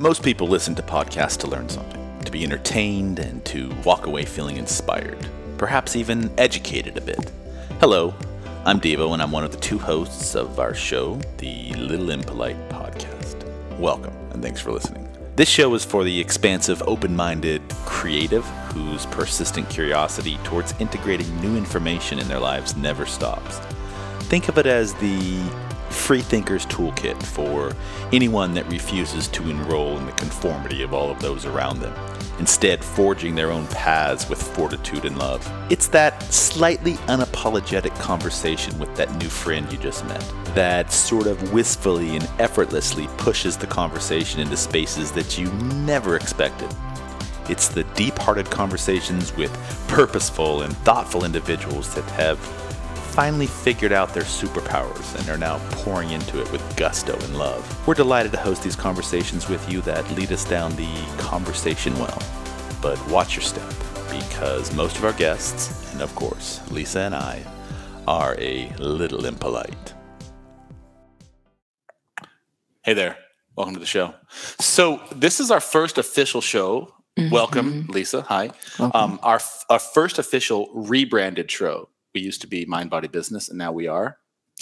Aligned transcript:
Most 0.00 0.22
people 0.22 0.48
listen 0.48 0.74
to 0.76 0.82
podcasts 0.82 1.36
to 1.40 1.46
learn 1.46 1.68
something, 1.68 2.20
to 2.20 2.32
be 2.32 2.42
entertained, 2.42 3.18
and 3.18 3.44
to 3.44 3.70
walk 3.84 4.06
away 4.06 4.24
feeling 4.24 4.56
inspired, 4.56 5.28
perhaps 5.58 5.94
even 5.94 6.30
educated 6.38 6.96
a 6.96 7.02
bit. 7.02 7.30
Hello, 7.80 8.14
I'm 8.64 8.80
Devo, 8.80 9.12
and 9.12 9.20
I'm 9.20 9.30
one 9.30 9.44
of 9.44 9.52
the 9.52 9.58
two 9.58 9.78
hosts 9.78 10.34
of 10.34 10.58
our 10.58 10.72
show, 10.72 11.20
the 11.36 11.74
Little 11.74 12.08
Impolite 12.08 12.70
Podcast. 12.70 13.44
Welcome, 13.78 14.14
and 14.30 14.42
thanks 14.42 14.58
for 14.58 14.72
listening. 14.72 15.06
This 15.36 15.50
show 15.50 15.74
is 15.74 15.84
for 15.84 16.02
the 16.02 16.18
expansive, 16.18 16.82
open 16.86 17.14
minded 17.14 17.60
creative 17.84 18.46
whose 18.72 19.04
persistent 19.04 19.68
curiosity 19.68 20.38
towards 20.44 20.72
integrating 20.80 21.38
new 21.42 21.58
information 21.58 22.18
in 22.18 22.26
their 22.26 22.40
lives 22.40 22.74
never 22.74 23.04
stops. 23.04 23.58
Think 24.30 24.48
of 24.48 24.56
it 24.56 24.64
as 24.64 24.94
the 24.94 25.42
Freethinker's 25.90 26.66
Toolkit 26.66 27.22
for 27.22 27.72
anyone 28.12 28.54
that 28.54 28.66
refuses 28.70 29.28
to 29.28 29.48
enroll 29.50 29.98
in 29.98 30.06
the 30.06 30.12
conformity 30.12 30.82
of 30.82 30.94
all 30.94 31.10
of 31.10 31.20
those 31.20 31.46
around 31.46 31.80
them, 31.80 31.94
instead, 32.38 32.84
forging 32.84 33.34
their 33.34 33.50
own 33.50 33.66
paths 33.68 34.28
with 34.28 34.42
fortitude 34.42 35.04
and 35.04 35.18
love. 35.18 35.46
It's 35.70 35.88
that 35.88 36.22
slightly 36.24 36.94
unapologetic 37.08 37.94
conversation 38.00 38.78
with 38.78 38.94
that 38.96 39.14
new 39.16 39.28
friend 39.28 39.70
you 39.70 39.78
just 39.78 40.04
met 40.06 40.24
that 40.54 40.92
sort 40.92 41.26
of 41.26 41.52
wistfully 41.52 42.16
and 42.16 42.28
effortlessly 42.38 43.06
pushes 43.18 43.56
the 43.56 43.66
conversation 43.66 44.40
into 44.40 44.56
spaces 44.56 45.12
that 45.12 45.38
you 45.38 45.50
never 45.84 46.16
expected. 46.16 46.68
It's 47.48 47.68
the 47.68 47.84
deep 47.94 48.18
hearted 48.18 48.50
conversations 48.50 49.34
with 49.36 49.52
purposeful 49.88 50.62
and 50.62 50.76
thoughtful 50.78 51.24
individuals 51.24 51.94
that 51.94 52.04
have 52.10 52.38
finally 53.10 53.46
figured 53.46 53.92
out 53.92 54.14
their 54.14 54.22
superpowers 54.22 55.18
and 55.18 55.28
are 55.28 55.36
now 55.36 55.58
pouring 55.72 56.10
into 56.10 56.40
it 56.40 56.50
with 56.52 56.76
gusto 56.76 57.12
and 57.12 57.36
love. 57.36 57.86
We're 57.86 57.94
delighted 57.94 58.30
to 58.32 58.38
host 58.38 58.62
these 58.62 58.76
conversations 58.76 59.48
with 59.48 59.70
you 59.70 59.80
that 59.82 60.08
lead 60.12 60.30
us 60.30 60.44
down 60.44 60.76
the 60.76 60.88
conversation 61.18 61.98
well. 61.98 62.22
But 62.80 63.04
watch 63.08 63.34
your 63.34 63.42
step, 63.42 63.68
because 64.10 64.72
most 64.74 64.96
of 64.96 65.04
our 65.04 65.12
guests, 65.12 65.92
and 65.92 66.02
of 66.02 66.14
course, 66.14 66.60
Lisa 66.70 67.00
and 67.00 67.14
I, 67.14 67.42
are 68.06 68.36
a 68.38 68.68
little 68.78 69.26
impolite. 69.26 69.94
Hey 72.82 72.94
there. 72.94 73.18
Welcome 73.56 73.74
to 73.74 73.80
the 73.80 73.86
show. 73.86 74.14
So, 74.60 75.02
this 75.14 75.40
is 75.40 75.50
our 75.50 75.60
first 75.60 75.98
official 75.98 76.40
show. 76.40 76.94
Mm-hmm. 77.18 77.34
Welcome, 77.34 77.86
Lisa. 77.88 78.22
Hi. 78.22 78.52
Welcome. 78.78 79.00
Um, 79.00 79.20
our, 79.22 79.40
our 79.68 79.80
first 79.80 80.18
official 80.18 80.70
rebranded 80.72 81.50
show 81.50 81.88
we 82.14 82.20
used 82.20 82.40
to 82.42 82.46
be 82.46 82.64
Mind 82.66 82.90
Body 82.90 83.08
Business, 83.08 83.48
and 83.48 83.58
now 83.58 83.72
we 83.72 83.86
are 83.86 84.18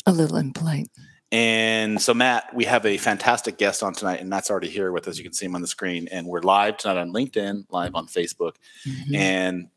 a 0.06 0.12
little 0.12 0.36
impolite. 0.36 0.90
And 1.30 2.00
so, 2.00 2.14
Matt, 2.14 2.54
we 2.54 2.64
have 2.64 2.86
a 2.86 2.96
fantastic 2.96 3.58
guest 3.58 3.82
on 3.82 3.92
tonight, 3.92 4.20
and 4.20 4.30
Matt's 4.30 4.50
already 4.50 4.70
here 4.70 4.92
with 4.92 5.06
us. 5.08 5.18
You 5.18 5.24
can 5.24 5.34
see 5.34 5.44
him 5.44 5.54
on 5.54 5.60
the 5.60 5.68
screen, 5.68 6.08
and 6.10 6.26
we're 6.26 6.40
live 6.40 6.78
tonight 6.78 6.98
on 6.98 7.12
LinkedIn, 7.12 7.66
live 7.70 7.94
on 7.94 8.06
Facebook, 8.06 8.54
mm-hmm. 8.86 9.14
and 9.14 9.68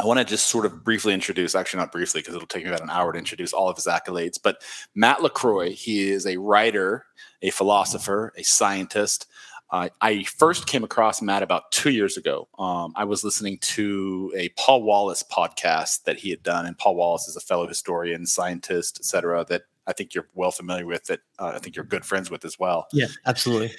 I 0.00 0.06
want 0.06 0.18
to 0.18 0.24
just 0.24 0.48
sort 0.48 0.66
of 0.66 0.84
briefly 0.84 1.14
introduce, 1.14 1.54
actually 1.54 1.80
not 1.80 1.92
briefly, 1.92 2.20
because 2.20 2.34
it'll 2.34 2.46
take 2.46 2.64
me 2.64 2.68
about 2.68 2.82
an 2.82 2.90
hour 2.90 3.12
to 3.12 3.18
introduce 3.18 3.52
all 3.52 3.68
of 3.68 3.76
his 3.76 3.86
accolades. 3.86 4.38
But 4.42 4.62
Matt 4.94 5.22
LaCroix, 5.22 5.70
he 5.70 6.10
is 6.10 6.26
a 6.26 6.36
writer, 6.36 7.06
a 7.42 7.50
philosopher, 7.50 8.32
a 8.36 8.42
scientist, 8.42 9.26
uh, 9.74 9.88
I 10.00 10.22
first 10.22 10.68
came 10.68 10.84
across 10.84 11.20
Matt 11.20 11.42
about 11.42 11.72
two 11.72 11.90
years 11.90 12.16
ago. 12.16 12.46
Um, 12.60 12.92
I 12.94 13.02
was 13.02 13.24
listening 13.24 13.58
to 13.62 14.32
a 14.36 14.50
Paul 14.50 14.84
Wallis 14.84 15.24
podcast 15.24 16.04
that 16.04 16.16
he 16.16 16.30
had 16.30 16.44
done, 16.44 16.64
and 16.64 16.78
Paul 16.78 16.94
Wallis 16.94 17.26
is 17.26 17.34
a 17.34 17.40
fellow 17.40 17.66
historian, 17.66 18.24
scientist, 18.24 18.98
et 19.00 19.04
cetera, 19.04 19.44
that 19.48 19.62
I 19.88 19.92
think 19.92 20.14
you're 20.14 20.28
well 20.32 20.52
familiar 20.52 20.86
with, 20.86 21.06
that 21.06 21.20
uh, 21.40 21.54
I 21.56 21.58
think 21.58 21.74
you're 21.74 21.84
good 21.84 22.04
friends 22.04 22.30
with 22.30 22.44
as 22.44 22.56
well. 22.56 22.86
Yeah, 22.92 23.08
absolutely. 23.26 23.72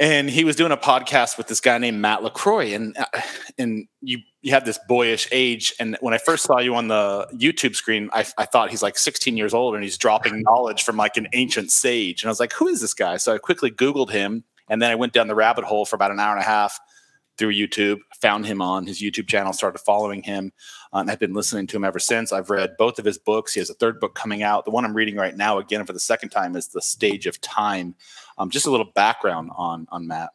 And 0.00 0.28
he 0.28 0.42
was 0.42 0.56
doing 0.56 0.72
a 0.72 0.76
podcast 0.76 1.38
with 1.38 1.46
this 1.46 1.60
guy 1.60 1.78
named 1.78 2.00
Matt 2.00 2.24
LaCroix, 2.24 2.74
and 2.74 2.98
uh, 2.98 3.20
and 3.56 3.86
you 4.00 4.18
you 4.42 4.50
have 4.50 4.64
this 4.64 4.80
boyish 4.88 5.28
age. 5.30 5.72
And 5.78 5.96
when 6.00 6.12
I 6.12 6.18
first 6.18 6.42
saw 6.42 6.58
you 6.58 6.74
on 6.74 6.88
the 6.88 7.28
YouTube 7.32 7.76
screen, 7.76 8.10
I, 8.12 8.26
I 8.36 8.46
thought 8.46 8.70
he's 8.70 8.82
like 8.82 8.98
16 8.98 9.36
years 9.36 9.54
old, 9.54 9.76
and 9.76 9.84
he's 9.84 9.96
dropping 9.96 10.42
knowledge 10.42 10.82
from 10.82 10.96
like 10.96 11.16
an 11.16 11.28
ancient 11.34 11.70
sage. 11.70 12.24
And 12.24 12.28
I 12.28 12.32
was 12.32 12.40
like, 12.40 12.52
who 12.52 12.66
is 12.66 12.80
this 12.80 12.94
guy? 12.94 13.16
So 13.16 13.32
I 13.32 13.38
quickly 13.38 13.70
Googled 13.70 14.10
him 14.10 14.42
and 14.68 14.80
then 14.80 14.90
I 14.90 14.94
went 14.94 15.12
down 15.12 15.28
the 15.28 15.34
rabbit 15.34 15.64
hole 15.64 15.84
for 15.84 15.96
about 15.96 16.10
an 16.10 16.20
hour 16.20 16.32
and 16.32 16.42
a 16.42 16.46
half 16.46 16.78
through 17.38 17.52
YouTube, 17.52 17.98
found 18.20 18.46
him 18.46 18.62
on 18.62 18.86
his 18.86 19.00
YouTube 19.00 19.28
channel, 19.28 19.52
started 19.52 19.78
following 19.78 20.22
him, 20.22 20.52
uh, 20.92 20.98
and 20.98 21.10
I've 21.10 21.18
been 21.18 21.34
listening 21.34 21.66
to 21.68 21.76
him 21.76 21.84
ever 21.84 21.98
since. 21.98 22.32
I've 22.32 22.50
read 22.50 22.76
both 22.78 22.98
of 22.98 23.04
his 23.04 23.18
books. 23.18 23.52
He 23.52 23.60
has 23.60 23.70
a 23.70 23.74
third 23.74 24.00
book 24.00 24.14
coming 24.14 24.42
out. 24.42 24.64
The 24.64 24.70
one 24.70 24.84
I'm 24.84 24.94
reading 24.94 25.16
right 25.16 25.36
now, 25.36 25.58
again 25.58 25.84
for 25.84 25.92
the 25.92 26.00
second 26.00 26.30
time, 26.30 26.56
is 26.56 26.68
The 26.68 26.80
Stage 26.80 27.26
of 27.26 27.40
Time. 27.40 27.94
Um, 28.38 28.50
just 28.50 28.66
a 28.66 28.70
little 28.70 28.90
background 28.94 29.50
on 29.56 29.86
on 29.90 30.06
Matt. 30.06 30.30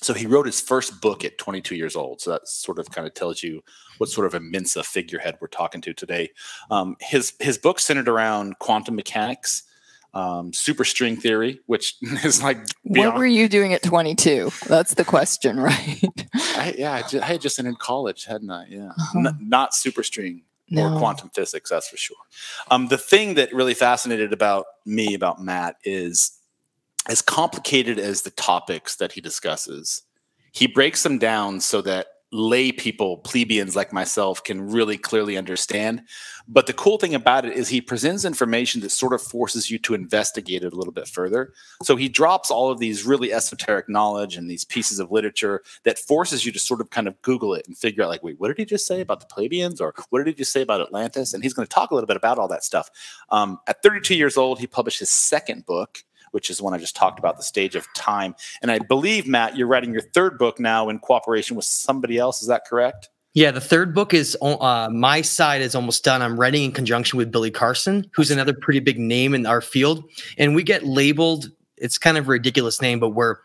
So 0.00 0.14
he 0.14 0.26
wrote 0.26 0.46
his 0.46 0.60
first 0.60 1.00
book 1.00 1.24
at 1.24 1.38
22 1.38 1.74
years 1.74 1.96
old. 1.96 2.20
So 2.20 2.30
that 2.30 2.46
sort 2.46 2.78
of 2.78 2.90
kind 2.90 3.06
of 3.06 3.14
tells 3.14 3.42
you 3.42 3.62
what 3.98 4.08
sort 4.08 4.28
of 4.28 4.34
a 4.34 4.40
Mensa 4.40 4.84
figurehead 4.84 5.36
we're 5.40 5.48
talking 5.48 5.80
to 5.80 5.92
today. 5.92 6.30
Um, 6.70 6.96
his 7.00 7.32
his 7.40 7.58
book 7.58 7.80
centered 7.80 8.08
around 8.08 8.58
quantum 8.60 8.94
mechanics 8.94 9.64
um, 10.14 10.52
super 10.52 10.84
string 10.84 11.16
theory, 11.16 11.60
which 11.66 11.96
is 12.24 12.42
like 12.42 12.58
beyond. 12.90 13.12
what 13.12 13.18
were 13.18 13.26
you 13.26 13.48
doing 13.48 13.74
at 13.74 13.82
22? 13.82 14.50
That's 14.66 14.94
the 14.94 15.04
question, 15.04 15.58
right? 15.60 16.02
I, 16.34 16.74
yeah, 16.76 16.92
I, 16.92 17.02
just, 17.02 17.24
I 17.24 17.26
had 17.26 17.40
just 17.40 17.58
entered 17.58 17.78
college, 17.78 18.24
hadn't 18.24 18.50
I? 18.50 18.66
Yeah, 18.68 18.88
uh-huh. 18.88 19.18
N- 19.18 19.38
not 19.40 19.74
super 19.74 20.02
string 20.02 20.42
no. 20.70 20.94
or 20.94 20.98
quantum 20.98 21.30
physics, 21.30 21.70
that's 21.70 21.88
for 21.88 21.96
sure. 21.96 22.16
Um, 22.70 22.88
the 22.88 22.98
thing 22.98 23.34
that 23.34 23.52
really 23.52 23.74
fascinated 23.74 24.32
about 24.32 24.66
me 24.84 25.14
about 25.14 25.42
Matt 25.42 25.76
is 25.84 26.38
as 27.06 27.22
complicated 27.22 27.98
as 27.98 28.22
the 28.22 28.30
topics 28.30 28.96
that 28.96 29.12
he 29.12 29.20
discusses, 29.20 30.02
he 30.52 30.66
breaks 30.66 31.02
them 31.02 31.18
down 31.18 31.60
so 31.60 31.80
that 31.82 32.06
lay 32.30 32.72
people, 32.72 33.18
plebeians 33.18 33.74
like 33.74 33.92
myself, 33.92 34.44
can 34.44 34.70
really 34.70 34.98
clearly 34.98 35.36
understand. 35.36 36.02
But 36.46 36.66
the 36.66 36.72
cool 36.72 36.98
thing 36.98 37.14
about 37.14 37.44
it 37.44 37.56
is 37.56 37.68
he 37.68 37.80
presents 37.80 38.24
information 38.24 38.80
that 38.82 38.90
sort 38.90 39.12
of 39.12 39.22
forces 39.22 39.70
you 39.70 39.78
to 39.80 39.94
investigate 39.94 40.62
it 40.62 40.72
a 40.72 40.76
little 40.76 40.92
bit 40.92 41.08
further. 41.08 41.52
So 41.82 41.96
he 41.96 42.08
drops 42.08 42.50
all 42.50 42.70
of 42.70 42.78
these 42.78 43.04
really 43.04 43.32
esoteric 43.32 43.88
knowledge 43.88 44.36
and 44.36 44.50
these 44.50 44.64
pieces 44.64 44.98
of 44.98 45.10
literature 45.10 45.62
that 45.84 45.98
forces 45.98 46.44
you 46.44 46.52
to 46.52 46.58
sort 46.58 46.80
of 46.80 46.90
kind 46.90 47.08
of 47.08 47.20
Google 47.22 47.54
it 47.54 47.66
and 47.66 47.76
figure 47.76 48.02
out, 48.02 48.10
like, 48.10 48.22
wait, 48.22 48.38
what 48.38 48.48
did 48.48 48.58
he 48.58 48.64
just 48.64 48.86
say 48.86 49.00
about 49.00 49.20
the 49.20 49.26
plebeians? 49.26 49.80
Or 49.80 49.94
what 50.10 50.18
did 50.18 50.28
he 50.28 50.34
just 50.34 50.52
say 50.52 50.62
about 50.62 50.80
Atlantis? 50.80 51.32
And 51.32 51.42
he's 51.42 51.54
going 51.54 51.66
to 51.66 51.74
talk 51.74 51.90
a 51.90 51.94
little 51.94 52.06
bit 52.06 52.16
about 52.16 52.38
all 52.38 52.48
that 52.48 52.64
stuff. 52.64 52.90
Um, 53.30 53.58
at 53.66 53.82
32 53.82 54.14
years 54.14 54.36
old, 54.36 54.58
he 54.58 54.66
published 54.66 54.98
his 54.98 55.10
second 55.10 55.64
book 55.64 56.04
which 56.32 56.50
is 56.50 56.62
one 56.62 56.74
I 56.74 56.78
just 56.78 56.96
talked 56.96 57.18
about, 57.18 57.36
the 57.36 57.42
stage 57.42 57.74
of 57.74 57.86
time. 57.94 58.34
And 58.62 58.70
I 58.70 58.78
believe, 58.78 59.26
Matt, 59.26 59.56
you're 59.56 59.66
writing 59.66 59.92
your 59.92 60.02
third 60.02 60.38
book 60.38 60.58
now 60.58 60.88
in 60.88 60.98
cooperation 60.98 61.56
with 61.56 61.64
somebody 61.64 62.18
else. 62.18 62.42
Is 62.42 62.48
that 62.48 62.64
correct? 62.66 63.08
Yeah, 63.34 63.50
the 63.50 63.60
third 63.60 63.94
book 63.94 64.14
is 64.14 64.36
uh, 64.42 64.88
my 64.90 65.20
side 65.22 65.62
is 65.62 65.74
almost 65.74 66.02
done. 66.02 66.22
I'm 66.22 66.40
writing 66.40 66.64
in 66.64 66.72
conjunction 66.72 67.18
with 67.18 67.30
Billy 67.30 67.50
Carson, 67.50 68.10
who's 68.14 68.30
another 68.30 68.52
pretty 68.52 68.80
big 68.80 68.98
name 68.98 69.34
in 69.34 69.46
our 69.46 69.60
field, 69.60 70.02
and 70.38 70.54
we 70.56 70.62
get 70.62 70.84
labeled. 70.84 71.50
It's 71.76 71.98
kind 71.98 72.18
of 72.18 72.26
a 72.26 72.30
ridiculous 72.30 72.82
name, 72.82 72.98
but 72.98 73.10
we're 73.10 73.36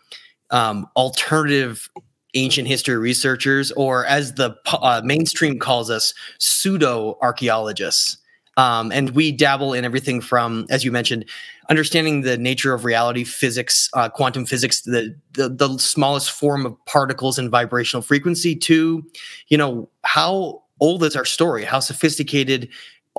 um, 0.50 0.88
alternative 0.96 1.90
ancient 2.34 2.68
history 2.68 2.98
researchers, 2.98 3.72
or 3.74 4.06
as 4.06 4.34
the 4.34 4.56
uh, 4.66 5.02
mainstream 5.04 5.60
calls 5.60 5.90
us, 5.90 6.14
pseudo 6.40 7.18
archaeologists. 7.22 8.18
Um, 8.56 8.92
and 8.92 9.12
we 9.12 9.32
dabble 9.32 9.74
in 9.74 9.84
everything 9.84 10.22
from, 10.22 10.68
as 10.70 10.86
you 10.86 10.92
mentioned, 10.92 11.26
understanding 11.70 12.22
the 12.22 12.38
nature 12.38 12.74
of 12.74 12.86
reality, 12.86 13.24
physics, 13.24 13.90
uh, 13.94 14.10
quantum 14.10 14.46
physics, 14.46 14.82
the, 14.82 15.16
the, 15.32 15.50
the 15.50 15.78
smallest 15.80 16.32
form 16.32 16.66
of 16.66 16.86
particles 16.86 17.40
and 17.40 17.50
vibrational 17.50 18.04
frequency, 18.04 18.56
to, 18.56 19.04
you 19.48 19.58
know, 19.58 19.90
how 20.04 20.62
old 20.80 21.04
is 21.04 21.16
our 21.16 21.26
story? 21.26 21.64
How 21.64 21.80
sophisticated 21.80 22.70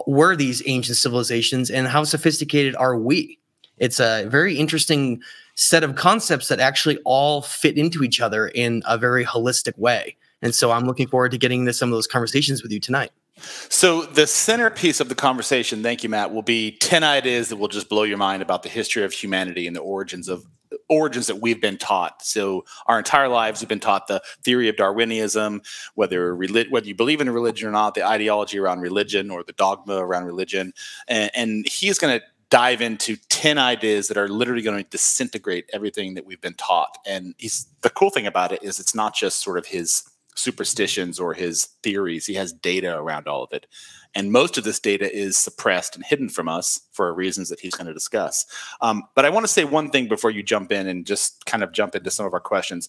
were 0.07 0.37
these 0.37 0.63
ancient 0.67 0.97
civilizations, 0.99 1.71
and 1.71 1.89
how 1.89 2.05
sophisticated 2.05 2.77
are 2.77 2.97
we? 2.97 3.39
It's 3.79 3.99
a 3.99 4.27
very 4.29 4.57
interesting 4.57 5.21
set 5.57 5.83
of 5.83 5.97
concepts 5.97 6.49
that 6.49 6.61
actually 6.61 6.99
all 7.05 7.43
fit 7.43 7.77
into 7.77 8.03
each 8.05 8.21
other 8.21 8.49
in 8.49 8.83
a 8.87 8.99
very 8.99 9.25
holistic 9.25 9.77
way. 9.79 10.17
And 10.43 10.55
so 10.55 10.71
I'm 10.71 10.85
looking 10.85 11.09
forward 11.09 11.31
to 11.31 11.39
getting 11.39 11.61
into 11.61 11.73
some 11.73 11.89
of 11.89 11.95
those 11.97 12.07
conversations 12.07 12.63
with 12.63 12.71
you 12.71 12.81
tonight. 12.81 13.11
So 13.37 14.03
the 14.03 14.27
centerpiece 14.27 15.01
of 15.01 15.09
the 15.09 15.15
conversation, 15.15 15.83
thank 15.83 16.03
you, 16.03 16.09
Matt, 16.09 16.33
will 16.33 16.43
be 16.43 16.73
10 16.79 17.03
ideas 17.03 17.49
that 17.49 17.57
will 17.57 17.69
just 17.69 17.89
blow 17.89 18.05
your 18.05 18.19
mind 18.19 18.43
about 18.43 18.63
the 18.63 18.69
history 18.69 19.05
of 19.05 19.13
humanity 19.13 19.67
and 19.67 19.75
the 19.75 19.81
origins 19.81 20.29
of 20.29 20.47
origins 20.89 21.27
that 21.27 21.37
we've 21.37 21.61
been 21.61 21.79
taught. 21.79 22.25
So 22.25 22.65
our 22.87 22.99
entire 22.99 23.29
lives 23.29 23.61
we've 23.61 23.69
been 23.69 23.81
taught 23.81 24.07
the 24.07 24.23
theory 24.43 24.69
of 24.69 24.77
Darwinism, 24.77 25.63
whether 25.95 26.35
whether 26.35 26.87
you 26.87 26.95
believe 26.95 27.21
in 27.21 27.29
a 27.29 27.33
religion 27.33 27.69
or 27.69 27.73
not, 27.73 27.95
the 27.95 28.07
ideology 28.07 28.59
around 28.59 28.81
religion 28.81 29.31
or 29.31 29.43
the 29.43 29.53
dogma 29.53 29.97
around 29.97 30.25
religion, 30.25 30.73
and, 31.09 31.31
and 31.35 31.69
he's 31.69 31.99
going 31.99 32.19
to 32.19 32.25
dive 32.51 32.81
into 32.81 33.17
10 33.31 33.59
ideas 33.59 34.09
that 34.09 34.17
are 34.17 34.29
literally 34.29 34.63
going 34.63 34.83
to 34.83 34.89
disintegrate 34.91 35.69
everything 35.73 36.15
that 36.15 36.25
we've 36.25 36.41
been 36.41 36.55
taught. 36.55 36.99
And 37.07 37.35
he's 37.39 37.67
the 37.81 37.91
cool 37.91 38.11
thing 38.11 38.27
about 38.27 38.53
it 38.53 38.63
is 38.63 38.79
it's 38.79 38.95
not 38.95 39.15
just 39.15 39.43
sort 39.43 39.59
of 39.59 39.67
his 39.67 40.09
superstitions 40.35 41.19
or 41.19 41.35
his 41.35 41.67
theories. 41.83 42.27
He 42.27 42.35
has 42.35 42.53
data 42.53 42.97
around 42.97 43.29
all 43.29 43.43
of 43.43 43.53
it. 43.53 43.67
And 44.15 44.31
most 44.31 44.57
of 44.59 44.65
this 44.65 44.79
data 44.79 45.13
is 45.13 45.37
suppressed 45.37 45.97
and 45.97 46.05
hidden 46.05 46.29
from 46.29 46.49
us 46.49 46.81
for 46.93 47.13
reasons 47.13 47.49
that 47.49 47.61
he's 47.61 47.75
going 47.75 47.87
to 47.87 47.95
discuss. 47.95 48.47
Um, 48.81 49.03
but 49.15 49.25
I 49.25 49.31
want 49.31 49.45
to 49.45 49.53
say 49.53 49.65
one 49.65 49.91
thing 49.91 50.09
before 50.09 50.31
you 50.31 50.43
jump 50.43 50.71
in 50.71 50.87
and 50.87 51.07
just 51.07 51.45
kind 51.47 51.63
of 51.63 51.73
jump 51.73 51.95
into 51.95 52.11
some 52.11 52.27
of 52.27 52.33
our 52.33 52.41
questions. 52.41 52.89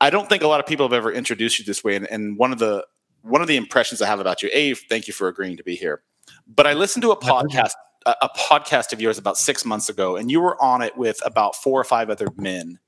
I 0.00 0.10
don't 0.10 0.28
think 0.28 0.42
a 0.42 0.48
lot 0.48 0.60
of 0.60 0.66
people 0.66 0.86
have 0.86 0.92
ever 0.92 1.12
introduced 1.12 1.58
you 1.58 1.64
this 1.64 1.84
way. 1.84 1.94
And, 1.94 2.06
and 2.10 2.36
one 2.36 2.52
of 2.52 2.58
the 2.58 2.86
one 3.22 3.42
of 3.42 3.48
the 3.48 3.56
impressions 3.56 4.00
I 4.00 4.06
have 4.06 4.18
about 4.18 4.42
you, 4.42 4.48
A, 4.52 4.74
thank 4.74 5.06
you 5.06 5.12
for 5.12 5.28
agreeing 5.28 5.58
to 5.58 5.62
be 5.62 5.76
here. 5.76 6.02
But 6.46 6.66
I 6.66 6.72
listened 6.72 7.02
to 7.02 7.10
a 7.10 7.16
podcast, 7.16 7.72
a, 8.06 8.14
a 8.22 8.28
podcast 8.30 8.94
of 8.94 9.00
yours 9.00 9.18
about 9.18 9.36
six 9.36 9.64
months 9.64 9.90
ago, 9.90 10.16
and 10.16 10.30
you 10.30 10.40
were 10.40 10.60
on 10.62 10.80
it 10.80 10.96
with 10.96 11.20
about 11.24 11.54
four 11.54 11.78
or 11.78 11.84
five 11.84 12.08
other 12.08 12.28
men 12.36 12.78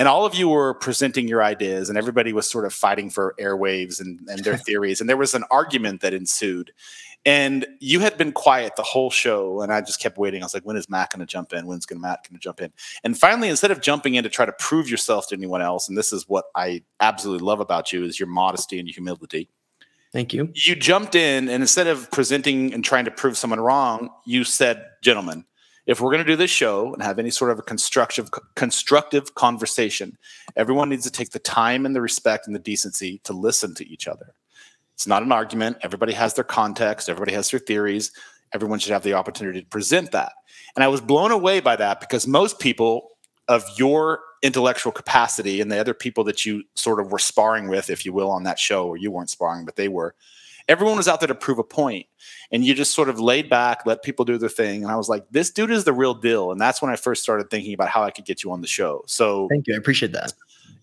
and 0.00 0.08
all 0.08 0.24
of 0.24 0.34
you 0.34 0.48
were 0.48 0.72
presenting 0.72 1.28
your 1.28 1.42
ideas 1.42 1.90
and 1.90 1.98
everybody 1.98 2.32
was 2.32 2.50
sort 2.50 2.64
of 2.64 2.72
fighting 2.72 3.10
for 3.10 3.34
airwaves 3.38 4.00
and, 4.00 4.18
and 4.30 4.42
their 4.42 4.56
theories 4.66 4.98
and 4.98 5.10
there 5.10 5.16
was 5.18 5.34
an 5.34 5.44
argument 5.50 6.00
that 6.00 6.14
ensued. 6.14 6.72
And 7.26 7.66
you 7.80 8.00
had 8.00 8.16
been 8.16 8.32
quiet 8.32 8.76
the 8.76 8.82
whole 8.82 9.10
show 9.10 9.60
and 9.60 9.70
i 9.70 9.82
just 9.82 10.00
kept 10.00 10.16
waiting. 10.16 10.42
I 10.42 10.46
was 10.46 10.54
like 10.54 10.62
when 10.62 10.76
is 10.76 10.88
matt 10.88 11.10
going 11.10 11.20
to 11.20 11.26
jump 11.26 11.52
in? 11.52 11.66
When's 11.66 11.84
going 11.84 11.98
to 11.98 12.02
matt 12.02 12.26
going 12.26 12.38
to 12.38 12.42
jump 12.42 12.62
in? 12.62 12.72
And 13.04 13.18
finally 13.18 13.50
instead 13.50 13.70
of 13.70 13.82
jumping 13.82 14.14
in 14.14 14.24
to 14.24 14.30
try 14.30 14.46
to 14.46 14.54
prove 14.58 14.88
yourself 14.88 15.28
to 15.28 15.36
anyone 15.36 15.60
else 15.60 15.86
and 15.86 15.98
this 15.98 16.14
is 16.14 16.26
what 16.26 16.46
i 16.54 16.82
absolutely 17.00 17.44
love 17.44 17.60
about 17.60 17.92
you 17.92 18.02
is 18.02 18.18
your 18.18 18.28
modesty 18.28 18.78
and 18.78 18.88
your 18.88 18.94
humility. 18.94 19.50
Thank 20.14 20.32
you. 20.32 20.50
You 20.54 20.76
jumped 20.76 21.14
in 21.14 21.50
and 21.50 21.62
instead 21.62 21.88
of 21.88 22.10
presenting 22.10 22.72
and 22.72 22.82
trying 22.82 23.04
to 23.04 23.10
prove 23.10 23.36
someone 23.36 23.60
wrong 23.60 24.08
you 24.24 24.44
said 24.44 24.86
gentlemen 25.02 25.44
if 25.90 26.00
we're 26.00 26.12
going 26.12 26.24
to 26.24 26.32
do 26.32 26.36
this 26.36 26.52
show 26.52 26.94
and 26.94 27.02
have 27.02 27.18
any 27.18 27.30
sort 27.30 27.50
of 27.50 27.58
a 27.58 27.62
constructive 27.62 28.30
constructive 28.54 29.34
conversation, 29.34 30.16
everyone 30.54 30.88
needs 30.88 31.02
to 31.02 31.10
take 31.10 31.30
the 31.30 31.40
time 31.40 31.84
and 31.84 31.96
the 31.96 32.00
respect 32.00 32.46
and 32.46 32.54
the 32.54 32.60
decency 32.60 33.20
to 33.24 33.32
listen 33.32 33.74
to 33.74 33.84
each 33.88 34.06
other. 34.06 34.32
It's 34.94 35.08
not 35.08 35.24
an 35.24 35.32
argument. 35.32 35.78
Everybody 35.82 36.12
has 36.12 36.34
their 36.34 36.44
context, 36.44 37.08
everybody 37.08 37.32
has 37.32 37.50
their 37.50 37.58
theories. 37.58 38.12
Everyone 38.52 38.78
should 38.78 38.92
have 38.92 39.02
the 39.02 39.14
opportunity 39.14 39.62
to 39.62 39.66
present 39.66 40.12
that. 40.12 40.32
And 40.76 40.84
I 40.84 40.88
was 40.88 41.00
blown 41.00 41.32
away 41.32 41.58
by 41.58 41.74
that 41.74 41.98
because 41.98 42.24
most 42.24 42.60
people 42.60 43.08
of 43.48 43.64
your 43.76 44.20
intellectual 44.42 44.92
capacity 44.92 45.60
and 45.60 45.72
the 45.72 45.80
other 45.80 45.94
people 45.94 46.22
that 46.24 46.46
you 46.46 46.62
sort 46.74 47.00
of 47.00 47.10
were 47.10 47.18
sparring 47.18 47.68
with, 47.68 47.90
if 47.90 48.06
you 48.06 48.12
will, 48.12 48.30
on 48.30 48.44
that 48.44 48.60
show, 48.60 48.86
or 48.86 48.96
you 48.96 49.10
weren't 49.10 49.30
sparring, 49.30 49.64
but 49.64 49.74
they 49.74 49.88
were, 49.88 50.14
everyone 50.70 50.96
was 50.96 51.08
out 51.08 51.18
there 51.20 51.26
to 51.26 51.34
prove 51.34 51.58
a 51.58 51.64
point 51.64 52.06
and 52.52 52.64
you 52.64 52.74
just 52.74 52.94
sort 52.94 53.08
of 53.08 53.18
laid 53.18 53.50
back 53.50 53.84
let 53.86 54.04
people 54.04 54.24
do 54.24 54.38
their 54.38 54.48
thing 54.48 54.82
and 54.84 54.92
i 54.92 54.96
was 54.96 55.08
like 55.08 55.24
this 55.30 55.50
dude 55.50 55.70
is 55.70 55.82
the 55.82 55.92
real 55.92 56.14
deal 56.14 56.52
and 56.52 56.60
that's 56.60 56.80
when 56.80 56.90
i 56.90 56.96
first 56.96 57.22
started 57.22 57.50
thinking 57.50 57.74
about 57.74 57.88
how 57.88 58.04
i 58.04 58.10
could 58.10 58.24
get 58.24 58.44
you 58.44 58.52
on 58.52 58.60
the 58.60 58.68
show. 58.68 59.02
So 59.06 59.48
thank 59.48 59.66
you 59.66 59.74
i 59.74 59.76
appreciate 59.76 60.12
that. 60.12 60.32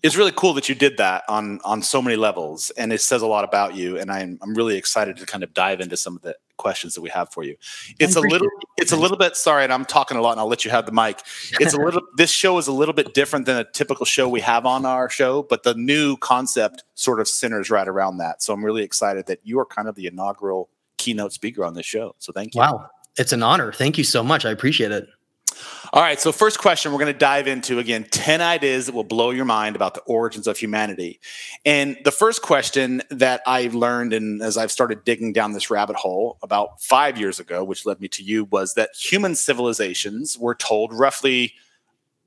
it's 0.02 0.14
really 0.14 0.32
cool 0.36 0.52
that 0.52 0.68
you 0.68 0.74
did 0.74 0.98
that 0.98 1.24
on 1.28 1.58
on 1.64 1.82
so 1.82 2.02
many 2.02 2.16
levels 2.16 2.70
and 2.76 2.92
it 2.92 3.00
says 3.00 3.22
a 3.22 3.26
lot 3.26 3.44
about 3.44 3.74
you 3.74 3.98
and 3.98 4.12
i'm 4.12 4.38
i'm 4.42 4.54
really 4.54 4.76
excited 4.76 5.16
to 5.16 5.24
kind 5.24 5.42
of 5.42 5.54
dive 5.54 5.80
into 5.80 5.96
some 5.96 6.14
of 6.14 6.22
the 6.22 6.36
questions 6.58 6.94
that 6.94 7.00
we 7.00 7.08
have 7.10 7.32
for 7.32 7.42
you. 7.42 7.56
It's 7.98 8.16
a 8.16 8.20
little 8.20 8.48
it's 8.76 8.92
a 8.92 8.96
little 8.96 9.16
bit 9.16 9.36
sorry 9.36 9.64
and 9.64 9.72
i'm 9.72 9.84
talking 9.84 10.16
a 10.16 10.20
lot 10.20 10.32
and 10.32 10.40
i'll 10.40 10.46
let 10.46 10.64
you 10.64 10.70
have 10.70 10.86
the 10.86 10.92
mic. 10.92 11.20
It's 11.52 11.72
a 11.72 11.80
little 11.84 12.02
this 12.16 12.30
show 12.30 12.58
is 12.58 12.66
a 12.66 12.72
little 12.72 12.94
bit 12.94 13.14
different 13.14 13.46
than 13.46 13.56
a 13.56 13.64
typical 13.64 14.04
show 14.04 14.28
we 14.28 14.40
have 14.40 14.66
on 14.66 14.84
our 14.84 15.08
show 15.08 15.42
but 15.42 15.62
the 15.62 15.74
new 15.74 16.16
concept 16.18 16.84
sort 16.94 17.20
of 17.20 17.28
centers 17.28 17.70
right 17.70 17.88
around 17.88 18.18
that. 18.18 18.42
So 18.42 18.52
i'm 18.52 18.64
really 18.64 18.82
excited 18.82 19.26
that 19.26 19.40
you 19.44 19.58
are 19.58 19.66
kind 19.66 19.88
of 19.88 19.94
the 19.94 20.06
inaugural 20.06 20.68
keynote 20.98 21.32
speaker 21.32 21.64
on 21.64 21.74
this 21.74 21.86
show. 21.86 22.14
So 22.18 22.32
thank 22.32 22.54
you. 22.54 22.60
Wow. 22.60 22.90
It's 23.16 23.32
an 23.32 23.42
honor. 23.42 23.72
Thank 23.72 23.98
you 23.98 24.04
so 24.04 24.22
much. 24.22 24.44
I 24.44 24.50
appreciate 24.50 24.92
it 24.92 25.08
all 25.92 26.02
right. 26.02 26.20
So, 26.20 26.32
first 26.32 26.58
question 26.58 26.92
we're 26.92 26.98
going 26.98 27.12
to 27.12 27.18
dive 27.18 27.46
into 27.46 27.78
again 27.78 28.04
10 28.10 28.40
ideas 28.40 28.86
that 28.86 28.94
will 28.94 29.04
blow 29.04 29.30
your 29.30 29.44
mind 29.44 29.74
about 29.74 29.94
the 29.94 30.00
origins 30.02 30.46
of 30.46 30.58
humanity. 30.58 31.20
And 31.64 31.96
the 32.04 32.10
first 32.10 32.42
question 32.42 33.02
that 33.10 33.42
I 33.46 33.70
learned, 33.72 34.12
and 34.12 34.42
as 34.42 34.58
I've 34.58 34.70
started 34.70 35.04
digging 35.04 35.32
down 35.32 35.52
this 35.52 35.70
rabbit 35.70 35.96
hole 35.96 36.38
about 36.42 36.82
five 36.82 37.18
years 37.18 37.40
ago, 37.40 37.64
which 37.64 37.86
led 37.86 38.00
me 38.00 38.08
to 38.08 38.22
you, 38.22 38.44
was 38.44 38.74
that 38.74 38.90
human 38.94 39.34
civilizations 39.34 40.38
were 40.38 40.54
told 40.54 40.92
roughly. 40.92 41.54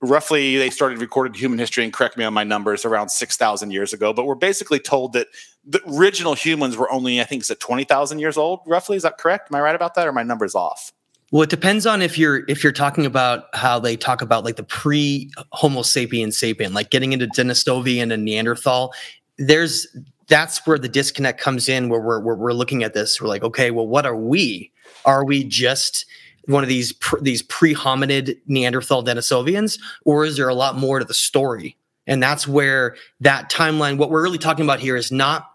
Roughly, 0.04 0.57
they 0.57 0.72
started 0.72 1.00
recorded 1.00 1.36
human 1.36 1.60
history, 1.60 1.84
and 1.84 1.94
correct 1.94 2.18
me 2.18 2.24
on 2.24 2.34
my 2.34 2.44
numbers, 2.44 2.86
around 2.86 3.10
6,000 3.10 3.69
years 3.69 3.94
ago. 3.94 4.13
But 4.13 4.25
we're 4.25 4.34
basically 4.34 4.80
told 4.80 5.13
that 5.13 5.27
the 5.63 5.80
original 5.88 6.34
humans 6.34 6.75
were 6.75 6.92
only, 6.92 7.22
I 7.22 7.24
think, 7.24 7.44
is 7.44 7.51
it 7.51 7.60
20,000 7.60 8.18
years 8.18 8.36
old, 8.36 8.62
roughly? 8.66 8.98
Is 8.98 9.04
that 9.04 9.19
correct? 9.19 9.51
Am 9.51 9.56
I 9.56 9.62
right 9.62 9.75
about 9.75 9.94
that, 9.94 10.07
or 10.07 10.12
my 10.12 10.24
numbers 10.24 10.56
off? 10.56 10.92
Well, 11.31 11.44
it 11.44 11.50
depends 11.50 11.86
on 11.86 12.01
if 12.01 12.18
you're 12.18 12.44
if 12.50 12.62
you're 12.62 12.74
talking 12.74 13.06
about 13.06 13.45
how 13.54 13.80
they 13.80 13.95
talk 13.95 14.22
about 14.22 14.44
like 14.44 14.57
the 14.57 14.63
pre 14.63 15.31
Homo 15.54 15.81
sapien 15.81 16.28
sapien, 16.28 16.74
like 16.74 16.89
getting 16.89 17.13
into 17.13 17.28
Denisovian 17.28 18.12
and 18.12 18.25
Neanderthal. 18.25 18.94
There's 19.38 19.88
that's 20.28 20.66
where 20.68 20.78
the 20.78 20.89
disconnect 20.89 21.39
comes 21.39 21.69
in, 21.69 21.88
where 21.88 22.01
we're 22.01 22.19
where 22.19 22.36
we're 22.36 22.54
looking 22.54 22.83
at 22.83 22.94
this. 22.94 23.22
We're 23.22 23.30
like, 23.30 23.44
okay, 23.44 23.72
well, 23.72 23.88
what 23.88 24.06
are 24.06 24.16
we? 24.16 24.72
Are 25.06 25.25
we 25.25 25.45
just 25.45 26.06
one 26.45 26.63
of 26.63 26.69
these 26.69 26.92
pr- 26.92 27.22
these 27.22 27.42
pre 27.44 27.74
hominid 27.74 28.38
Neanderthal 28.48 29.04
Denisovians, 29.04 29.80
or 30.04 30.25
is 30.25 30.36
there 30.36 30.50
a 30.50 30.54
lot 30.54 30.75
more 30.77 31.00
to 31.00 31.06
the 31.06 31.13
story? 31.13 31.77
And 32.07 32.22
that's 32.22 32.45
where 32.45 32.98
that 33.22 33.50
timeline. 33.50 33.98
What 33.98 34.10
we're 34.10 34.24
really 34.24 34.38
talking 34.38 34.66
about 34.66 34.81
here 34.81 34.98
is 34.98 35.13
not 35.13 35.50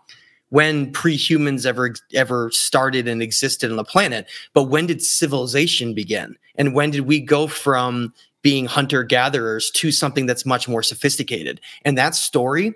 when 0.50 0.92
pre-humans 0.92 1.66
ever 1.66 1.94
ever 2.14 2.50
started 2.52 3.08
and 3.08 3.22
existed 3.22 3.70
on 3.70 3.76
the 3.76 3.84
planet 3.84 4.26
but 4.52 4.64
when 4.64 4.86
did 4.86 5.02
civilization 5.02 5.94
begin? 5.94 6.36
And 6.56 6.74
when 6.74 6.90
did 6.90 7.02
we 7.02 7.20
go 7.20 7.46
from 7.46 8.14
being 8.42 8.66
hunter 8.66 9.02
gatherers 9.02 9.70
to 9.72 9.90
something 9.92 10.26
that's 10.26 10.46
much 10.46 10.68
more 10.68 10.82
sophisticated? 10.82 11.60
And 11.84 11.98
that 11.98 12.14
story 12.14 12.74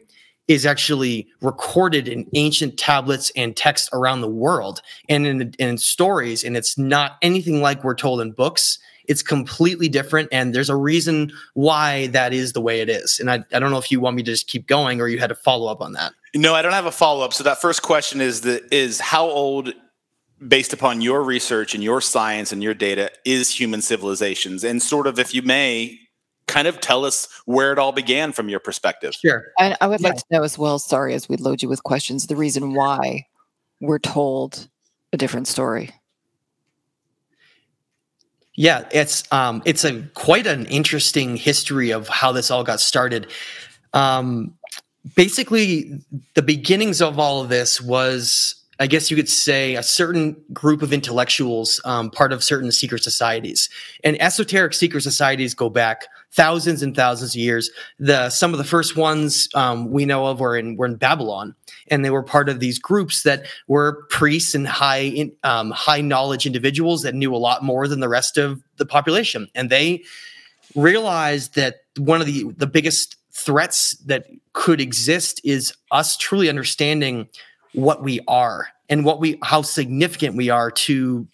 is 0.49 0.67
actually 0.67 1.29
recorded 1.41 2.09
in 2.09 2.27
ancient 2.35 2.77
tablets 2.77 3.31
and 3.37 3.57
texts 3.57 3.89
around 3.93 4.21
the 4.21 4.29
world. 4.29 4.83
And 5.09 5.27
in, 5.27 5.55
in 5.59 5.79
stories 5.79 6.43
and 6.43 6.57
it's 6.57 6.77
not 6.77 7.19
anything 7.23 7.63
like 7.63 7.85
we're 7.85 7.95
told 7.95 8.21
in 8.21 8.33
books. 8.33 8.79
It's 9.07 9.23
completely 9.23 9.89
different 9.89 10.29
and 10.31 10.55
there's 10.55 10.71
a 10.71 10.77
reason 10.77 11.33
why 11.55 12.09
that 12.09 12.33
is 12.33 12.53
the 12.53 12.61
way 12.61 12.81
it 12.81 12.89
is. 12.89 13.19
And 13.19 13.31
I, 13.31 13.45
I 13.53 13.59
don't 13.59 13.71
know 13.71 13.79
if 13.79 13.91
you 13.91 14.01
want 14.01 14.17
me 14.17 14.23
to 14.25 14.33
just 14.33 14.49
keep 14.49 14.67
going 14.67 15.01
or 15.01 15.09
you 15.09 15.19
had 15.19 15.29
to 15.29 15.35
follow 15.35 15.71
up 15.71 15.81
on 15.81 15.93
that 15.93 16.13
no, 16.35 16.55
I 16.55 16.63
don't 16.63 16.73
have 16.73 16.87
a 16.87 16.93
follow 16.93 17.25
up. 17.25 17.33
So 17.33 17.45
that 17.45 17.61
first 17.61 17.83
question 17.83 18.21
is 18.21 18.43
the 18.43 18.63
is 18.75 19.01
how 19.01 19.27
old 19.29 19.73
based 20.47 20.73
upon 20.73 21.01
your 21.01 21.23
research 21.23 21.75
and 21.75 21.85
your 21.85 22.01
science 22.01 22.53
and 22.53 22.63
your 22.63 22.75
data 22.75 23.11
is 23.25 23.51
human 23.51 23.83
civilizations 23.83 24.65
and 24.65 24.83
sort 24.83 25.07
of 25.07 25.19
if 25.19 25.35
you 25.35 25.43
may 25.43 25.99
kind 26.47 26.67
of 26.67 26.81
tell 26.81 27.05
us 27.05 27.29
where 27.45 27.73
it 27.73 27.79
all 27.79 27.93
began 27.93 28.33
from 28.33 28.49
your 28.49 28.59
perspective. 28.59 29.15
Sure. 29.15 29.45
And 29.59 29.77
I 29.81 29.87
would 29.87 30.01
yeah. 30.01 30.09
like 30.09 30.17
to 30.17 30.25
know 30.31 30.43
as 30.43 30.59
well, 30.59 30.79
sorry, 30.79 31.15
as 31.15 31.29
we 31.29 31.37
load 31.37 31.63
you 31.63 31.69
with 31.69 31.83
questions, 31.83 32.27
the 32.27 32.37
reason 32.37 32.75
why 32.75 33.27
we're 33.81 33.99
told 33.99 34.69
a 35.13 35.17
different 35.17 35.47
story. 35.47 35.91
Yeah, 38.57 38.87
it's 38.93 39.31
um, 39.33 39.63
it's 39.65 39.85
a 39.85 40.03
quite 40.15 40.47
an 40.47 40.67
interesting 40.67 41.37
history 41.37 41.93
of 41.93 42.09
how 42.09 42.33
this 42.33 42.51
all 42.51 42.65
got 42.65 42.81
started. 42.81 43.29
Um, 43.93 44.55
basically 45.15 46.01
the 46.35 46.43
beginnings 46.43 47.01
of 47.01 47.19
all 47.19 47.43
of 47.43 47.49
this 47.49 47.81
was 47.81 48.57
I 48.81 48.87
guess 48.87 49.11
you 49.11 49.17
could 49.17 49.29
say 49.29 49.75
a 49.77 49.83
certain 49.83 50.43
group 50.55 50.81
of 50.81 50.91
intellectuals, 50.91 51.83
um, 51.85 52.11
part 52.11 52.33
of 52.33 52.43
certain 52.43 52.73
secret 52.73 53.05
societies, 53.05 53.69
and 54.03 54.21
esoteric 54.23 54.73
secret 54.73 55.03
societies 55.03 55.53
go 55.53 55.69
back 55.69 56.07
thousands 56.33 56.83
and 56.83 56.97
thousands 56.97 57.35
of 57.35 57.41
years. 57.41 57.71
The 57.99 58.31
some 58.31 58.55
of 58.55 58.59
the 58.59 58.65
first 58.65 58.97
ones 58.97 59.51
um, 59.55 59.91
we 59.91 60.07
know 60.07 60.27
of 60.27 60.41
were 60.41 60.57
in 60.57 60.77
were 60.77 60.87
in 60.87 60.97
Babylon, 60.97 61.55
and 61.89 62.03
they 62.03 62.09
were 62.09 62.23
part 62.23 62.49
of 62.49 62.61
these 62.61 62.79
groups 62.79 63.23
that 63.25 63.45
were 63.69 64.07
priests 64.09 64.55
and 64.55 64.67
high 64.67 65.03
in, 65.03 65.33
um, 65.45 65.73
high 65.73 66.01
knowledge 66.01 66.47
individuals 66.47 67.03
that 67.03 67.15
knew 67.15 67.35
a 67.35 67.37
lot 67.37 67.63
more 67.63 67.87
than 67.87 68.01
the 68.01 68.09
rest 68.09 68.39
of 68.39 68.63
the 68.79 68.87
population, 68.87 69.47
and 69.55 69.69
they 69.69 70.03
realized 70.75 71.55
that 71.55 71.83
one 71.99 72.23
of 72.23 72.27
the 72.27 72.51
the 72.57 72.67
biggest 72.67 73.17
threats 73.31 73.97
that 74.07 74.27
could 74.61 74.79
exist 74.79 75.41
is 75.43 75.73
us 75.91 76.19
truly 76.19 76.51
understanding 76.51 77.27
what 77.73 78.03
we 78.03 78.21
are 78.29 78.69
and 78.91 79.07
what 79.07 79.19
we 79.19 79.39
how 79.43 79.63
significant 79.63 80.37
we 80.37 80.51
are 80.51 80.71
to 80.71 81.27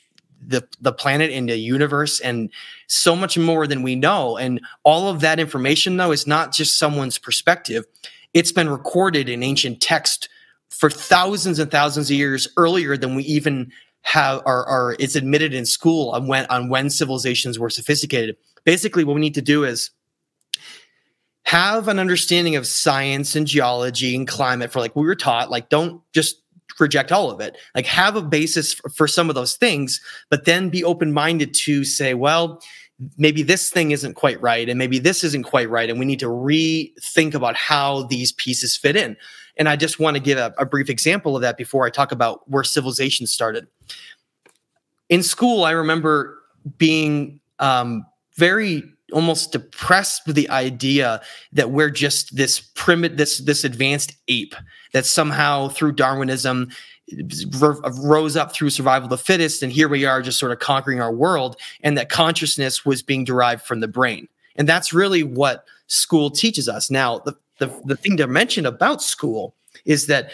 the 0.47 0.63
the 0.81 0.93
planet 0.93 1.33
and 1.33 1.49
the 1.49 1.57
universe 1.57 2.21
and 2.21 2.49
so 2.87 3.17
much 3.17 3.37
more 3.37 3.67
than 3.67 3.83
we 3.83 3.97
know. 3.97 4.37
And 4.37 4.61
all 4.85 5.09
of 5.09 5.23
that 5.23 5.41
information 5.41 5.97
though 5.97 6.13
is 6.13 6.29
not 6.29 6.53
just 6.53 6.79
someone's 6.79 7.19
perspective. 7.19 7.85
It's 8.33 8.53
been 8.53 8.69
recorded 8.69 9.29
in 9.29 9.43
ancient 9.43 9.81
text 9.81 10.29
for 10.69 10.89
thousands 10.89 11.59
and 11.59 11.69
thousands 11.69 12.09
of 12.09 12.17
years 12.17 12.47
earlier 12.57 12.97
than 12.97 13.17
we 13.17 13.25
even 13.25 13.73
have 14.03 14.41
or, 14.47 14.69
or 14.69 14.95
it's 15.01 15.17
admitted 15.17 15.53
in 15.53 15.67
school 15.67 16.11
on 16.11 16.29
when 16.29 16.47
on 16.47 16.69
when 16.69 16.91
civilizations 16.91 17.59
were 17.59 17.71
sophisticated. 17.71 18.37
Basically 18.63 19.03
what 19.03 19.15
we 19.15 19.21
need 19.21 19.35
to 19.35 19.43
do 19.43 19.65
is 19.65 19.91
have 21.47 21.87
an 21.87 22.01
understanding 22.01 22.57
of 22.57 22.67
science 22.67 23.37
and 23.37 23.47
geology 23.47 24.17
and 24.17 24.27
climate 24.27 24.73
for 24.73 24.81
like 24.81 24.97
we 24.97 25.07
were 25.07 25.15
taught 25.15 25.49
like 25.49 25.69
don't 25.69 26.03
just 26.13 26.43
reject 26.81 27.13
all 27.13 27.31
of 27.31 27.41
it. 27.41 27.57
Like 27.75 27.87
have 27.87 28.17
a 28.17 28.23
basis 28.23 28.75
for, 28.75 28.89
for 28.91 29.09
some 29.09 29.29
of 29.29 29.37
those 29.37 29.55
things 29.55 30.01
but 30.29 30.45
then 30.45 30.69
be 30.69 30.83
open 30.83 31.13
minded 31.13 31.55
to 31.55 31.85
say 31.85 32.15
well 32.15 32.61
maybe 33.17 33.43
this 33.43 33.71
thing 33.71 33.93
isn't 33.93 34.15
quite 34.15 34.41
right 34.43 34.69
and 34.69 34.77
maybe 34.77 34.99
this 34.99 35.23
isn't 35.23 35.45
quite 35.45 35.71
right 35.71 35.89
and 35.89 36.01
we 36.01 36.05
need 36.05 36.19
to 36.19 36.27
rethink 36.27 37.35
about 37.35 37.55
how 37.55 38.03
these 38.05 38.33
pieces 38.33 38.77
fit 38.77 38.97
in. 38.97 39.17
And 39.57 39.69
i 39.69 39.77
just 39.77 40.01
want 40.01 40.17
to 40.17 40.23
give 40.23 40.39
a, 40.39 40.53
a 40.59 40.67
brief 40.67 40.91
example 40.91 41.37
of 41.37 41.43
that 41.43 41.57
before 41.57 41.87
i 41.87 41.91
talk 41.91 42.11
about 42.11 42.49
where 42.51 42.65
civilization 42.65 43.27
started. 43.29 43.69
In 45.09 45.23
school 45.23 45.63
i 45.65 45.71
remember 45.71 46.39
being 46.77 47.39
um, 47.61 48.05
very 48.35 48.83
almost 49.13 49.53
depressed 49.53 50.27
with 50.27 50.35
the 50.35 50.51
idea 50.51 51.21
that 51.53 51.71
we're 51.71 51.91
just 51.91 52.37
this 52.37 52.61
primitive 52.75 53.17
this 53.17 53.39
this 53.39 53.65
advanced 53.65 54.13
ape 54.29 54.55
that 54.93 55.07
somehow 55.07 55.69
through 55.69 55.93
darwinism 55.93 56.69
rose 58.03 58.37
up 58.37 58.53
through 58.53 58.71
survival 58.71 59.07
of 59.07 59.11
the 59.11 59.19
fittest 59.19 59.63
and 59.63 59.73
here 59.73 59.89
we 59.89 60.05
are 60.05 60.21
just 60.23 60.39
sort 60.39 60.51
of 60.51 60.59
conquering 60.59 61.01
our 61.01 61.13
world 61.13 61.57
and 61.83 61.97
that 61.97 62.09
consciousness 62.09 62.85
was 62.85 63.03
being 63.03 63.25
derived 63.25 63.63
from 63.63 63.81
the 63.81 63.89
brain. 63.89 64.27
And 64.57 64.69
that's 64.69 64.93
really 64.93 65.23
what 65.23 65.65
school 65.87 66.31
teaches 66.31 66.69
us. 66.69 66.91
Now 66.91 67.19
the, 67.21 67.35
the, 67.59 67.81
the 67.85 67.97
thing 67.97 68.17
to 68.17 68.27
mention 68.27 68.67
about 68.67 69.03
school 69.03 69.55
is 69.85 70.07
that 70.07 70.33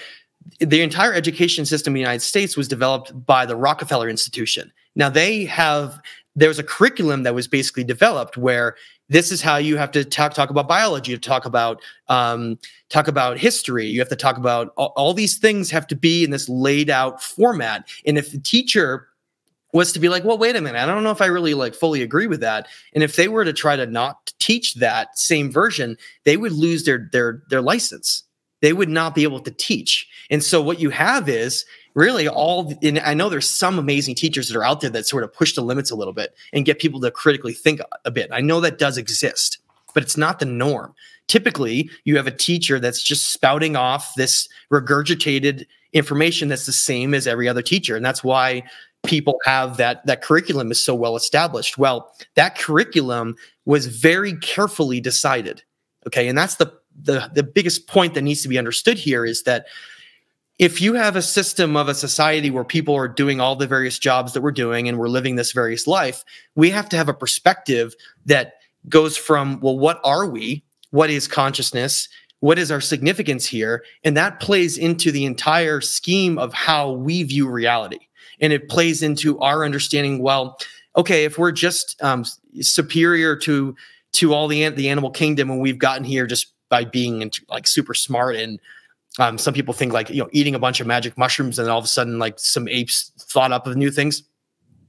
the 0.61 0.81
entire 0.81 1.13
education 1.13 1.67
system 1.67 1.93
in 1.93 1.95
the 1.95 2.01
united 2.01 2.23
states 2.23 2.57
was 2.57 2.69
developed 2.69 3.27
by 3.27 3.45
the 3.45 3.57
rockefeller 3.57 4.09
institution. 4.09 4.73
Now 4.95 5.11
they 5.11 5.45
have 5.45 6.01
there 6.35 6.49
was 6.49 6.59
a 6.59 6.65
curriculum 6.65 7.25
that 7.25 7.35
was 7.35 7.47
basically 7.47 7.85
developed 7.85 8.37
where 8.37 8.77
this 9.09 9.31
is 9.31 9.43
how 9.43 9.57
you 9.57 9.77
have 9.77 9.91
to 9.93 10.05
talk 10.05 10.33
talk 10.33 10.51
about 10.51 10.67
biology, 10.67 11.13
to 11.13 11.21
talk 11.21 11.45
about 11.45 11.83
um, 12.09 12.59
talk 12.89 13.09
about 13.09 13.39
history. 13.39 13.87
You 13.87 14.01
have 14.01 14.09
to 14.09 14.17
talk 14.17 14.39
about 14.39 14.73
all, 14.77 14.93
all 14.97 15.15
these 15.15 15.37
things 15.37 15.71
have 15.71 15.87
to 15.89 15.97
be 15.97 16.25
in 16.25 16.31
this 16.31 16.49
laid 16.49 16.89
out 16.89 17.23
format. 17.23 17.89
And 18.07 18.17
if 18.17 18.33
the 18.33 18.39
teacher 18.39 19.09
was 19.73 19.93
to 19.93 19.99
be 19.99 20.09
like, 20.09 20.25
well, 20.25 20.39
wait 20.39 20.57
a 20.57 20.61
minute, 20.61 20.79
I 20.79 20.87
don't 20.87 21.03
know 21.03 21.11
if 21.11 21.23
I 21.23 21.27
really 21.27 21.55
like 21.55 21.75
fully 21.75 22.03
agree 22.03 22.27
with 22.27 22.41
that. 22.41 22.69
And 22.95 23.03
if 23.03 23.17
they 23.17 23.29
were 23.29 23.45
to 23.45 23.53
try 23.53 23.77
to 23.77 23.87
not 23.87 24.33
teach 24.39 24.75
that 24.77 25.19
same 25.19 25.51
version, 25.51 25.97
they 26.25 26.37
would 26.37 26.53
lose 26.53 26.85
their 26.85 27.09
their 27.13 27.43
their 27.51 27.63
license. 27.63 28.25
They 28.61 28.73
would 28.73 28.89
not 28.89 29.15
be 29.15 29.25
able 29.25 29.41
to 29.41 29.51
teach. 29.51 30.09
And 30.31 30.43
so 30.43 30.63
what 30.63 30.81
you 30.81 30.91
have 30.91 31.29
is 31.29 31.65
really 31.95 32.29
all 32.29 32.73
and 32.83 32.99
i 33.01 33.15
know 33.15 33.29
there's 33.29 33.49
some 33.49 33.79
amazing 33.79 34.15
teachers 34.15 34.49
that 34.49 34.57
are 34.57 34.65
out 34.65 34.81
there 34.81 34.91
that 34.91 35.07
sort 35.07 35.25
of 35.25 35.33
push 35.33 35.55
the 35.55 35.61
limits 35.61 35.91
a 35.91 35.95
little 35.95 36.13
bit 36.13 36.35
and 36.53 36.65
get 36.65 36.79
people 36.79 37.01
to 37.01 37.11
critically 37.11 37.53
think 37.53 37.81
a 38.05 38.11
bit. 38.11 38.29
I 38.33 38.41
know 38.41 38.61
that 38.61 38.79
does 38.79 38.97
exist 38.97 39.59
but 39.95 40.03
it's 40.03 40.17
not 40.17 40.39
the 40.39 40.47
norm. 40.47 40.95
Typically 41.27 41.91
you 42.05 42.17
have 42.17 42.27
a 42.27 42.33
teacher 42.33 42.79
that's 42.79 43.03
just 43.03 43.33
spouting 43.33 43.77
off 43.77 44.15
this 44.17 44.49
regurgitated 44.73 45.67
information 45.93 46.49
that's 46.49 46.67
the 46.67 46.73
same 46.73 47.13
as 47.13 47.27
every 47.27 47.49
other 47.49 47.63
teacher 47.63 47.97
and 47.97 48.05
that's 48.05 48.25
why 48.25 48.63
people 49.05 49.39
have 49.45 49.77
that 49.77 50.05
that 50.07 50.23
curriculum 50.23 50.71
is 50.71 50.83
so 50.83 50.95
well 50.95 51.17
established. 51.17 51.77
Well 51.79 52.13
that 52.35 52.59
curriculum 52.59 53.37
was 53.65 53.87
very 53.87 54.37
carefully 54.39 55.01
decided 55.01 55.63
okay? 56.07 56.29
And 56.29 56.37
that's 56.37 56.57
the 56.57 56.73
the, 57.01 57.31
the 57.35 57.43
biggest 57.43 57.87
point 57.87 58.15
that 58.15 58.23
needs 58.23 58.43
to 58.43 58.49
be 58.49 58.59
understood 58.59 58.99
here 58.99 59.25
is 59.25 59.45
that 59.45 59.67
if 60.59 60.81
you 60.81 60.95
have 60.95 61.17
a 61.17 61.23
system 61.23 61.77
of 61.77 61.89
a 61.89 61.95
society 61.95 62.51
where 62.51 62.65
people 62.65 62.95
are 62.95 63.09
doing 63.09 63.41
all 63.41 63.57
the 63.57 63.67
various 63.67 63.99
jobs 63.99 64.33
that 64.33 64.43
we're 64.43 64.53
doing 64.53 64.89
and 64.89 64.99
we're 64.99 65.09
living 65.09 65.37
this 65.37 65.53
various 65.53 65.87
life, 65.87 66.25
we 66.55 66.71
have 66.71 66.89
to 66.91 66.97
have 66.97 67.09
a 67.09 67.15
perspective 67.15 67.95
that 68.27 68.55
goes 68.89 69.17
from, 69.17 69.61
well, 69.61 69.79
what 69.79 70.01
are 70.05 70.27
we? 70.27 70.63
What 70.91 71.11
is 71.11 71.27
consciousness? 71.27 72.09
What 72.41 72.59
is 72.59 72.71
our 72.71 72.81
significance 72.81 73.47
here? 73.47 73.85
And 74.05 74.17
that 74.17 74.41
plays 74.41 74.77
into 74.77 75.11
the 75.11 75.25
entire 75.25 75.81
scheme 75.81 76.39
of 76.39 76.53
how 76.53 76.93
we 76.93 77.23
view 77.23 77.49
reality. 77.49 78.01
And 78.41 78.53
it 78.53 78.69
plays 78.69 79.03
into 79.03 79.39
our 79.39 79.65
understanding, 79.65 80.21
well, 80.21 80.59
okay, 80.97 81.25
if 81.25 81.39
we're 81.39 81.53
just 81.53 82.03
um, 82.03 82.25
superior 82.61 83.37
to 83.37 83.75
to 84.13 84.35
all 84.35 84.47
the 84.47 84.69
the 84.69 84.91
animal 84.91 85.11
kingdom 85.11 85.51
and 85.51 85.61
we've 85.61 85.79
gotten 85.79 86.05
here 86.05 86.27
just 86.27 86.53
by 86.69 86.85
being 86.85 87.31
like 87.49 87.67
super 87.67 87.95
smart 87.95 88.37
and 88.37 88.61
um, 89.19 89.39
some 89.39 89.55
people 89.55 89.75
think 89.75 89.93
like 89.93 90.11
you 90.11 90.23
know 90.23 90.29
eating 90.33 90.55
a 90.55 90.59
bunch 90.59 90.81
of 90.81 90.87
magic 90.87 91.17
mushrooms 91.19 91.59
and 91.59 91.69
all 91.69 91.79
of 91.79 91.85
a 91.85 91.89
sudden 91.89 92.19
like 92.19 92.39
some 92.39 92.69
apes 92.69 93.13
thought 93.19 93.53
up 93.53 93.67
of 93.67 93.77
new 93.77 93.91
things. 93.91 94.23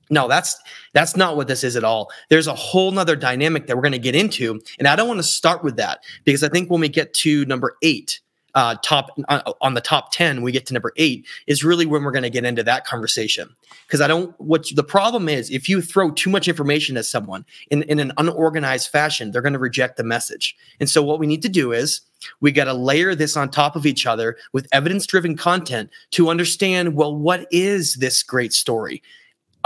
No, 0.10 0.28
that's 0.28 0.56
that's 0.94 1.16
not 1.16 1.36
what 1.38 1.48
this 1.48 1.64
is 1.64 1.76
at 1.76 1.84
all. 1.84 2.12
There's 2.30 2.48
a 2.48 2.54
whole 2.54 2.92
nother 2.92 3.16
dynamic 3.16 3.68
that 3.68 3.76
we're 3.76 3.82
going 3.82 3.94
to 3.94 4.00
get 4.00 4.16
into, 4.16 4.62
and 4.80 4.88
I 4.88 4.96
don't 4.96 5.08
want 5.08 5.20
to 5.20 5.24
start 5.24 5.64
with 5.64 5.78
that 5.78 6.04
because 6.24 6.44
I 6.44 6.50
think 6.50 6.70
when 6.70 6.82
we 6.82 6.90
get 6.90 7.14
to 7.16 7.46
number 7.46 7.78
eight, 7.82 8.20
uh, 8.56 8.76
top 8.84 9.10
uh, 9.30 9.54
on 9.62 9.74
the 9.74 9.82
top 9.82 10.12
10 10.12 10.42
we 10.42 10.52
get 10.52 10.66
to 10.68 10.74
number 10.74 10.94
eight 10.98 11.26
is 11.48 11.64
really 11.64 11.86
when 11.86 12.04
we're 12.04 12.12
going 12.12 12.24
to 12.24 12.30
get 12.30 12.46
into 12.46 12.64
that 12.64 12.86
conversation. 12.86 13.50
Because 13.88 14.02
i 14.02 14.08
don't 14.08 14.40
what 14.40 14.68
the 14.76 14.84
problem 14.84 15.28
is 15.28 15.50
if 15.50 15.68
you 15.68 15.82
throw 15.82 16.12
too 16.12 16.30
much 16.30 16.48
information 16.48 16.98
at 16.98 17.06
someone 17.06 17.46
in, 17.72 17.84
in 17.84 18.00
an 18.00 18.12
unorganized 18.18 18.90
fashion 18.90 19.32
they're 19.32 19.42
going 19.42 19.54
to 19.54 19.60
reject 19.60 19.98
the 19.98 20.04
message. 20.04 20.56
And 20.80 20.90
so 20.90 21.02
what 21.02 21.20
we 21.20 21.28
need 21.28 21.42
to 21.42 21.50
do 21.50 21.72
is 21.72 22.02
we 22.40 22.52
got 22.52 22.66
to 22.66 22.74
layer 22.74 23.16
this 23.16 23.36
on 23.36 23.50
top 23.50 23.76
of 23.76 23.86
each 23.86 24.06
other 24.06 24.38
with 24.54 24.68
evidence 24.72 25.06
driven 25.06 25.36
content 25.36 25.90
to 26.12 26.30
understand 26.30 26.96
well 26.96 27.16
what 27.16 27.48
is 27.52 27.96
this 27.96 28.24
great 28.24 28.54
story? 28.54 29.02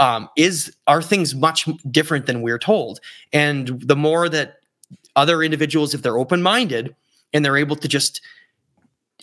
Um, 0.00 0.28
is 0.36 0.74
are 0.86 1.02
things 1.02 1.34
much 1.34 1.68
different 1.90 2.26
than 2.26 2.40
we're 2.40 2.58
told? 2.58 3.00
And 3.32 3.82
the 3.82 3.96
more 3.96 4.28
that 4.28 4.60
other 5.16 5.42
individuals 5.42 5.92
if 5.92 6.02
they're 6.02 6.18
open 6.18 6.40
minded 6.40 6.94
and 7.32 7.44
they're 7.44 7.56
able 7.56 7.76
to 7.76 7.88
just 7.88 8.20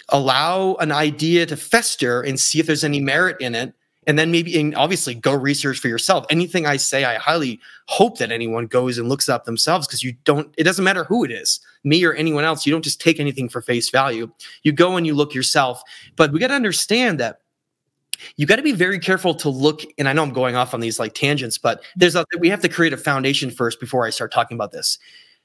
allow 0.10 0.76
an 0.76 0.92
idea 0.92 1.46
to 1.46 1.58
fester 1.58 2.22
and 2.22 2.40
see 2.40 2.60
if 2.60 2.68
there's 2.68 2.84
any 2.84 3.00
merit 3.00 3.38
in 3.40 3.56
it. 3.56 3.74
And 4.08 4.20
then 4.20 4.30
maybe 4.30 4.60
and 4.60 4.76
obviously 4.76 5.16
go 5.16 5.34
research 5.34 5.80
for 5.80 5.88
yourself. 5.88 6.28
Anything 6.30 6.68
i 6.68 6.78
say 6.78 7.06
i 7.06 7.16
highly 7.16 7.60
hope 7.88 8.20
that 8.20 8.32
anyone 8.32 8.68
goes 8.68 9.00
and 9.00 9.10
looks 9.10 9.30
up 9.30 9.46
themselves 9.46 9.88
because 9.88 10.04
you 10.04 10.14
don't 10.26 10.54
it 10.58 10.64
doesn't 10.64 10.86
matter 10.86 11.06
who 11.06 11.24
it 11.24 11.32
is 11.32 11.60
me 11.84 12.04
or 12.04 12.14
anyone 12.14 12.44
else. 12.44 12.68
You 12.68 12.72
don't 12.72 12.84
just 12.84 13.02
take 13.02 13.20
anything 13.20 13.50
for 13.50 13.62
face 13.62 13.90
value. 13.90 14.30
You 14.62 14.74
go 14.74 14.96
and 14.96 15.08
you 15.08 15.16
look 15.16 15.34
yourself. 15.34 15.82
But 16.16 16.32
we 16.32 16.40
got 16.40 16.50
to 16.50 16.54
understand 16.54 17.20
that 17.20 17.40
you 18.38 18.46
got 18.46 18.58
to 18.58 18.62
be 18.62 18.72
very 18.72 19.00
careful 19.00 19.36
to 19.36 19.50
look 19.50 19.82
and 19.98 20.08
i 20.08 20.14
know 20.14 20.24
i'm 20.24 20.32
going 20.32 20.56
off 20.56 20.74
on 20.74 20.80
these 20.80 21.00
like 21.00 21.14
tangents 21.14 21.58
but 21.58 21.84
there's 21.96 22.16
a 22.16 22.26
we 22.40 22.50
have 22.50 22.62
to 22.62 22.70
create 22.70 22.94
a 22.94 22.98
foundation 22.98 23.52
first 23.52 23.78
before 23.80 24.06
i 24.06 24.10
start 24.10 24.32
talking 24.32 24.56
about 24.56 24.72
this 24.72 24.98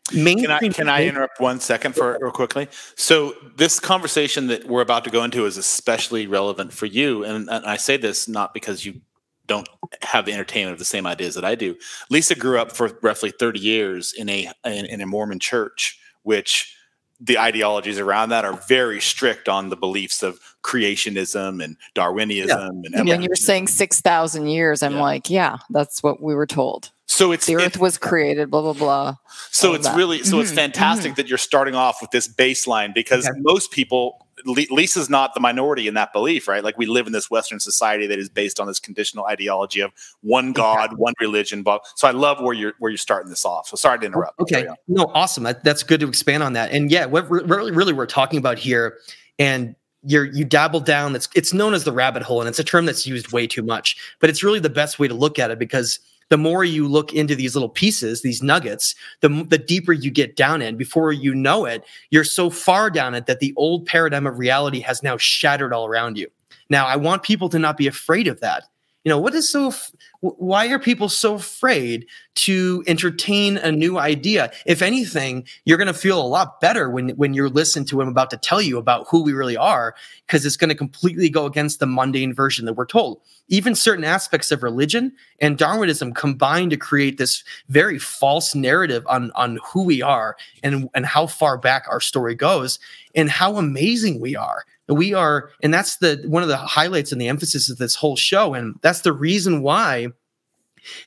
can 0.09 0.51
I, 0.51 0.69
can 0.69 0.89
I 0.89 1.07
interrupt 1.07 1.41
one 1.41 1.61
second 1.61 1.95
for 1.95 2.19
real 2.21 2.33
quickly? 2.33 2.69
So 2.97 3.35
this 3.57 3.79
conversation 3.79 4.49
that 4.49 4.67
we're 4.67 4.83
about 4.83 5.05
to 5.05 5.11
go 5.11 5.23
into 5.25 5.47
is 5.47 5.57
especially 5.57 6.27
relevant 6.27 6.73
for 6.73 6.87
you, 6.87 7.25
and, 7.25 7.49
and 7.49 7.67
I 7.67 7.77
say 7.77 7.97
this 7.97 8.29
not 8.29 8.55
because 8.55 8.85
you 8.85 9.01
don't 9.47 9.69
have 10.03 10.27
the 10.27 10.33
entertainment 10.33 10.73
of 10.73 10.79
the 10.79 10.85
same 10.85 11.07
ideas 11.07 11.35
that 11.35 11.45
I 11.45 11.57
do. 11.57 11.77
Lisa 12.09 12.37
grew 12.37 12.59
up 12.61 12.71
for 12.71 12.97
roughly 13.03 13.33
30 13.33 13.59
years 13.59 14.13
in 14.13 14.29
a 14.29 14.51
in, 14.65 14.87
in 14.87 15.01
a 15.01 15.07
Mormon 15.07 15.41
church, 15.41 15.99
which 16.23 16.77
the 17.21 17.39
ideologies 17.39 17.99
around 17.99 18.31
that 18.31 18.45
are 18.45 18.55
very 18.69 19.01
strict 19.01 19.49
on 19.49 19.69
the 19.69 19.77
beliefs 19.77 20.23
of 20.23 20.39
creationism 20.63 21.63
and 21.63 21.77
Darwinism 21.95 22.83
yeah. 22.85 22.99
and 22.99 23.09
and 23.09 23.25
you're 23.25 23.35
saying 23.35 23.67
6,000 23.67 24.47
years. 24.47 24.83
I'm 24.83 24.95
yeah. 24.95 25.01
like, 25.03 25.29
yeah, 25.29 25.59
that's 25.69 26.03
what 26.03 26.23
we 26.23 26.35
were 26.35 26.47
told. 26.47 26.91
So 27.11 27.33
it's 27.33 27.47
the 27.47 27.57
earth 27.57 27.77
was 27.77 27.99
created, 27.99 28.53
blah 28.53 28.63
blah 28.63 28.73
blah. 28.73 29.17
So 29.51 29.75
it's 29.75 29.89
that. 29.89 29.97
really 29.97 30.23
so 30.23 30.35
mm-hmm. 30.35 30.43
it's 30.43 30.53
fantastic 30.53 31.11
mm-hmm. 31.11 31.17
that 31.17 31.29
you're 31.29 31.39
starting 31.39 31.75
off 31.75 31.99
with 32.01 32.13
this 32.13 32.29
baseline 32.29 32.95
because 32.95 33.29
okay. 33.29 33.37
most 33.41 33.73
people 33.73 34.29
Lisa's 34.47 35.11
not 35.11 35.35
the 35.35 35.41
minority 35.41 35.89
in 35.89 35.95
that 35.95 36.13
belief, 36.13 36.47
right? 36.47 36.63
Like 36.63 36.79
we 36.79 36.87
live 36.87 37.09
in 37.09 37.13
this 37.13 37.29
Western 37.29 37.59
society 37.59 38.07
that 38.07 38.21
is 38.21 38.29
based 38.29 38.61
on 38.61 38.69
this 38.69 38.79
conditional 38.79 39.27
ideology 39.27 39.81
of 39.81 39.91
one 40.23 40.53
God, 40.53 40.97
one 40.99 41.13
religion. 41.21 41.65
But 41.65 41.85
so 41.97 42.07
I 42.07 42.13
love 42.13 42.41
where 42.41 42.55
you're 42.55 42.75
where 42.79 42.93
you're 42.93 42.97
starting 42.97 43.29
this 43.29 43.45
off. 43.45 43.67
So 43.67 43.75
sorry 43.75 43.99
to 43.99 44.07
interrupt. 44.07 44.39
Okay, 44.39 44.69
no, 44.87 45.11
awesome. 45.13 45.49
that's 45.65 45.83
good 45.83 45.99
to 46.01 46.09
expand 46.09 46.45
on 46.45 46.53
that. 46.53 46.71
And 46.71 46.93
yeah, 46.93 47.07
what 47.07 47.29
really, 47.29 47.73
really 47.73 47.93
we're 47.93 48.07
talking 48.07 48.39
about 48.39 48.57
here, 48.57 48.99
and 49.37 49.75
you're 50.05 50.27
you 50.27 50.45
dabble 50.45 50.81
down. 50.81 51.13
That's 51.13 51.29
it's 51.35 51.53
known 51.53 51.75
as 51.75 51.83
the 51.83 51.93
rabbit 51.93 52.23
hole, 52.23 52.41
and 52.41 52.49
it's 52.49 52.61
a 52.61 52.65
term 52.65 52.87
that's 52.87 53.05
used 53.05 53.33
way 53.33 53.49
too 53.49 53.63
much. 53.63 53.97
But 54.21 54.31
it's 54.31 54.45
really 54.45 54.61
the 54.61 54.71
best 54.71 55.01
way 55.01 55.09
to 55.09 55.15
look 55.15 55.41
at 55.41 55.51
it 55.51 55.59
because 55.59 55.99
the 56.31 56.39
more 56.39 56.65
you 56.65 56.89
look 56.89 57.13
into 57.13 57.35
these 57.35 57.55
little 57.55 57.69
pieces, 57.69 58.23
these 58.23 58.43
nuggets, 58.43 58.95
the, 59.21 59.29
the 59.49 59.59
deeper 59.59 59.93
you 59.93 60.11
get 60.11 60.37
down 60.37 60.63
in. 60.63 60.77
Before 60.77 61.13
you 61.13 61.35
know 61.35 61.67
it, 61.67 61.85
you're 62.11 62.25
so 62.25 62.49
far 62.49 62.89
down 62.89 63.15
it 63.15 63.27
that 63.27 63.41
the 63.41 63.53
old 63.57 63.85
paradigm 63.85 64.27
of 64.27 64.39
reality 64.39 64.81
has 64.81 65.03
now 65.03 65.17
shattered 65.17 65.73
all 65.73 65.87
around 65.87 66.17
you. 66.17 66.29
Now, 66.71 66.87
I 66.87 66.97
want 66.97 67.25
people 67.25 67.49
to 67.49 67.59
not 67.59 67.77
be 67.77 67.89
afraid 67.89 68.29
of 68.29 68.41
that. 68.41 68.65
You 69.03 69.09
know, 69.09 69.19
what 69.19 69.35
is 69.35 69.49
so 69.49 69.73
why 70.21 70.69
are 70.69 70.79
people 70.79 71.09
so 71.09 71.37
afraid 71.37 72.07
to 72.35 72.85
entertain 72.87 73.57
a 73.57 73.73
new 73.73 73.99
idea? 73.99 74.53
If 74.67 74.83
anything, 74.83 75.47
you're 75.65 75.79
going 75.79 75.89
to 75.89 75.95
feel 75.95 76.21
a 76.21 76.27
lot 76.27 76.61
better 76.61 76.91
when 76.91 77.11
when 77.11 77.33
you're 77.33 77.49
listening 77.49 77.87
to 77.87 78.01
him 78.03 78.09
about 78.09 78.29
to 78.31 78.37
tell 78.37 78.61
you 78.61 78.77
about 78.77 79.07
who 79.09 79.23
we 79.23 79.33
really 79.33 79.57
are, 79.57 79.95
because 80.27 80.45
it's 80.45 80.59
going 80.59 80.69
to 80.69 80.75
completely 80.75 81.31
go 81.31 81.47
against 81.47 81.81
the 81.81 81.87
mundane 81.87 82.35
version 82.35 82.67
that 82.67 82.75
we're 82.75 82.85
told. 82.85 83.23
Even 83.49 83.75
certain 83.75 84.05
aspects 84.05 84.53
of 84.53 84.63
religion 84.63 85.13
and 85.41 85.57
Darwinism 85.57 86.13
combine 86.13 86.69
to 86.69 86.77
create 86.77 87.17
this 87.17 87.43
very 87.71 87.99
false 87.99 88.55
narrative 88.55 89.03
on 89.07 89.31
on 89.31 89.59
who 89.65 89.83
we 89.83 90.03
are 90.03 90.37
and 90.63 90.91
and 90.95 91.07
how 91.07 91.27
far 91.27 91.57
back 91.57 91.87
our 91.89 92.01
story 92.01 92.35
goes 92.35 92.79
and 93.15 93.31
how 93.31 93.57
amazing 93.57 94.21
we 94.21 94.37
are 94.37 94.67
we 94.91 95.15
are 95.15 95.51
and 95.63 95.73
that's 95.73 95.97
the 95.97 96.23
one 96.27 96.43
of 96.43 96.49
the 96.49 96.57
highlights 96.57 97.13
and 97.13 97.21
the 97.21 97.29
emphasis 97.29 97.71
of 97.71 97.79
this 97.79 97.95
whole 97.95 98.17
show 98.17 98.55
and 98.55 98.75
that's 98.83 99.01
the 99.01 99.13
reason 99.13 99.63
why 99.63 100.09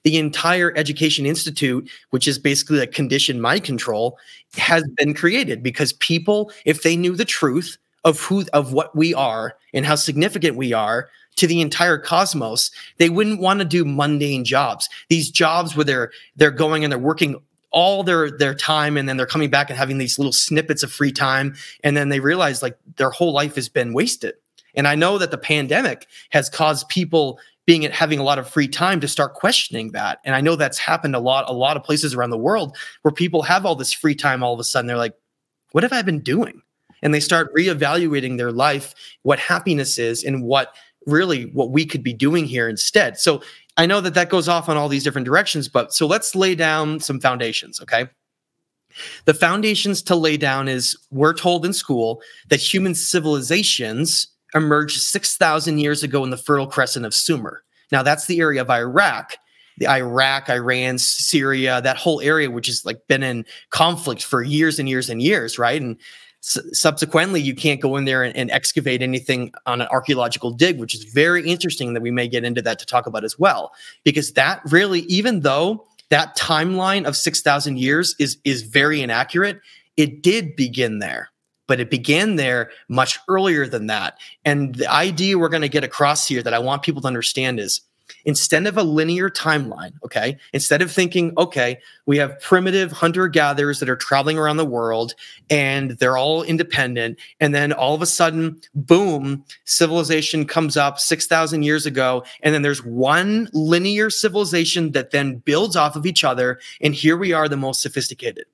the 0.03 0.17
entire 0.17 0.71
Education 0.77 1.25
Institute, 1.25 1.89
which 2.11 2.27
is 2.27 2.37
basically 2.37 2.79
a 2.79 2.87
conditioned 2.87 3.41
mind 3.41 3.63
control, 3.63 4.17
has 4.55 4.83
been 4.97 5.13
created 5.13 5.63
because 5.63 5.93
people, 5.93 6.51
if 6.65 6.83
they 6.83 6.95
knew 6.95 7.15
the 7.15 7.25
truth 7.25 7.77
of 8.03 8.19
who 8.19 8.45
of 8.53 8.73
what 8.73 8.95
we 8.95 9.13
are 9.13 9.55
and 9.73 9.85
how 9.85 9.95
significant 9.95 10.57
we 10.57 10.73
are 10.73 11.09
to 11.37 11.47
the 11.47 11.61
entire 11.61 11.97
cosmos, 11.97 12.69
they 12.97 13.09
wouldn't 13.09 13.39
want 13.39 13.59
to 13.59 13.65
do 13.65 13.85
mundane 13.85 14.43
jobs. 14.43 14.89
These 15.09 15.31
jobs 15.31 15.75
where 15.75 15.85
they're 15.85 16.11
they're 16.35 16.51
going 16.51 16.83
and 16.83 16.91
they're 16.91 16.99
working 16.99 17.41
all 17.73 18.03
their 18.03 18.31
their 18.31 18.53
time 18.53 18.95
and 18.95 19.09
then 19.09 19.17
they're 19.17 19.25
coming 19.25 19.49
back 19.49 19.69
and 19.69 19.77
having 19.77 19.97
these 19.97 20.17
little 20.17 20.31
snippets 20.31 20.83
of 20.83 20.91
free 20.91 21.11
time 21.11 21.55
and 21.83 21.97
then 21.97 22.09
they 22.09 22.19
realize 22.19 22.61
like 22.61 22.77
their 22.97 23.09
whole 23.09 23.33
life 23.33 23.55
has 23.55 23.67
been 23.67 23.93
wasted. 23.93 24.35
And 24.75 24.87
I 24.87 24.95
know 24.95 25.17
that 25.17 25.31
the 25.31 25.37
pandemic 25.37 26.07
has 26.29 26.49
caused 26.49 26.87
people 26.89 27.39
being 27.65 27.83
having 27.83 28.19
a 28.19 28.23
lot 28.23 28.39
of 28.39 28.49
free 28.49 28.67
time 28.67 28.99
to 28.99 29.07
start 29.07 29.33
questioning 29.33 29.91
that. 29.91 30.19
And 30.25 30.35
I 30.35 30.41
know 30.41 30.55
that's 30.55 30.77
happened 30.77 31.15
a 31.15 31.19
lot, 31.19 31.49
a 31.49 31.53
lot 31.53 31.77
of 31.77 31.83
places 31.83 32.13
around 32.13 32.31
the 32.31 32.37
world 32.37 32.75
where 33.01 33.11
people 33.11 33.43
have 33.43 33.65
all 33.65 33.75
this 33.75 33.93
free 33.93 34.15
time 34.15 34.43
all 34.43 34.53
of 34.53 34.59
a 34.59 34.63
sudden. 34.63 34.87
They're 34.87 34.97
like, 34.97 35.15
what 35.71 35.83
have 35.83 35.93
I 35.93 36.01
been 36.01 36.19
doing? 36.19 36.61
And 37.01 37.13
they 37.13 37.19
start 37.19 37.53
reevaluating 37.55 38.37
their 38.37 38.51
life, 38.51 38.93
what 39.23 39.39
happiness 39.39 39.97
is, 39.97 40.23
and 40.23 40.43
what 40.43 40.73
really 41.05 41.43
what 41.47 41.71
we 41.71 41.85
could 41.85 42.03
be 42.03 42.13
doing 42.13 42.45
here 42.45 42.69
instead. 42.69 43.17
So 43.17 43.41
I 43.77 43.85
know 43.85 44.01
that 44.01 44.13
that 44.13 44.29
goes 44.29 44.47
off 44.47 44.69
on 44.69 44.77
all 44.77 44.89
these 44.89 45.03
different 45.03 45.25
directions, 45.25 45.67
but 45.67 45.93
so 45.93 46.05
let's 46.05 46.35
lay 46.35 46.55
down 46.55 46.99
some 46.99 47.19
foundations, 47.19 47.81
okay? 47.81 48.07
The 49.25 49.33
foundations 49.33 50.01
to 50.03 50.15
lay 50.15 50.37
down 50.37 50.67
is 50.67 50.95
we're 51.09 51.33
told 51.33 51.65
in 51.65 51.73
school 51.73 52.21
that 52.49 52.59
human 52.59 52.93
civilizations 52.93 54.27
emerged 54.53 55.01
6,000 55.01 55.79
years 55.79 56.03
ago 56.03 56.23
in 56.23 56.29
the 56.29 56.37
Fertile 56.37 56.67
Crescent 56.67 57.05
of 57.05 57.13
Sumer. 57.13 57.63
Now, 57.91 58.03
that's 58.03 58.27
the 58.27 58.39
area 58.39 58.61
of 58.61 58.69
Iraq, 58.69 59.35
the 59.77 59.87
Iraq, 59.87 60.49
Iran, 60.49 60.99
Syria, 60.99 61.81
that 61.81 61.97
whole 61.97 62.21
area, 62.21 62.51
which 62.51 62.67
has 62.67 62.85
like 62.85 62.99
been 63.07 63.23
in 63.23 63.45
conflict 63.71 64.23
for 64.23 64.43
years 64.43 64.77
and 64.77 64.87
years 64.87 65.09
and 65.09 65.21
years, 65.21 65.57
right? 65.57 65.81
And 65.81 65.97
subsequently, 66.43 67.41
you 67.41 67.55
can't 67.55 67.81
go 67.81 67.95
in 67.95 68.05
there 68.05 68.23
and, 68.23 68.35
and 68.35 68.51
excavate 68.51 69.01
anything 69.01 69.53
on 69.65 69.81
an 69.81 69.87
archaeological 69.87 70.51
dig, 70.51 70.79
which 70.79 70.93
is 70.93 71.03
very 71.05 71.47
interesting 71.49 71.93
that 71.93 72.01
we 72.01 72.11
may 72.11 72.27
get 72.27 72.43
into 72.43 72.61
that 72.61 72.79
to 72.79 72.85
talk 72.85 73.07
about 73.07 73.23
as 73.23 73.39
well, 73.39 73.71
because 74.03 74.33
that 74.33 74.61
really, 74.69 75.01
even 75.01 75.39
though 75.39 75.85
that 76.09 76.37
timeline 76.37 77.05
of 77.05 77.15
6,000 77.15 77.79
years 77.79 78.15
is 78.19 78.37
is 78.43 78.63
very 78.63 79.01
inaccurate, 79.01 79.61
it 79.97 80.21
did 80.21 80.55
begin 80.55 80.99
there 80.99 81.29
but 81.65 81.79
it 81.79 81.89
began 81.89 82.35
there 82.35 82.69
much 82.89 83.19
earlier 83.29 83.65
than 83.65 83.87
that. 83.87 84.17
And 84.43 84.75
the 84.75 84.91
idea 84.91 85.37
we're 85.37 85.49
going 85.49 85.61
to 85.61 85.69
get 85.69 85.83
across 85.83 86.27
here 86.27 86.43
that 86.43 86.53
I 86.53 86.59
want 86.59 86.83
people 86.83 87.01
to 87.01 87.07
understand 87.07 87.59
is 87.59 87.81
instead 88.25 88.65
of 88.67 88.77
a 88.77 88.83
linear 88.83 89.29
timeline, 89.29 89.93
okay, 90.03 90.37
instead 90.53 90.81
of 90.81 90.91
thinking, 90.91 91.33
okay, 91.37 91.79
we 92.05 92.17
have 92.17 92.39
primitive 92.39 92.91
hunter 92.91 93.27
gatherers 93.27 93.79
that 93.79 93.89
are 93.89 93.95
traveling 93.95 94.37
around 94.37 94.57
the 94.57 94.65
world 94.65 95.15
and 95.49 95.91
they're 95.91 96.17
all 96.17 96.43
independent. 96.43 97.19
And 97.39 97.53
then 97.53 97.73
all 97.73 97.95
of 97.95 98.01
a 98.01 98.05
sudden, 98.05 98.59
boom, 98.73 99.43
civilization 99.65 100.45
comes 100.45 100.77
up 100.77 100.99
6,000 100.99 101.63
years 101.63 101.85
ago. 101.85 102.23
And 102.41 102.53
then 102.53 102.61
there's 102.61 102.83
one 102.83 103.49
linear 103.53 104.09
civilization 104.09 104.91
that 104.91 105.11
then 105.11 105.37
builds 105.37 105.75
off 105.75 105.95
of 105.95 106.05
each 106.05 106.23
other. 106.23 106.59
And 106.81 106.93
here 106.93 107.17
we 107.17 107.33
are, 107.33 107.47
the 107.47 107.57
most 107.57 107.81
sophisticated 107.81 108.45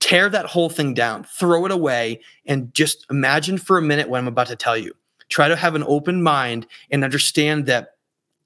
tear 0.00 0.28
that 0.28 0.46
whole 0.46 0.68
thing 0.68 0.94
down, 0.94 1.24
throw 1.24 1.64
it 1.64 1.72
away, 1.72 2.20
and 2.46 2.72
just 2.74 3.06
imagine 3.10 3.58
for 3.58 3.78
a 3.78 3.82
minute 3.82 4.08
what 4.08 4.18
I'm 4.18 4.28
about 4.28 4.48
to 4.48 4.56
tell 4.56 4.76
you. 4.76 4.92
Try 5.28 5.48
to 5.48 5.56
have 5.56 5.74
an 5.74 5.84
open 5.86 6.22
mind 6.22 6.66
and 6.90 7.04
understand 7.04 7.66
that 7.66 7.94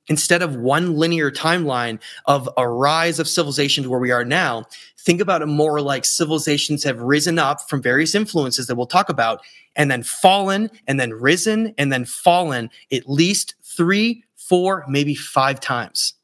instead 0.09 0.43
of 0.43 0.57
one 0.57 0.97
linear 0.97 1.31
timeline 1.31 2.01
of 2.27 2.49
a 2.57 2.69
rise 2.69 3.19
of 3.19 3.29
civilization 3.29 3.85
to 3.85 3.91
where 3.91 4.01
we 4.01 4.11
are 4.11 4.25
now, 4.25 4.65
think 4.99 5.21
about 5.21 5.43
it 5.43 5.47
more 5.47 5.81
like 5.81 6.05
civilizations 6.05 6.85
have 6.85 7.01
risen 7.01 7.39
up 7.39 7.69
from 7.69 7.83
various 7.83 8.15
influences 8.15 8.67
that 8.67 8.77
we'll 8.77 8.87
talk 8.87 9.09
about, 9.09 9.41
and 9.77 9.91
then 9.91 10.03
fallen, 10.03 10.71
and 10.87 11.01
then 11.01 11.13
risen, 11.13 11.75
and 11.79 11.93
then 11.93 12.05
fallen 12.05 12.69
at 12.93 13.09
least 13.09 13.55
three, 13.63 14.23
four, 14.37 14.85
maybe 14.89 15.15
five 15.15 15.61
times. 15.61 16.15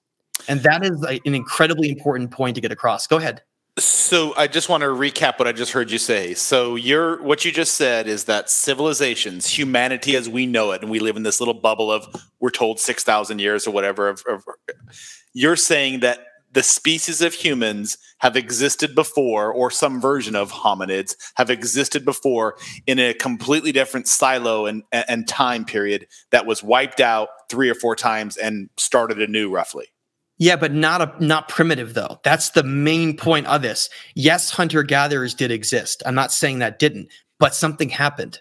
And 0.48 0.60
that 0.62 0.84
is 0.84 1.02
an 1.02 1.34
incredibly 1.34 1.88
important 1.88 2.30
point 2.30 2.54
to 2.54 2.60
get 2.60 2.72
across. 2.72 3.06
Go 3.06 3.16
ahead. 3.16 3.42
So 3.78 4.34
I 4.36 4.48
just 4.48 4.68
want 4.68 4.82
to 4.82 4.88
recap 4.88 5.38
what 5.38 5.46
I 5.46 5.52
just 5.52 5.72
heard 5.72 5.90
you 5.90 5.98
say. 5.98 6.34
So 6.34 6.74
you're 6.74 7.22
what 7.22 7.44
you 7.44 7.52
just 7.52 7.74
said 7.74 8.08
is 8.08 8.24
that 8.24 8.50
civilizations, 8.50 9.46
humanity 9.46 10.16
as 10.16 10.28
we 10.28 10.46
know 10.46 10.72
it, 10.72 10.82
and 10.82 10.90
we 10.90 10.98
live 10.98 11.16
in 11.16 11.22
this 11.22 11.40
little 11.40 11.54
bubble 11.54 11.92
of 11.92 12.06
we're 12.40 12.50
told 12.50 12.80
six 12.80 13.04
thousand 13.04 13.40
years 13.40 13.66
or 13.66 13.70
whatever. 13.70 14.08
Of, 14.08 14.24
of, 14.28 14.44
you're 15.32 15.56
saying 15.56 16.00
that 16.00 16.20
the 16.52 16.62
species 16.62 17.20
of 17.20 17.34
humans 17.34 17.98
have 18.18 18.34
existed 18.34 18.94
before, 18.94 19.52
or 19.52 19.70
some 19.70 20.00
version 20.00 20.34
of 20.34 20.50
hominids 20.50 21.14
have 21.36 21.50
existed 21.50 22.04
before 22.04 22.56
in 22.86 22.98
a 22.98 23.14
completely 23.14 23.70
different 23.70 24.08
silo 24.08 24.66
and, 24.66 24.82
and 24.90 25.28
time 25.28 25.64
period 25.64 26.06
that 26.30 26.46
was 26.46 26.62
wiped 26.62 27.00
out 27.00 27.28
three 27.48 27.68
or 27.68 27.74
four 27.74 27.94
times 27.94 28.36
and 28.36 28.70
started 28.76 29.20
anew, 29.20 29.50
roughly. 29.50 29.86
Yeah, 30.38 30.54
but 30.54 30.72
not 30.72 31.02
a 31.02 31.24
not 31.24 31.48
primitive 31.48 31.94
though. 31.94 32.20
That's 32.22 32.50
the 32.50 32.62
main 32.62 33.16
point 33.16 33.46
of 33.48 33.62
this. 33.62 33.90
Yes, 34.14 34.50
hunter 34.50 34.84
gatherers 34.84 35.34
did 35.34 35.50
exist. 35.50 36.02
I'm 36.06 36.14
not 36.14 36.32
saying 36.32 36.60
that 36.60 36.78
didn't, 36.78 37.08
but 37.38 37.54
something 37.54 37.88
happened. 37.88 38.38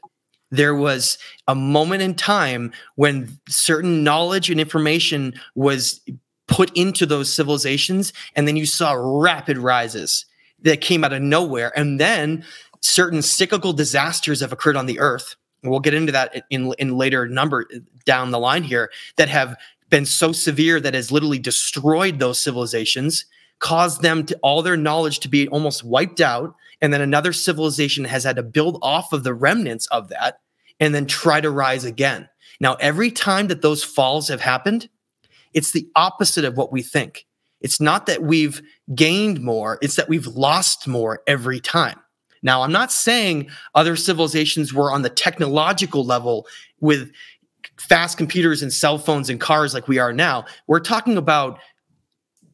There 0.52 0.76
was 0.76 1.18
a 1.48 1.56
moment 1.56 2.04
in 2.04 2.14
time 2.14 2.72
when 2.96 3.38
certain 3.50 4.04
knowledge 4.04 4.50
and 4.50 4.62
information 4.62 5.34
was 5.56 6.00
put 6.48 6.72
into 6.78 7.06
those 7.06 7.34
civilizations, 7.34 8.14
and 8.36 8.48
then 8.48 8.56
you 8.56 8.66
saw 8.66 8.94
rapid 8.94 9.58
rises 9.58 10.26
that 10.62 10.82
came 10.82 11.04
out 11.04 11.14
of 11.14 11.22
nowhere, 11.22 11.78
and 11.78 12.00
then 12.00 12.46
certain 12.80 13.22
cyclical 13.22 13.74
disasters 13.74 14.40
have 14.40 14.54
occurred 14.54 14.78
on 14.78 14.86
the 14.86 15.00
earth. 15.00 15.36
We'll 15.64 15.80
get 15.80 15.96
into 15.96 16.12
that 16.12 16.44
in 16.52 16.74
in 16.78 16.96
later 16.98 17.28
number 17.28 17.68
down 18.06 18.30
the 18.32 18.40
line 18.40 18.64
here 18.64 18.92
that 19.18 19.28
have 19.30 19.58
been 19.90 20.06
so 20.06 20.32
severe 20.32 20.80
that 20.80 20.94
has 20.94 21.12
literally 21.12 21.40
destroyed 21.40 22.20
those 22.20 22.40
civilizations, 22.40 23.26
caused 23.60 24.02
them 24.02 24.26
to 24.26 24.38
all 24.44 24.62
their 24.62 24.78
knowledge 24.78 25.20
to 25.20 25.30
be 25.30 25.48
almost 25.48 25.84
wiped 25.84 26.22
out. 26.22 26.56
And 26.82 26.94
then 26.94 27.02
another 27.02 27.34
civilization 27.34 28.06
has 28.06 28.24
had 28.24 28.36
to 28.36 28.44
build 28.44 28.78
off 28.82 29.14
of 29.14 29.24
the 29.24 29.34
remnants 29.34 29.88
of 29.88 30.10
that 30.10 30.40
and 30.80 30.94
then 30.94 31.06
try 31.06 31.42
to 31.42 31.50
rise 31.50 31.86
again. 31.86 32.30
Now, 32.60 32.76
every 32.76 33.12
time 33.12 33.48
that 33.48 33.62
those 33.62 33.84
falls 33.84 34.28
have 34.28 34.42
happened, 34.42 34.90
it's 35.54 35.72
the 35.72 35.90
opposite 35.96 36.46
of 36.46 36.58
what 36.58 36.72
we 36.72 36.82
think. 36.82 37.26
It's 37.62 37.82
not 37.82 38.06
that 38.06 38.22
we've 38.22 38.62
gained 38.94 39.42
more, 39.42 39.80
it's 39.82 39.96
that 39.96 40.10
we've 40.10 40.28
lost 40.28 40.88
more 40.88 41.22
every 41.26 41.60
time. 41.60 42.00
Now, 42.44 42.62
I'm 42.62 42.72
not 42.72 42.92
saying 42.92 43.50
other 43.74 43.96
civilizations 43.96 44.74
were 44.74 44.92
on 44.92 45.02
the 45.02 45.10
technological 45.10 46.06
level 46.06 46.46
with 46.80 47.12
fast 47.80 48.18
computers 48.18 48.62
and 48.62 48.72
cell 48.72 48.98
phones 48.98 49.30
and 49.30 49.40
cars 49.40 49.74
like 49.74 49.88
we 49.88 50.00
are 50.00 50.14
now. 50.14 50.46
We're 50.68 50.80
talking 50.80 51.18
about 51.18 51.60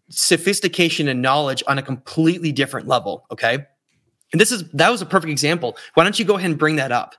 sophistication 0.10 1.08
and 1.08 1.22
knowledge 1.22 1.64
on 1.68 1.78
a 1.78 1.82
completely 1.82 2.52
different 2.52 2.88
level. 2.88 3.26
Okay. 3.32 3.66
And 4.32 4.42
this 4.42 4.52
is 4.52 4.68
that 4.72 4.90
was 4.90 5.02
a 5.02 5.06
perfect 5.06 5.32
example. 5.32 5.78
Why 5.94 6.04
don't 6.04 6.18
you 6.18 6.26
go 6.26 6.36
ahead 6.36 6.50
and 6.50 6.60
bring 6.60 6.78
that 6.78 6.92
up? 6.92 7.16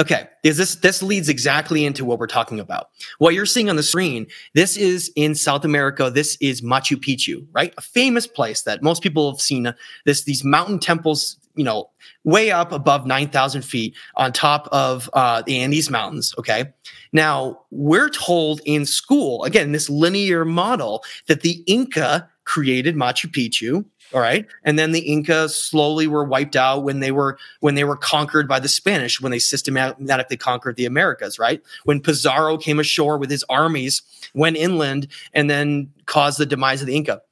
Okay, 0.00 0.26
is 0.42 0.56
this 0.56 0.74
this 0.76 1.04
leads 1.04 1.28
exactly 1.28 1.84
into 1.84 2.04
what 2.04 2.18
we're 2.18 2.26
talking 2.26 2.58
about. 2.58 2.88
What 3.18 3.32
you're 3.32 3.46
seeing 3.46 3.70
on 3.70 3.76
the 3.76 3.82
screen, 3.82 4.26
this 4.52 4.76
is 4.76 5.12
in 5.14 5.36
South 5.36 5.64
America. 5.64 6.10
This 6.10 6.36
is 6.40 6.62
Machu 6.62 6.96
Picchu, 6.96 7.46
right? 7.52 7.72
A 7.78 7.80
famous 7.80 8.26
place 8.26 8.62
that 8.62 8.82
most 8.82 9.04
people 9.04 9.30
have 9.30 9.40
seen. 9.40 9.68
Uh, 9.68 9.72
this 10.04 10.24
these 10.24 10.42
mountain 10.42 10.80
temples 10.80 11.36
you 11.54 11.64
know, 11.64 11.90
way 12.24 12.50
up 12.50 12.72
above 12.72 13.06
9,000 13.06 13.62
feet 13.62 13.94
on 14.16 14.32
top 14.32 14.68
of 14.72 15.08
uh, 15.12 15.42
the 15.42 15.60
Andes 15.60 15.90
Mountains. 15.90 16.34
Okay. 16.38 16.72
Now, 17.12 17.60
we're 17.70 18.08
told 18.08 18.60
in 18.64 18.86
school, 18.86 19.44
again, 19.44 19.72
this 19.72 19.88
linear 19.88 20.44
model, 20.44 21.04
that 21.26 21.42
the 21.42 21.62
Inca 21.66 22.28
created 22.44 22.96
Machu 22.96 23.26
Picchu. 23.26 23.84
All 24.12 24.20
right. 24.20 24.46
And 24.64 24.78
then 24.78 24.92
the 24.92 25.00
Inca 25.00 25.48
slowly 25.48 26.06
were 26.06 26.24
wiped 26.24 26.56
out 26.56 26.84
when 26.84 27.00
they 27.00 27.10
were 27.10 27.38
when 27.60 27.74
they 27.74 27.84
were 27.84 27.96
conquered 27.96 28.46
by 28.46 28.60
the 28.60 28.68
Spanish, 28.68 29.20
when 29.20 29.32
they 29.32 29.38
systematically 29.38 30.36
conquered 30.36 30.76
the 30.76 30.84
Americas, 30.84 31.38
right? 31.38 31.62
When 31.84 32.00
Pizarro 32.00 32.58
came 32.58 32.78
ashore 32.78 33.16
with 33.18 33.30
his 33.30 33.44
armies, 33.48 34.02
went 34.34 34.56
inland, 34.56 35.08
and 35.32 35.48
then 35.48 35.90
caused 36.06 36.38
the 36.38 36.46
demise 36.46 36.80
of 36.80 36.86
the 36.86 36.96
Inca. 36.96 37.22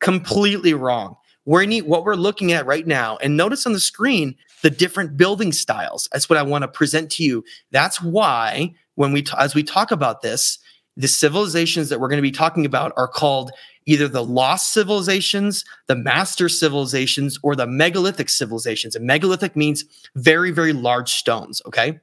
Completely 0.00 0.74
wrong 0.74 1.16
we're 1.48 1.64
need, 1.64 1.86
what 1.86 2.04
we're 2.04 2.14
looking 2.14 2.52
at 2.52 2.66
right 2.66 2.86
now. 2.86 3.16
And 3.22 3.34
notice 3.34 3.64
on 3.64 3.72
the 3.72 3.80
screen 3.80 4.36
the 4.60 4.68
different 4.68 5.16
building 5.16 5.50
styles. 5.50 6.06
That's 6.12 6.28
what 6.28 6.38
I 6.38 6.42
want 6.42 6.60
to 6.60 6.68
present 6.68 7.10
to 7.12 7.24
you. 7.24 7.42
That's 7.70 8.02
why 8.02 8.74
when 8.96 9.12
we, 9.12 9.22
t- 9.22 9.32
as 9.38 9.54
we 9.54 9.62
talk 9.62 9.90
about 9.90 10.20
this, 10.20 10.58
the 10.98 11.08
civilizations 11.08 11.88
that 11.88 12.00
we're 12.00 12.08
going 12.08 12.18
to 12.18 12.22
be 12.22 12.30
talking 12.30 12.66
about 12.66 12.92
are 12.98 13.08
called 13.08 13.50
either 13.86 14.08
the 14.08 14.22
lost 14.22 14.74
civilizations, 14.74 15.64
the 15.86 15.96
master 15.96 16.50
civilizations, 16.50 17.38
or 17.42 17.56
the 17.56 17.66
megalithic 17.66 18.28
civilizations. 18.28 18.94
And 18.94 19.06
megalithic 19.06 19.56
means 19.56 19.86
very, 20.16 20.50
very 20.50 20.74
large 20.74 21.12
stones. 21.12 21.62
Okay. 21.64 21.98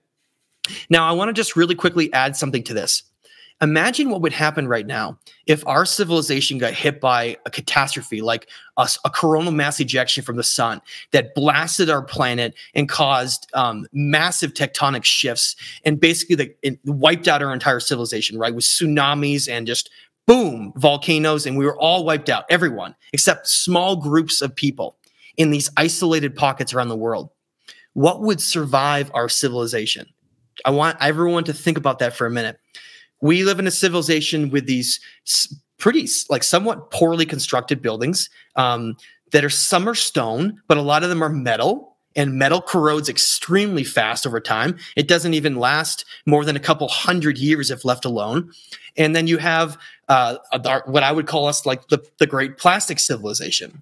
Now, 0.90 1.08
I 1.08 1.12
want 1.12 1.30
to 1.30 1.34
just 1.34 1.56
really 1.56 1.76
quickly 1.76 2.12
add 2.14 2.36
something 2.36 2.64
to 2.64 2.74
this. 2.74 3.04
Imagine 3.62 4.10
what 4.10 4.22
would 4.22 4.34
happen 4.34 4.68
right 4.68 4.86
now 4.86 5.18
if 5.48 5.65
our 5.65 5.86
civilization 5.86 6.58
got 6.58 6.74
hit 6.74 7.00
by 7.00 7.38
a 7.46 7.50
catastrophe 7.50 8.22
like 8.22 8.50
a, 8.76 8.89
a 9.06 9.10
coronal 9.10 9.54
mass 9.54 9.80
ejection 9.80 10.24
from 10.24 10.36
the 10.36 10.44
sun 10.44 10.82
that 11.12 11.34
blasted 11.36 11.89
our 11.89 12.02
planet 12.02 12.54
and 12.74 12.89
caused 12.89 13.48
um, 13.54 13.88
massive 13.94 14.54
tectonic 14.54 15.06
shifts 15.06 15.56
and 15.86 16.02
basically 16.02 16.36
the, 16.36 16.80
wiped 16.84 17.30
out 17.30 17.41
our 17.41 17.54
entire 17.54 17.80
civilization, 17.80 18.38
right? 18.38 18.54
With 18.54 18.65
tsunamis 18.65 19.50
and 19.50 19.65
just 19.65 19.89
boom, 20.28 20.74
volcanoes, 20.76 21.46
and 21.46 21.58
we 21.58 21.65
were 21.65 21.80
all 21.80 22.04
wiped 22.04 22.30
out, 22.30 22.44
everyone, 22.50 22.94
except 23.13 23.48
small 23.48 23.96
groups 23.96 24.41
of 24.41 24.54
people 24.54 24.98
in 25.38 25.50
these 25.50 25.70
isolated 25.78 26.36
pockets 26.36 26.74
around 26.74 26.89
the 26.89 26.96
world. 26.98 27.30
What 27.94 28.22
would 28.22 28.41
survive 28.41 29.10
our 29.13 29.30
civilization? 29.30 30.08
I 30.65 30.72
want 30.72 30.98
everyone 31.00 31.46
to 31.46 31.54
think 31.54 31.78
about 31.78 32.00
that 32.00 32.13
for 32.13 32.26
a 32.26 32.32
minute 32.32 32.60
we 33.26 33.44
live 33.44 33.60
in 33.60 33.68
a 33.68 33.72
civilization 33.72 34.50
with 34.50 34.66
these 34.68 35.00
pretty 35.78 36.08
like 36.30 36.44
somewhat 36.44 36.92
poorly 36.92 37.26
constructed 37.26 37.82
buildings 37.82 38.30
um, 38.56 38.96
that 39.32 39.44
are 39.44 39.50
some 39.50 39.88
are 39.90 39.96
stone 39.96 40.62
but 40.68 40.78
a 40.78 40.82
lot 40.82 41.04
of 41.04 41.10
them 41.10 41.24
are 41.24 41.30
metal 41.30 41.98
and 42.16 42.36
metal 42.36 42.62
corrodes 42.62 43.10
extremely 43.10 43.84
fast 43.84 44.26
over 44.26 44.40
time. 44.40 44.78
It 44.96 45.06
doesn't 45.06 45.34
even 45.34 45.58
last 45.58 46.06
more 46.26 46.46
than 46.46 46.56
a 46.56 46.62
couple 46.62 46.88
hundred 46.88 47.38
years 47.38 47.70
if 47.70 47.84
left 47.84 48.06
alone. 48.06 48.54
And 48.96 49.14
then 49.14 49.28
you 49.28 49.38
have 49.38 49.78
uh, 50.08 50.38
what 50.86 51.04
i 51.04 51.12
would 51.12 51.28
call 51.28 51.48
us 51.48 51.66
like 51.66 51.90
the, 51.90 52.00
the 52.20 52.28
great 52.28 52.58
plastic 52.58 53.00
civilization 53.00 53.82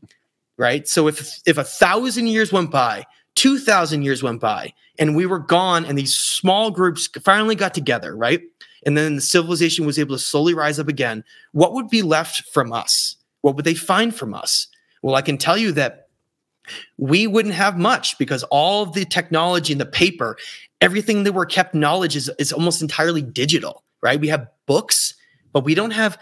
right? 0.58 0.88
So 0.88 1.08
if 1.08 1.42
if 1.46 1.58
a 1.58 1.64
thousand 1.64 2.28
years 2.28 2.52
went 2.52 2.72
by 2.72 3.06
2000 3.36 4.04
years 4.04 4.22
went 4.22 4.40
by 4.40 4.74
and 5.00 5.16
we 5.16 5.26
were 5.26 5.40
gone 5.40 5.86
and 5.86 5.98
these 5.98 6.14
small 6.14 6.70
groups 6.72 7.08
finally 7.24 7.56
got 7.56 7.74
together 7.74 8.16
right 8.16 8.42
and 8.86 8.98
then 8.98 9.16
the 9.16 9.22
civilization 9.22 9.86
was 9.86 10.00
able 10.00 10.16
to 10.16 10.22
slowly 10.22 10.54
rise 10.54 10.80
up 10.80 10.88
again, 10.88 11.24
what 11.52 11.74
would 11.74 11.90
be 11.90 12.02
left 12.02 12.44
from 12.54 12.72
us? 12.74 13.16
What 13.42 13.56
would 13.56 13.66
they 13.66 13.74
find 13.74 14.16
from 14.16 14.34
us? 14.34 14.68
Well, 15.02 15.16
I 15.16 15.22
can 15.22 15.38
tell 15.38 15.58
you 15.58 15.72
that 15.74 16.08
we 16.98 17.28
wouldn't 17.28 17.56
have 17.56 17.78
much 17.78 18.18
because 18.18 18.44
all 18.44 18.84
of 18.84 18.94
the 18.94 19.06
technology 19.06 19.74
and 19.74 19.82
the 19.82 19.86
paper, 19.86 20.38
everything 20.82 21.24
that 21.24 21.34
we're 21.34 21.46
kept 21.46 21.76
knowledge 21.76 22.16
is, 22.16 22.32
is 22.40 22.54
almost 22.54 22.82
entirely 22.82 23.22
digital, 23.22 23.84
right? 24.02 24.20
We 24.20 24.30
have 24.30 24.48
books, 24.66 25.14
but 25.52 25.66
we 25.66 25.76
don't 25.76 25.92
have 25.92 26.18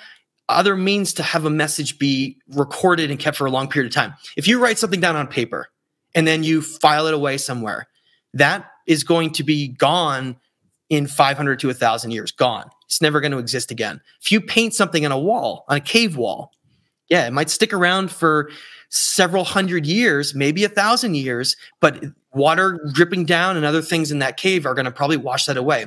other 0.49 0.75
means 0.75 1.13
to 1.13 1.23
have 1.23 1.45
a 1.45 1.49
message 1.49 1.99
be 1.99 2.37
recorded 2.49 3.09
and 3.09 3.19
kept 3.19 3.37
for 3.37 3.45
a 3.45 3.51
long 3.51 3.67
period 3.67 3.91
of 3.91 3.95
time. 3.95 4.13
If 4.35 4.47
you 4.47 4.59
write 4.59 4.77
something 4.77 4.99
down 4.99 5.15
on 5.15 5.27
paper 5.27 5.67
and 6.15 6.27
then 6.27 6.43
you 6.43 6.61
file 6.61 7.07
it 7.07 7.13
away 7.13 7.37
somewhere, 7.37 7.87
that 8.33 8.69
is 8.87 9.03
going 9.03 9.31
to 9.33 9.43
be 9.43 9.67
gone 9.67 10.37
in 10.91 11.07
500 11.07 11.57
to 11.59 11.67
1,000 11.67 12.11
years. 12.11 12.33
Gone. 12.33 12.69
It's 12.85 13.01
never 13.01 13.21
going 13.21 13.31
to 13.31 13.37
exist 13.37 13.71
again. 13.71 14.01
If 14.21 14.29
you 14.31 14.41
paint 14.41 14.75
something 14.75 15.05
on 15.05 15.11
a 15.13 15.17
wall, 15.17 15.63
on 15.69 15.77
a 15.77 15.81
cave 15.81 16.17
wall, 16.17 16.51
yeah, 17.07 17.25
it 17.25 17.31
might 17.31 17.49
stick 17.49 17.71
around 17.73 18.11
for 18.11 18.51
several 18.89 19.45
hundred 19.45 19.85
years, 19.85 20.35
maybe 20.35 20.65
a 20.65 20.69
thousand 20.69 21.15
years, 21.15 21.55
but 21.79 22.03
water 22.33 22.77
dripping 22.93 23.23
down 23.23 23.55
and 23.55 23.65
other 23.65 23.81
things 23.81 24.11
in 24.11 24.19
that 24.19 24.35
cave 24.35 24.65
are 24.65 24.73
going 24.73 24.85
to 24.85 24.91
probably 24.91 25.15
wash 25.15 25.45
that 25.45 25.55
away. 25.55 25.85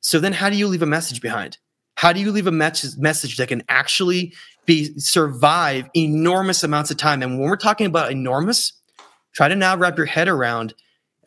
So 0.00 0.18
then, 0.18 0.32
how 0.32 0.50
do 0.50 0.56
you 0.56 0.66
leave 0.66 0.82
a 0.82 0.86
message 0.86 1.20
behind? 1.20 1.56
How 1.94 2.12
do 2.12 2.18
you 2.18 2.32
leave 2.32 2.48
a 2.48 2.52
message 2.52 3.36
that 3.36 3.48
can 3.48 3.62
actually 3.68 4.32
be 4.66 4.98
survive 4.98 5.88
enormous 5.94 6.64
amounts 6.64 6.90
of 6.90 6.96
time? 6.96 7.22
And 7.22 7.38
when 7.38 7.48
we're 7.48 7.56
talking 7.56 7.86
about 7.86 8.10
enormous, 8.10 8.72
try 9.32 9.46
to 9.46 9.54
now 9.54 9.76
wrap 9.76 9.96
your 9.96 10.06
head 10.06 10.26
around. 10.26 10.74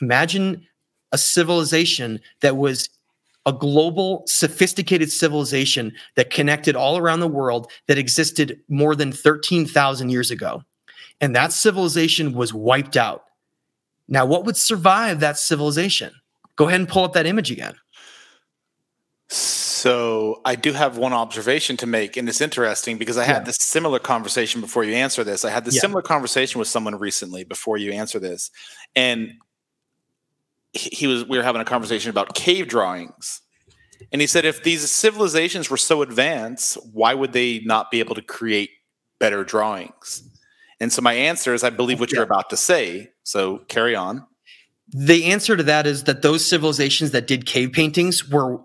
Imagine 0.02 0.68
a 1.14 1.18
civilization 1.18 2.20
that 2.42 2.58
was 2.58 2.90
a 3.46 3.54
global, 3.54 4.24
sophisticated 4.26 5.12
civilization 5.12 5.94
that 6.16 6.30
connected 6.30 6.76
all 6.76 6.98
around 6.98 7.20
the 7.20 7.28
world 7.28 7.70
that 7.88 7.98
existed 7.98 8.60
more 8.70 8.96
than 8.96 9.12
13,000 9.12 10.10
years 10.10 10.32
ago. 10.32 10.64
And 11.20 11.36
that 11.36 11.52
civilization 11.52 12.34
was 12.34 12.54
wiped 12.54 12.98
out. 12.98 13.26
Now, 14.08 14.26
what 14.26 14.46
would 14.46 14.58
survive 14.58 15.20
that 15.20 15.38
civilization? 15.38 16.14
Go 16.56 16.68
ahead 16.68 16.80
and 16.80 16.90
pull 16.90 17.04
up 17.04 17.14
that 17.14 17.26
image 17.26 17.52
again. 17.52 17.76
So, 19.30 20.42
I 20.46 20.56
do 20.56 20.72
have 20.72 20.98
one 20.98 21.12
observation 21.12 21.76
to 21.78 21.88
make, 21.88 22.16
and 22.16 22.30
it's 22.30 22.40
interesting 22.40 22.98
because 22.98 23.18
I 23.18 23.26
had 23.26 23.38
yeah. 23.38 23.44
this 23.44 23.58
similar 23.60 24.00
conversation 24.00 24.62
before 24.62 24.84
you 24.84 24.94
answer 24.94 25.24
this. 25.24 25.44
I 25.44 25.50
had 25.50 25.66
this 25.66 25.76
yeah. 25.76 25.82
similar 25.82 26.02
conversation 26.02 26.60
with 26.60 26.68
someone 26.68 26.96
recently 26.98 27.44
before 27.44 27.78
you 27.78 27.92
answer 27.92 28.20
this. 28.20 28.50
And 28.96 29.34
he 30.74 31.08
was 31.08 31.26
we 31.26 31.38
were 31.38 31.44
having 31.44 31.62
a 31.62 31.66
conversation 31.66 32.10
about 32.10 32.34
cave 32.34 32.68
drawings. 32.68 33.42
And 34.12 34.22
he 34.22 34.28
said 34.28 34.46
if 34.46 34.64
these 34.64 34.90
civilizations 34.92 35.70
were 35.70 35.78
so 35.78 36.02
advanced 36.02 36.78
why 36.92 37.14
would 37.14 37.34
they 37.34 37.60
not 37.60 37.92
be 37.92 38.00
able 38.00 38.16
to 38.16 38.22
create 38.22 38.72
better 39.20 39.44
drawings? 39.44 40.24
And 40.80 40.92
so 40.92 41.02
my 41.02 41.14
answer 41.14 41.54
is 41.54 41.64
i 41.64 41.70
believe 41.70 42.00
what 42.00 42.12
yeah. 42.12 42.18
you're 42.18 42.26
about 42.26 42.50
to 42.50 42.58
say. 42.58 43.12
So 43.24 43.60
carry 43.70 43.96
on. 43.96 44.26
The 44.90 45.26
answer 45.26 45.56
to 45.56 45.64
that 45.64 45.88
is 45.88 46.04
that 46.04 46.22
those 46.22 46.46
civilizations 46.46 47.12
that 47.12 47.26
did 47.26 47.46
cave 47.46 47.72
paintings 47.72 48.30
were 48.30 48.60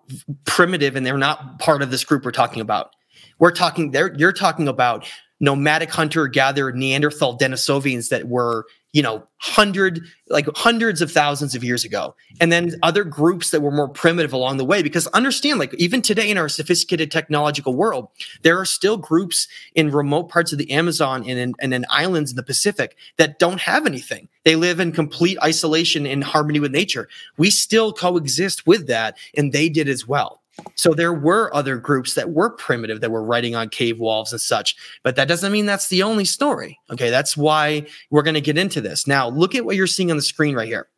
primitive 0.44 0.96
and 0.96 1.06
they're 1.06 1.16
not 1.16 1.58
part 1.58 1.80
of 1.80 1.90
this 1.90 2.04
group 2.04 2.24
we're 2.24 2.32
talking 2.32 2.60
about. 2.60 2.90
We're 3.38 3.52
talking 3.52 3.92
there 3.92 4.14
you're 4.16 4.32
talking 4.32 4.66
about 4.66 5.06
nomadic 5.40 5.90
hunter 5.90 6.26
gatherer 6.26 6.72
neanderthal 6.72 7.38
denisovians 7.38 8.08
that 8.08 8.28
were 8.28 8.64
you 8.92 9.02
know, 9.02 9.22
hundred 9.36 10.00
like 10.28 10.46
hundreds 10.56 11.02
of 11.02 11.12
thousands 11.12 11.54
of 11.54 11.62
years 11.62 11.84
ago, 11.84 12.14
and 12.40 12.50
then 12.50 12.74
other 12.82 13.04
groups 13.04 13.50
that 13.50 13.60
were 13.60 13.70
more 13.70 13.88
primitive 13.88 14.32
along 14.32 14.56
the 14.56 14.64
way. 14.64 14.82
Because 14.82 15.06
understand, 15.08 15.58
like 15.58 15.74
even 15.74 16.00
today 16.00 16.30
in 16.30 16.38
our 16.38 16.48
sophisticated 16.48 17.10
technological 17.10 17.74
world, 17.74 18.08
there 18.42 18.58
are 18.58 18.64
still 18.64 18.96
groups 18.96 19.46
in 19.74 19.90
remote 19.90 20.28
parts 20.30 20.52
of 20.52 20.58
the 20.58 20.70
Amazon 20.70 21.22
and 21.28 21.38
in, 21.38 21.54
and 21.60 21.74
in 21.74 21.84
islands 21.90 22.30
in 22.30 22.36
the 22.36 22.42
Pacific 22.42 22.96
that 23.18 23.38
don't 23.38 23.60
have 23.60 23.86
anything. 23.86 24.28
They 24.44 24.56
live 24.56 24.80
in 24.80 24.92
complete 24.92 25.38
isolation 25.42 26.06
in 26.06 26.22
harmony 26.22 26.60
with 26.60 26.72
nature. 26.72 27.08
We 27.36 27.50
still 27.50 27.92
coexist 27.92 28.66
with 28.66 28.86
that, 28.86 29.18
and 29.36 29.52
they 29.52 29.68
did 29.68 29.88
as 29.88 30.08
well. 30.08 30.40
So 30.74 30.94
there 30.94 31.12
were 31.12 31.54
other 31.54 31.76
groups 31.76 32.14
that 32.14 32.30
were 32.30 32.50
primitive 32.50 33.00
that 33.00 33.10
were 33.10 33.24
writing 33.24 33.54
on 33.54 33.68
cave 33.68 33.98
walls 33.98 34.32
and 34.32 34.40
such, 34.40 34.76
but 35.02 35.16
that 35.16 35.28
doesn't 35.28 35.52
mean 35.52 35.66
that's 35.66 35.88
the 35.88 36.02
only 36.02 36.24
story. 36.24 36.78
Okay, 36.90 37.10
that's 37.10 37.36
why 37.36 37.86
we're 38.10 38.22
going 38.22 38.34
to 38.34 38.40
get 38.40 38.58
into 38.58 38.80
this. 38.80 39.06
Now, 39.06 39.28
look 39.28 39.54
at 39.54 39.64
what 39.64 39.76
you're 39.76 39.86
seeing 39.86 40.10
on 40.10 40.16
the 40.16 40.22
screen 40.22 40.54
right 40.54 40.68
here. 40.68 40.88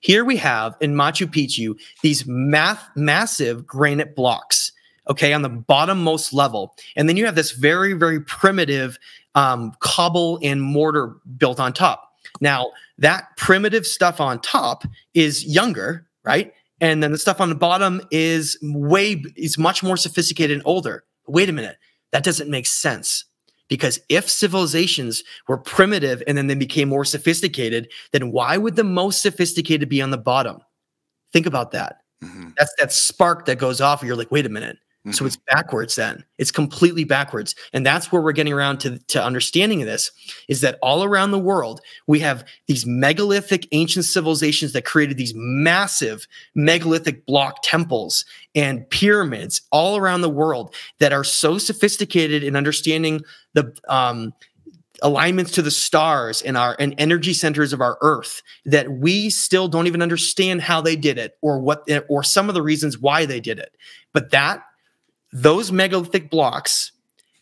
Here 0.00 0.24
we 0.24 0.36
have 0.36 0.76
in 0.80 0.94
Machu 0.94 1.26
Picchu 1.26 1.78
these 2.02 2.26
math, 2.26 2.88
massive 2.94 3.66
granite 3.66 4.14
blocks, 4.14 4.72
okay, 5.08 5.32
on 5.32 5.42
the 5.42 5.50
bottommost 5.50 6.32
level. 6.32 6.74
And 6.96 7.08
then 7.08 7.16
you 7.16 7.24
have 7.26 7.34
this 7.34 7.52
very, 7.52 7.94
very 7.94 8.20
primitive 8.20 8.98
um, 9.34 9.72
cobble 9.80 10.38
and 10.42 10.60
mortar 10.62 11.16
built 11.38 11.58
on 11.58 11.72
top. 11.72 12.10
Now, 12.40 12.70
that 12.98 13.36
primitive 13.36 13.86
stuff 13.86 14.20
on 14.20 14.40
top 14.40 14.84
is 15.14 15.44
younger, 15.44 16.06
right? 16.24 16.52
And 16.82 17.00
then 17.02 17.12
the 17.12 17.18
stuff 17.18 17.40
on 17.40 17.48
the 17.48 17.54
bottom 17.54 18.02
is 18.10 18.58
way 18.60 19.22
is 19.36 19.56
much 19.56 19.82
more 19.82 19.96
sophisticated 19.96 20.54
and 20.54 20.66
older. 20.66 21.04
Wait 21.28 21.48
a 21.48 21.52
minute, 21.52 21.78
that 22.10 22.24
doesn't 22.24 22.50
make 22.50 22.66
sense. 22.66 23.24
Because 23.68 24.00
if 24.10 24.28
civilizations 24.28 25.22
were 25.48 25.56
primitive 25.56 26.22
and 26.26 26.36
then 26.36 26.48
they 26.48 26.56
became 26.56 26.90
more 26.90 27.06
sophisticated, 27.06 27.90
then 28.10 28.32
why 28.32 28.58
would 28.58 28.76
the 28.76 28.84
most 28.84 29.22
sophisticated 29.22 29.88
be 29.88 30.02
on 30.02 30.10
the 30.10 30.18
bottom? 30.18 30.58
Think 31.32 31.46
about 31.46 31.70
that. 31.70 32.00
Mm-hmm. 32.22 32.50
That's 32.58 32.74
that 32.78 32.92
spark 32.92 33.46
that 33.46 33.56
goes 33.56 33.80
off. 33.80 34.02
You're 34.02 34.16
like, 34.16 34.32
wait 34.32 34.44
a 34.44 34.50
minute. 34.50 34.76
Mm-hmm. 35.04 35.12
So 35.12 35.26
it's 35.26 35.36
backwards 35.36 35.96
then. 35.96 36.24
It's 36.38 36.52
completely 36.52 37.02
backwards. 37.02 37.56
And 37.72 37.84
that's 37.84 38.12
where 38.12 38.22
we're 38.22 38.30
getting 38.30 38.52
around 38.52 38.78
to, 38.80 38.98
to 38.98 39.24
understanding 39.24 39.80
this 39.80 40.12
is 40.48 40.60
that 40.60 40.78
all 40.80 41.02
around 41.02 41.32
the 41.32 41.40
world, 41.40 41.80
we 42.06 42.20
have 42.20 42.44
these 42.68 42.86
megalithic 42.86 43.66
ancient 43.72 44.04
civilizations 44.04 44.72
that 44.74 44.84
created 44.84 45.16
these 45.16 45.32
massive 45.34 46.28
megalithic 46.54 47.26
block 47.26 47.62
temples 47.64 48.24
and 48.54 48.88
pyramids 48.90 49.62
all 49.72 49.96
around 49.96 50.20
the 50.20 50.30
world 50.30 50.72
that 51.00 51.12
are 51.12 51.24
so 51.24 51.58
sophisticated 51.58 52.44
in 52.44 52.54
understanding 52.54 53.22
the 53.54 53.76
um, 53.88 54.32
alignments 55.02 55.50
to 55.50 55.62
the 55.62 55.70
stars 55.72 56.42
and 56.42 56.56
our 56.56 56.76
and 56.78 56.94
energy 56.96 57.34
centers 57.34 57.72
of 57.72 57.80
our 57.80 57.98
earth 58.02 58.40
that 58.64 58.88
we 58.92 59.30
still 59.30 59.66
don't 59.66 59.88
even 59.88 60.00
understand 60.00 60.62
how 60.62 60.80
they 60.80 60.94
did 60.94 61.18
it 61.18 61.36
or 61.42 61.58
what 61.58 61.88
or 62.08 62.22
some 62.22 62.48
of 62.48 62.54
the 62.54 62.62
reasons 62.62 62.98
why 62.98 63.26
they 63.26 63.40
did 63.40 63.58
it 63.58 63.74
but 64.12 64.30
that 64.30 64.62
those 65.32 65.72
megalithic 65.72 66.30
blocks 66.30 66.92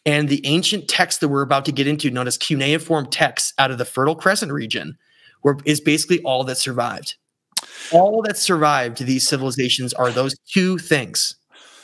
and 0.07 0.29
the 0.29 0.45
ancient 0.47 0.89
texts 0.89 1.21
that 1.21 1.29
we're 1.29 1.43
about 1.43 1.65
to 1.67 1.73
get 1.73 1.87
into, 1.87 2.11
known 2.11 2.27
as 2.27 2.39
cuneiform 2.39 3.07
texts 3.07 3.53
out 3.59 3.71
of 3.71 3.79
the 3.79 3.85
Fertile 3.85 4.15
Crescent 4.15 4.53
region, 4.53 4.97
were, 5.43 5.59
is 5.65 5.81
basically 5.81 6.21
all 6.23 6.45
that 6.45 6.57
survived. 6.57 7.17
All 7.93 8.23
that 8.23 8.39
survived 8.39 8.97
to 8.99 9.05
these 9.05 9.29
civilizations 9.29 9.93
are 9.93 10.11
those 10.11 10.35
two 10.53 10.79
things. 10.79 11.35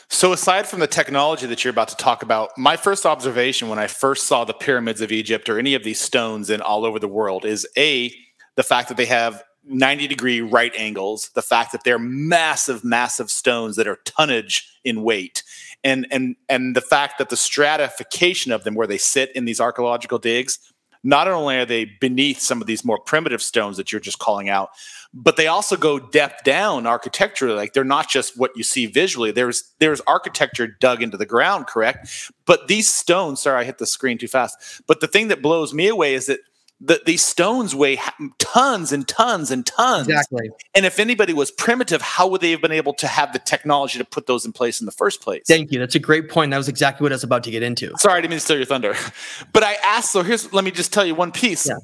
So, 0.09 0.31
aside 0.31 0.67
from 0.67 0.79
the 0.79 0.87
technology 0.87 1.45
that 1.47 1.63
you're 1.63 1.71
about 1.71 1.89
to 1.89 1.97
talk 1.97 2.23
about, 2.23 2.51
my 2.57 2.77
first 2.77 3.05
observation 3.05 3.67
when 3.67 3.77
I 3.77 3.87
first 3.87 4.25
saw 4.25 4.45
the 4.45 4.53
pyramids 4.53 5.01
of 5.01 5.11
Egypt 5.11 5.49
or 5.49 5.59
any 5.59 5.75
of 5.75 5.83
these 5.83 5.99
stones 5.99 6.49
in 6.49 6.61
all 6.61 6.85
over 6.85 6.97
the 6.97 7.09
world 7.09 7.43
is 7.45 7.67
A, 7.77 8.13
the 8.55 8.63
fact 8.63 8.87
that 8.87 8.95
they 8.95 9.05
have 9.05 9.43
90 9.65 10.07
degree 10.07 10.39
right 10.39 10.73
angles, 10.77 11.29
the 11.35 11.41
fact 11.41 11.73
that 11.73 11.83
they're 11.83 11.99
massive, 11.99 12.85
massive 12.85 13.29
stones 13.29 13.75
that 13.75 13.87
are 13.87 13.99
tonnage 14.05 14.79
in 14.85 15.03
weight, 15.03 15.43
and 15.87 16.05
and 16.11 16.35
and 16.49 16.75
the 16.75 16.81
fact 16.81 17.17
that 17.17 17.29
the 17.29 17.37
stratification 17.37 18.51
of 18.51 18.63
them 18.63 18.75
where 18.75 18.87
they 18.87 18.97
sit 18.97 19.33
in 19.35 19.45
these 19.45 19.61
archaeological 19.61 20.19
digs, 20.19 20.59
not 21.03 21.27
only 21.27 21.57
are 21.57 21.65
they 21.65 21.85
beneath 21.85 22.39
some 22.39 22.61
of 22.61 22.67
these 22.67 22.83
more 22.83 22.99
primitive 22.99 23.41
stones 23.41 23.77
that 23.77 23.91
you're 23.91 24.01
just 24.01 24.19
calling 24.19 24.49
out, 24.49 24.69
but 25.13 25.37
they 25.37 25.47
also 25.47 25.77
go 25.77 25.97
depth 25.97 26.43
down 26.43 26.85
architecturally. 26.85 27.55
Like 27.55 27.73
they're 27.73 27.83
not 27.85 28.09
just 28.09 28.37
what 28.37 28.51
you 28.55 28.63
see 28.63 28.85
visually. 28.85 29.31
There's 29.31 29.73
there's 29.79 30.01
architecture 30.01 30.67
dug 30.67 31.01
into 31.01 31.17
the 31.17 31.25
ground 31.25 31.67
correct? 31.67 32.31
But 32.45 32.67
these 32.67 32.89
stones 32.89 33.41
sorry 33.41 33.61
i 33.61 33.63
hit 33.63 33.77
the 33.77 33.85
screen 33.85 34.17
too 34.17 34.27
fast 34.27 34.81
but 34.87 34.99
the 34.99 35.07
thing 35.07 35.27
that 35.29 35.41
blows 35.41 35.73
me 35.73 35.87
away 35.87 36.13
is 36.13 36.25
that 36.27 36.39
the, 36.79 37.01
these 37.05 37.25
stones 37.25 37.73
weigh 37.73 37.99
tons 38.37 38.91
and 38.91 39.07
tons 39.07 39.49
and 39.49 39.65
tons. 39.65 40.07
Exactly. 40.07 40.49
And 40.75 40.85
if 40.85 40.99
anybody 40.99 41.33
was 41.33 41.49
primitive, 41.49 42.01
how 42.01 42.27
would 42.27 42.41
they 42.41 42.51
have 42.51 42.61
been 42.61 42.71
able 42.71 42.93
to 42.95 43.07
have 43.07 43.33
the 43.33 43.39
technology 43.39 43.97
to 43.97 44.05
put 44.05 44.27
those 44.27 44.45
in 44.45 44.53
place 44.53 44.79
in 44.79 44.85
the 44.85 44.91
first 44.91 45.21
place? 45.21 45.43
Thank 45.47 45.71
you. 45.71 45.79
That's 45.79 45.95
a 45.95 45.99
great 45.99 46.29
point. 46.29 46.51
That 46.51 46.57
was 46.57 46.69
exactly 46.69 47.03
what 47.03 47.11
I 47.11 47.15
was 47.15 47.23
about 47.23 47.43
to 47.45 47.51
get 47.51 47.63
into. 47.63 47.91
Sorry, 47.97 48.15
I 48.15 48.21
didn't 48.21 48.31
mean 48.31 48.39
to 48.39 48.45
steal 48.45 48.57
your 48.57 48.65
thunder. 48.65 48.95
But 49.53 49.63
I 49.63 49.75
asked, 49.83 50.11
so 50.11 50.21
here's, 50.21 50.53
let 50.53 50.63
me 50.63 50.71
just 50.71 50.93
tell 50.93 51.05
you 51.05 51.15
one 51.15 51.31
piece. 51.31 51.67
Yeah. 51.67 51.77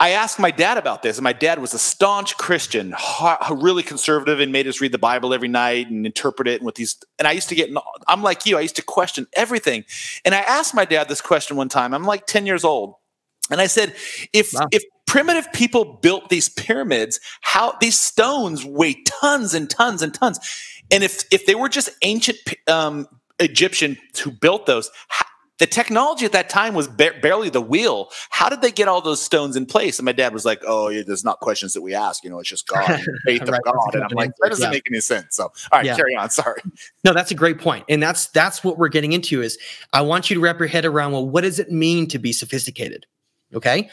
I 0.00 0.10
asked 0.10 0.38
my 0.38 0.52
dad 0.52 0.78
about 0.78 1.02
this, 1.02 1.16
and 1.18 1.24
my 1.24 1.32
dad 1.32 1.58
was 1.58 1.74
a 1.74 1.78
staunch 1.78 2.36
Christian, 2.36 2.94
really 3.50 3.82
conservative, 3.82 4.38
and 4.38 4.52
made 4.52 4.68
us 4.68 4.80
read 4.80 4.92
the 4.92 4.98
Bible 4.98 5.34
every 5.34 5.48
night 5.48 5.90
and 5.90 6.06
interpret 6.06 6.46
it. 6.46 6.60
And 6.60 6.66
with 6.66 6.76
these, 6.76 6.98
and 7.18 7.26
I 7.26 7.32
used 7.32 7.48
to 7.48 7.56
get, 7.56 7.70
I'm 8.06 8.22
like 8.22 8.46
you, 8.46 8.56
I 8.56 8.60
used 8.60 8.76
to 8.76 8.82
question 8.82 9.26
everything. 9.32 9.84
And 10.24 10.36
I 10.36 10.38
asked 10.38 10.72
my 10.72 10.84
dad 10.84 11.08
this 11.08 11.20
question 11.20 11.56
one 11.56 11.68
time. 11.68 11.94
I'm 11.94 12.04
like 12.04 12.26
10 12.26 12.46
years 12.46 12.62
old, 12.62 12.94
and 13.50 13.60
I 13.60 13.66
said, 13.66 13.94
if 14.32 14.52
wow. 14.52 14.68
if 14.70 14.82
primitive 15.06 15.52
people 15.52 15.98
built 16.02 16.28
these 16.28 16.48
pyramids, 16.48 17.20
how 17.40 17.76
these 17.80 17.98
stones 17.98 18.64
weigh 18.64 19.02
tons 19.04 19.54
and 19.54 19.68
tons 19.68 20.02
and 20.02 20.12
tons, 20.12 20.38
and 20.90 21.02
if 21.02 21.24
if 21.32 21.46
they 21.46 21.54
were 21.54 21.68
just 21.68 21.90
ancient 22.02 22.38
um, 22.66 23.08
Egyptians 23.38 23.98
who 24.22 24.30
built 24.30 24.66
those, 24.66 24.90
how, 25.08 25.26
the 25.58 25.66
technology 25.66 26.24
at 26.24 26.32
that 26.32 26.48
time 26.48 26.74
was 26.74 26.86
ba- 26.86 27.14
barely 27.20 27.50
the 27.50 27.60
wheel. 27.60 28.10
How 28.30 28.48
did 28.48 28.62
they 28.62 28.70
get 28.70 28.86
all 28.86 29.00
those 29.00 29.20
stones 29.20 29.56
in 29.56 29.66
place? 29.66 29.98
And 29.98 30.06
my 30.06 30.12
dad 30.12 30.32
was 30.32 30.44
like, 30.44 30.62
"Oh, 30.66 30.88
yeah, 30.88 31.02
there's 31.04 31.24
not 31.24 31.40
questions 31.40 31.72
that 31.74 31.82
we 31.82 31.94
ask. 31.94 32.22
You 32.24 32.30
know, 32.30 32.38
it's 32.38 32.48
just 32.48 32.68
God, 32.68 32.86
faith 33.26 33.42
right, 33.42 33.48
of 33.48 33.64
God." 33.64 33.94
And 33.94 34.04
I'm 34.04 34.10
like, 34.12 34.30
"That 34.40 34.50
doesn't 34.50 34.64
yeah. 34.64 34.70
make 34.70 34.84
any 34.88 35.00
sense." 35.00 35.36
So, 35.36 35.44
all 35.44 35.52
right, 35.72 35.84
yeah. 35.84 35.96
carry 35.96 36.14
on. 36.14 36.30
Sorry. 36.38 36.60
No, 37.04 37.12
that's 37.12 37.30
a 37.30 37.34
great 37.34 37.58
point, 37.58 37.84
and 37.88 38.02
that's 38.02 38.26
that's 38.28 38.62
what 38.62 38.78
we're 38.78 38.88
getting 38.88 39.12
into. 39.12 39.42
Is 39.42 39.58
I 39.92 40.02
want 40.02 40.30
you 40.30 40.34
to 40.34 40.40
wrap 40.40 40.58
your 40.58 40.68
head 40.68 40.84
around. 40.84 41.12
Well, 41.12 41.28
what 41.28 41.42
does 41.42 41.58
it 41.58 41.70
mean 41.70 42.06
to 42.08 42.18
be 42.18 42.32
sophisticated? 42.32 43.06
Okay. 43.54 43.88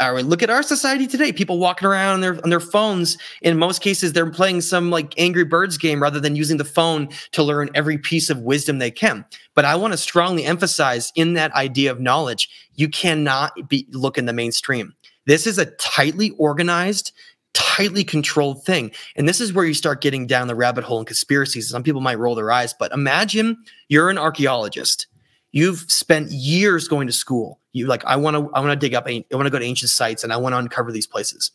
Or 0.00 0.22
look 0.22 0.42
at 0.42 0.50
our 0.50 0.62
society 0.62 1.06
today. 1.06 1.32
People 1.32 1.58
walking 1.58 1.88
around 1.88 2.14
on 2.14 2.20
their 2.20 2.34
on 2.44 2.50
their 2.50 2.60
phones. 2.60 3.18
In 3.42 3.58
most 3.58 3.82
cases, 3.82 4.12
they're 4.12 4.30
playing 4.30 4.60
some 4.60 4.90
like 4.90 5.14
Angry 5.18 5.44
Birds 5.44 5.76
game 5.76 6.00
rather 6.00 6.20
than 6.20 6.36
using 6.36 6.56
the 6.56 6.64
phone 6.64 7.08
to 7.32 7.42
learn 7.42 7.70
every 7.74 7.98
piece 7.98 8.30
of 8.30 8.40
wisdom 8.40 8.78
they 8.78 8.90
can. 8.90 9.24
But 9.54 9.64
I 9.64 9.74
want 9.74 9.92
to 9.92 9.98
strongly 9.98 10.44
emphasize 10.44 11.12
in 11.16 11.34
that 11.34 11.52
idea 11.54 11.90
of 11.90 12.00
knowledge, 12.00 12.48
you 12.74 12.88
cannot 12.88 13.68
be 13.68 13.86
look 13.90 14.18
in 14.18 14.26
the 14.26 14.32
mainstream. 14.32 14.94
This 15.26 15.46
is 15.46 15.58
a 15.58 15.66
tightly 15.66 16.30
organized, 16.38 17.12
tightly 17.52 18.04
controlled 18.04 18.64
thing. 18.64 18.92
And 19.16 19.28
this 19.28 19.40
is 19.40 19.52
where 19.52 19.64
you 19.64 19.74
start 19.74 20.00
getting 20.00 20.26
down 20.26 20.46
the 20.46 20.54
rabbit 20.54 20.84
hole 20.84 21.00
in 21.00 21.06
conspiracies. 21.06 21.68
Some 21.68 21.82
people 21.82 22.00
might 22.00 22.18
roll 22.18 22.36
their 22.36 22.52
eyes, 22.52 22.72
but 22.72 22.92
imagine 22.92 23.56
you're 23.88 24.10
an 24.10 24.18
archaeologist 24.18 25.08
You've 25.52 25.90
spent 25.90 26.30
years 26.30 26.88
going 26.88 27.06
to 27.06 27.12
school. 27.12 27.60
You 27.72 27.86
like, 27.86 28.04
I 28.04 28.16
want 28.16 28.36
to, 28.36 28.50
I 28.52 28.60
want 28.60 28.72
to 28.72 28.76
dig 28.76 28.94
up, 28.94 29.06
I 29.06 29.24
want 29.32 29.46
to 29.46 29.50
go 29.50 29.58
to 29.58 29.64
ancient 29.64 29.90
sites 29.90 30.24
and 30.24 30.32
I 30.32 30.36
want 30.36 30.54
to 30.54 30.58
uncover 30.58 30.92
these 30.92 31.06
places. 31.06 31.50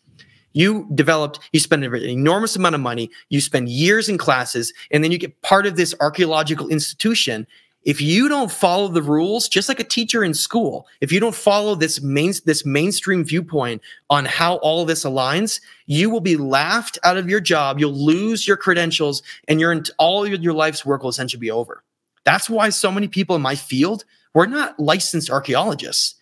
You 0.54 0.88
developed, 0.93 1.39
you 1.54 1.60
spend 1.60 1.84
an 1.84 1.95
enormous 1.95 2.56
amount 2.56 2.75
of 2.75 2.82
money, 2.82 3.10
you 3.30 3.39
spend 3.41 3.69
years 3.69 4.10
in 4.10 4.17
classes, 4.17 4.73
and 4.91 5.04
then 5.04 5.12
you 5.12 5.17
get 5.17 5.41
part 5.41 5.65
of 5.65 5.77
this 5.77 5.95
archaeological 5.99 6.67
institution. 6.67 7.47
If 7.84 7.99
you 7.99 8.30
don't 8.30 8.51
follow 8.51 8.88
the 8.89 9.01
rules, 9.01 9.47
just 9.47 9.67
like 9.67 9.80
a 9.80 9.84
teacher 9.84 10.23
in 10.23 10.34
school, 10.34 10.88
if 10.99 11.12
you 11.12 11.19
don't 11.19 11.34
follow 11.34 11.73
this 11.73 12.01
main 12.01 12.34
this 12.45 12.65
mainstream 12.65 13.23
viewpoint 13.23 13.82
on 14.10 14.25
how 14.25 14.58
all 14.58 14.86
this 14.86 15.04
aligns, 15.04 15.62
you 15.88 16.10
will 16.10 16.19
be 16.19 16.38
laughed 16.38 16.99
out 17.04 17.17
of 17.17 17.27
your 17.27 17.39
job. 17.39 17.80
You'll 17.80 17.93
lose 17.93 18.47
your 18.47 18.58
credentials, 18.58 19.23
and 19.47 19.60
your 19.60 19.82
all 19.97 20.27
your, 20.27 20.38
your 20.38 20.54
life's 20.54 20.86
work 20.86 21.01
will 21.01 21.10
essentially 21.10 21.39
be 21.39 21.49
over. 21.49 21.82
That's 22.25 22.49
why 22.49 22.69
so 22.69 22.91
many 22.91 23.07
people 23.07 23.36
in 23.36 23.41
my 23.41 23.55
field, 23.55 24.05
we're 24.34 24.45
not 24.45 24.79
licensed 24.79 25.29
archaeologists 25.29 26.15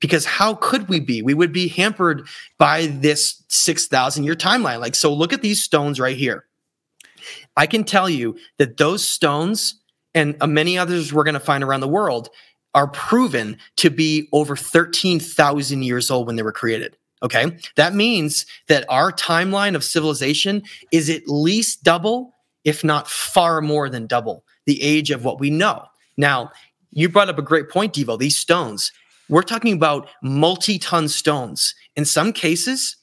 because 0.00 0.24
how 0.24 0.54
could 0.54 0.88
we 0.88 0.98
be? 0.98 1.22
We 1.22 1.34
would 1.34 1.52
be 1.52 1.68
hampered 1.68 2.26
by 2.58 2.86
this 2.86 3.42
6,000 3.48 4.24
year 4.24 4.34
timeline. 4.34 4.80
Like, 4.80 4.94
so 4.94 5.12
look 5.12 5.32
at 5.32 5.42
these 5.42 5.62
stones 5.62 6.00
right 6.00 6.16
here. 6.16 6.46
I 7.56 7.66
can 7.66 7.84
tell 7.84 8.08
you 8.08 8.36
that 8.58 8.78
those 8.78 9.04
stones 9.04 9.80
and 10.14 10.36
uh, 10.40 10.46
many 10.46 10.78
others 10.78 11.12
we're 11.12 11.24
going 11.24 11.34
to 11.34 11.40
find 11.40 11.62
around 11.62 11.80
the 11.80 11.88
world 11.88 12.30
are 12.74 12.88
proven 12.88 13.58
to 13.76 13.90
be 13.90 14.28
over 14.32 14.56
13,000 14.56 15.82
years 15.82 16.10
old 16.10 16.26
when 16.26 16.36
they 16.36 16.42
were 16.42 16.52
created. 16.52 16.96
Okay. 17.22 17.58
That 17.76 17.94
means 17.94 18.46
that 18.68 18.86
our 18.88 19.12
timeline 19.12 19.74
of 19.74 19.84
civilization 19.84 20.62
is 20.90 21.10
at 21.10 21.22
least 21.26 21.82
double, 21.82 22.34
if 22.64 22.82
not 22.82 23.08
far 23.08 23.60
more 23.60 23.90
than 23.90 24.06
double 24.06 24.44
the 24.70 24.80
age 24.80 25.10
of 25.10 25.24
what 25.24 25.40
we 25.40 25.50
know. 25.50 25.84
Now, 26.16 26.52
you 26.92 27.08
brought 27.08 27.28
up 27.28 27.38
a 27.38 27.42
great 27.42 27.68
point, 27.68 27.92
Devo. 27.92 28.16
These 28.16 28.38
stones, 28.38 28.92
we're 29.28 29.42
talking 29.42 29.72
about 29.72 30.08
multi 30.22 30.78
ton 30.78 31.08
stones. 31.08 31.74
In 31.96 32.04
some 32.04 32.32
cases, 32.32 32.96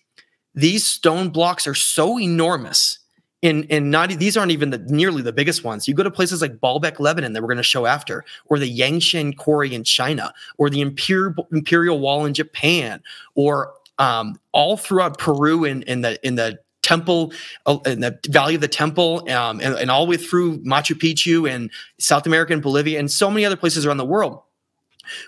these 0.55 0.85
stone 0.85 1.27
blocks 1.27 1.67
are 1.67 1.75
so 1.75 2.17
enormous. 2.17 2.99
In, 3.41 3.65
in 3.65 3.91
not 3.91 4.09
these 4.11 4.37
aren't 4.37 4.51
even 4.51 4.69
the 4.69 4.77
nearly 4.77 5.21
the 5.21 5.33
biggest 5.33 5.65
ones. 5.65 5.89
You 5.89 5.93
go 5.93 6.03
to 6.03 6.09
places 6.09 6.41
like 6.41 6.57
Baalbek, 6.57 7.01
Lebanon, 7.01 7.33
that 7.33 7.41
we're 7.41 7.49
going 7.49 7.57
to 7.57 7.63
show 7.63 7.85
after, 7.85 8.23
or 8.45 8.57
the 8.57 8.79
Yangshan 8.79 9.35
Quarry 9.35 9.75
in 9.75 9.83
China, 9.83 10.33
or 10.57 10.69
the 10.69 10.79
Imperial 10.79 11.47
Imperial 11.51 11.99
Wall 11.99 12.25
in 12.25 12.33
Japan, 12.33 13.03
or 13.35 13.73
um, 13.99 14.39
all 14.53 14.77
throughout 14.77 15.17
Peru 15.19 15.65
in, 15.65 15.81
in 15.83 16.01
the 16.01 16.17
in 16.25 16.35
the 16.35 16.57
temple 16.87 17.33
uh, 17.65 17.77
in 17.85 17.99
the 17.99 18.17
Valley 18.29 18.55
of 18.55 18.61
the 18.61 18.67
Temple 18.67 19.29
um, 19.31 19.59
and, 19.61 19.75
and 19.75 19.91
all 19.91 20.05
the 20.05 20.11
way 20.11 20.17
through 20.17 20.59
Machu 20.59 20.95
Picchu 20.95 21.49
and 21.49 21.69
South 21.99 22.25
America 22.25 22.53
and 22.53 22.61
Bolivia 22.61 22.99
and 22.99 23.11
so 23.11 23.29
many 23.29 23.45
other 23.45 23.57
places 23.57 23.85
around 23.85 23.97
the 23.97 24.05
world. 24.05 24.41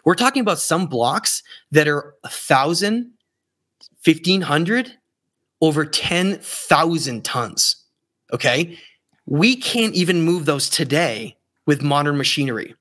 We're 0.06 0.16
talking 0.16 0.42
about 0.42 0.60
some 0.60 0.88
blocks 0.88 1.44
that 1.72 1.88
are 1.88 2.16
a 2.24 2.30
thousand, 2.30 3.12
fifteen 4.02 4.42
hundred, 4.42 4.94
over 5.62 5.86
10,000 5.86 7.26
tons. 7.26 7.76
Okay. 8.34 8.78
We 9.26 9.56
can't 9.56 9.94
even 9.94 10.22
move 10.22 10.46
those 10.46 10.70
today 10.70 11.38
with 11.66 11.82
modern 11.82 12.18
machinery. 12.18 12.76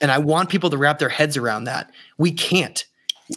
And 0.00 0.10
I 0.10 0.18
want 0.18 0.50
people 0.50 0.70
to 0.70 0.76
wrap 0.76 0.98
their 0.98 1.08
heads 1.08 1.36
around 1.36 1.64
that. 1.64 1.90
We 2.18 2.32
can't. 2.32 2.84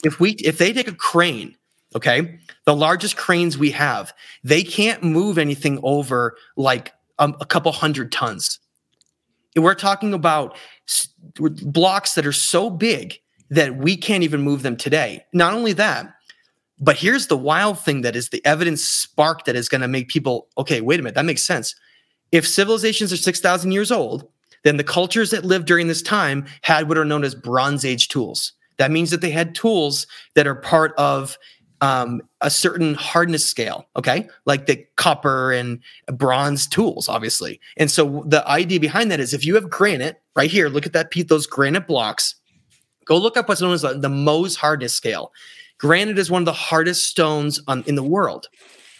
If 0.04 0.20
we 0.20 0.32
if 0.32 0.58
they 0.58 0.74
take 0.74 0.88
a 0.88 0.96
crane 0.96 1.56
Okay. 1.96 2.40
The 2.66 2.76
largest 2.76 3.16
cranes 3.16 3.58
we 3.58 3.72
have, 3.72 4.14
they 4.44 4.64
can't 4.64 5.02
move 5.04 5.38
anything 5.38 5.80
over 5.82 6.36
like 6.58 6.94
um, 7.20 7.36
a 7.40 7.46
couple 7.46 7.72
hundred 7.72 8.12
tons. 8.12 8.60
We're 9.56 9.76
talking 9.76 10.14
about 10.14 10.58
blocks 11.40 12.14
that 12.16 12.26
are 12.26 12.34
so 12.34 12.70
big 12.70 13.20
that 13.50 13.78
we 13.78 13.96
can't 13.96 14.24
even 14.24 14.42
move 14.42 14.64
them 14.64 14.76
today. 14.76 15.24
Not 15.32 15.54
only 15.54 15.72
that, 15.74 16.14
but 16.80 16.98
here's 16.98 17.28
the 17.28 17.38
wild 17.38 17.80
thing 17.80 18.02
that 18.02 18.18
is 18.18 18.30
the 18.30 18.46
evidence 18.46 18.84
spark 18.84 19.46
that 19.46 19.56
is 19.56 19.70
going 19.70 19.82
to 19.82 19.88
make 19.88 20.10
people 20.10 20.50
okay, 20.58 20.82
wait 20.82 21.00
a 21.00 21.04
minute, 21.04 21.16
that 21.16 21.26
makes 21.26 21.46
sense. 21.46 21.74
If 22.34 22.46
civilizations 22.46 23.14
are 23.14 23.18
6,000 23.18 23.72
years 23.72 23.92
old, 23.92 24.28
then 24.64 24.76
the 24.76 24.84
cultures 24.84 25.30
that 25.30 25.46
lived 25.46 25.68
during 25.68 25.88
this 25.88 26.02
time 26.02 26.46
had 26.64 26.90
what 26.90 26.98
are 26.98 27.06
known 27.06 27.24
as 27.24 27.36
Bronze 27.36 27.86
Age 27.86 28.10
tools. 28.10 28.52
That 28.78 28.92
means 28.92 29.12
that 29.12 29.22
they 29.22 29.30
had 29.30 29.56
tools 29.56 30.06
that 30.34 30.48
are 30.48 30.56
part 30.56 30.94
of 30.98 31.38
um, 31.86 32.20
a 32.42 32.50
certain 32.50 32.96
hardness 32.96 33.46
scale, 33.46 33.88
okay, 33.96 34.28
like 34.46 34.66
the 34.66 34.84
copper 34.96 35.52
and 35.52 35.80
bronze 36.14 36.66
tools, 36.66 37.08
obviously. 37.08 37.60
And 37.78 37.92
so 37.92 38.24
the 38.26 38.48
idea 38.50 38.80
behind 38.80 39.12
that 39.12 39.20
is 39.20 39.36
if 39.36 39.46
you 39.46 39.54
have 39.54 39.70
granite 39.70 40.20
right 40.36 40.50
here, 40.50 40.68
look 40.68 40.88
at 40.88 40.94
that 40.94 41.12
piece, 41.12 41.26
those 41.26 41.46
granite 41.46 41.86
blocks. 41.86 42.34
Go 43.06 43.20
look 43.20 43.38
up 43.38 43.48
what's 43.48 43.62
known 43.62 43.74
as 43.74 43.84
the, 43.84 44.10
Mohs 44.10 44.58
hardness 44.58 44.96
scale. 44.96 45.32
Granite 45.78 46.18
is 46.18 46.32
one 46.32 46.42
of 46.42 46.48
the 46.48 46.54
hardest 46.54 47.04
stones 47.04 47.62
on, 47.68 47.84
in 47.86 47.94
the 47.94 48.02
world. 48.04 48.48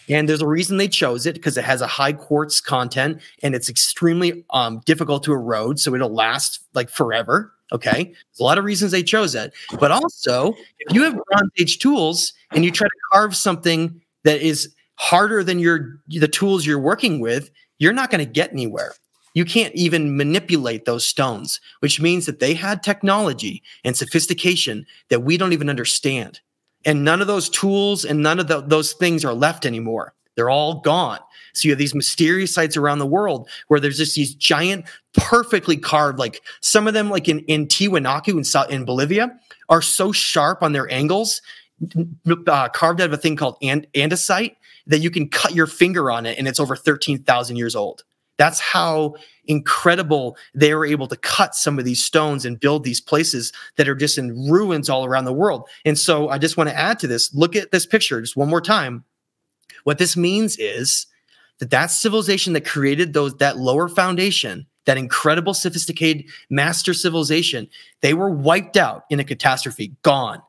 And 0.08 0.28
there's 0.28 0.42
a 0.42 0.46
reason 0.46 0.76
they 0.76 0.86
chose 0.86 1.26
it 1.26 1.34
because 1.34 1.56
it 1.56 1.64
has 1.64 1.80
a 1.80 1.88
high 1.88 2.12
quartz 2.12 2.60
content 2.60 3.20
and 3.42 3.56
it's 3.56 3.68
extremely 3.68 4.44
um, 4.50 4.80
difficult 4.84 5.24
to 5.24 5.32
erode. 5.32 5.80
So 5.80 5.92
it'll 5.92 6.14
last 6.14 6.60
like 6.72 6.88
forever. 6.88 7.52
Okay. 7.72 8.04
There's 8.04 8.40
a 8.40 8.44
lot 8.44 8.58
of 8.58 8.64
reasons 8.64 8.92
they 8.92 9.02
chose 9.02 9.34
it. 9.34 9.52
But 9.80 9.90
also, 9.90 10.54
if 10.78 10.94
you 10.94 11.02
have 11.02 11.18
Bronze 11.30 11.50
Age 11.58 11.78
tools 11.78 12.32
and 12.52 12.64
you 12.64 12.70
try 12.70 12.86
to 12.86 12.94
carve 13.12 13.34
something 13.34 14.00
that 14.24 14.40
is 14.40 14.74
harder 14.96 15.42
than 15.42 15.58
your 15.58 16.00
the 16.08 16.28
tools 16.28 16.64
you're 16.64 16.78
working 16.78 17.20
with, 17.20 17.50
you're 17.78 17.92
not 17.92 18.10
going 18.10 18.24
to 18.24 18.30
get 18.30 18.52
anywhere. 18.52 18.92
You 19.34 19.44
can't 19.44 19.74
even 19.74 20.16
manipulate 20.16 20.86
those 20.86 21.06
stones, 21.06 21.60
which 21.80 22.00
means 22.00 22.24
that 22.24 22.40
they 22.40 22.54
had 22.54 22.82
technology 22.82 23.62
and 23.84 23.94
sophistication 23.94 24.86
that 25.10 25.24
we 25.24 25.36
don't 25.36 25.52
even 25.52 25.68
understand. 25.68 26.40
And 26.86 27.04
none 27.04 27.20
of 27.20 27.26
those 27.26 27.50
tools 27.50 28.04
and 28.04 28.22
none 28.22 28.38
of 28.38 28.48
the, 28.48 28.62
those 28.62 28.94
things 28.94 29.24
are 29.26 29.34
left 29.34 29.66
anymore. 29.66 30.14
They're 30.36 30.50
all 30.50 30.80
gone. 30.80 31.18
So 31.54 31.66
you 31.66 31.72
have 31.72 31.78
these 31.78 31.94
mysterious 31.94 32.52
sites 32.52 32.76
around 32.76 32.98
the 32.98 33.06
world 33.06 33.48
where 33.68 33.80
there's 33.80 33.96
just 33.96 34.14
these 34.14 34.34
giant, 34.34 34.84
perfectly 35.14 35.76
carved, 35.76 36.18
like 36.18 36.42
some 36.60 36.86
of 36.86 36.94
them, 36.94 37.10
like 37.10 37.28
in, 37.28 37.40
in 37.40 37.66
Tiwanaku 37.66 38.68
in, 38.68 38.74
in 38.74 38.84
Bolivia, 38.84 39.34
are 39.68 39.82
so 39.82 40.12
sharp 40.12 40.62
on 40.62 40.72
their 40.72 40.90
angles, 40.92 41.40
uh, 42.46 42.68
carved 42.68 43.00
out 43.00 43.06
of 43.06 43.12
a 43.12 43.16
thing 43.16 43.36
called 43.36 43.56
and- 43.62 43.86
andesite, 43.94 44.56
that 44.86 44.98
you 44.98 45.10
can 45.10 45.28
cut 45.28 45.54
your 45.54 45.66
finger 45.66 46.10
on 46.10 46.26
it 46.26 46.38
and 46.38 46.46
it's 46.46 46.60
over 46.60 46.76
13,000 46.76 47.56
years 47.56 47.74
old. 47.74 48.04
That's 48.38 48.60
how 48.60 49.14
incredible 49.46 50.36
they 50.54 50.74
were 50.74 50.84
able 50.84 51.06
to 51.08 51.16
cut 51.16 51.54
some 51.54 51.78
of 51.78 51.84
these 51.84 52.04
stones 52.04 52.44
and 52.44 52.60
build 52.60 52.84
these 52.84 53.00
places 53.00 53.52
that 53.76 53.88
are 53.88 53.94
just 53.94 54.18
in 54.18 54.50
ruins 54.50 54.90
all 54.90 55.04
around 55.04 55.24
the 55.24 55.32
world. 55.32 55.68
And 55.84 55.98
so 55.98 56.28
I 56.28 56.38
just 56.38 56.56
want 56.56 56.68
to 56.68 56.76
add 56.76 56.98
to 57.00 57.06
this 57.06 57.32
look 57.34 57.56
at 57.56 57.70
this 57.70 57.86
picture 57.86 58.20
just 58.20 58.36
one 58.36 58.48
more 58.48 58.60
time. 58.60 59.04
What 59.86 59.98
this 59.98 60.16
means 60.16 60.56
is 60.58 61.06
that 61.60 61.70
that 61.70 61.92
civilization 61.92 62.54
that 62.54 62.64
created 62.64 63.12
those 63.12 63.36
that 63.36 63.56
lower 63.56 63.88
foundation 63.88 64.66
that 64.84 64.98
incredible 64.98 65.54
sophisticated 65.54 66.26
master 66.50 66.92
civilization 66.92 67.68
they 68.00 68.12
were 68.12 68.30
wiped 68.30 68.76
out 68.76 69.04
in 69.10 69.20
a 69.20 69.24
catastrophe 69.24 69.94
gone 70.02 70.42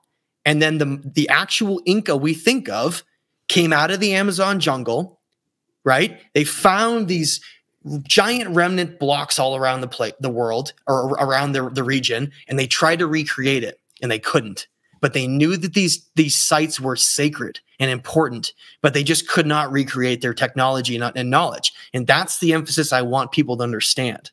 and 0.44 0.62
then 0.62 0.80
the 0.80 1.02
the 1.14 1.30
actual 1.30 1.82
inca 1.86 2.16
we 2.16 2.34
think 2.34 2.68
of 2.68 3.04
came 3.48 3.72
out 3.72 3.90
of 3.90 4.00
the 4.00 4.14
amazon 4.14 4.60
jungle 4.60 5.20
right 5.84 6.20
they 6.34 6.44
found 6.44 7.08
these 7.08 7.40
giant 8.04 8.56
remnant 8.56 9.00
blocks 9.00 9.40
all 9.40 9.56
around 9.56 9.82
the 9.82 9.88
plate, 9.88 10.16
the 10.20 10.30
world 10.30 10.74
or 10.88 11.12
around 11.12 11.54
the, 11.54 11.70
the 11.70 11.84
region, 11.84 12.32
and 12.48 12.58
they 12.58 12.68
tried 12.68 13.00
to 13.00 13.08
recreate 13.08 13.64
it 13.64 13.80
and 14.02 14.12
they 14.12 14.20
couldn't. 14.20 14.68
But 15.02 15.14
they 15.14 15.28
knew 15.28 15.58
that 15.58 15.74
these 15.74 16.06
these 16.16 16.36
sites 16.36 16.80
were 16.80 16.96
sacred 16.96 17.60
and 17.80 17.92
important, 17.92 18.54
but 18.82 18.94
they 18.94 19.04
just 19.04 19.28
could 19.28 19.46
not 19.46 19.72
recreate 19.72 20.22
their 20.22 20.34
technology 20.34 20.96
and, 20.96 21.12
and 21.16 21.30
knowledge. 21.30 21.74
And 21.94 22.08
that's 22.08 22.40
the 22.40 22.54
emphasis 22.54 22.92
I 22.92 23.02
want 23.02 23.32
people 23.32 23.58
to 23.58 23.64
understand. 23.64 24.32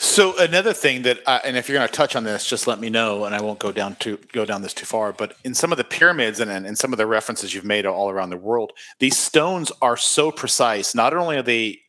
So 0.00 0.38
another 0.38 0.72
thing 0.72 1.02
that, 1.02 1.18
and 1.44 1.56
if 1.56 1.68
you're 1.68 1.76
going 1.76 1.88
to 1.88 1.92
touch 1.92 2.14
on 2.14 2.22
this, 2.22 2.46
just 2.46 2.68
let 2.68 2.78
me 2.78 2.88
know, 2.88 3.24
and 3.24 3.34
I 3.34 3.42
won't 3.42 3.58
go 3.58 3.72
down 3.72 3.96
to 3.96 4.16
go 4.32 4.44
down 4.44 4.62
this 4.62 4.72
too 4.72 4.86
far. 4.86 5.12
But 5.12 5.34
in 5.42 5.54
some 5.54 5.72
of 5.72 5.78
the 5.78 5.84
pyramids 5.84 6.38
and 6.38 6.50
and 6.50 6.78
some 6.78 6.92
of 6.92 6.98
the 6.98 7.06
references 7.06 7.52
you've 7.52 7.64
made 7.64 7.84
all 7.84 8.08
around 8.08 8.30
the 8.30 8.36
world, 8.36 8.72
these 9.00 9.18
stones 9.18 9.72
are 9.82 9.96
so 9.96 10.30
precise. 10.30 10.94
Not 10.94 11.14
only 11.14 11.36
are 11.36 11.42
they 11.42 11.80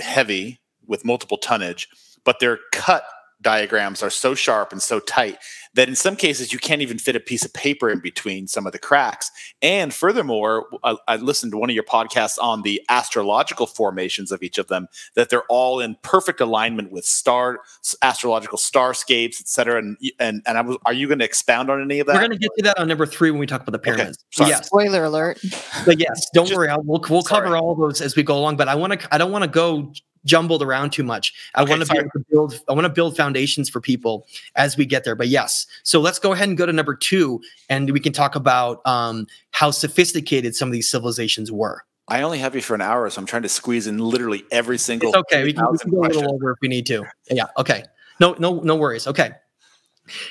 heavy 0.00 0.60
with 0.86 1.04
multiple 1.04 1.38
tonnage, 1.38 1.88
but 2.24 2.40
their 2.40 2.58
cut 2.72 3.04
diagrams 3.40 4.02
are 4.02 4.10
so 4.10 4.34
sharp 4.34 4.72
and 4.72 4.82
so 4.82 4.98
tight 5.00 5.38
that 5.74 5.88
in 5.88 5.94
some 5.94 6.16
cases 6.16 6.52
you 6.52 6.58
can't 6.58 6.82
even 6.82 6.98
fit 6.98 7.16
a 7.16 7.20
piece 7.20 7.44
of 7.44 7.52
paper 7.52 7.90
in 7.90 8.00
between 8.00 8.46
some 8.46 8.66
of 8.66 8.72
the 8.72 8.78
cracks. 8.78 9.30
And 9.62 9.92
furthermore, 9.92 10.66
I, 10.84 10.96
I, 11.08 11.16
listened 11.16 11.52
to 11.52 11.58
one 11.58 11.70
of 11.70 11.74
your 11.74 11.84
podcasts 11.84 12.38
on 12.40 12.62
the 12.62 12.82
astrological 12.88 13.66
formations 13.66 14.32
of 14.32 14.42
each 14.42 14.58
of 14.58 14.68
them, 14.68 14.88
that 15.14 15.30
they're 15.30 15.44
all 15.44 15.80
in 15.80 15.96
perfect 16.02 16.40
alignment 16.40 16.92
with 16.92 17.04
star 17.04 17.60
astrological 18.02 18.58
starscapes, 18.58 19.40
et 19.40 19.48
cetera. 19.48 19.78
And 19.78 19.96
and, 20.18 20.42
and 20.46 20.58
I 20.58 20.60
was, 20.60 20.76
are 20.84 20.92
you 20.92 21.06
going 21.06 21.20
to 21.20 21.24
expound 21.24 21.70
on 21.70 21.80
any 21.80 22.00
of 22.00 22.06
that? 22.06 22.14
We're 22.14 22.28
going 22.28 22.32
to 22.32 22.38
get 22.38 22.50
to 22.58 22.62
that 22.64 22.78
on 22.78 22.88
number 22.88 23.06
three 23.06 23.30
when 23.30 23.40
we 23.40 23.46
talk 23.46 23.62
about 23.62 23.72
the 23.72 23.78
pyramids. 23.78 24.18
Okay. 24.38 24.50
Yes. 24.50 24.66
Spoiler 24.66 25.04
alert. 25.04 25.40
But 25.86 25.98
yes, 25.98 26.28
don't 26.34 26.46
Just, 26.46 26.56
worry. 26.56 26.68
I'll, 26.68 26.82
we'll 26.82 27.04
we'll 27.08 27.22
cover 27.22 27.56
all 27.56 27.74
those 27.74 28.00
as 28.00 28.16
we 28.16 28.22
go 28.22 28.36
along. 28.36 28.56
But 28.56 28.68
I 28.68 28.74
want 28.74 29.00
to. 29.00 29.14
I 29.14 29.18
don't 29.18 29.32
want 29.32 29.44
to 29.44 29.50
go 29.50 29.92
jumbled 30.24 30.62
around 30.62 30.90
too 30.90 31.02
much. 31.02 31.32
I 31.54 31.62
okay, 31.62 31.70
want 31.70 31.86
to 31.86 31.92
be 31.92 31.98
able 31.98 32.10
to 32.10 32.24
build. 32.30 32.60
I 32.68 32.72
want 32.72 32.84
to 32.84 32.92
build 32.92 33.16
foundations 33.16 33.68
for 33.68 33.80
people 33.80 34.26
as 34.56 34.76
we 34.76 34.86
get 34.86 35.04
there. 35.04 35.14
But 35.14 35.28
yes, 35.28 35.66
so 35.82 36.00
let's 36.00 36.18
go 36.18 36.32
ahead 36.32 36.48
and 36.48 36.56
go 36.56 36.66
to 36.66 36.72
number 36.72 36.94
two, 36.94 37.40
and 37.68 37.90
we 37.90 38.00
can 38.00 38.12
talk 38.12 38.34
about 38.34 38.80
um, 38.86 39.26
how 39.50 39.70
sophisticated 39.70 40.54
some 40.54 40.68
of 40.68 40.72
these 40.72 40.90
civilizations 40.90 41.50
were. 41.50 41.84
I 42.08 42.22
only 42.22 42.38
have 42.38 42.54
you 42.54 42.60
for 42.60 42.74
an 42.74 42.82
hour, 42.82 43.08
so 43.10 43.20
I'm 43.20 43.26
trying 43.26 43.42
to 43.42 43.48
squeeze 43.48 43.86
in 43.86 43.98
literally 43.98 44.44
every 44.50 44.78
single. 44.78 45.10
It's 45.10 45.18
okay, 45.18 45.44
we 45.44 45.52
can, 45.52 45.64
we 45.70 45.78
can 45.78 45.90
go 45.90 46.00
a 46.00 46.08
little 46.08 46.34
over 46.34 46.50
if 46.50 46.58
we 46.60 46.68
need 46.68 46.86
to. 46.86 47.04
Yeah. 47.30 47.46
Okay. 47.58 47.84
No, 48.20 48.34
no, 48.38 48.60
no 48.60 48.76
worries. 48.76 49.06
Okay. 49.06 49.30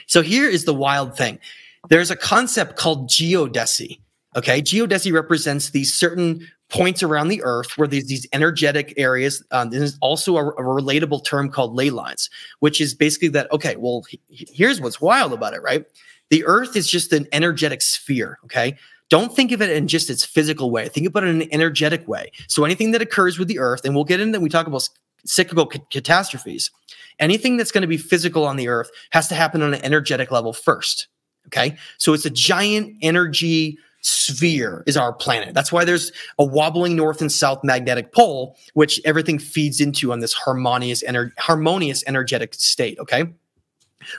So 0.08 0.22
here 0.22 0.48
is 0.48 0.66
the 0.66 0.74
wild 0.74 1.18
thing. 1.18 1.40
There's 1.90 2.12
a 2.12 2.16
concept 2.16 2.76
called 2.76 3.10
geodesy. 3.10 4.00
Okay, 4.36 4.62
geodesy 4.62 5.12
represents 5.12 5.72
these 5.72 5.94
certain 5.94 6.48
points 6.72 7.04
around 7.04 7.28
the 7.28 7.44
earth 7.44 7.78
where 7.78 7.88
there's 7.88 8.08
these 8.08 8.26
energetic 8.32 8.94
areas. 8.98 9.44
Um, 9.52 9.70
there's 9.70 9.98
also 10.02 10.38
a, 10.38 10.48
a, 10.48 10.64
relatable 10.64 11.24
term 11.26 11.52
called 11.52 11.76
ley 11.76 11.90
lines, 11.90 12.30
which 12.60 12.80
is 12.80 12.96
basically 12.96 13.28
that, 13.30 13.52
okay, 13.52 13.76
well, 13.76 14.04
he, 14.10 14.20
here's 14.30 14.80
what's 14.80 15.02
wild 15.02 15.34
about 15.34 15.54
it, 15.54 15.62
right? 15.62 15.86
The 16.30 16.46
earth 16.46 16.78
is 16.78 16.90
just 16.90 17.12
an 17.12 17.28
energetic 17.34 17.82
sphere, 17.82 18.40
okay? 18.46 18.78
Don't 19.10 19.36
think 19.36 19.52
of 19.52 19.62
it 19.62 19.70
in 19.70 19.90
just 19.90 20.10
its 20.10 20.24
physical 20.24 20.72
way. 20.72 20.88
Think 20.88 21.06
about 21.06 21.26
it 21.26 21.28
in 21.28 21.42
an 21.42 21.50
energetic 21.52 22.08
way. 22.08 22.32
So 22.48 22.64
anything 22.64 22.92
that 22.92 23.02
occurs 23.02 23.38
with 23.38 23.50
the 23.50 23.60
earth, 23.60 23.84
and 23.84 23.94
we'll 23.94 24.06
get 24.06 24.22
into 24.22 24.32
that, 24.32 24.42
we 24.42 24.48
talk 24.48 24.68
about 24.68 24.88
cyclical 25.26 25.66
ca- 25.66 25.80
catastrophes. 25.92 26.72
Anything 27.20 27.58
that's 27.58 27.72
going 27.72 27.82
to 27.82 27.88
be 27.88 27.98
physical 27.98 28.46
on 28.46 28.56
the 28.56 28.70
earth 28.70 28.90
has 29.10 29.28
to 29.28 29.36
happen 29.36 29.62
on 29.62 29.74
an 29.74 29.84
energetic 29.84 30.32
level 30.32 30.54
first. 30.54 31.10
Okay. 31.48 31.76
So 31.98 32.14
it's 32.14 32.26
a 32.26 32.30
giant 32.30 32.96
energy 33.02 33.78
sphere 34.02 34.84
is 34.88 34.98
our 34.98 35.14
planet. 35.14 35.54
That's 35.54 35.72
why 35.72 35.86
there's 35.86 36.12
a 36.38 36.46
wobbling 36.46 36.96
north 36.96 37.22
and 37.22 37.32
south 37.32 37.64
magnetic 37.64 38.12
pole, 38.12 38.58
which 38.74 39.00
everything 39.06 39.40
feeds 39.40 39.80
into 39.80 40.12
on 40.12 40.20
this 40.20 40.34
harmonious, 40.34 41.04
ener- 41.04 41.32
harmonious 41.38 42.04
energetic 42.08 42.54
state. 42.56 43.00
Okay. 43.00 43.26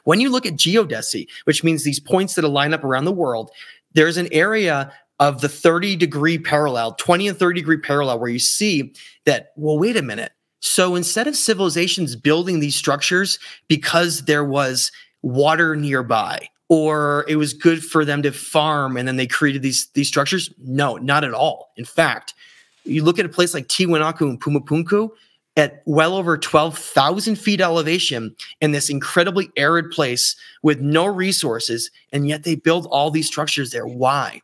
When 0.04 0.20
you 0.20 0.30
look 0.30 0.46
at 0.46 0.54
geodesy, 0.54 1.26
which 1.44 1.64
means 1.64 1.82
these 1.82 2.00
points 2.00 2.34
that 2.34 2.44
align 2.44 2.72
up 2.72 2.84
around 2.84 3.04
the 3.04 3.12
world, 3.12 3.50
there's 3.94 4.16
an 4.16 4.28
area 4.32 4.92
of 5.18 5.40
the 5.40 5.48
30 5.48 5.96
degree 5.96 6.38
parallel, 6.38 6.94
20 6.94 7.28
and 7.28 7.38
30 7.38 7.60
degree 7.60 7.78
parallel, 7.78 8.18
where 8.18 8.30
you 8.30 8.38
see 8.38 8.92
that, 9.24 9.52
well, 9.56 9.78
wait 9.78 9.96
a 9.96 10.02
minute. 10.02 10.32
So 10.60 10.94
instead 10.94 11.26
of 11.26 11.36
civilizations 11.36 12.14
building 12.14 12.60
these 12.60 12.76
structures 12.76 13.38
because 13.66 14.22
there 14.22 14.44
was 14.44 14.92
water 15.22 15.74
nearby 15.74 16.48
or 16.72 17.26
it 17.28 17.36
was 17.36 17.52
good 17.52 17.84
for 17.84 18.02
them 18.02 18.22
to 18.22 18.32
farm 18.32 18.96
and 18.96 19.06
then 19.06 19.16
they 19.16 19.26
created 19.26 19.60
these 19.60 19.88
these 19.88 20.08
structures? 20.08 20.50
No 20.56 20.96
not 20.96 21.22
at 21.22 21.34
all. 21.34 21.70
In 21.76 21.84
fact 21.84 22.32
you 22.84 23.04
look 23.04 23.18
at 23.18 23.26
a 23.26 23.28
place 23.28 23.52
like 23.52 23.68
tiwanaku 23.68 24.22
and 24.22 24.40
pumapunku 24.40 25.10
at 25.58 25.82
well 25.84 26.14
over 26.14 26.38
12,000 26.38 27.36
feet 27.36 27.60
elevation 27.60 28.34
in 28.62 28.72
this 28.72 28.88
incredibly 28.88 29.50
arid 29.58 29.90
place 29.90 30.34
with 30.62 30.80
no 30.80 31.04
resources 31.04 31.90
and 32.10 32.26
yet 32.26 32.44
they 32.44 32.54
build 32.54 32.86
all 32.86 33.10
these 33.10 33.26
structures 33.26 33.70
there. 33.70 33.86
Why? 33.86 34.40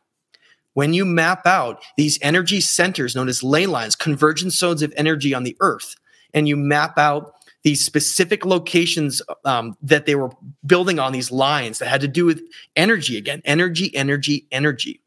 When 0.75 0.93
you 0.93 1.05
map 1.05 1.47
out 1.47 1.81
these 1.97 2.19
energy 2.21 2.61
centers 2.61 3.15
known 3.15 3.27
as 3.27 3.41
ley 3.41 3.65
lines 3.65 3.95
convergence 3.95 4.55
zones 4.55 4.83
of 4.83 4.93
energy 4.95 5.33
on 5.33 5.45
the 5.45 5.57
earth 5.61 5.95
and 6.35 6.47
you 6.47 6.55
map 6.55 6.99
out 6.99 7.38
these 7.63 7.83
specific 7.83 8.45
locations 8.45 9.21
um, 9.45 9.75
that 9.81 10.05
they 10.05 10.15
were 10.15 10.29
building 10.65 10.99
on 10.99 11.11
these 11.11 11.31
lines 11.31 11.79
that 11.79 11.87
had 11.87 12.01
to 12.01 12.07
do 12.07 12.25
with 12.25 12.41
energy 12.75 13.17
again 13.17 13.41
energy 13.45 13.95
energy 13.95 14.47
energy. 14.51 15.01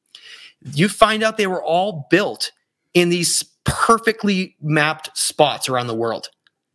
You 0.75 0.89
find 0.89 1.23
out 1.23 1.39
they 1.39 1.47
were 1.47 1.63
all 1.63 2.07
built 2.11 2.53
in 2.95 3.09
these 3.09 3.43
perfectly 3.65 4.57
mapped 4.61 5.17
spots 5.17 5.69
around 5.69 5.87
the 5.87 5.95
world. 5.95 6.29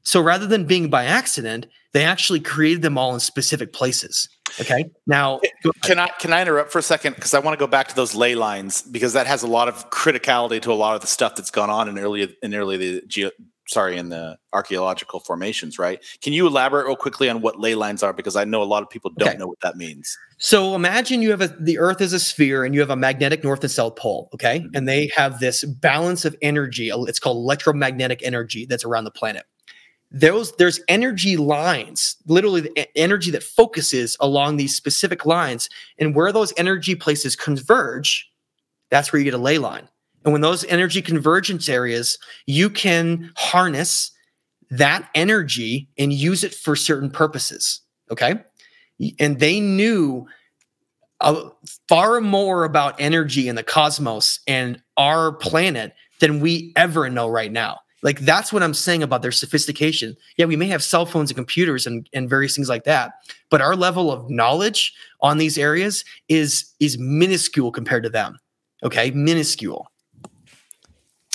So 0.04 0.22
rather 0.22 0.48
than 0.48 0.66
being 0.66 0.90
by 0.90 1.06
accident 1.06 1.68
they 1.94 2.04
actually 2.04 2.40
created 2.40 2.82
them 2.82 2.98
all 2.98 3.13
in 3.13 3.20
specific 3.20 3.74
places. 3.74 4.30
Okay? 4.60 4.90
Now 5.06 5.40
can 5.84 6.00
i 6.00 6.08
can 6.20 6.34
i 6.34 6.42
interrupt 6.42 6.72
for 6.72 6.80
a 6.80 6.84
second? 6.84 7.16
Because 7.16 7.34
i 7.34 7.40
want 7.40 7.58
to 7.58 7.60
go 7.60 7.68
back 7.68 7.88
to 7.88 7.96
those 7.96 8.16
ley 8.16 8.36
lines 8.36 8.82
because 8.82 9.13
that 9.13 9.28
has 9.28 9.44
a 9.44 9.48
lot 9.48 9.68
of 9.68 9.90
criticality 9.90 10.62
to 10.62 10.72
a 10.72 10.76
lot 10.76 10.96
of 10.96 11.02
the 11.02 11.08
stuff 11.08 11.36
that's 11.36 11.52
gone 11.52 11.70
on 11.70 11.88
in 11.88 11.98
early 11.98 12.36
in 12.42 12.54
early 12.54 12.78
the 12.78 13.04
geo, 13.08 13.32
sorry, 13.67 13.97
in 13.97 14.10
the 14.10 14.38
archaeological 14.53 15.19
formations, 15.19 15.77
right? 15.77 16.03
Can 16.21 16.34
you 16.34 16.47
elaborate 16.47 16.86
real 16.86 16.95
quickly 16.95 17.30
on 17.30 17.41
what 17.41 17.60
ley 17.60 17.75
lines 17.75 18.01
are? 18.01 18.13
Because 18.13 18.36
I 18.36 18.45
know 18.45 18.63
a 18.63 18.65
lot 18.65 18.82
of 18.82 18.89
people 18.89 19.12
don't 19.17 19.30
okay. 19.30 19.38
know 19.38 19.47
what 19.47 19.60
that 19.62 19.75
means. 19.75 20.17
So 20.38 20.73
imagine 20.73 21.21
you 21.21 21.32
have 21.32 21.41
a, 21.41 21.47
the 21.47 21.77
Earth 21.77 22.01
is 22.01 22.13
a 22.13 22.19
sphere 22.19 22.63
and 22.63 22.73
you 22.73 22.80
have 22.80 22.89
a 22.89 22.95
magnetic 22.95 23.43
north 23.43 23.62
and 23.63 23.71
south 23.71 23.95
pole, 23.95 24.30
okay? 24.34 24.60
Mm-hmm. 24.60 24.75
And 24.75 24.88
they 24.88 25.12
have 25.15 25.39
this 25.39 25.63
balance 25.65 26.25
of 26.25 26.36
energy. 26.41 26.89
It's 26.91 27.19
called 27.19 27.38
electromagnetic 27.38 28.21
energy 28.23 28.65
that's 28.65 28.86
around 28.86 29.03
the 29.03 29.12
planet. 29.12 29.45
Those 30.10 30.56
there's 30.56 30.80
energy 30.88 31.36
lines, 31.36 32.15
literally 32.27 32.62
the 32.62 32.97
energy 32.97 33.30
that 33.32 33.43
focuses 33.43 34.15
along 34.21 34.56
these 34.56 34.73
specific 34.73 35.25
lines, 35.25 35.67
and 35.99 36.15
where 36.15 36.32
those 36.32 36.53
energy 36.56 36.95
places 36.95 37.36
converge, 37.36 38.32
that's 38.89 39.12
where 39.12 39.19
you 39.19 39.25
get 39.25 39.34
a 39.34 39.38
ley 39.38 39.58
line. 39.58 39.89
And 40.28 40.34
when 40.34 40.42
those 40.42 40.66
energy 40.66 41.02
convergence 41.02 41.70
areas, 41.70 42.18
you 42.48 42.70
can 42.70 43.32
harness 43.38 44.12
that 44.70 45.10
energy 45.16 45.88
and 45.98 46.12
use 46.12 46.44
it 46.44 46.54
for 46.54 46.76
certain 46.76 47.10
purposes. 47.10 47.80
Okay. 48.12 48.36
And 49.22 49.40
they 49.40 49.62
knew 49.62 50.28
uh, 51.22 51.47
far 51.88 52.20
more 52.20 52.66
about 52.66 52.99
energy 52.99 53.47
in 53.47 53.56
the 53.56 53.64
cosmos 53.64 54.41
and 54.45 54.82
our 54.97 55.32
planet 55.32 55.93
than 56.20 56.41
we 56.41 56.74
ever 56.76 57.10
know 57.10 57.30
right 57.30 57.54
now. 57.54 57.78
Like 58.04 58.20
that's 58.20 58.51
what 58.51 58.64
I'm 58.64 58.74
saying 58.74 59.04
about 59.04 59.22
their 59.22 59.32
sophistication. 59.32 60.18
Yeah, 60.36 60.47
we 60.47 60.58
may 60.58 60.68
have 60.68 60.84
cell 60.84 61.06
phones 61.06 61.30
and 61.30 61.38
computers 61.38 61.88
and, 61.88 62.10
and 62.12 62.30
various 62.30 62.54
things 62.54 62.68
like 62.68 62.84
that, 62.84 63.14
but 63.49 63.62
our 63.62 63.78
level 63.78 64.12
of 64.12 64.30
knowledge 64.30 64.93
on 65.22 65.38
these 65.38 65.58
areas 65.58 66.04
is 66.28 66.74
is 66.82 66.97
minuscule 66.97 67.72
compared 67.72 68.04
to 68.04 68.10
them. 68.10 68.38
Okay, 68.84 69.12
minuscule. 69.12 69.88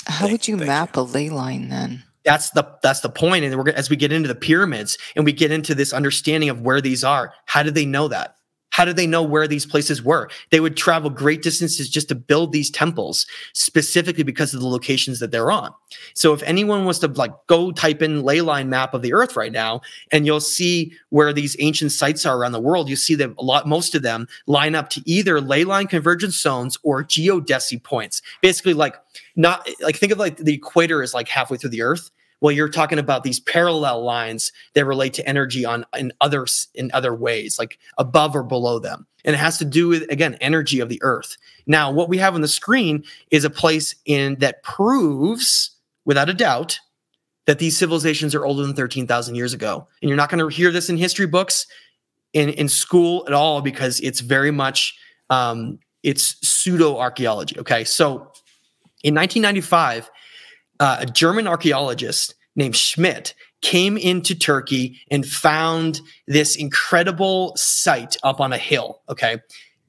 How 0.07 0.27
would 0.27 0.47
you 0.47 0.57
map 0.57 0.95
a 0.95 1.01
ley 1.01 1.29
line 1.29 1.69
then? 1.69 2.03
That's 2.23 2.51
the 2.51 2.65
that's 2.81 3.01
the 3.01 3.09
point. 3.09 3.45
And 3.45 3.57
we're 3.57 3.69
as 3.71 3.89
we 3.89 3.95
get 3.95 4.11
into 4.11 4.27
the 4.27 4.35
pyramids 4.35 4.97
and 5.15 5.25
we 5.25 5.33
get 5.33 5.51
into 5.51 5.75
this 5.75 5.93
understanding 5.93 6.49
of 6.49 6.61
where 6.61 6.81
these 6.81 7.03
are. 7.03 7.33
How 7.45 7.63
did 7.63 7.75
they 7.75 7.85
know 7.85 8.07
that? 8.07 8.35
How 8.73 8.85
did 8.85 8.95
they 8.95 9.05
know 9.05 9.21
where 9.21 9.47
these 9.47 9.67
places 9.67 10.01
were? 10.01 10.29
They 10.49 10.59
would 10.59 10.75
travel 10.75 11.11
great 11.11 11.43
distances 11.43 11.87
just 11.87 12.09
to 12.09 12.15
build 12.15 12.51
these 12.51 12.71
temples, 12.71 13.27
specifically 13.53 14.23
because 14.23 14.51
of 14.51 14.61
the 14.61 14.67
locations 14.67 15.19
that 15.19 15.29
they're 15.29 15.51
on. 15.51 15.71
So 16.15 16.33
if 16.33 16.41
anyone 16.41 16.83
was 16.83 16.97
to 16.99 17.07
like 17.07 17.33
go 17.45 17.71
type 17.71 18.01
in 18.01 18.23
ley 18.23 18.41
line 18.41 18.69
map 18.69 18.95
of 18.95 19.03
the 19.03 19.13
earth 19.13 19.35
right 19.35 19.51
now, 19.51 19.81
and 20.11 20.25
you'll 20.25 20.39
see 20.39 20.91
where 21.09 21.31
these 21.31 21.55
ancient 21.59 21.91
sites 21.91 22.25
are 22.25 22.35
around 22.35 22.53
the 22.53 22.59
world, 22.59 22.89
you 22.89 22.95
see 22.95 23.13
that 23.13 23.29
a 23.37 23.43
lot, 23.43 23.67
most 23.67 23.93
of 23.93 24.01
them 24.01 24.27
line 24.47 24.73
up 24.73 24.89
to 24.89 25.03
either 25.05 25.39
ley 25.39 25.65
line 25.65 25.85
convergence 25.85 26.41
zones 26.41 26.75
or 26.81 27.03
geodesy 27.03 27.81
points. 27.81 28.23
Basically, 28.41 28.73
like 28.73 28.95
not 29.35 29.69
like 29.81 29.97
think 29.97 30.11
of 30.11 30.17
like 30.17 30.37
the 30.37 30.55
equator 30.55 31.03
is 31.03 31.13
like 31.13 31.27
halfway 31.27 31.57
through 31.57 31.69
the 31.69 31.83
earth. 31.83 32.09
Well, 32.43 32.51
you're 32.51 32.67
talking 32.67 32.99
about 32.99 33.23
these 33.23 33.39
parallel 33.39 34.03
lines 34.03 34.51
that 34.73 34.83
relate 34.83 35.13
to 35.13 35.25
energy 35.25 35.63
on 35.63 35.85
in 35.97 36.11
other 36.19 36.45
in 36.75 36.91
other 36.93 37.15
ways, 37.15 37.57
like 37.57 37.79
above 37.97 38.35
or 38.35 38.43
below 38.43 38.79
them, 38.79 39.07
and 39.23 39.33
it 39.33 39.39
has 39.39 39.57
to 39.59 39.65
do 39.65 39.87
with 39.87 40.03
again 40.11 40.33
energy 40.41 40.81
of 40.81 40.89
the 40.89 41.01
earth. 41.03 41.37
Now, 41.67 41.89
what 41.89 42.09
we 42.09 42.17
have 42.17 42.35
on 42.35 42.41
the 42.41 42.49
screen 42.49 43.05
is 43.31 43.45
a 43.45 43.49
place 43.49 43.95
in 44.03 44.35
that 44.39 44.61
proves, 44.61 45.71
without 46.03 46.27
a 46.27 46.33
doubt, 46.33 46.81
that 47.45 47.59
these 47.59 47.77
civilizations 47.77 48.35
are 48.35 48.45
older 48.45 48.63
than 48.63 48.75
thirteen 48.75 49.07
thousand 49.07 49.35
years 49.35 49.53
ago. 49.53 49.87
And 50.01 50.09
you're 50.09 50.17
not 50.17 50.29
going 50.29 50.39
to 50.39 50.53
hear 50.53 50.69
this 50.69 50.89
in 50.89 50.97
history 50.97 51.27
books, 51.27 51.65
in 52.33 52.49
in 52.49 52.67
school 52.67 53.23
at 53.25 53.33
all, 53.33 53.61
because 53.61 54.01
it's 54.01 54.19
very 54.19 54.51
much 54.51 54.97
um, 55.29 55.79
it's 56.03 56.35
pseudo 56.45 56.99
archaeology. 56.99 57.57
Okay, 57.57 57.85
so 57.85 58.33
in 59.01 59.15
1995 59.15 60.11
uh, 60.79 60.97
a 61.01 61.05
German 61.05 61.47
archaeologist 61.47 62.35
named 62.55 62.75
Schmidt 62.75 63.33
came 63.61 63.97
into 63.97 64.35
Turkey 64.35 64.99
and 65.09 65.25
found 65.25 66.01
this 66.27 66.55
incredible 66.55 67.53
site 67.55 68.17
up 68.23 68.41
on 68.41 68.53
a 68.53 68.57
hill. 68.57 69.01
Okay. 69.09 69.37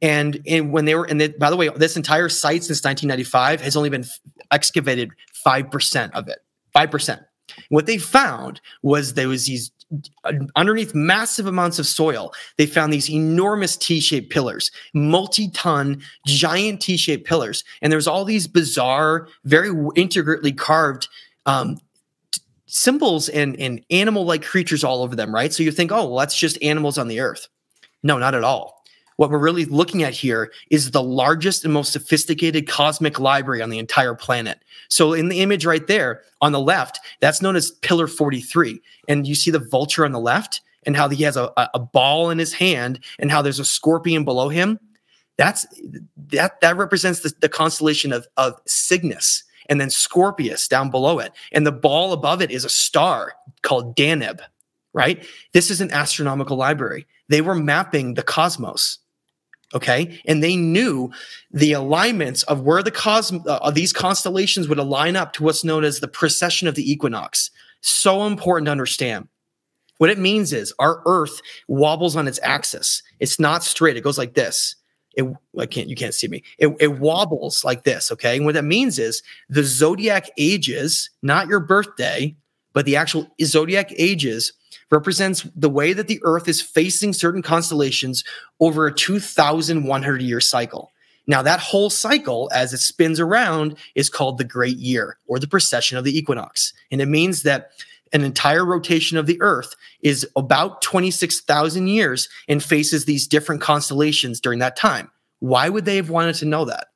And, 0.01 0.41
and 0.47 0.72
when 0.72 0.85
they 0.85 0.95
were, 0.95 1.05
and 1.05 1.20
they, 1.20 1.28
by 1.28 1.51
the 1.51 1.57
way, 1.57 1.68
this 1.68 1.97
entire 1.97 2.28
site 2.28 2.64
since 2.64 2.85
1995 2.85 3.61
has 3.62 3.76
only 3.76 3.91
been 3.91 4.05
f- 4.05 4.20
excavated 4.51 5.11
5% 5.47 6.12
of 6.12 6.28
it. 6.28 6.39
5%. 6.74 7.24
What 7.68 7.87
they 7.87 7.99
found 7.99 8.61
was 8.82 9.14
there 9.14 9.28
was 9.28 9.47
these 9.47 9.70
underneath 10.57 10.95
massive 10.95 11.47
amounts 11.47 11.78
of 11.78 11.87
soil. 11.87 12.32
They 12.57 12.66
found 12.66 12.93
these 12.93 13.11
enormous 13.11 13.76
T-shaped 13.76 14.30
pillars, 14.30 14.70
multi-ton, 14.93 16.03
giant 16.26 16.80
T-shaped 16.80 17.26
pillars, 17.26 17.64
and 17.82 17.93
there's 17.93 18.07
all 18.07 18.24
these 18.24 18.47
bizarre, 18.47 19.28
very 19.45 19.70
intricately 19.95 20.53
carved 20.53 21.09
um, 21.47 21.78
symbols 22.66 23.28
and 23.28 23.57
and 23.61 23.85
animal-like 23.91 24.43
creatures 24.43 24.85
all 24.85 25.03
over 25.03 25.14
them. 25.14 25.35
Right? 25.35 25.53
So 25.53 25.62
you 25.62 25.70
think, 25.70 25.93
oh, 25.93 26.07
well, 26.09 26.18
that's 26.18 26.37
just 26.37 26.62
animals 26.62 26.99
on 26.99 27.09
the 27.09 27.20
earth. 27.20 27.49
No, 28.03 28.18
not 28.18 28.35
at 28.35 28.45
all. 28.45 28.84
What 29.17 29.31
we're 29.31 29.39
really 29.39 29.65
looking 29.65 30.03
at 30.03 30.12
here 30.12 30.53
is 30.71 30.91
the 30.91 31.03
largest 31.03 31.65
and 31.65 31.73
most 31.73 31.93
sophisticated 31.93 32.69
cosmic 32.69 33.21
library 33.21 33.62
on 33.62 33.71
the 33.71 33.79
entire 33.79 34.15
planet. 34.15 34.59
So, 34.89 35.12
in 35.12 35.29
the 35.29 35.41
image 35.41 35.65
right 35.65 35.87
there 35.87 36.23
on 36.41 36.53
the 36.53 36.61
left, 36.61 37.01
that's 37.21 37.41
known 37.41 37.57
as 37.57 37.71
Pillar 37.71 38.09
43. 38.09 38.81
And 39.09 39.27
you 39.27 39.35
see 39.35 39.51
the 39.51 39.59
vulture 39.59 40.05
on 40.05 40.12
the 40.12 40.21
left 40.21 40.62
and 40.85 40.97
how 40.97 41.09
he 41.09 41.23
has 41.23 41.37
a, 41.37 41.53
a 41.57 41.79
ball 41.79 42.31
in 42.31 42.39
his 42.39 42.53
hand 42.53 43.01
and 43.19 43.31
how 43.31 43.41
there's 43.41 43.61
a 43.61 43.65
scorpion 43.65 44.25
below 44.25 44.49
him. 44.49 44.79
That's 45.37 45.67
that 46.31 46.61
that 46.61 46.77
represents 46.77 47.21
the, 47.21 47.33
the 47.41 47.49
constellation 47.49 48.12
of, 48.12 48.27
of 48.37 48.61
Cygnus 48.67 49.45
and 49.69 49.81
then 49.81 49.91
Scorpius 49.91 50.69
down 50.69 50.91
below 50.91 51.19
it. 51.19 51.33
And 51.53 51.67
the 51.67 51.73
ball 51.73 52.12
above 52.12 52.43
it 52.43 52.51
is 52.51 52.65
a 52.65 52.69
star 52.69 53.33
called 53.62 53.97
Deneb, 53.97 54.41
right? 54.93 55.27
This 55.53 55.71
is 55.71 55.81
an 55.81 55.91
astronomical 55.91 56.57
library. 56.57 57.07
They 57.29 57.41
were 57.41 57.55
mapping 57.55 58.15
the 58.15 58.23
cosmos. 58.23 58.99
Okay. 59.75 60.20
And 60.27 60.43
they 60.43 60.55
knew 60.55 61.11
the 61.51 61.72
alignments 61.72 62.45
of 62.45 62.61
where 62.61 62.83
the 62.83 62.93
cosmos, 62.93 63.43
uh, 63.49 63.70
these 63.72 63.93
constellations 63.93 64.68
would 64.68 64.79
align 64.79 65.16
up 65.16 65.33
to 65.35 65.43
what's 65.43 65.64
known 65.64 65.83
as 65.83 65.99
the 65.99 66.09
precession 66.09 66.68
of 66.68 66.77
the 66.77 66.89
equinox. 66.89 67.51
So 67.81 68.25
important 68.27 68.66
to 68.66 68.72
understand. 68.72 69.29
What 69.99 70.11
it 70.11 70.18
means 70.18 70.53
is 70.53 70.72
our 70.79 71.03
Earth 71.07 71.41
wobbles 71.68 72.16
on 72.16 72.29
its 72.29 72.41
axis. 72.43 73.03
It's 73.20 73.39
not 73.39 73.64
straight. 73.64 73.97
It 73.97 74.03
goes 74.05 74.18
like 74.18 74.35
this. 74.35 74.77
It, 75.16 75.25
I 75.59 75.66
can't, 75.66 75.89
you 75.89 75.97
can't 75.97 76.14
see 76.14 76.29
me. 76.29 76.43
It, 76.59 76.75
it 76.81 76.99
wobbles 76.99 77.64
like 77.64 77.85
this. 77.85 78.11
Okay. 78.11 78.37
And 78.37 78.45
what 78.45 78.55
that 78.55 78.64
means 78.64 78.99
is 78.99 79.22
the 79.49 79.62
zodiac 79.62 80.29
ages, 80.37 81.11
not 81.22 81.47
your 81.47 81.61
birthday, 81.61 82.37
but 82.72 82.85
the 82.85 82.97
actual 82.97 83.29
zodiac 83.43 83.93
ages 83.97 84.53
represents 84.95 85.42
the 85.55 85.68
way 85.68 85.92
that 85.92 86.09
the 86.09 86.20
earth 86.22 86.49
is 86.49 86.62
facing 86.62 87.12
certain 87.12 87.42
constellations 87.42 88.24
over 88.61 88.86
a 88.86 88.95
2100 88.95 90.22
year 90.22 90.40
cycle. 90.40 90.92
Now, 91.26 91.42
that 91.42 91.61
whole 91.61 91.90
cycle, 91.90 92.51
as 92.55 92.72
it 92.72 92.78
spins 92.78 93.18
around, 93.18 93.76
is 93.95 94.11
called 94.11 94.38
the 94.38 94.45
Great 94.45 94.76
Year 94.76 95.18
or 95.26 95.38
the 95.38 95.47
precession 95.47 95.97
of 95.97 96.05
the 96.05 96.16
equinox. 96.16 96.72
And 96.90 97.01
it 97.01 97.07
means 97.07 97.42
that 97.42 97.70
an 98.12 98.22
entire 98.22 98.64
rotation 98.64 99.16
of 99.16 99.26
the 99.26 99.40
Earth 99.40 99.74
is 100.03 100.26
about 100.36 100.82
26,000 100.82 101.88
years 101.88 102.28
and 102.47 102.62
faces 102.62 103.05
these 103.05 103.26
different 103.26 103.62
constellations 103.62 104.38
during 104.38 104.59
that 104.61 104.76
time. 104.76 105.11
Why 105.40 105.68
would 105.68 105.86
they 105.86 105.97
have 105.97 106.11
wanted 106.11 106.36
to 106.36 106.45
know 106.45 106.66
that? 106.66 106.88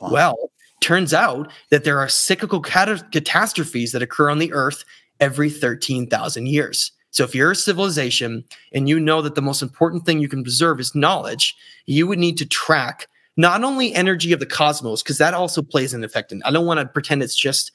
Wow. 0.00 0.12
Well, 0.12 0.50
turns 0.80 1.12
out 1.14 1.50
that 1.70 1.84
there 1.84 1.98
are 1.98 2.08
cyclical 2.08 2.60
cata- 2.60 3.06
catastrophes 3.10 3.92
that 3.92 4.02
occur 4.02 4.30
on 4.30 4.38
the 4.38 4.52
Earth 4.52 4.84
every 5.18 5.50
13,000 5.50 6.46
years. 6.46 6.92
So 7.10 7.24
if 7.24 7.34
you're 7.34 7.50
a 7.50 7.56
civilization 7.56 8.44
and 8.72 8.88
you 8.88 9.00
know 9.00 9.20
that 9.22 9.34
the 9.34 9.42
most 9.42 9.62
important 9.62 10.06
thing 10.06 10.20
you 10.20 10.28
can 10.28 10.42
preserve 10.42 10.80
is 10.80 10.94
knowledge, 10.94 11.56
you 11.86 12.06
would 12.06 12.18
need 12.18 12.38
to 12.38 12.46
track 12.46 13.08
not 13.36 13.64
only 13.64 13.94
energy 13.94 14.32
of 14.32 14.40
the 14.40 14.46
cosmos, 14.46 15.02
because 15.02 15.18
that 15.18 15.34
also 15.34 15.62
plays 15.62 15.94
an 15.94 16.04
effect. 16.04 16.30
And 16.30 16.42
I 16.44 16.50
don't 16.50 16.66
want 16.66 16.78
to 16.80 16.86
pretend 16.86 17.22
it's 17.22 17.34
just 17.34 17.72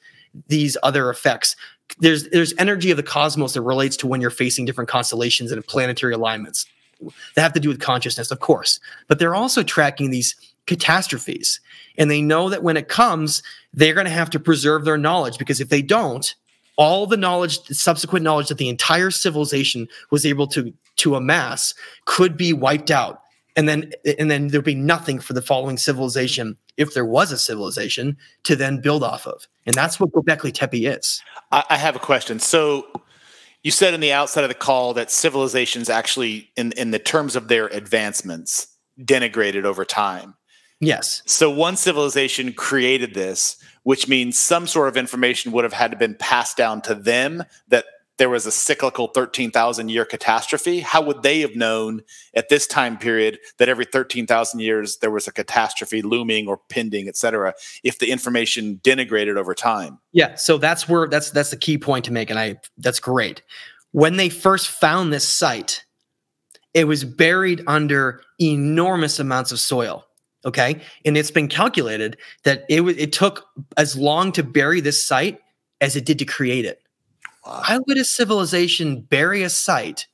these 0.48 0.76
other 0.82 1.10
effects. 1.10 1.56
There's 1.98 2.28
there's 2.30 2.54
energy 2.58 2.90
of 2.90 2.96
the 2.96 3.02
cosmos 3.02 3.54
that 3.54 3.62
relates 3.62 3.96
to 3.98 4.06
when 4.06 4.20
you're 4.20 4.30
facing 4.30 4.64
different 4.64 4.90
constellations 4.90 5.52
and 5.52 5.66
planetary 5.66 6.14
alignments 6.14 6.66
that 7.34 7.42
have 7.42 7.52
to 7.52 7.60
do 7.60 7.68
with 7.68 7.80
consciousness, 7.80 8.30
of 8.30 8.40
course. 8.40 8.80
But 9.08 9.18
they're 9.18 9.34
also 9.34 9.62
tracking 9.62 10.10
these 10.10 10.34
catastrophes. 10.66 11.60
And 11.98 12.10
they 12.10 12.22
know 12.22 12.48
that 12.48 12.62
when 12.62 12.76
it 12.76 12.88
comes, 12.88 13.42
they're 13.72 13.94
going 13.94 14.06
to 14.06 14.12
have 14.12 14.30
to 14.30 14.40
preserve 14.40 14.84
their 14.84 14.98
knowledge 14.98 15.38
because 15.38 15.60
if 15.60 15.68
they 15.68 15.82
don't, 15.82 16.34
all 16.76 17.06
the 17.06 17.16
knowledge, 17.16 17.60
subsequent 17.68 18.22
knowledge 18.22 18.48
that 18.48 18.58
the 18.58 18.68
entire 18.68 19.10
civilization 19.10 19.88
was 20.10 20.26
able 20.26 20.46
to 20.48 20.72
to 20.96 21.14
amass 21.14 21.74
could 22.04 22.36
be 22.36 22.52
wiped 22.52 22.90
out. 22.90 23.22
And 23.56 23.68
then 23.68 23.92
and 24.18 24.30
then 24.30 24.48
there'd 24.48 24.64
be 24.64 24.74
nothing 24.74 25.18
for 25.18 25.32
the 25.32 25.42
following 25.42 25.78
civilization, 25.78 26.56
if 26.76 26.92
there 26.92 27.06
was 27.06 27.32
a 27.32 27.38
civilization, 27.38 28.16
to 28.44 28.54
then 28.54 28.80
build 28.80 29.02
off 29.02 29.26
of. 29.26 29.46
And 29.64 29.74
that's 29.74 29.98
what 29.98 30.12
Göbekli 30.12 30.52
Tepe 30.52 30.86
is. 30.86 31.22
I, 31.50 31.64
I 31.70 31.76
have 31.78 31.96
a 31.96 32.00
question. 32.00 32.38
So 32.38 32.86
you 33.62 33.70
said 33.70 33.94
in 33.94 34.00
the 34.00 34.12
outside 34.12 34.44
of 34.44 34.48
the 34.48 34.54
call 34.54 34.94
that 34.94 35.10
civilizations 35.10 35.88
actually, 35.88 36.50
in 36.56 36.72
in 36.72 36.90
the 36.90 36.98
terms 36.98 37.34
of 37.34 37.48
their 37.48 37.66
advancements, 37.68 38.68
denigrated 39.00 39.64
over 39.64 39.84
time. 39.84 40.34
Yes. 40.80 41.22
So 41.26 41.50
one 41.50 41.76
civilization 41.76 42.52
created 42.52 43.14
this, 43.14 43.56
which 43.82 44.08
means 44.08 44.38
some 44.38 44.66
sort 44.66 44.88
of 44.88 44.96
information 44.96 45.52
would 45.52 45.64
have 45.64 45.72
had 45.72 45.90
to 45.92 45.96
been 45.96 46.14
passed 46.14 46.56
down 46.56 46.82
to 46.82 46.94
them 46.94 47.44
that 47.68 47.86
there 48.18 48.30
was 48.30 48.46
a 48.46 48.50
cyclical 48.50 49.08
13,000 49.08 49.88
year 49.88 50.04
catastrophe. 50.04 50.80
How 50.80 51.02
would 51.02 51.22
they 51.22 51.40
have 51.40 51.54
known 51.54 52.02
at 52.34 52.48
this 52.48 52.66
time 52.66 52.96
period 52.96 53.38
that 53.58 53.68
every 53.68 53.84
13,000 53.84 54.60
years 54.60 54.98
there 54.98 55.10
was 55.10 55.28
a 55.28 55.32
catastrophe 55.32 56.02
looming 56.02 56.48
or 56.48 56.58
pending, 56.68 57.08
et 57.08 57.16
cetera, 57.16 57.54
if 57.82 57.98
the 57.98 58.10
information 58.10 58.80
denigrated 58.82 59.36
over 59.36 59.54
time? 59.54 59.98
Yeah, 60.12 60.34
so 60.36 60.58
that's 60.58 60.88
where 60.88 61.08
that's 61.08 61.30
that's 61.30 61.50
the 61.50 61.56
key 61.56 61.78
point 61.78 62.04
to 62.06 62.12
make, 62.12 62.30
and 62.30 62.38
I 62.38 62.56
that's 62.78 63.00
great. 63.00 63.42
When 63.92 64.16
they 64.16 64.28
first 64.28 64.68
found 64.68 65.12
this 65.12 65.28
site, 65.28 65.84
it 66.74 66.84
was 66.84 67.04
buried 67.04 67.62
under 67.66 68.22
enormous 68.40 69.18
amounts 69.18 69.52
of 69.52 69.60
soil. 69.60 70.05
Okay, 70.46 70.80
and 71.04 71.16
it's 71.16 71.30
been 71.32 71.48
calculated 71.48 72.16
that 72.44 72.64
it 72.68 72.82
wa- 72.82 72.92
it 72.96 73.12
took 73.12 73.46
as 73.76 73.96
long 73.96 74.30
to 74.32 74.42
bury 74.44 74.80
this 74.80 75.04
site 75.04 75.40
as 75.80 75.96
it 75.96 76.06
did 76.06 76.18
to 76.20 76.24
create 76.24 76.64
it. 76.64 76.80
Wow. 77.44 77.62
Why 77.66 77.78
would 77.86 77.98
a 77.98 78.04
civilization 78.04 79.00
bury 79.02 79.42
a 79.42 79.50
site 79.50 80.06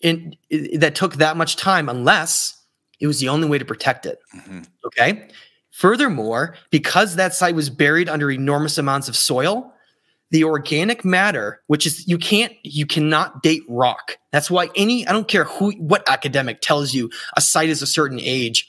in, 0.00 0.34
i- 0.52 0.76
that 0.76 0.94
took 0.94 1.14
that 1.16 1.36
much 1.36 1.56
time 1.56 1.88
unless 1.88 2.54
it 3.00 3.06
was 3.06 3.18
the 3.20 3.28
only 3.28 3.48
way 3.48 3.58
to 3.58 3.64
protect 3.64 4.04
it? 4.06 4.18
Mhm. 4.36 4.66
Okay. 4.84 5.28
Furthermore, 5.70 6.56
because 6.70 7.16
that 7.16 7.34
site 7.34 7.54
was 7.54 7.70
buried 7.70 8.08
under 8.08 8.30
enormous 8.30 8.76
amounts 8.76 9.08
of 9.08 9.16
soil, 9.16 9.72
the 10.30 10.44
organic 10.44 11.04
matter, 11.04 11.60
which 11.66 11.86
is 11.86 12.06
you 12.06 12.18
can't, 12.18 12.52
you 12.62 12.86
cannot 12.86 13.42
date 13.42 13.62
rock. 13.68 14.16
That's 14.30 14.50
why 14.50 14.68
any, 14.76 15.06
I 15.06 15.12
don't 15.12 15.28
care 15.28 15.44
who, 15.44 15.72
what 15.72 16.08
academic 16.08 16.60
tells 16.60 16.94
you 16.94 17.10
a 17.36 17.40
site 17.40 17.68
is 17.68 17.82
a 17.82 17.86
certain 17.86 18.20
age. 18.20 18.68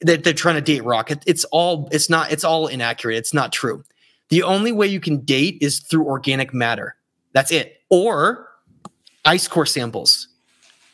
that 0.00 0.24
they're 0.24 0.32
trying 0.32 0.56
to 0.56 0.60
date 0.60 0.84
rock. 0.84 1.10
It, 1.10 1.22
it's 1.26 1.44
all 1.46 1.88
it's 1.90 2.10
not 2.10 2.30
it's 2.30 2.44
all 2.44 2.66
inaccurate. 2.66 3.16
It's 3.16 3.32
not 3.34 3.52
true. 3.52 3.84
The 4.28 4.42
only 4.42 4.72
way 4.72 4.86
you 4.86 5.00
can 5.00 5.20
date 5.20 5.58
is 5.60 5.80
through 5.80 6.04
organic 6.06 6.52
matter. 6.52 6.96
That's 7.32 7.50
it. 7.50 7.80
Or 7.90 8.48
ice 9.24 9.48
core 9.48 9.66
samples. 9.66 10.28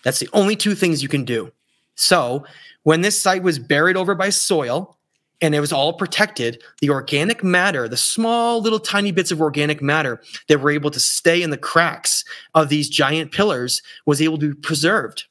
That's 0.05 0.19
the 0.19 0.29
only 0.33 0.57
two 0.57 0.75
things 0.75 1.03
you 1.03 1.09
can 1.09 1.25
do. 1.25 1.53
So, 1.95 2.45
when 2.83 3.03
this 3.03 3.21
site 3.21 3.43
was 3.43 3.59
buried 3.59 3.97
over 3.97 4.15
by 4.15 4.31
soil 4.31 4.97
and 5.43 5.55
it 5.55 5.61
was 5.61 5.73
all 5.73 5.93
protected, 5.93 6.63
the 6.81 6.91
organic 6.91 7.43
matter, 7.43 7.89
the 7.89 7.97
small 7.97 8.61
little 8.61 8.79
tiny 8.79 9.13
bits 9.13 9.31
of 9.31 9.41
organic 9.41 9.81
matter 9.81 10.21
that 10.49 10.61
were 10.61 10.71
able 10.71 10.91
to 10.91 11.01
stay 11.01 11.43
in 11.43 11.51
the 11.51 11.57
cracks 11.57 12.25
of 12.55 12.69
these 12.69 12.89
giant 12.89 13.33
pillars 13.33 13.83
was 14.07 14.21
able 14.21 14.39
to 14.39 14.55
be 14.55 14.61
preserved. 14.61 15.25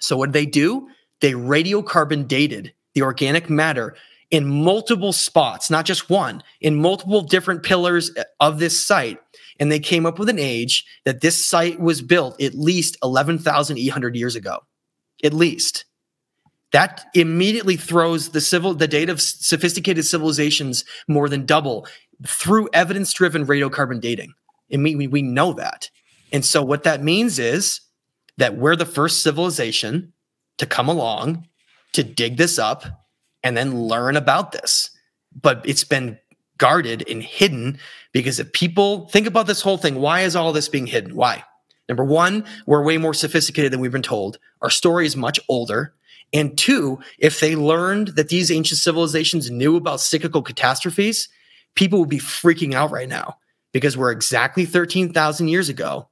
So, 0.00 0.16
what 0.16 0.26
did 0.26 0.34
they 0.34 0.46
do? 0.46 0.88
They 1.20 1.32
radiocarbon 1.32 2.28
dated 2.28 2.72
the 2.94 3.02
organic 3.02 3.50
matter 3.50 3.96
in 4.30 4.46
multiple 4.46 5.12
spots, 5.12 5.70
not 5.70 5.84
just 5.84 6.10
one, 6.10 6.42
in 6.60 6.76
multiple 6.76 7.22
different 7.22 7.62
pillars 7.62 8.10
uh, 8.16 8.24
of 8.40 8.58
this 8.58 8.80
site. 8.84 9.18
And 9.58 9.72
they 9.72 9.78
came 9.78 10.04
up 10.04 10.18
with 10.18 10.28
an 10.28 10.38
age 10.38 10.84
that 11.04 11.20
this 11.20 11.44
site 11.44 11.80
was 11.80 12.02
built 12.02 12.40
at 12.42 12.54
least 12.54 12.98
11,800 13.02 14.16
years 14.16 14.36
ago. 14.36 14.58
At 15.24 15.32
least. 15.32 15.85
That 16.76 17.06
immediately 17.14 17.78
throws 17.78 18.28
the 18.28 18.40
civil 18.42 18.74
the 18.74 18.86
date 18.86 19.08
of 19.08 19.18
sophisticated 19.18 20.04
civilizations 20.04 20.84
more 21.08 21.26
than 21.26 21.46
double 21.46 21.86
through 22.26 22.68
evidence-driven 22.74 23.46
radiocarbon 23.46 23.98
dating. 23.98 24.34
And 24.70 24.84
we, 24.84 25.06
we 25.06 25.22
know 25.22 25.54
that. 25.54 25.88
And 26.34 26.44
so 26.44 26.62
what 26.62 26.82
that 26.82 27.02
means 27.02 27.38
is 27.38 27.80
that 28.36 28.58
we're 28.58 28.76
the 28.76 28.84
first 28.84 29.22
civilization 29.22 30.12
to 30.58 30.66
come 30.66 30.90
along 30.90 31.48
to 31.94 32.04
dig 32.04 32.36
this 32.36 32.58
up 32.58 32.84
and 33.42 33.56
then 33.56 33.80
learn 33.80 34.14
about 34.14 34.52
this. 34.52 34.90
But 35.34 35.64
it's 35.66 35.84
been 35.84 36.18
guarded 36.58 37.08
and 37.08 37.22
hidden 37.22 37.78
because 38.12 38.38
if 38.38 38.52
people 38.52 39.08
think 39.08 39.26
about 39.26 39.46
this 39.46 39.62
whole 39.62 39.78
thing, 39.78 39.94
why 39.94 40.20
is 40.20 40.36
all 40.36 40.52
this 40.52 40.68
being 40.68 40.86
hidden? 40.86 41.16
Why? 41.16 41.42
Number 41.88 42.04
one, 42.04 42.44
we're 42.66 42.84
way 42.84 42.98
more 42.98 43.14
sophisticated 43.14 43.72
than 43.72 43.80
we've 43.80 43.90
been 43.90 44.02
told. 44.02 44.38
Our 44.60 44.68
story 44.68 45.06
is 45.06 45.16
much 45.16 45.40
older. 45.48 45.94
And 46.36 46.56
two, 46.58 47.00
if 47.18 47.40
they 47.40 47.56
learned 47.56 48.08
that 48.08 48.28
these 48.28 48.50
ancient 48.50 48.78
civilizations 48.78 49.50
knew 49.50 49.74
about 49.74 50.02
cyclical 50.02 50.42
catastrophes, 50.42 51.30
people 51.76 51.98
would 52.00 52.10
be 52.10 52.18
freaking 52.18 52.74
out 52.74 52.90
right 52.90 53.08
now 53.08 53.38
because 53.72 53.96
we're 53.96 54.10
exactly 54.10 54.66
13,000 54.66 55.48
years 55.48 55.70
ago 55.70 56.08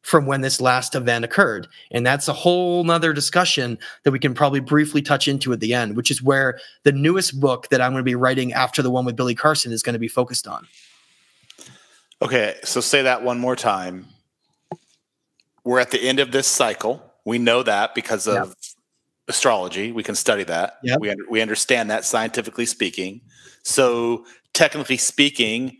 from 0.00 0.24
when 0.24 0.40
this 0.40 0.62
last 0.62 0.94
event 0.94 1.26
occurred. 1.26 1.68
And 1.90 2.06
that's 2.06 2.26
a 2.26 2.32
whole 2.32 2.84
nother 2.84 3.12
discussion 3.12 3.78
that 4.04 4.12
we 4.12 4.18
can 4.18 4.32
probably 4.32 4.60
briefly 4.60 5.02
touch 5.02 5.28
into 5.28 5.52
at 5.52 5.60
the 5.60 5.74
end, 5.74 5.94
which 5.94 6.10
is 6.10 6.22
where 6.22 6.58
the 6.84 6.92
newest 6.92 7.38
book 7.38 7.68
that 7.68 7.82
I'm 7.82 7.92
going 7.92 8.00
to 8.00 8.04
be 8.04 8.14
writing 8.14 8.54
after 8.54 8.80
the 8.80 8.90
one 8.90 9.04
with 9.04 9.14
Billy 9.14 9.34
Carson 9.34 9.72
is 9.72 9.82
going 9.82 9.92
to 9.92 9.98
be 9.98 10.08
focused 10.08 10.48
on. 10.48 10.66
Okay, 12.22 12.56
so 12.64 12.80
say 12.80 13.02
that 13.02 13.22
one 13.22 13.38
more 13.38 13.56
time. 13.56 14.06
We're 15.64 15.80
at 15.80 15.90
the 15.90 16.00
end 16.00 16.18
of 16.18 16.32
this 16.32 16.46
cycle. 16.46 17.02
We 17.26 17.38
know 17.38 17.62
that 17.62 17.94
because 17.94 18.26
of 18.26 18.48
yep. 18.48 18.56
Astrology. 19.28 19.92
We 19.92 20.02
can 20.02 20.14
study 20.14 20.44
that. 20.44 20.78
Yep. 20.82 21.00
We, 21.00 21.14
we 21.28 21.40
understand 21.40 21.90
that 21.90 22.04
scientifically 22.04 22.66
speaking. 22.66 23.20
So, 23.62 24.24
technically 24.52 24.96
speaking, 24.96 25.78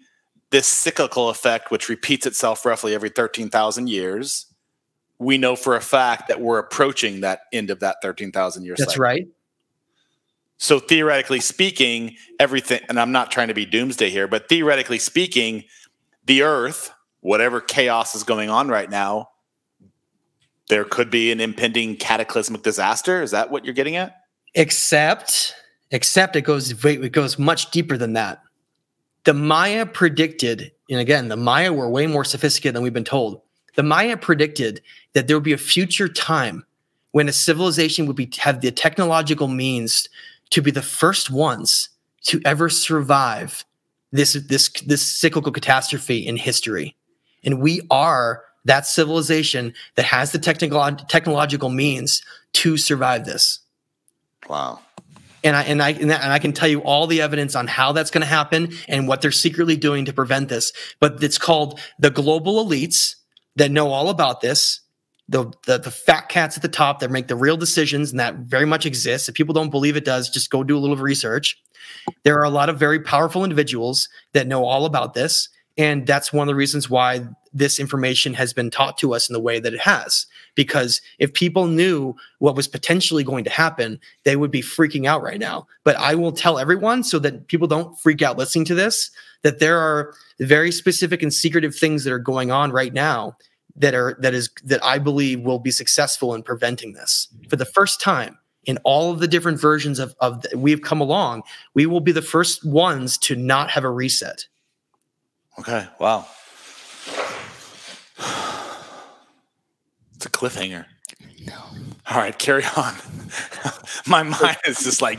this 0.51 0.67
cyclical 0.67 1.29
effect, 1.29 1.71
which 1.71 1.89
repeats 1.89 2.27
itself 2.27 2.65
roughly 2.65 2.95
every 2.95 3.11
13,000 3.11 3.89
years, 3.89 4.47
we 5.19 5.39
know 5.39 5.57
for 5.57 5.77
a 5.77 5.81
fact 5.81 6.29
that 6.29 6.41
we're 6.41 6.59
approaching 6.59 7.21
that 7.21 7.41
end 7.53 7.71
of 7.71 7.81
that 7.81 7.97
13,000 8.03 8.65
years. 8.65 8.79
That's 8.79 8.93
cycle. 8.93 9.03
right. 9.03 9.29
So 10.59 10.79
theoretically 10.79 11.41
speaking, 11.41 12.17
everything, 12.41 12.81
and 12.89 12.99
I'm 12.99 13.13
not 13.13 13.31
trying 13.31 13.49
to 13.49 13.55
be 13.55 13.67
doomsday 13.67 14.11
here, 14.11 14.27
but 14.27 14.49
theoretically 14.49 14.99
speaking, 14.99 15.65
the 16.25 16.43
Earth, 16.43 16.93
whatever 17.21 17.61
chaos 17.61 18.15
is 18.15 18.25
going 18.25 18.51
on 18.51 18.69
right 18.69 18.89
now, 18.89 19.29
there 20.69 20.85
could 20.85 21.11
be 21.11 21.31
an 21.33 21.41
impending 21.41 21.97
cataclysmic 21.97 22.63
disaster. 22.63 23.23
Is 23.23 23.31
that 23.31 23.51
what 23.51 23.65
you're 23.65 23.75
getting 23.75 23.97
at? 23.97 24.23
Except, 24.55 25.55
except 25.91 26.37
it 26.37 26.43
goes 26.43 26.85
it 26.85 27.13
goes 27.13 27.39
much 27.39 27.71
deeper 27.71 27.97
than 27.97 28.15
that 28.15 28.43
the 29.27 29.35
Maya 29.35 29.85
predicted, 29.85 30.71
and 30.89 31.01
again, 31.01 31.29
the 31.29 31.37
Maya 31.37 31.73
were 31.73 31.91
way 31.91 32.07
more 32.07 32.25
sophisticated 32.25 32.77
than 32.77 32.83
we've 32.85 32.95
been 32.95 33.05
told. 33.05 33.43
The 33.75 33.83
Maya 33.83 34.17
predicted 34.17 34.81
that 35.15 35.27
there 35.27 35.37
would 35.37 35.43
be 35.43 35.53
a 35.53 35.59
future 35.59 36.09
time 36.09 36.65
when 37.11 37.29
a 37.29 37.33
civilization 37.33 38.07
would 38.07 38.15
be 38.15 38.31
have 38.39 38.61
the 38.61 38.71
technological 38.71 39.49
means 39.49 40.09
to 40.51 40.63
be 40.63 40.71
the 40.71 40.81
first 40.81 41.29
ones 41.29 41.89
to 42.23 42.41
ever 42.45 42.69
survive 42.69 43.65
this 44.13 44.35
this 44.35 44.69
this 44.87 45.03
cyclical 45.03 45.51
catastrophe 45.51 46.25
in 46.25 46.37
history. 46.37 46.95
And 47.43 47.61
we 47.61 47.81
are 47.91 48.45
that 48.67 48.87
civilization 48.87 49.75
that 49.97 50.05
has 50.05 50.33
the 50.33 50.39
technical 50.39 50.81
technological 51.09 51.71
means 51.71 52.23
to 52.53 52.77
survive 52.77 53.25
this. 53.25 53.61
Wow 54.49 54.81
and 55.47 55.57
I 55.57 55.63
and 55.63 55.83
I 55.83 55.91
and 55.93 56.13
I 56.13 56.39
can 56.39 56.53
tell 56.53 56.69
you 56.69 56.81
all 56.81 57.07
the 57.07 57.21
evidence 57.21 57.55
on 57.55 57.67
how 57.67 57.93
that's 57.93 58.11
going 58.11 58.23
to 58.23 58.27
happen 58.27 58.73
and 58.89 59.07
what 59.07 59.23
they're 59.23 59.31
secretly 59.31 59.77
doing 59.77 60.05
to 60.07 60.13
prevent 60.13 60.49
this. 60.49 60.73
But 60.99 61.23
it's 61.23 61.39
called 61.39 61.79
the 61.99 62.11
global 62.11 62.65
elites 62.65 63.15
that 63.55 63.71
know 63.71 63.89
all 63.89 64.11
about 64.11 64.41
this. 64.41 64.81
The, 65.29 65.53
the 65.67 65.79
the 65.79 65.91
fat 65.91 66.29
cats 66.29 66.57
at 66.57 66.63
the 66.63 66.69
top 66.69 67.01
that 67.01 67.11
make 67.11 67.29
the 67.29 67.37
real 67.37 67.57
decisions, 67.57 68.11
and 68.11 68.21
that 68.21 68.37
very 68.37 68.67
much 68.67 68.87
exists. 68.87 69.29
If 69.29 69.35
people 69.35 69.55
don't 69.55 69.71
believe 69.71 69.97
it 69.97 70.05
does, 70.05 70.31
just 70.31 70.51
go 70.51 70.63
do 70.63 70.77
a 70.77 70.81
little 70.81 70.97
research. 70.97 71.61
There 72.23 72.39
are 72.39 72.45
a 72.45 72.51
lot 72.51 72.69
of 72.69 72.79
very 72.79 73.01
powerful 73.01 73.43
individuals 73.43 74.09
that 74.33 74.47
know 74.47 74.65
all 74.65 74.85
about 74.85 75.15
this, 75.15 75.49
and 75.79 76.07
that's 76.07 76.33
one 76.33 76.49
of 76.49 76.53
the 76.53 76.57
reasons 76.57 76.89
why 76.89 77.27
this 77.53 77.79
information 77.79 78.35
has 78.35 78.53
been 78.53 78.71
taught 78.71 78.99
to 78.99 79.15
us 79.15 79.29
in 79.29 79.33
the 79.33 79.41
way 79.41 79.59
that 79.61 79.75
it 79.75 79.81
has. 79.81 80.27
Because 80.55 81.01
if 81.19 81.33
people 81.33 81.67
knew 81.67 82.15
what 82.39 82.57
was 82.57 82.69
potentially 82.69 83.25
going 83.25 83.45
to 83.45 83.51
happen, 83.51 84.01
they 84.25 84.37
would 84.37 84.51
be 84.51 84.63
freaking 84.63 85.07
out 85.07 85.23
right 85.23 85.39
now. 85.39 85.67
But 85.85 85.97
I 85.97 86.15
will 86.15 86.33
tell 86.33 86.59
everyone 86.59 87.03
so 87.03 87.19
that 87.21 87.49
people 87.49 87.67
don't 87.67 87.99
freak 87.99 88.23
out 88.23 88.39
listening 88.39 88.65
to 88.67 88.75
this 88.75 89.11
that 89.43 89.59
there 89.59 89.79
are 89.79 90.15
very 90.41 90.73
specific 90.73 91.23
and 91.23 91.33
secretive 91.33 91.75
things 91.75 92.05
that 92.05 92.13
are 92.13 92.19
going 92.19 92.51
on 92.51 92.73
right 92.73 92.93
now 92.93 93.37
that 93.77 93.95
are 93.95 94.17
that 94.21 94.35
is 94.35 94.51
that 94.65 94.83
I 94.85 94.99
believe 94.99 95.41
will 95.43 95.59
be 95.59 95.71
successful 95.71 96.35
in 96.35 96.43
preventing 96.43 96.95
this. 96.95 97.29
Mm-hmm. 97.33 97.49
For 97.49 97.57
the 97.57 97.65
first 97.65 98.01
time 98.01 98.39
in 98.65 98.79
all 98.83 99.13
of 99.13 99.21
the 99.21 99.29
different 99.29 99.61
versions 99.61 99.99
of, 99.99 100.15
of 100.21 100.45
we've 100.55 100.83
come 100.83 101.01
along, 101.01 101.43
we 101.75 101.87
will 101.87 102.01
be 102.01 102.13
the 102.13 102.23
first 102.23 102.65
ones 102.65 103.17
to 103.19 103.37
not 103.37 103.71
have 103.71 103.85
a 103.85 103.91
reset. 103.91 104.47
Okay. 105.59 105.87
Wow. 105.99 106.27
It's 110.15 110.27
a 110.27 110.31
cliffhanger. 110.31 110.87
No. 111.47 111.55
All 112.09 112.19
right, 112.19 112.37
carry 112.39 112.65
on. 112.77 112.95
My 114.07 114.23
mind 114.23 114.57
is 114.67 114.79
just 114.83 115.03
like. 115.03 115.19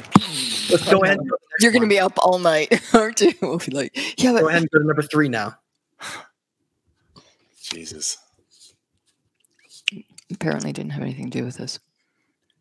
Let's 0.69 0.89
go 0.89 1.03
ahead. 1.03 1.19
You're 1.59 1.71
going 1.71 1.83
to 1.83 1.87
be 1.87 1.99
up 1.99 2.13
all 2.19 2.39
night, 2.39 2.81
aren't 2.93 3.21
you? 3.21 3.33
We'll 3.41 3.57
be 3.57 3.71
like, 3.71 4.19
yeah. 4.19 4.33
But- 4.33 4.41
go 4.41 4.49
ahead 4.49 4.61
and 4.61 4.71
go 4.71 4.79
to 4.79 4.85
number 4.85 5.01
three 5.01 5.29
now. 5.29 5.57
Jesus. 7.61 8.17
Apparently, 10.31 10.73
didn't 10.73 10.91
have 10.91 11.03
anything 11.03 11.29
to 11.29 11.39
do 11.39 11.45
with 11.45 11.57
this. 11.57 11.79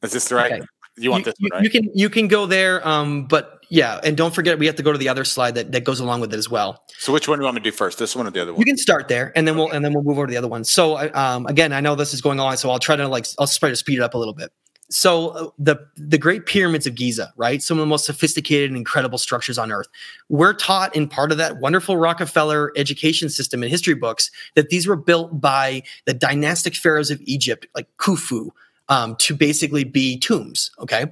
Is 0.02 0.12
this 0.12 0.28
the 0.28 0.36
right? 0.36 0.52
Okay. 0.52 0.66
You 0.96 1.10
want 1.10 1.26
you, 1.26 1.32
this, 1.32 1.50
right? 1.52 1.62
You 1.62 1.70
can 1.70 1.90
you 1.94 2.08
can 2.08 2.28
go 2.28 2.46
there, 2.46 2.86
um, 2.86 3.26
but 3.26 3.56
yeah, 3.68 4.00
and 4.02 4.16
don't 4.16 4.34
forget 4.34 4.58
we 4.58 4.66
have 4.66 4.76
to 4.76 4.82
go 4.82 4.92
to 4.92 4.98
the 4.98 5.08
other 5.08 5.24
slide 5.24 5.56
that, 5.56 5.72
that 5.72 5.84
goes 5.84 6.00
along 6.00 6.20
with 6.20 6.32
it 6.32 6.36
as 6.36 6.48
well. 6.48 6.82
So 6.98 7.12
which 7.12 7.28
one 7.28 7.38
do 7.38 7.42
you 7.42 7.46
want 7.46 7.56
me 7.56 7.60
to 7.60 7.70
do 7.70 7.76
first? 7.76 7.98
This 7.98 8.14
one 8.14 8.26
or 8.26 8.30
the 8.30 8.40
other 8.40 8.52
one? 8.52 8.60
You 8.60 8.64
can 8.64 8.78
start 8.78 9.08
there, 9.08 9.32
and 9.36 9.46
then 9.46 9.56
we'll 9.56 9.70
and 9.70 9.84
then 9.84 9.92
we'll 9.92 10.04
move 10.04 10.18
over 10.18 10.26
to 10.26 10.30
the 10.30 10.36
other 10.36 10.48
one. 10.48 10.64
So 10.64 10.96
um, 11.14 11.46
again, 11.46 11.72
I 11.72 11.80
know 11.80 11.94
this 11.94 12.14
is 12.14 12.20
going 12.20 12.40
on, 12.40 12.56
so 12.56 12.70
I'll 12.70 12.78
try 12.78 12.96
to 12.96 13.08
like 13.08 13.26
I'll 13.38 13.46
try 13.46 13.68
to 13.68 13.76
speed 13.76 13.98
it 13.98 14.02
up 14.02 14.14
a 14.14 14.18
little 14.18 14.34
bit. 14.34 14.52
So 14.88 15.28
uh, 15.28 15.50
the 15.58 15.76
the 15.96 16.18
Great 16.18 16.46
Pyramids 16.46 16.86
of 16.86 16.94
Giza, 16.94 17.32
right? 17.36 17.60
Some 17.62 17.78
of 17.78 17.82
the 17.82 17.86
most 17.86 18.04
sophisticated 18.04 18.70
and 18.70 18.76
incredible 18.76 19.18
structures 19.18 19.58
on 19.58 19.72
Earth. 19.72 19.88
We're 20.28 20.54
taught 20.54 20.94
in 20.94 21.08
part 21.08 21.32
of 21.32 21.38
that 21.38 21.58
wonderful 21.58 21.96
Rockefeller 21.96 22.72
education 22.76 23.28
system 23.28 23.62
in 23.64 23.68
history 23.68 23.94
books 23.94 24.30
that 24.54 24.68
these 24.68 24.86
were 24.86 24.96
built 24.96 25.40
by 25.40 25.82
the 26.04 26.14
dynastic 26.14 26.76
pharaohs 26.76 27.10
of 27.10 27.20
Egypt, 27.22 27.66
like 27.74 27.88
Khufu, 27.98 28.50
um, 28.88 29.16
to 29.16 29.34
basically 29.34 29.84
be 29.84 30.18
tombs. 30.18 30.70
Okay 30.78 31.06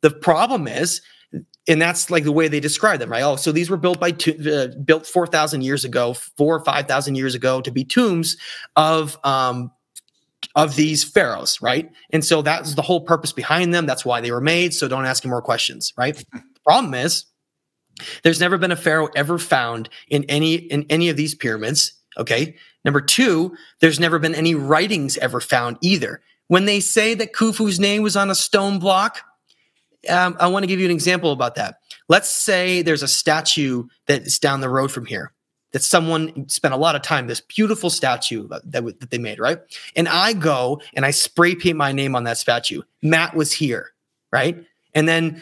the 0.00 0.10
problem 0.10 0.66
is, 0.66 1.02
and 1.68 1.80
that's 1.80 2.10
like 2.10 2.24
the 2.24 2.32
way 2.32 2.48
they 2.48 2.60
describe 2.60 3.00
them, 3.00 3.10
right? 3.10 3.22
Oh, 3.22 3.36
so 3.36 3.52
these 3.52 3.70
were 3.70 3.76
built 3.76 4.00
by 4.00 4.10
uh, 4.10 4.68
built 4.84 5.06
four 5.06 5.26
thousand 5.26 5.62
years 5.62 5.84
ago, 5.84 6.14
four 6.14 6.56
or 6.56 6.64
five 6.64 6.86
thousand 6.86 7.14
years 7.16 7.34
ago, 7.34 7.60
to 7.60 7.70
be 7.70 7.84
tombs 7.84 8.36
of 8.76 9.18
um, 9.24 9.70
of 10.56 10.74
these 10.74 11.04
pharaohs, 11.04 11.60
right? 11.62 11.90
And 12.10 12.24
so 12.24 12.42
that's 12.42 12.74
the 12.74 12.82
whole 12.82 13.02
purpose 13.02 13.32
behind 13.32 13.72
them. 13.74 13.86
That's 13.86 14.04
why 14.04 14.20
they 14.20 14.32
were 14.32 14.40
made. 14.40 14.74
So 14.74 14.88
don't 14.88 15.06
ask 15.06 15.24
more 15.24 15.42
questions, 15.42 15.92
right? 15.96 16.16
The 16.16 16.42
problem 16.64 16.94
is, 16.94 17.26
there's 18.22 18.40
never 18.40 18.58
been 18.58 18.72
a 18.72 18.76
pharaoh 18.76 19.10
ever 19.14 19.38
found 19.38 19.88
in 20.08 20.24
any 20.24 20.54
in 20.54 20.86
any 20.88 21.08
of 21.08 21.16
these 21.16 21.34
pyramids. 21.34 21.92
Okay. 22.16 22.56
Number 22.84 23.02
two, 23.02 23.54
there's 23.80 24.00
never 24.00 24.18
been 24.18 24.34
any 24.34 24.54
writings 24.54 25.18
ever 25.18 25.40
found 25.40 25.76
either. 25.82 26.22
When 26.50 26.64
they 26.64 26.80
say 26.80 27.14
that 27.14 27.32
Khufu's 27.32 27.78
name 27.78 28.02
was 28.02 28.16
on 28.16 28.28
a 28.28 28.34
stone 28.34 28.80
block, 28.80 29.20
um, 30.08 30.36
I 30.40 30.48
want 30.48 30.64
to 30.64 30.66
give 30.66 30.80
you 30.80 30.86
an 30.86 30.90
example 30.90 31.30
about 31.30 31.54
that. 31.54 31.76
Let's 32.08 32.28
say 32.28 32.82
there's 32.82 33.04
a 33.04 33.08
statue 33.08 33.84
that 34.06 34.22
is 34.22 34.40
down 34.40 34.60
the 34.60 34.68
road 34.68 34.90
from 34.90 35.06
here 35.06 35.32
that 35.70 35.84
someone 35.84 36.48
spent 36.48 36.74
a 36.74 36.76
lot 36.76 36.96
of 36.96 37.02
time, 37.02 37.28
this 37.28 37.40
beautiful 37.40 37.88
statue 37.88 38.48
that, 38.48 38.68
that 38.72 39.10
they 39.12 39.18
made, 39.18 39.38
right? 39.38 39.60
And 39.94 40.08
I 40.08 40.32
go 40.32 40.82
and 40.92 41.06
I 41.06 41.12
spray 41.12 41.54
paint 41.54 41.76
my 41.76 41.92
name 41.92 42.16
on 42.16 42.24
that 42.24 42.36
statue. 42.36 42.82
Matt 43.00 43.36
was 43.36 43.52
here, 43.52 43.92
right? 44.32 44.64
And 44.92 45.08
then 45.08 45.40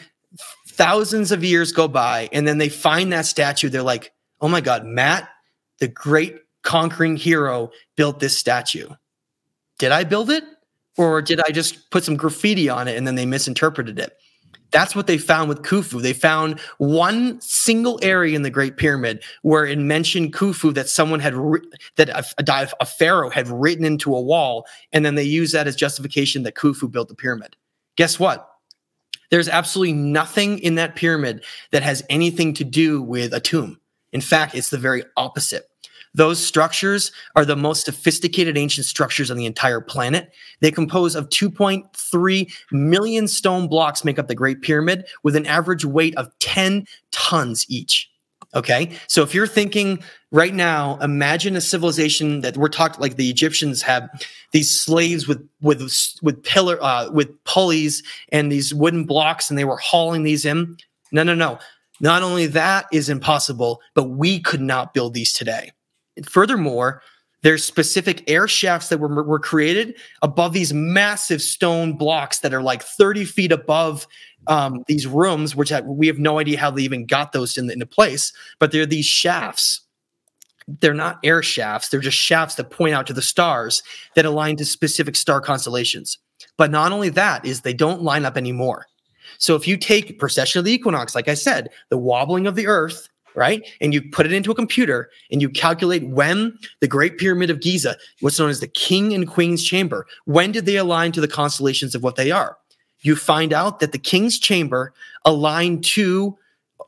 thousands 0.67 1.31
of 1.31 1.43
years 1.43 1.71
go 1.71 1.87
by, 1.87 2.29
and 2.31 2.47
then 2.47 2.59
they 2.59 2.69
find 2.69 3.11
that 3.13 3.25
statue. 3.25 3.69
They're 3.69 3.81
like, 3.81 4.13
oh 4.41 4.47
my 4.47 4.61
God, 4.61 4.85
Matt, 4.85 5.27
the 5.79 5.87
great 5.87 6.35
conquering 6.61 7.17
hero, 7.17 7.71
built 7.95 8.19
this 8.19 8.37
statue. 8.37 8.89
Did 9.79 9.91
I 9.91 10.03
build 10.03 10.29
it? 10.29 10.43
Or 10.99 11.21
did 11.21 11.39
I 11.47 11.51
just 11.51 11.91
put 11.91 12.03
some 12.03 12.17
graffiti 12.17 12.67
on 12.67 12.89
it 12.89 12.97
and 12.97 13.07
then 13.07 13.15
they 13.15 13.25
misinterpreted 13.25 13.97
it? 13.97 14.17
That's 14.71 14.93
what 14.93 15.07
they 15.07 15.17
found 15.17 15.47
with 15.47 15.61
Khufu. 15.61 16.01
They 16.01 16.11
found 16.11 16.59
one 16.77 17.39
single 17.39 18.01
area 18.03 18.35
in 18.35 18.41
the 18.41 18.49
Great 18.49 18.75
Pyramid 18.75 19.23
where 19.41 19.65
it 19.65 19.79
mentioned 19.79 20.33
Khufu 20.33 20.73
that 20.73 20.89
someone 20.89 21.21
had 21.21 21.35
ri- 21.35 21.61
that 21.95 22.09
a, 22.09 22.25
a, 22.37 22.69
a, 22.81 22.85
pharaoh 22.85 23.29
had 23.29 23.47
written 23.47 23.85
into 23.85 24.13
a 24.13 24.21
wall, 24.21 24.67
and 24.91 25.05
then 25.05 25.15
they 25.15 25.23
used 25.23 25.53
that 25.55 25.67
as 25.67 25.75
justification 25.77 26.43
that 26.43 26.55
Khufu 26.55 26.91
built 26.91 27.07
the 27.07 27.15
pyramid. 27.15 27.55
Guess 27.95 28.19
what? 28.19 28.49
There's 29.31 29.47
absolutely 29.47 29.93
nothing 29.93 30.59
in 30.59 30.75
that 30.75 30.97
pyramid 30.97 31.45
that 31.71 31.81
has 31.81 32.03
anything 32.09 32.53
to 32.55 32.65
do 32.65 33.01
with 33.01 33.33
a 33.33 33.39
tomb. 33.39 33.79
In 34.11 34.19
fact, 34.19 34.53
it's 34.53 34.69
the 34.69 34.77
very 34.77 35.05
opposite. 35.15 35.63
Those 36.13 36.43
structures 36.43 37.11
are 37.35 37.45
the 37.45 37.55
most 37.55 37.85
sophisticated 37.85 38.57
ancient 38.57 38.85
structures 38.85 39.29
on 39.29 39.37
the 39.37 39.45
entire 39.45 39.81
planet. 39.81 40.33
They 40.59 40.71
compose 40.71 41.15
of 41.15 41.29
2.3 41.29 42.51
million 42.71 43.27
stone 43.27 43.67
blocks 43.67 44.03
make 44.03 44.19
up 44.19 44.27
the 44.27 44.35
Great 44.35 44.61
Pyramid 44.61 45.05
with 45.23 45.35
an 45.35 45.45
average 45.45 45.85
weight 45.85 46.15
of 46.15 46.31
10 46.39 46.85
tons 47.11 47.65
each. 47.69 48.09
Okay. 48.55 48.91
So 49.07 49.21
if 49.21 49.35
you're 49.35 49.45
thinking 49.45 49.99
right 50.31 50.53
now, 50.53 50.97
imagine 51.01 51.55
a 51.55 51.61
civilization 51.61 52.41
that 52.41 52.57
we're 52.57 52.69
talking 52.69 52.99
like 52.99 53.15
the 53.15 53.29
Egyptians 53.29 53.83
have 53.83 54.09
these 54.53 54.71
slaves 54.71 55.27
with 55.27 55.47
with 55.61 55.81
with 56.23 56.43
pillar 56.43 56.81
uh, 56.81 57.11
with 57.11 57.43
pulleys 57.43 58.01
and 58.31 58.51
these 58.51 58.73
wooden 58.73 59.03
blocks, 59.05 59.51
and 59.51 59.59
they 59.59 59.65
were 59.65 59.77
hauling 59.77 60.23
these 60.23 60.45
in. 60.45 60.77
No, 61.11 61.21
no, 61.21 61.35
no. 61.35 61.59
Not 62.01 62.23
only 62.23 62.47
that 62.47 62.87
is 62.91 63.09
impossible, 63.09 63.81
but 63.93 64.05
we 64.05 64.39
could 64.39 64.61
not 64.61 64.95
build 64.95 65.13
these 65.13 65.31
today. 65.31 65.71
Furthermore, 66.25 67.01
there's 67.41 67.63
specific 67.63 68.29
air 68.29 68.47
shafts 68.47 68.89
that 68.89 68.99
were, 68.99 69.23
were 69.23 69.39
created 69.39 69.95
above 70.21 70.53
these 70.53 70.73
massive 70.73 71.41
stone 71.41 71.93
blocks 71.93 72.39
that 72.39 72.53
are 72.53 72.61
like 72.61 72.83
30 72.83 73.25
feet 73.25 73.51
above 73.51 74.07
um, 74.47 74.83
these 74.87 75.07
rooms, 75.07 75.55
which 75.55 75.69
have, 75.69 75.85
we 75.85 76.07
have 76.07 76.19
no 76.19 76.39
idea 76.39 76.59
how 76.59 76.71
they 76.71 76.81
even 76.81 77.05
got 77.05 77.31
those 77.31 77.57
in, 77.57 77.69
into 77.69 77.85
place. 77.85 78.33
But 78.59 78.71
they're 78.71 78.85
these 78.85 79.05
shafts. 79.05 79.81
They're 80.67 80.93
not 80.93 81.19
air 81.23 81.41
shafts. 81.41 81.89
They're 81.89 81.99
just 81.99 82.17
shafts 82.17 82.55
that 82.55 82.69
point 82.69 82.93
out 82.93 83.07
to 83.07 83.13
the 83.13 83.21
stars 83.21 83.81
that 84.15 84.25
align 84.25 84.57
to 84.57 84.65
specific 84.65 85.15
star 85.15 85.41
constellations. 85.41 86.17
But 86.57 86.71
not 86.71 86.91
only 86.91 87.09
that 87.09 87.45
is 87.45 87.61
they 87.61 87.73
don't 87.73 88.01
line 88.01 88.25
up 88.25 88.37
anymore. 88.37 88.85
So 89.37 89.55
if 89.55 89.67
you 89.67 89.77
take 89.77 90.19
precession 90.19 90.59
of 90.59 90.65
the 90.65 90.73
equinox, 90.73 91.15
like 91.15 91.27
I 91.27 91.33
said, 91.33 91.69
the 91.89 91.97
wobbling 91.97 92.45
of 92.45 92.55
the 92.55 92.67
Earth 92.67 93.07
right? 93.39 93.67
And 93.81 93.93
you 93.93 94.01
put 94.01 94.25
it 94.25 94.33
into 94.33 94.51
a 94.51 94.55
computer 94.55 95.09
and 95.31 95.41
you 95.41 95.49
calculate 95.49 96.05
when 96.07 96.59
the 96.81 96.87
Great 96.87 97.17
Pyramid 97.17 97.49
of 97.49 97.61
Giza, 97.61 97.95
what's 98.19 98.37
known 98.37 98.49
as 98.49 98.59
the 98.59 98.67
King 98.67 99.13
and 99.13 99.27
Queen's 99.27 99.63
Chamber, 99.63 100.05
when 100.25 100.51
did 100.51 100.65
they 100.65 100.75
align 100.75 101.13
to 101.13 101.21
the 101.21 101.27
constellations 101.27 101.95
of 101.95 102.03
what 102.03 102.17
they 102.17 102.29
are? 102.29 102.57
You 103.01 103.15
find 103.15 103.53
out 103.53 103.79
that 103.79 103.93
the 103.93 103.97
King's 103.97 104.37
Chamber 104.37 104.93
aligned 105.23 105.85
to 105.85 106.37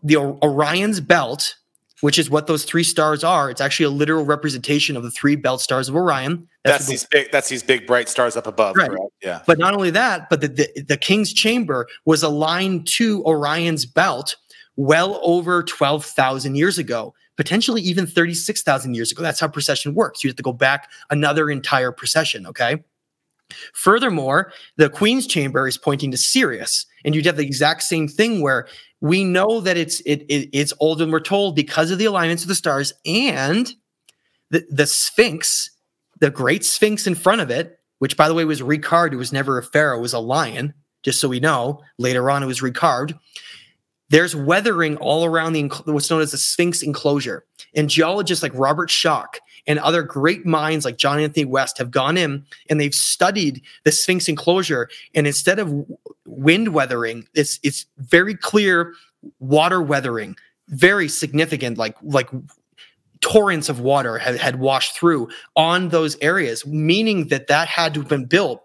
the 0.04 0.18
Orion's 0.18 0.99
belt, 0.99 1.56
which 2.02 2.20
is 2.20 2.30
what 2.30 2.47
those 2.47 2.66
three 2.66 2.84
stars 2.84 3.24
are. 3.24 3.49
It's 3.49 3.62
actually 3.62 3.86
a 3.86 3.89
literal 3.91 4.26
representation 4.26 4.97
of 4.97 5.04
the 5.04 5.12
three 5.12 5.38
belt 5.38 5.62
stars 5.62 5.88
of 5.88 5.95
Orion. 5.95 6.49
That's, 6.64 6.80
that's 6.80 6.89
these 6.89 7.06
big. 7.06 7.32
That's 7.32 7.49
these 7.49 7.64
big 7.64 7.88
bright 7.88 8.10
stars 8.10 8.36
up 8.36 8.45
above. 8.45 8.76
Right. 8.76 8.89
Correct? 8.89 9.14
Yeah. 9.24 9.41
But 9.47 9.58
not 9.58 9.74
only 9.74 9.89
that, 9.91 10.30
but 10.30 10.41
the, 10.41 10.47
the 10.47 10.82
the 10.82 10.97
King's 10.97 11.34
Chamber 11.34 11.88
was 12.06 12.24
aligned 12.24 12.88
to 12.97 13.24
Orion's 13.24 13.86
belt, 13.86 14.36
well 14.76 15.20
over 15.24 15.64
12,000 15.64 16.56
years 16.56 16.78
ago, 16.78 17.14
potentially 17.38 17.82
even 17.82 18.06
36,000 18.06 18.94
years 18.94 19.12
ago. 19.12 19.22
That's 19.22 19.40
how 19.40 19.48
precession 19.48 19.94
works. 19.94 20.24
You 20.24 20.30
have 20.30 20.38
to 20.38 20.44
go 20.44 20.54
back 20.54 20.90
another 21.10 21.50
entire 21.50 21.92
precession, 21.92 22.48
okay? 22.48 22.78
Furthermore, 23.74 24.54
the 24.78 24.90
Queen's 24.90 25.28
Chamber 25.28 25.68
is 25.68 25.78
pointing 25.78 26.12
to 26.12 26.18
Sirius, 26.18 26.86
and 27.04 27.14
you'd 27.14 27.26
have 27.26 27.38
the 27.38 27.46
exact 27.46 27.84
same 27.84 28.08
thing 28.08 28.42
where 28.42 28.68
we 29.02 29.24
know 29.24 29.60
that 29.62 29.78
it's 29.78 30.00
it, 30.02 30.24
it 30.30 30.50
it's 30.54 30.74
old 30.80 31.02
and 31.02 31.12
we're 31.12 31.20
told 31.20 31.56
because 31.56 31.92
of 31.92 31.98
the 31.98 32.06
alignments 32.06 32.44
of 32.44 32.50
the 32.50 32.56
stars 32.56 32.94
and 33.06 33.74
the, 34.52 34.66
the 34.70 34.86
Sphinx, 34.86 35.72
the 36.20 36.30
Great 36.30 36.64
Sphinx 36.64 37.08
in 37.08 37.16
front 37.16 37.42
of 37.42 37.50
it, 37.50 37.80
which 38.00 38.18
by 38.18 38.28
the 38.28 38.34
way 38.34 38.46
was 38.46 38.62
recarved, 38.62 39.14
it 39.14 39.18
was 39.18 39.34
never 39.34 39.58
a 39.58 39.64
pharaoh, 39.64 39.98
it 39.98 40.02
was 40.02 40.14
a 40.14 40.20
lion. 40.20 40.74
Just 41.04 41.20
so 41.20 41.28
we 41.28 41.40
know, 41.40 41.82
later 41.98 42.30
on 42.30 42.44
it 42.44 42.46
was 42.46 42.62
recarved. 42.62 43.18
There's 44.12 44.36
weathering 44.36 44.97
all 44.97 45.24
around 45.24 45.53
the 45.53 45.64
what's 45.86 46.09
known 46.09 46.22
as 46.22 46.32
the 46.32 46.38
Sphinx 46.38 46.84
enclosure. 46.84 47.45
And 47.74 47.89
geologists 47.89 48.43
like 48.43 48.51
Robert 48.53 48.89
Schoch 48.89 49.36
and 49.66 49.80
other 49.80 50.03
great 50.03 50.45
minds 50.45 50.84
like 50.84 50.97
John 50.97 51.18
Anthony 51.18 51.45
West 51.45 51.78
have 51.78 51.91
gone 51.91 52.18
in 52.18 52.45
and 52.70 52.80
they've 52.80 52.93
studied 52.93 53.62
the 53.86 53.91
Sphinx 53.91 54.28
enclosure. 54.28 54.89
And 55.16 55.26
instead 55.26 55.59
of 55.59 55.86
wind 56.26 56.74
weathering, 56.74 57.26
it's 57.34 57.57
it's 57.64 57.86
very 57.97 58.36
clear 58.36 58.93
water 59.39 59.82
weathering, 59.82 60.36
very 60.68 61.07
significant, 61.07 61.78
like 61.78 61.95
like 62.03 62.30
torrents 63.22 63.70
of 63.70 63.80
water 63.80 64.18
had, 64.18 64.36
had 64.36 64.59
washed 64.59 64.93
through 64.95 65.30
on 65.55 65.88
those 65.88 66.18
areas, 66.22 66.66
meaning 66.66 67.30
that 67.30 67.47
that 67.47 67.70
had 67.70 67.93
to 67.93 68.01
have 68.01 68.09
been 68.09 68.26
built 68.26 68.62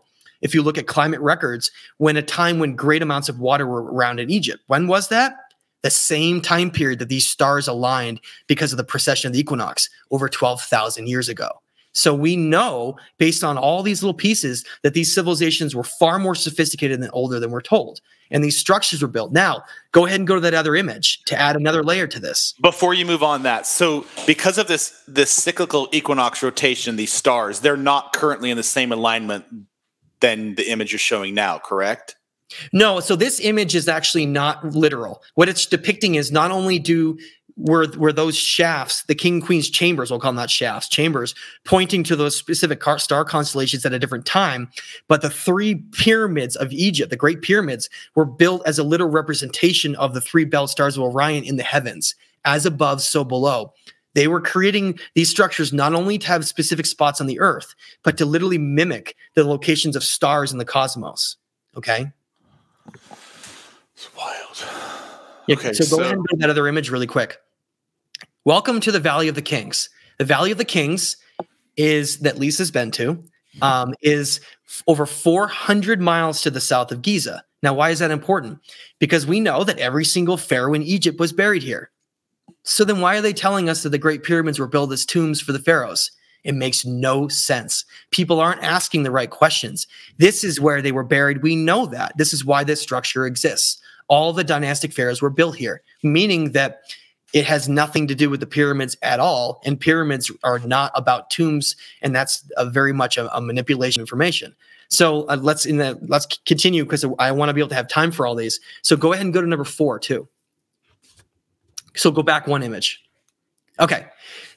if 0.47 0.55
you 0.55 0.63
look 0.63 0.79
at 0.79 0.87
climate 0.87 1.21
records, 1.21 1.71
when 1.99 2.17
a 2.17 2.23
time 2.23 2.59
when 2.59 2.75
great 2.75 3.03
amounts 3.03 3.29
of 3.29 3.41
water 3.41 3.67
were 3.67 3.93
around 3.93 4.21
in 4.21 4.31
Egypt. 4.31 4.63
When 4.69 4.87
was 4.87 5.09
that? 5.09 5.35
The 5.83 5.91
same 5.91 6.41
time 6.41 6.71
period 6.71 7.01
that 7.01 7.09
these 7.09 7.27
stars 7.27 7.69
aligned 7.69 8.21
because 8.47 8.73
of 8.73 8.79
the 8.79 8.85
precession 8.85 9.29
of 9.29 9.35
the 9.35 9.41
equinox 9.41 9.91
over 10.11 10.29
12,000 10.29 11.07
years 11.07 11.29
ago. 11.29 11.51
So 11.93 12.15
we 12.15 12.37
know, 12.37 12.97
based 13.19 13.43
on 13.43 13.57
all 13.57 13.83
these 13.83 14.03
little 14.03 14.15
pieces, 14.15 14.65
that 14.83 14.95
these 14.95 15.15
civilizations 15.15 15.75
were 15.75 15.83
far 15.83 16.19
more 16.19 16.35
sophisticated 16.35 17.01
and 17.01 17.11
older 17.13 17.41
than 17.41 17.51
we're 17.51 17.63
told. 17.63 18.01
And 18.31 18.45
these 18.45 18.59
structures 18.59 19.01
were 19.01 19.09
built. 19.09 19.33
Now, 19.33 19.63
go 19.93 20.05
ahead 20.05 20.21
and 20.21 20.27
go 20.27 20.35
to 20.35 20.41
that 20.43 20.53
other 20.53 20.77
image 20.77 21.23
to 21.25 21.41
add 21.41 21.57
another 21.57 21.83
layer 21.83 22.07
to 22.07 22.21
this. 22.21 22.55
Before 22.61 22.93
you 22.93 23.07
move 23.07 23.23
on 23.23 23.45
that, 23.45 23.67
so 23.67 24.05
because 24.27 24.59
of 24.59 24.69
this 24.69 25.03
this 25.09 25.31
cyclical 25.31 25.89
equinox 25.91 26.43
rotation, 26.43 26.97
these 26.97 27.13
stars, 27.13 27.61
they're 27.61 27.77
not 27.77 28.13
currently 28.13 28.51
in 28.51 28.57
the 28.57 28.63
same 28.63 28.93
alignment 28.93 29.45
than 30.21 30.55
the 30.55 30.71
image 30.71 30.93
you're 30.93 30.99
showing 30.99 31.35
now, 31.35 31.59
correct? 31.59 32.17
No, 32.73 33.01
so 33.01 33.17
this 33.17 33.41
image 33.41 33.75
is 33.75 33.89
actually 33.89 34.27
not 34.27 34.65
literal. 34.65 35.23
What 35.35 35.49
it's 35.49 35.67
depicting 35.67 36.15
is 36.15 36.31
not 36.31 36.51
only 36.51 36.79
do 36.79 37.19
were 37.57 37.89
were 37.97 38.13
those 38.13 38.37
shafts, 38.37 39.03
the 39.05 39.15
king 39.15 39.41
queen's 39.41 39.71
chambers, 39.71 40.11
we'll 40.11 40.21
call 40.21 40.31
them 40.31 40.37
not 40.37 40.51
shafts, 40.51 40.89
chambers, 40.89 41.35
pointing 41.65 42.05
to 42.05 42.15
those 42.15 42.37
specific 42.37 42.83
star 42.99 43.25
constellations 43.25 43.85
at 43.87 43.95
a 43.95 43.99
different 43.99 44.27
time, 44.27 44.69
but 45.09 45.23
the 45.23 45.31
three 45.31 45.77
pyramids 45.93 46.55
of 46.55 46.73
Egypt, 46.73 47.11
the 47.11 47.17
great 47.17 47.43
pyramids, 47.43 47.89
were 48.15 48.27
built 48.27 48.63
as 48.67 48.79
a 48.79 48.85
literal 48.85 49.11
representation 49.11 49.97
of 49.97 50.13
the 50.13 50.21
three 50.21 50.45
belt 50.45 50.71
stars 50.71 50.97
of 50.97 51.03
Orion 51.03 51.45
in 51.45 51.57
the 51.57 51.63
heavens, 51.63 52.15
as 52.45 52.67
above, 52.67 53.01
so 53.01 53.25
below. 53.25 53.73
They 54.17 54.29
were 54.29 54.41
creating 54.41 54.99
these 55.13 55.29
structures 55.29 55.75
not 55.75 55.93
only 55.93 56.17
to 56.17 56.27
have 56.27 56.47
specific 56.47 56.87
spots 56.87 57.21
on 57.21 57.27
the 57.27 57.39
earth, 57.39 57.75
but 58.03 58.17
to 58.17 58.25
literally 58.25 58.57
mimic 58.57 59.15
the 59.35 59.45
locations 59.45 59.95
of 59.95 60.03
stars 60.03 60.53
in 60.53 60.57
the 60.57 60.65
cosmos. 60.65 61.37
Okay. 61.77 62.11
It's 63.95 64.09
wild. 64.17 64.65
Yeah, 65.47 65.57
okay, 65.57 65.75
so, 65.75 65.85
so 65.85 65.97
go 65.99 66.03
ahead 66.03 66.15
and 66.15 66.25
bring 66.25 66.39
that 66.39 66.49
other 66.49 66.67
image 66.67 66.89
really 66.89 67.07
quick. 67.07 67.37
Welcome 68.47 68.81
to 68.81 68.91
the 68.91 69.01
Valley 69.01 69.29
of 69.29 69.35
the 69.35 69.43
Kings. 69.43 69.91
The 70.17 70.25
Valley 70.25 70.51
of 70.51 70.57
the 70.57 70.65
Kings 70.65 71.19
is 71.77 72.21
that 72.21 72.39
Lisa's 72.39 72.71
been 72.71 72.91
to, 72.93 73.23
um, 73.61 73.93
is 74.01 74.41
over 74.87 75.05
400 75.05 76.01
miles 76.01 76.41
to 76.41 76.51
the 76.51 76.63
south 76.63 76.91
of 76.91 77.03
Giza. 77.03 77.45
Now, 77.63 77.75
why 77.75 77.91
is 77.91 77.99
that 77.99 78.11
important? 78.11 78.61
Because 78.99 79.27
we 79.27 79.41
know 79.41 79.63
that 79.63 79.79
every 79.79 80.07
single 80.07 80.39
pharaoh 80.39 80.73
in 80.73 80.83
Egypt 80.83 81.21
was 81.21 81.35
buried 81.35 81.63
here. 81.63 81.91
So 82.69 82.85
then 82.85 83.01
why 83.01 83.17
are 83.17 83.23
they 83.23 83.33
telling 83.33 83.69
us 83.69 83.85
that 83.85 83.91
the 83.91 83.99
Great 83.99 84.25
Pyramids 84.25 84.59
were 84.59 84.67
built 84.67 84.93
as 84.93 85.07
tombs 85.07 85.41
for 85.41 85.53
the 85.53 85.61
pharaohs? 85.61 86.11
It 86.43 86.55
makes 86.55 86.85
no 86.85 87.29
sense. 87.29 87.85
People 88.11 88.41
aren't 88.41 88.63
asking 88.63 89.05
the 89.05 89.11
right 89.13 89.31
questions. 89.31 89.87
This 90.19 90.43
is 90.43 90.61
where 90.61 90.83
they 90.83 90.91
were 90.91 91.05
buried. 91.05 91.43
We 91.43 91.55
know 91.55 91.87
that. 91.87 92.19
This 92.19 92.33
is 92.33 92.45
why 92.45 92.65
this 92.65 92.81
structure 92.81 93.25
exists. 93.25 93.81
All 94.09 94.33
the 94.33 94.45
dynastic 94.45 94.93
pharaohs 94.93 95.23
were 95.23 95.31
built 95.31 95.55
here, 95.57 95.83
meaning 96.03 96.53
that 96.53 96.81
it 97.33 97.45
has 97.45 97.69
nothing 97.69 98.09
to 98.09 98.17
do 98.17 98.31
with 98.31 98.41
the 98.41 98.47
pyramids 98.47 98.97
at 99.03 99.21
all. 99.21 99.61
And 99.65 99.79
pyramids 99.79 100.31
are 100.43 100.59
not 100.59 100.91
about 100.97 101.31
tombs. 101.31 101.77
And 102.03 102.15
that's 102.15 102.49
very 102.65 102.93
much 102.93 103.17
a, 103.17 103.35
a 103.37 103.41
manipulation 103.41 104.01
of 104.01 104.05
information. 104.05 104.57
So 104.89 105.25
uh, 105.29 105.37
let's 105.41 105.67
in 105.67 105.77
the 105.77 105.99
let's 106.09 106.27
continue 106.47 106.85
because 106.85 107.05
I 107.19 107.31
want 107.31 107.49
to 107.49 107.55
be 107.55 107.61
able 107.61 107.69
to 107.71 107.75
have 107.77 107.89
time 107.89 108.11
for 108.11 108.27
all 108.27 108.35
these. 108.35 108.59
So 108.83 108.97
go 108.97 109.13
ahead 109.13 109.25
and 109.25 109.35
go 109.35 109.41
to 109.41 109.47
number 109.47 109.65
four 109.65 109.99
too. 109.99 110.29
So 111.97 112.11
go 112.11 112.23
back 112.23 112.47
one 112.47 112.63
image. 112.63 113.03
Okay, 113.81 114.07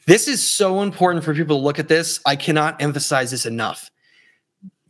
this 0.05 0.27
is 0.27 0.45
so 0.47 0.81
important 0.81 1.23
for 1.23 1.33
people 1.33 1.57
to 1.57 1.63
look 1.63 1.79
at 1.79 1.87
this. 1.87 2.19
I 2.25 2.35
cannot 2.35 2.81
emphasize 2.81 3.31
this 3.31 3.45
enough. 3.45 3.91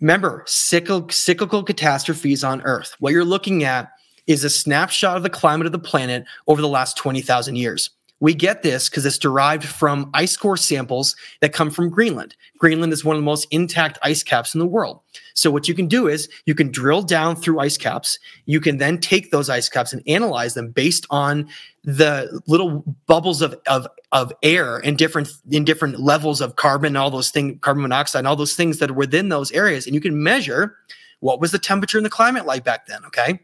Remember, 0.02 0.44
cyclical, 0.46 1.10
cyclical 1.10 1.64
catastrophes 1.64 2.44
on 2.44 2.62
Earth. 2.62 2.96
What 3.00 3.12
you're 3.12 3.26
looking 3.26 3.64
at 3.64 3.92
is 4.28 4.44
a 4.44 4.50
snapshot 4.50 5.18
of 5.18 5.24
the 5.24 5.30
climate 5.30 5.66
of 5.66 5.72
the 5.72 5.80
planet 5.80 6.26
over 6.48 6.62
the 6.62 6.68
last 6.68 6.96
20,000 6.98 7.56
years. 7.56 7.90
We 8.22 8.34
get 8.34 8.64
this 8.64 8.90
because 8.90 9.06
it's 9.06 9.18
derived 9.18 9.64
from 9.64 10.10
ice 10.14 10.36
core 10.36 10.58
samples 10.58 11.16
that 11.40 11.54
come 11.54 11.72
from 11.72 11.90
Greenland. 11.90 12.36
Greenland 12.58 12.92
is 12.92 13.06
one 13.06 13.16
of 13.16 13.22
the 13.22 13.26
most 13.26 13.48
intact 13.52 13.98
ice 14.04 14.24
caps 14.24 14.54
in 14.54 14.60
the 14.60 14.66
world. 14.66 15.00
So, 15.34 15.50
what 15.52 15.68
you 15.68 15.74
can 15.74 15.88
do 15.88 16.08
is 16.08 16.28
you 16.46 16.54
can 16.54 16.70
drill 16.70 17.02
down 17.02 17.36
through 17.36 17.60
ice 17.60 17.78
caps. 17.78 18.20
You 18.46 18.60
can 18.60 18.78
then 18.78 18.98
take 18.98 19.32
those 19.32 19.50
ice 19.50 19.70
caps 19.70 19.94
and 19.94 20.04
analyze 20.06 20.54
them 20.54 20.72
based 20.72 21.06
on 21.10 21.48
the 21.84 22.42
little 22.46 22.84
bubbles 23.08 23.42
of, 23.42 23.56
of, 23.68 23.88
of 24.12 24.34
air 24.44 24.80
in 24.80 24.98
different 24.98 25.30
in 25.50 25.64
different 25.64 26.00
levels 26.00 26.42
of 26.42 26.58
carbon, 26.58 26.98
all 26.98 27.10
those 27.10 27.32
things, 27.32 27.58
carbon 27.62 27.84
monoxide, 27.84 28.20
and 28.20 28.28
all 28.28 28.36
those 28.36 28.56
things 28.56 28.80
that 28.80 28.90
are 28.90 28.96
within 28.96 29.30
those 29.30 29.52
areas. 29.54 29.86
And 29.86 29.96
you 29.96 30.02
can 30.02 30.22
measure 30.22 30.76
what 31.22 31.40
was 31.40 31.52
the 31.52 31.60
temperature 31.60 31.98
and 31.98 32.06
the 32.06 32.10
climate 32.10 32.46
like 32.46 32.64
back 32.64 32.88
then. 32.88 33.06
Okay. 33.06 33.40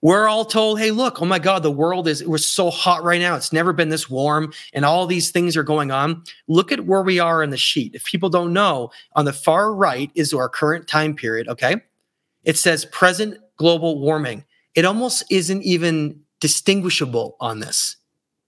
We're 0.00 0.28
all 0.28 0.44
told, 0.44 0.78
hey, 0.78 0.92
look, 0.92 1.20
oh 1.20 1.24
my 1.24 1.40
God, 1.40 1.64
the 1.64 1.72
world 1.72 2.06
is 2.06 2.24
we're 2.24 2.38
so 2.38 2.70
hot 2.70 3.02
right 3.02 3.20
now. 3.20 3.34
It's 3.34 3.52
never 3.52 3.72
been 3.72 3.88
this 3.88 4.08
warm, 4.08 4.52
and 4.72 4.84
all 4.84 5.06
these 5.06 5.30
things 5.30 5.56
are 5.56 5.64
going 5.64 5.90
on. 5.90 6.22
Look 6.46 6.70
at 6.70 6.86
where 6.86 7.02
we 7.02 7.18
are 7.18 7.42
in 7.42 7.50
the 7.50 7.56
sheet. 7.56 7.94
If 7.94 8.04
people 8.04 8.30
don't 8.30 8.52
know, 8.52 8.90
on 9.14 9.24
the 9.24 9.32
far 9.32 9.74
right 9.74 10.10
is 10.14 10.32
our 10.32 10.48
current 10.48 10.86
time 10.86 11.16
period. 11.16 11.48
Okay. 11.48 11.76
It 12.44 12.56
says 12.56 12.84
present 12.86 13.38
global 13.56 14.00
warming. 14.00 14.44
It 14.74 14.84
almost 14.84 15.24
isn't 15.30 15.62
even 15.64 16.20
distinguishable 16.40 17.36
on 17.40 17.58
this. 17.58 17.96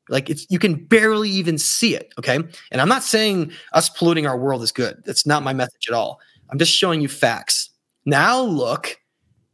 Like 0.09 0.31
it's 0.31 0.47
you 0.51 0.59
can 0.59 0.75
barely 0.75 1.31
even 1.31 1.59
see 1.59 1.97
it. 1.97 2.13
Okay. 2.19 2.37
And 2.37 2.81
I'm 2.81 2.89
not 2.89 3.03
saying 3.03 3.53
us 3.73 3.89
polluting 3.89 4.27
our 4.27 4.39
world 4.39 4.63
is 4.63 4.73
good. 4.73 5.03
That's 5.05 5.27
not 5.27 5.43
my 5.43 5.53
message 5.53 5.89
at 5.89 5.95
all. 5.95 6.21
I'm 6.51 6.59
just 6.59 6.73
showing 6.73 7.01
you 7.01 7.09
facts. 7.09 7.71
Now 8.07 8.41
look 8.41 8.99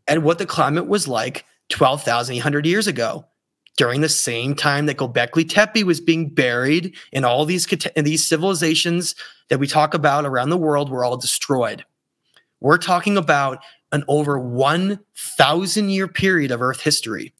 at 0.08 0.22
what 0.22 0.38
the 0.38 0.46
climate 0.46 0.86
was 0.86 1.08
like 1.08 1.44
12,800 1.68 2.66
years 2.66 2.86
ago 2.86 3.26
during 3.76 4.00
the 4.00 4.08
same 4.08 4.54
time 4.54 4.86
that 4.86 4.96
Gobekli 4.96 5.48
Tepe 5.48 5.84
was 5.84 6.00
being 6.00 6.28
buried 6.28 6.94
and 7.12 7.24
all 7.24 7.44
these 7.44 7.66
and 7.94 8.06
these 8.06 8.26
civilizations 8.26 9.14
that 9.48 9.58
we 9.58 9.66
talk 9.66 9.94
about 9.94 10.24
around 10.24 10.50
the 10.50 10.56
world 10.56 10.90
were 10.90 11.04
all 11.04 11.16
destroyed. 11.16 11.84
We're 12.60 12.78
talking 12.78 13.16
about 13.16 13.62
an 13.92 14.04
over 14.08 14.38
1,000 14.38 15.88
year 15.88 16.08
period 16.08 16.50
of 16.50 16.62
Earth 16.62 16.80
history 16.80 17.32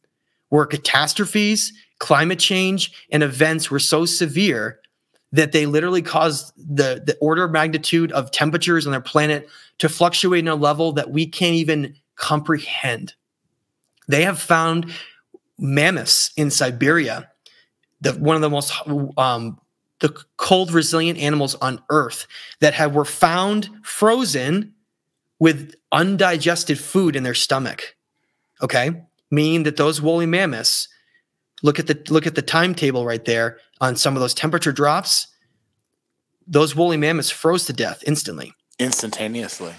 where 0.48 0.66
catastrophes, 0.66 1.72
climate 1.98 2.38
change, 2.38 2.92
and 3.10 3.22
events 3.22 3.70
were 3.70 3.80
so 3.80 4.04
severe 4.04 4.78
that 5.32 5.52
they 5.52 5.66
literally 5.66 6.02
caused 6.02 6.52
the, 6.56 7.02
the 7.04 7.16
order 7.20 7.44
of 7.44 7.50
magnitude 7.50 8.12
of 8.12 8.30
temperatures 8.30 8.86
on 8.86 8.92
their 8.92 9.00
planet 9.00 9.48
to 9.78 9.88
fluctuate 9.88 10.40
in 10.40 10.48
a 10.48 10.54
level 10.54 10.92
that 10.92 11.10
we 11.10 11.26
can't 11.26 11.54
even 11.54 11.94
comprehend. 12.14 13.14
They 14.08 14.22
have 14.22 14.40
found 14.40 14.92
mammoths 15.58 16.30
in 16.36 16.50
Siberia, 16.50 17.30
the, 18.00 18.12
one 18.12 18.36
of 18.36 18.42
the 18.42 18.50
most 18.50 18.72
um, 19.16 19.58
the 20.00 20.14
cold 20.36 20.72
resilient 20.72 21.18
animals 21.18 21.54
on 21.56 21.82
Earth 21.88 22.26
that 22.60 22.74
have 22.74 22.94
were 22.94 23.04
found 23.04 23.70
frozen 23.82 24.74
with 25.38 25.74
undigested 25.92 26.78
food 26.78 27.16
in 27.16 27.22
their 27.22 27.34
stomach. 27.34 27.96
Okay, 28.62 28.90
meaning 29.30 29.64
that 29.64 29.76
those 29.76 30.00
woolly 30.00 30.26
mammoths 30.26 30.88
look 31.62 31.78
at 31.78 31.86
the 31.86 32.00
look 32.10 32.26
at 32.26 32.34
the 32.34 32.42
timetable 32.42 33.04
right 33.04 33.24
there 33.24 33.58
on 33.80 33.96
some 33.96 34.14
of 34.14 34.20
those 34.20 34.34
temperature 34.34 34.72
drops. 34.72 35.28
Those 36.46 36.76
woolly 36.76 36.96
mammoths 36.96 37.30
froze 37.30 37.64
to 37.66 37.72
death 37.72 38.04
instantly, 38.06 38.52
instantaneously. 38.78 39.72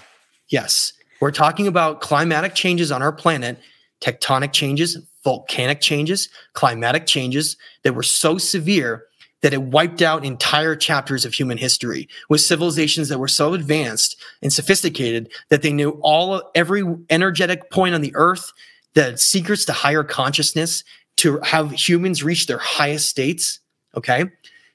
Yes, 0.48 0.92
we're 1.20 1.30
talking 1.30 1.66
about 1.66 2.00
climatic 2.00 2.54
changes 2.54 2.92
on 2.92 3.02
our 3.02 3.12
planet 3.12 3.58
tectonic 4.00 4.52
changes, 4.52 4.96
volcanic 5.24 5.80
changes, 5.80 6.28
climatic 6.52 7.06
changes 7.06 7.56
that 7.82 7.94
were 7.94 8.02
so 8.02 8.38
severe 8.38 9.04
that 9.42 9.52
it 9.52 9.62
wiped 9.62 10.02
out 10.02 10.24
entire 10.24 10.74
chapters 10.74 11.24
of 11.24 11.32
human 11.32 11.58
history 11.58 12.08
with 12.28 12.40
civilizations 12.40 13.08
that 13.08 13.18
were 13.18 13.28
so 13.28 13.54
advanced 13.54 14.16
and 14.42 14.52
sophisticated 14.52 15.30
that 15.48 15.62
they 15.62 15.72
knew 15.72 15.90
all 16.02 16.42
every 16.54 16.82
energetic 17.10 17.70
point 17.70 17.94
on 17.94 18.00
the 18.00 18.14
earth, 18.14 18.52
the 18.94 19.16
secrets 19.16 19.64
to 19.64 19.72
higher 19.72 20.02
consciousness, 20.02 20.82
to 21.16 21.38
have 21.40 21.70
humans 21.72 22.24
reach 22.24 22.46
their 22.46 22.58
highest 22.58 23.08
states. 23.08 23.60
Okay. 23.96 24.24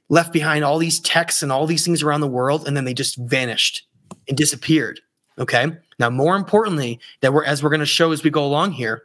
Left 0.09 0.31
behind 0.31 0.63
all 0.63 0.77
these 0.77 0.99
texts 0.99 1.41
and 1.41 1.51
all 1.51 1.65
these 1.65 1.85
things 1.85 2.03
around 2.03 2.21
the 2.21 2.27
world, 2.27 2.67
and 2.67 2.75
then 2.75 2.85
they 2.85 2.93
just 2.93 3.17
vanished 3.17 3.85
and 4.27 4.37
disappeared. 4.37 4.99
Okay. 5.39 5.67
Now, 5.99 6.09
more 6.09 6.35
importantly, 6.35 6.99
that 7.21 7.33
we're 7.33 7.45
as 7.45 7.63
we're 7.63 7.69
going 7.69 7.79
to 7.79 7.85
show 7.85 8.11
as 8.11 8.23
we 8.23 8.29
go 8.29 8.45
along 8.45 8.73
here, 8.73 9.03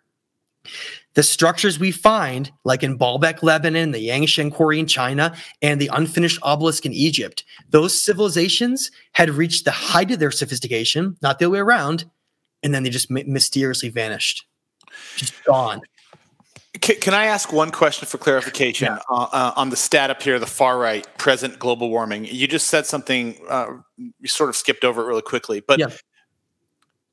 the 1.15 1.23
structures 1.25 1.81
we 1.81 1.91
find, 1.91 2.53
like 2.65 2.85
in 2.85 2.97
Baalbek, 2.97 3.43
Lebanon, 3.43 3.91
the 3.91 4.09
Yangshan 4.09 4.53
Quarry 4.53 4.79
in 4.79 4.87
China, 4.87 5.35
and 5.63 5.81
the 5.81 5.91
unfinished 5.93 6.39
obelisk 6.43 6.87
in 6.87 6.93
Egypt, 6.93 7.43
those 7.71 8.01
civilizations 8.01 8.93
had 9.13 9.31
reached 9.31 9.65
the 9.65 9.73
height 9.73 10.13
of 10.13 10.21
their 10.21 10.31
sophistication, 10.31 11.17
not 11.21 11.41
the 11.41 11.47
other 11.47 11.55
way 11.55 11.59
around, 11.59 12.05
and 12.63 12.73
then 12.73 12.85
they 12.85 12.91
just 12.91 13.11
mysteriously 13.11 13.89
vanished, 13.89 14.47
just 15.17 15.35
gone. 15.45 15.81
Can, 16.81 17.01
can 17.01 17.15
I 17.15 17.25
ask 17.25 17.53
one 17.53 17.73
question 17.73 18.07
for 18.07 18.19
clarification 18.19 18.87
yeah. 18.87 18.99
uh, 19.11 19.27
uh, 19.33 19.53
on 19.57 19.71
the 19.71 19.77
stat 19.77 20.11
up 20.11 20.23
here, 20.23 20.39
the 20.39 20.47
far 20.47 20.79
right, 20.79 21.05
present 21.19 21.59
global 21.59 21.91
warming? 21.91 22.27
You 22.27 22.47
just 22.47 22.69
said 22.69 22.87
something, 22.87 23.37
uh, 23.49 23.73
you 23.97 24.29
sort 24.29 24.51
of 24.51 24.57
skipped 24.57 24.85
over 24.85 25.03
it 25.03 25.07
really 25.07 25.23
quickly, 25.23 25.61
but 25.67 25.81
yeah 25.81 25.89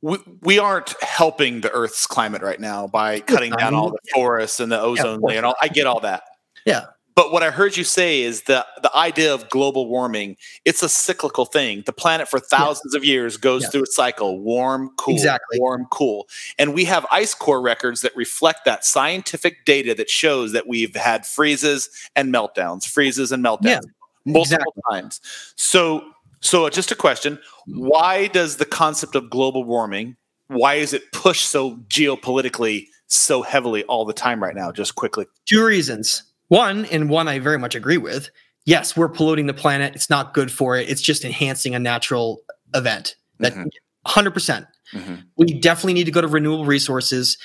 we, 0.06 0.20
we 0.42 0.60
aren't 0.60 0.94
helping 1.02 1.62
the 1.62 1.72
Earth's 1.72 2.06
climate 2.06 2.44
right 2.44 2.60
now 2.60 2.86
by 2.86 3.22
cutting 3.22 3.52
down 3.52 3.74
all 3.74 3.90
the 3.90 3.98
forests 4.14 4.60
and 4.60 4.72
the 4.72 4.80
ozone 4.80 5.20
yeah, 5.20 5.28
layer 5.28 5.38
and 5.38 5.48
all. 5.48 5.56
I 5.60 5.68
get 5.68 5.88
all 5.88 6.00
that. 6.02 6.22
Yeah. 6.64 6.86
But 7.16 7.32
what 7.32 7.42
I 7.42 7.50
heard 7.50 7.76
you 7.76 7.84
say 7.84 8.22
is 8.22 8.44
the 8.44 8.64
the 8.84 8.96
idea 8.96 9.34
of 9.34 9.50
global 9.50 9.88
warming, 9.88 10.38
it's 10.64 10.84
a 10.84 10.90
cyclical 10.90 11.46
thing. 11.46 11.82
The 11.88 11.94
planet 11.94 12.28
for 12.28 12.40
thousands 12.40 12.94
yeah. 12.94 13.00
of 13.00 13.06
years 13.06 13.38
goes 13.38 13.64
yeah. 13.64 13.70
through 13.70 13.84
a 13.84 13.88
cycle, 13.88 14.40
warm, 14.42 14.92
cool, 14.98 15.16
exactly. 15.16 15.60
warm, 15.60 15.88
cool. 15.90 16.28
And 16.60 16.76
we 16.76 16.86
have 16.86 17.08
ice 17.10 17.34
core 17.34 17.62
records 17.62 18.02
that 18.02 18.16
reflect 18.16 18.66
that 18.66 18.86
scientific 18.86 19.66
data 19.66 19.96
that 19.96 20.12
shows 20.12 20.52
that 20.52 20.68
we've 20.68 20.96
had 20.96 21.26
freezes 21.26 21.90
and 22.16 22.32
meltdowns, 22.32 22.88
freezes 22.88 23.32
and 23.32 23.44
meltdowns 23.44 23.64
yeah, 23.64 23.80
multiple 24.26 24.66
exactly. 24.66 24.84
times. 24.92 25.22
So 25.56 26.04
so, 26.46 26.70
just 26.70 26.92
a 26.92 26.96
question 26.96 27.40
why 27.66 28.28
does 28.28 28.58
the 28.58 28.66
concept 28.66 29.16
of 29.16 29.32
global 29.32 29.64
warming, 29.64 30.16
why 30.48 30.76
is 30.76 30.94
it 30.94 31.12
pushed 31.12 31.50
so 31.50 31.78
geopolitically 31.88 32.86
so 33.08 33.42
heavily 33.42 33.84
all 33.86 34.06
the 34.06 34.14
time 34.14 34.44
right 34.44 34.56
now? 34.56 34.72
Just 34.72 34.94
quickly. 34.94 35.26
Two 35.46 35.66
reasons. 35.66 36.24
One, 36.50 36.86
and 36.86 37.10
one 37.10 37.28
I 37.28 37.40
very 37.40 37.58
much 37.58 37.74
agree 37.74 37.98
with. 37.98 38.30
Yes, 38.66 38.96
we're 38.96 39.10
polluting 39.10 39.48
the 39.48 39.56
planet. 39.56 39.96
It's 39.96 40.10
not 40.10 40.36
good 40.36 40.52
for 40.52 40.78
it. 40.78 40.88
It's 40.88 41.02
just 41.02 41.26
enhancing 41.26 41.74
a 41.74 41.80
natural 41.80 42.42
event. 42.76 43.16
That 43.40 43.54
mm-hmm. 43.54 43.68
100%. 44.08 44.68
Mm-hmm. 44.96 45.16
We 45.36 45.60
definitely 45.60 45.94
need 45.94 46.06
to 46.06 46.12
go 46.12 46.22
to 46.22 46.28
renewable 46.28 46.66
resources. 46.66 47.38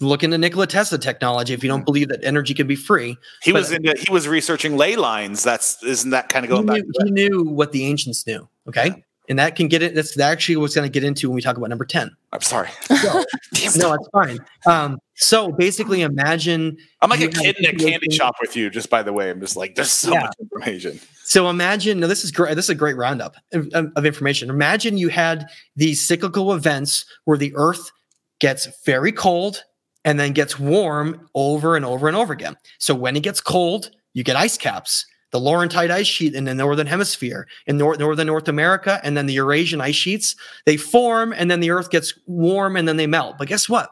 Look 0.00 0.24
into 0.24 0.38
Nikola 0.38 0.66
Tesla 0.66 0.98
technology 0.98 1.52
if 1.52 1.62
you 1.62 1.68
don't 1.68 1.80
mm-hmm. 1.80 1.84
believe 1.84 2.08
that 2.08 2.24
energy 2.24 2.54
can 2.54 2.66
be 2.66 2.76
free. 2.76 3.16
He 3.42 3.52
but, 3.52 3.58
was 3.58 3.72
into, 3.72 3.94
he 3.98 4.10
was 4.10 4.26
researching 4.26 4.76
ley 4.76 4.96
lines. 4.96 5.42
That's 5.42 5.82
isn't 5.82 6.10
that 6.10 6.30
kind 6.30 6.44
of 6.44 6.50
going 6.50 6.62
he 6.62 6.82
back? 6.82 6.84
he 7.04 7.10
knew 7.10 7.44
what 7.44 7.72
the 7.72 7.84
ancients 7.84 8.26
knew. 8.26 8.48
Okay. 8.68 8.86
Yeah. 8.86 8.94
And 9.28 9.38
that 9.40 9.56
can 9.56 9.66
get 9.66 9.82
it. 9.82 9.94
That's 9.94 10.18
actually 10.20 10.56
what's 10.56 10.74
going 10.74 10.88
to 10.88 10.92
get 10.92 11.02
into 11.02 11.28
when 11.28 11.34
we 11.34 11.42
talk 11.42 11.56
about 11.56 11.68
number 11.68 11.84
10. 11.84 12.16
I'm 12.32 12.40
sorry. 12.40 12.68
So, 12.84 12.94
no, 13.76 13.92
it's 13.92 14.08
fine. 14.12 14.38
Um, 14.66 14.98
so 15.16 15.50
basically, 15.50 16.02
imagine 16.02 16.76
I'm 17.02 17.10
like 17.10 17.20
a 17.20 17.28
kid 17.28 17.56
in 17.58 17.66
a 17.66 17.72
candy 17.72 18.14
shop 18.14 18.36
with 18.40 18.56
you. 18.56 18.70
Just 18.70 18.88
by 18.88 19.02
the 19.02 19.12
way, 19.12 19.30
I'm 19.30 19.40
just 19.40 19.56
like 19.56 19.74
there's 19.74 19.90
so 19.90 20.12
yeah. 20.12 20.20
much 20.20 20.34
information. 20.40 21.00
So 21.26 21.50
imagine 21.50 22.00
now 22.00 22.06
this 22.06 22.24
is 22.24 22.30
great. 22.30 22.54
This 22.54 22.66
is 22.66 22.70
a 22.70 22.74
great 22.74 22.96
roundup 22.96 23.36
of, 23.52 23.68
of 23.74 24.06
information. 24.06 24.48
Imagine 24.48 24.96
you 24.96 25.08
had 25.08 25.48
these 25.74 26.00
cyclical 26.00 26.52
events 26.52 27.04
where 27.24 27.38
the 27.38 27.52
Earth 27.56 27.90
gets 28.38 28.68
very 28.84 29.12
cold 29.12 29.64
and 30.04 30.20
then 30.20 30.32
gets 30.32 30.58
warm 30.58 31.28
over 31.34 31.74
and 31.74 31.84
over 31.84 32.06
and 32.06 32.16
over 32.16 32.32
again. 32.32 32.56
So 32.78 32.94
when 32.94 33.16
it 33.16 33.24
gets 33.24 33.40
cold, 33.40 33.90
you 34.14 34.22
get 34.22 34.36
ice 34.36 34.56
caps 34.56 35.04
the 35.32 35.40
Laurentide 35.40 35.90
ice 35.90 36.06
sheet 36.06 36.34
in 36.34 36.44
the 36.44 36.54
northern 36.54 36.86
hemisphere, 36.86 37.46
in 37.66 37.76
nor- 37.76 37.96
northern 37.96 38.26
North 38.26 38.48
America, 38.48 39.00
and 39.02 39.16
then 39.16 39.26
the 39.26 39.34
Eurasian 39.34 39.80
ice 39.80 39.96
sheets. 39.96 40.36
They 40.64 40.76
form, 40.76 41.34
and 41.36 41.50
then 41.50 41.60
the 41.60 41.70
Earth 41.70 41.90
gets 41.90 42.18
warm, 42.26 42.76
and 42.76 42.86
then 42.86 42.96
they 42.96 43.06
melt. 43.06 43.36
But 43.38 43.48
guess 43.48 43.68
what? 43.68 43.90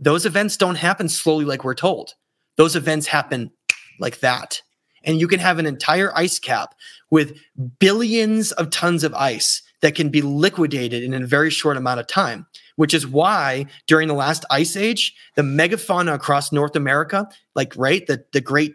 Those 0.00 0.26
events 0.26 0.56
don't 0.56 0.76
happen 0.76 1.08
slowly 1.08 1.44
like 1.44 1.64
we're 1.64 1.74
told. 1.74 2.14
Those 2.56 2.74
events 2.76 3.06
happen 3.06 3.52
like 4.00 4.20
that. 4.20 4.62
And 5.04 5.20
you 5.20 5.28
can 5.28 5.40
have 5.40 5.58
an 5.58 5.66
entire 5.66 6.16
ice 6.16 6.38
cap 6.38 6.74
with 7.10 7.38
billions 7.78 8.52
of 8.52 8.70
tons 8.70 9.04
of 9.04 9.14
ice 9.14 9.62
that 9.82 9.94
can 9.94 10.08
be 10.08 10.22
liquidated 10.22 11.02
in 11.02 11.14
a 11.14 11.26
very 11.26 11.50
short 11.50 11.76
amount 11.76 12.00
of 12.00 12.06
time, 12.06 12.46
which 12.76 12.94
is 12.94 13.06
why 13.06 13.66
during 13.86 14.08
the 14.08 14.14
last 14.14 14.44
ice 14.50 14.76
age, 14.76 15.14
the 15.36 15.42
megafauna 15.42 16.14
across 16.14 16.52
North 16.52 16.74
America, 16.74 17.28
like 17.54 17.74
right, 17.76 18.06
the, 18.06 18.24
the 18.32 18.40
great 18.40 18.74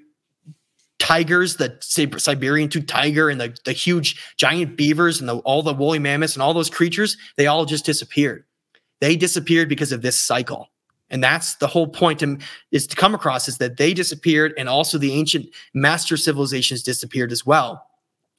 tigers, 1.00 1.56
the 1.56 1.78
Siberian 1.82 2.70
two 2.70 2.82
tiger 2.82 3.30
and 3.30 3.42
the, 3.42 3.58
the 3.66 3.72
huge 3.72 4.22
giant 4.38 4.78
beavers 4.78 5.20
and 5.20 5.28
the, 5.28 5.38
all 5.40 5.64
the 5.64 5.74
woolly 5.74 5.98
mammoths 5.98 6.36
and 6.36 6.44
all 6.44 6.54
those 6.54 6.70
creatures, 6.70 7.18
they 7.38 7.48
all 7.48 7.66
just 7.66 7.86
disappeared. 7.86 8.44
They 9.02 9.16
disappeared 9.16 9.70
because 9.70 9.92
of 9.92 10.02
this 10.02 10.20
cycle. 10.20 10.70
And 11.12 11.24
that's 11.24 11.56
the 11.56 11.68
whole 11.68 11.88
point 11.88 12.20
to, 12.20 12.38
is 12.72 12.88
to 12.88 12.96
come 12.96 13.16
across 13.16 13.48
is 13.48 13.58
that 13.58 13.78
they 13.78 13.94
disappeared 13.94 14.54
and 14.58 14.70
also 14.70 14.98
the 14.98 15.14
ancient 15.14 15.48
master 15.74 16.18
civilizations 16.18 16.84
disappeared 16.84 17.32
as 17.32 17.46
well. 17.46 17.86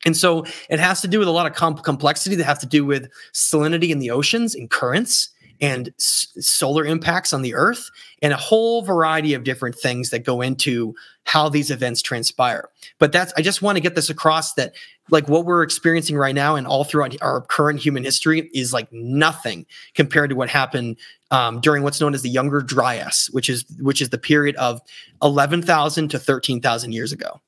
And 0.06 0.16
so 0.16 0.44
it 0.68 0.80
has 0.80 1.00
to 1.02 1.08
do 1.08 1.18
with 1.18 1.28
a 1.28 1.32
lot 1.32 1.46
of 1.46 1.54
comp- 1.54 1.82
complexity 1.82 2.36
that 2.36 2.44
have 2.44 2.58
to 2.60 2.66
do 2.66 2.84
with 2.84 3.10
salinity 3.32 3.90
in 3.90 3.98
the 3.98 4.10
oceans 4.10 4.54
and 4.54 4.70
currents 4.70 5.30
and 5.60 5.92
s- 5.98 6.28
solar 6.40 6.86
impacts 6.86 7.32
on 7.32 7.42
the 7.42 7.54
earth 7.54 7.90
and 8.22 8.32
a 8.32 8.36
whole 8.36 8.82
variety 8.82 9.34
of 9.34 9.44
different 9.44 9.76
things 9.76 10.10
that 10.10 10.24
go 10.24 10.40
into 10.40 10.94
how 11.24 11.48
these 11.48 11.70
events 11.70 12.02
transpire. 12.02 12.68
But 12.98 13.12
that's 13.12 13.32
I 13.36 13.42
just 13.42 13.62
want 13.62 13.76
to 13.76 13.80
get 13.80 13.94
this 13.94 14.10
across 14.10 14.54
that 14.54 14.74
like 15.10 15.28
what 15.28 15.44
we're 15.44 15.62
experiencing 15.62 16.16
right 16.16 16.34
now 16.34 16.56
and 16.56 16.66
all 16.66 16.84
throughout 16.84 17.14
our 17.20 17.42
current 17.42 17.80
human 17.80 18.04
history 18.04 18.50
is 18.54 18.72
like 18.72 18.92
nothing 18.92 19.66
compared 19.94 20.30
to 20.30 20.36
what 20.36 20.48
happened 20.48 20.96
um, 21.30 21.60
during 21.60 21.82
what's 21.82 22.00
known 22.00 22.14
as 22.14 22.22
the 22.22 22.28
Younger 22.30 22.60
Dryas, 22.60 23.28
which 23.32 23.48
is 23.48 23.64
which 23.80 24.00
is 24.00 24.10
the 24.10 24.18
period 24.18 24.56
of 24.56 24.80
11,000 25.22 26.08
to 26.08 26.18
13,000 26.18 26.92
years 26.92 27.12
ago, 27.12 27.40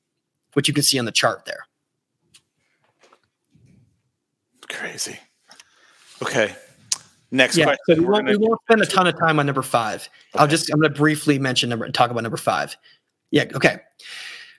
which 0.53 0.67
you 0.67 0.73
can 0.73 0.83
see 0.83 0.99
on 0.99 1.05
the 1.05 1.11
chart 1.11 1.45
there. 1.45 1.65
Crazy. 4.69 5.19
Okay. 6.21 6.55
Next 7.31 7.57
yeah, 7.57 7.65
question. 7.65 7.79
so 7.87 7.95
we 7.95 8.05
won't, 8.05 8.25
gonna- 8.25 8.37
we 8.37 8.47
won't 8.47 8.61
spend 8.61 8.81
a 8.81 8.85
ton 8.85 9.07
of 9.07 9.17
time 9.19 9.39
on 9.39 9.45
number 9.45 9.63
five. 9.63 10.07
I'll 10.35 10.47
just 10.47 10.71
I'm 10.71 10.79
going 10.79 10.93
to 10.93 10.97
briefly 10.97 11.39
mention 11.39 11.69
number 11.69 11.89
talk 11.89 12.11
about 12.11 12.21
number 12.23 12.37
five. 12.37 12.77
Yeah, 13.33 13.45
okay. 13.55 13.79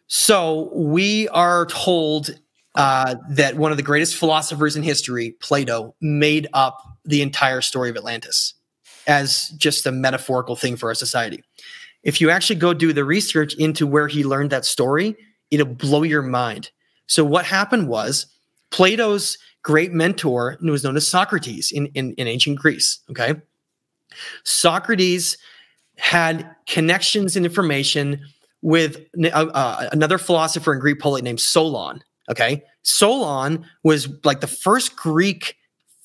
So 0.09 0.69
we 0.75 1.29
are 1.29 1.67
told 1.67 2.37
uh, 2.75 3.15
that 3.31 3.57
one 3.57 3.71
of 3.71 3.77
the 3.77 3.85
greatest 3.85 4.17
philosophers 4.17 4.75
in 4.75 4.83
history, 4.83 5.37
Plato, 5.41 5.95
made 6.01 6.49
up 6.53 6.83
the 7.05 7.23
entire 7.23 7.61
story 7.61 7.89
of 7.89 7.97
Atlantis 7.97 8.55
as 9.07 9.51
just 9.59 9.87
a 9.87 9.93
metaphorical 9.93 10.57
thing 10.57 10.77
for 10.77 10.89
our 10.89 10.95
society. 10.95 11.41
If 12.03 12.21
you 12.21 12.31
actually 12.31 12.57
go 12.57 12.75
do 12.75 12.93
the 12.93 13.05
research 13.05 13.55
into 13.55 13.87
where 13.87 14.09
he 14.09 14.25
learned 14.25 14.51
that 14.51 14.65
story, 14.65 15.17
it'll 15.53 15.67
blow 15.67 16.03
your 16.03 16.23
mind. 16.23 16.73
So 17.07 17.25
what 17.25 17.45
happened 17.45 17.87
was 17.87 18.27
Plato's 18.73 19.39
great 19.63 19.93
mentor 19.93 20.57
who 20.61 20.73
was 20.73 20.83
known 20.83 20.97
as 20.97 21.07
Socrates 21.07 21.71
in, 21.71 21.87
in, 21.95 22.13
in 22.15 22.27
ancient 22.27 22.59
Greece. 22.59 22.99
Okay. 23.09 23.35
Socrates 24.43 25.39
had 25.97 26.57
connections 26.67 27.37
and 27.37 27.47
information 27.47 28.21
with 28.65 28.97
uh, 29.23 29.29
uh, 29.29 29.91
another 29.93 30.17
philosopher 30.17 30.73
and 30.73 30.81
Greek 30.81 30.99
poet 30.99 31.23
named 31.23 31.39
Solon. 31.39 32.03
Okay. 32.31 32.65
Solon 32.83 33.67
was 33.85 34.09
like 34.25 34.41
the 34.41 34.47
first 34.47 34.97
Greek 34.97 35.57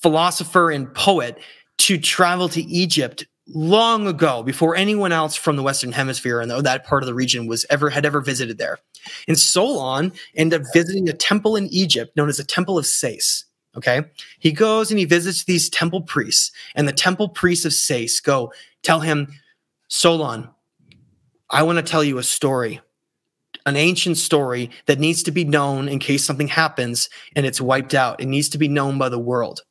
philosopher 0.02 0.70
and 0.70 0.94
poet 0.94 1.38
to 1.78 1.96
travel 1.96 2.50
to 2.50 2.62
Egypt 2.62 3.26
long 3.48 4.06
ago 4.06 4.42
before 4.42 4.76
anyone 4.76 5.10
else 5.10 5.34
from 5.36 5.56
the 5.56 5.62
Western 5.62 5.90
Hemisphere 5.90 6.40
and 6.40 6.50
that 6.50 6.84
part 6.84 7.02
of 7.02 7.06
the 7.06 7.14
region 7.14 7.46
was 7.46 7.64
ever 7.70 7.88
had 7.88 8.04
ever 8.04 8.20
visited 8.20 8.58
there. 8.58 8.78
And 9.26 9.38
Solon 9.38 10.12
ended 10.36 10.60
up 10.60 10.66
visiting 10.74 11.08
a 11.08 11.14
temple 11.14 11.56
in 11.56 11.66
Egypt 11.68 12.14
known 12.14 12.28
as 12.28 12.36
the 12.36 12.44
Temple 12.44 12.78
of 12.78 12.84
Sais. 12.84 13.46
Okay. 13.74 14.02
He 14.38 14.52
goes 14.52 14.90
and 14.90 14.98
he 14.98 15.06
visits 15.06 15.44
these 15.44 15.70
temple 15.70 16.02
priests, 16.02 16.52
and 16.74 16.86
the 16.86 16.92
temple 16.92 17.30
priests 17.30 17.64
of 17.64 17.72
Sais 17.72 18.20
go 18.20 18.52
tell 18.82 19.00
him, 19.00 19.28
Solon, 19.88 20.50
I 21.50 21.62
want 21.62 21.78
to 21.78 21.82
tell 21.82 22.04
you 22.04 22.18
a 22.18 22.22
story, 22.22 22.80
an 23.66 23.76
ancient 23.76 24.18
story 24.18 24.70
that 24.86 25.00
needs 25.00 25.22
to 25.24 25.30
be 25.30 25.44
known 25.44 25.88
in 25.88 25.98
case 25.98 26.24
something 26.24 26.48
happens 26.48 27.08
and 27.34 27.44
it's 27.44 27.60
wiped 27.60 27.94
out. 27.94 28.20
It 28.20 28.26
needs 28.26 28.48
to 28.50 28.58
be 28.58 28.68
known 28.68 28.98
by 28.98 29.08
the 29.08 29.18
world. 29.18 29.62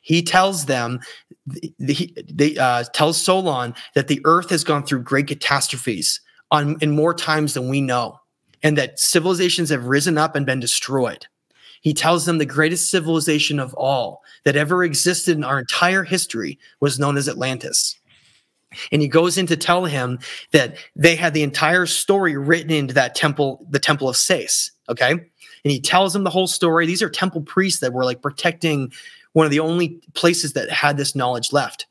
He 0.00 0.22
tells 0.22 0.66
them, 0.66 1.00
he 1.78 2.58
uh, 2.58 2.84
tells 2.92 3.20
Solon 3.20 3.74
that 3.94 4.08
the 4.08 4.20
earth 4.24 4.50
has 4.50 4.62
gone 4.62 4.84
through 4.84 5.02
great 5.02 5.28
catastrophes 5.28 6.20
on 6.50 6.76
in 6.82 6.90
more 6.90 7.14
times 7.14 7.54
than 7.54 7.70
we 7.70 7.80
know, 7.80 8.20
and 8.62 8.76
that 8.76 8.98
civilizations 8.98 9.70
have 9.70 9.86
risen 9.86 10.18
up 10.18 10.36
and 10.36 10.44
been 10.44 10.60
destroyed. 10.60 11.26
He 11.80 11.94
tells 11.94 12.26
them 12.26 12.36
the 12.36 12.46
greatest 12.46 12.90
civilization 12.90 13.58
of 13.58 13.72
all 13.74 14.22
that 14.44 14.56
ever 14.56 14.84
existed 14.84 15.36
in 15.36 15.44
our 15.44 15.58
entire 15.58 16.04
history 16.04 16.58
was 16.80 16.98
known 16.98 17.16
as 17.16 17.28
Atlantis. 17.28 17.98
And 18.92 19.02
he 19.02 19.08
goes 19.08 19.38
in 19.38 19.46
to 19.46 19.56
tell 19.56 19.84
him 19.84 20.18
that 20.52 20.76
they 20.96 21.16
had 21.16 21.34
the 21.34 21.42
entire 21.42 21.86
story 21.86 22.36
written 22.36 22.70
into 22.70 22.94
that 22.94 23.14
temple, 23.14 23.66
the 23.70 23.78
Temple 23.78 24.08
of 24.08 24.16
Sais. 24.16 24.70
Okay. 24.88 25.10
And 25.10 25.20
he 25.62 25.80
tells 25.80 26.14
him 26.14 26.24
the 26.24 26.30
whole 26.30 26.46
story. 26.46 26.86
These 26.86 27.02
are 27.02 27.08
temple 27.08 27.42
priests 27.42 27.80
that 27.80 27.92
were 27.92 28.04
like 28.04 28.22
protecting 28.22 28.92
one 29.32 29.46
of 29.46 29.50
the 29.50 29.60
only 29.60 30.00
places 30.14 30.52
that 30.52 30.70
had 30.70 30.96
this 30.96 31.14
knowledge 31.14 31.52
left. 31.52 31.86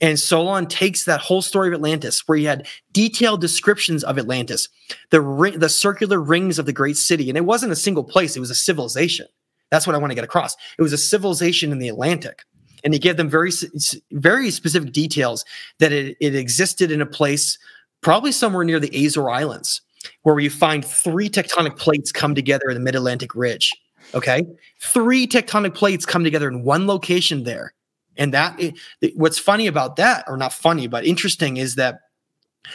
And 0.00 0.18
Solon 0.18 0.66
takes 0.66 1.04
that 1.04 1.20
whole 1.20 1.42
story 1.42 1.68
of 1.68 1.74
Atlantis, 1.74 2.26
where 2.26 2.36
he 2.36 2.44
had 2.44 2.66
detailed 2.92 3.40
descriptions 3.40 4.04
of 4.04 4.18
Atlantis, 4.18 4.68
the 5.10 5.20
ring, 5.20 5.58
the 5.58 5.68
circular 5.68 6.20
rings 6.20 6.58
of 6.58 6.66
the 6.66 6.72
great 6.72 6.96
city, 6.96 7.28
and 7.28 7.38
it 7.38 7.44
wasn't 7.44 7.72
a 7.72 7.76
single 7.76 8.04
place; 8.04 8.36
it 8.36 8.40
was 8.40 8.50
a 8.50 8.54
civilization. 8.54 9.26
That's 9.70 9.86
what 9.86 9.96
I 9.96 9.98
want 9.98 10.10
to 10.10 10.14
get 10.14 10.24
across. 10.24 10.56
It 10.78 10.82
was 10.82 10.92
a 10.92 10.98
civilization 10.98 11.72
in 11.72 11.78
the 11.78 11.88
Atlantic, 11.88 12.42
and 12.84 12.92
he 12.92 13.00
gave 13.00 13.16
them 13.16 13.30
very, 13.30 13.50
very 14.12 14.50
specific 14.50 14.92
details 14.92 15.44
that 15.78 15.90
it, 15.90 16.16
it 16.20 16.34
existed 16.34 16.90
in 16.90 17.00
a 17.00 17.06
place, 17.06 17.58
probably 18.02 18.30
somewhere 18.30 18.64
near 18.64 18.78
the 18.78 18.90
Azore 18.90 19.34
Islands, 19.34 19.80
where 20.22 20.38
you 20.38 20.50
find 20.50 20.84
three 20.84 21.30
tectonic 21.30 21.76
plates 21.78 22.12
come 22.12 22.34
together 22.34 22.68
in 22.68 22.74
the 22.74 22.80
Mid 22.80 22.94
Atlantic 22.94 23.34
Ridge. 23.34 23.72
Okay, 24.14 24.44
three 24.80 25.26
tectonic 25.26 25.74
plates 25.74 26.04
come 26.04 26.22
together 26.22 26.46
in 26.46 26.62
one 26.62 26.86
location 26.86 27.44
there. 27.44 27.72
And 28.16 28.32
that 28.32 28.60
what's 29.14 29.38
funny 29.38 29.66
about 29.66 29.96
that, 29.96 30.24
or 30.28 30.36
not 30.36 30.52
funny, 30.52 30.86
but 30.86 31.04
interesting, 31.04 31.56
is 31.56 31.74
that 31.76 32.00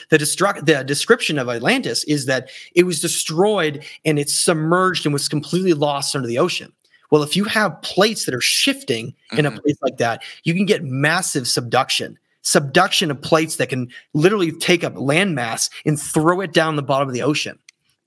the 0.10 0.18
destruct 0.18 0.66
the 0.66 0.84
description 0.84 1.38
of 1.38 1.50
Atlantis 1.50 2.04
is 2.06 2.26
that 2.26 2.50
it 2.76 2.84
was 2.84 3.00
destroyed 3.00 3.84
and 4.06 4.20
it's 4.20 4.38
submerged 4.38 5.06
and 5.06 5.14
was 5.14 5.30
completely 5.30 5.74
lost 5.74 6.16
under 6.16 6.28
the 6.28 6.40
ocean. 6.40 6.74
Well, 7.12 7.24
if 7.24 7.36
you 7.36 7.44
have 7.46 7.82
plates 7.82 8.26
that 8.26 8.36
are 8.36 8.42
shifting 8.42 9.16
in 9.38 9.46
a 9.46 9.52
Mhm. 9.52 9.62
place 9.62 9.78
like 9.82 9.98
that, 9.98 10.22
you 10.44 10.54
can 10.54 10.66
get 10.66 10.84
massive 10.84 11.48
subduction. 11.48 12.18
Subduction 12.42 13.12
of 13.12 13.22
plates 13.22 13.58
that 13.58 13.70
can 13.70 13.90
literally 14.14 14.52
take 14.52 14.84
up 14.84 14.96
landmass 14.96 15.70
and 15.86 16.00
throw 16.00 16.42
it 16.42 16.54
down 16.54 16.76
the 16.76 16.84
bottom 16.84 17.08
of 17.08 17.14
the 17.14 17.22
ocean. 17.22 17.58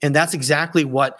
And 0.02 0.14
that's 0.14 0.34
exactly 0.34 0.84
what 0.84 1.18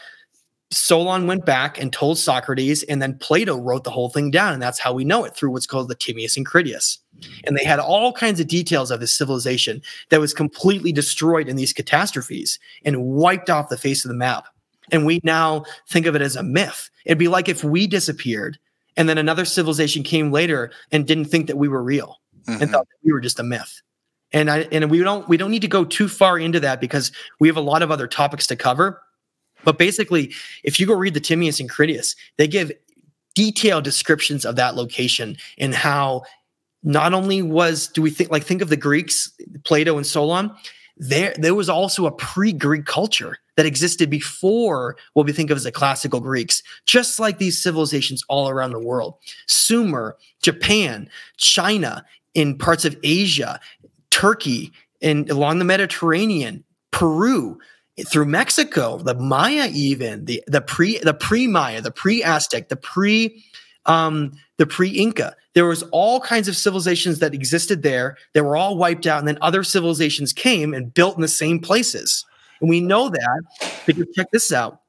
Solon 0.70 1.26
went 1.26 1.44
back 1.44 1.78
and 1.78 1.92
told 1.92 2.18
Socrates, 2.18 2.82
and 2.84 3.02
then 3.02 3.18
Plato 3.18 3.58
wrote 3.58 3.84
the 3.84 3.90
whole 3.90 4.08
thing 4.08 4.30
down. 4.30 4.54
And 4.54 4.62
that's 4.62 4.78
how 4.78 4.94
we 4.94 5.04
know 5.04 5.24
it 5.24 5.36
through 5.36 5.50
what's 5.50 5.66
called 5.66 5.88
the 5.88 5.94
Timaeus 5.94 6.38
and 6.38 6.46
Critias. 6.46 6.98
And 7.44 7.56
they 7.56 7.64
had 7.64 7.78
all 7.78 8.12
kinds 8.14 8.40
of 8.40 8.46
details 8.46 8.90
of 8.90 8.98
this 8.98 9.12
civilization 9.12 9.82
that 10.08 10.18
was 10.18 10.32
completely 10.32 10.90
destroyed 10.90 11.46
in 11.46 11.56
these 11.56 11.74
catastrophes 11.74 12.58
and 12.86 13.04
wiped 13.04 13.50
off 13.50 13.68
the 13.68 13.76
face 13.76 14.02
of 14.02 14.08
the 14.08 14.14
map. 14.16 14.46
And 14.92 15.04
we 15.06 15.20
now 15.24 15.64
think 15.88 16.06
of 16.06 16.14
it 16.14 16.22
as 16.22 16.36
a 16.36 16.42
myth. 16.42 16.90
It'd 17.04 17.18
be 17.18 17.28
like 17.28 17.48
if 17.48 17.64
we 17.64 17.86
disappeared 17.86 18.58
and 18.96 19.08
then 19.08 19.18
another 19.18 19.44
civilization 19.46 20.02
came 20.02 20.30
later 20.30 20.70
and 20.92 21.06
didn't 21.06 21.24
think 21.24 21.46
that 21.46 21.56
we 21.56 21.66
were 21.66 21.82
real 21.82 22.20
and 22.46 22.60
Mhm. 22.60 22.70
thought 22.70 22.86
that 22.88 22.98
we 23.02 23.12
were 23.12 23.20
just 23.20 23.40
a 23.40 23.42
myth. 23.42 23.80
And 24.32 24.50
I 24.50 24.60
and 24.70 24.90
we 24.90 24.98
don't 25.00 25.28
we 25.28 25.36
don't 25.36 25.50
need 25.50 25.62
to 25.62 25.68
go 25.68 25.84
too 25.84 26.08
far 26.08 26.38
into 26.38 26.60
that 26.60 26.80
because 26.80 27.10
we 27.40 27.48
have 27.48 27.56
a 27.56 27.60
lot 27.62 27.82
of 27.82 27.90
other 27.90 28.06
topics 28.06 28.46
to 28.48 28.56
cover. 28.56 29.02
But 29.64 29.78
basically, 29.78 30.32
if 30.64 30.78
you 30.80 30.86
go 30.86 30.94
read 30.94 31.14
the 31.14 31.20
Timaeus 31.20 31.60
and 31.60 31.70
Critias, 31.70 32.16
they 32.36 32.48
give 32.48 32.72
detailed 33.34 33.84
descriptions 33.84 34.44
of 34.44 34.56
that 34.56 34.74
location 34.74 35.36
and 35.58 35.74
how 35.74 36.22
not 36.82 37.14
only 37.14 37.40
was 37.42 37.88
do 37.88 38.02
we 38.02 38.10
think 38.10 38.30
like 38.30 38.44
think 38.44 38.60
of 38.60 38.68
the 38.68 38.76
Greeks, 38.76 39.30
Plato 39.64 39.96
and 39.96 40.06
Solon, 40.06 40.50
there 40.96 41.34
there 41.38 41.54
was 41.54 41.68
also 41.68 42.06
a 42.06 42.12
pre-Greek 42.12 42.84
culture 42.86 43.38
that 43.56 43.66
existed 43.66 44.08
before 44.08 44.96
what 45.12 45.26
we 45.26 45.32
think 45.32 45.50
of 45.50 45.56
as 45.56 45.64
the 45.64 45.72
classical 45.72 46.20
Greeks, 46.20 46.62
just 46.86 47.20
like 47.20 47.38
these 47.38 47.62
civilizations 47.62 48.24
all 48.28 48.48
around 48.48 48.70
the 48.72 48.78
world. 48.78 49.14
Sumer, 49.46 50.16
Japan, 50.42 51.08
China, 51.36 52.04
in 52.34 52.56
parts 52.56 52.84
of 52.84 52.96
Asia, 53.02 53.60
Turkey, 54.10 54.72
and 55.02 55.28
along 55.30 55.58
the 55.58 55.64
Mediterranean, 55.64 56.64
Peru, 56.90 57.58
through 58.08 58.24
Mexico, 58.24 58.98
the 58.98 59.14
Maya, 59.14 59.68
even 59.72 60.24
the 60.24 60.42
the 60.46 60.60
pre 60.60 60.98
the 60.98 61.14
pre 61.14 61.46
Maya, 61.46 61.80
the 61.80 61.90
pre 61.90 62.22
Aztec, 62.22 62.68
the 62.68 62.76
pre 62.76 63.44
um, 63.86 64.32
the 64.58 64.66
pre 64.66 64.88
Inca. 64.88 65.36
There 65.54 65.66
was 65.66 65.82
all 65.92 66.20
kinds 66.20 66.48
of 66.48 66.56
civilizations 66.56 67.18
that 67.18 67.34
existed 67.34 67.82
there. 67.82 68.16
They 68.32 68.40
were 68.40 68.56
all 68.56 68.76
wiped 68.76 69.06
out, 69.06 69.18
and 69.18 69.28
then 69.28 69.38
other 69.42 69.62
civilizations 69.62 70.32
came 70.32 70.72
and 70.72 70.94
built 70.94 71.16
in 71.16 71.22
the 71.22 71.28
same 71.28 71.58
places. 71.58 72.24
And 72.62 72.70
we 72.70 72.80
know 72.80 73.10
that 73.10 73.42
because 73.84 74.06
check 74.14 74.30
this 74.32 74.52
out. 74.52 74.80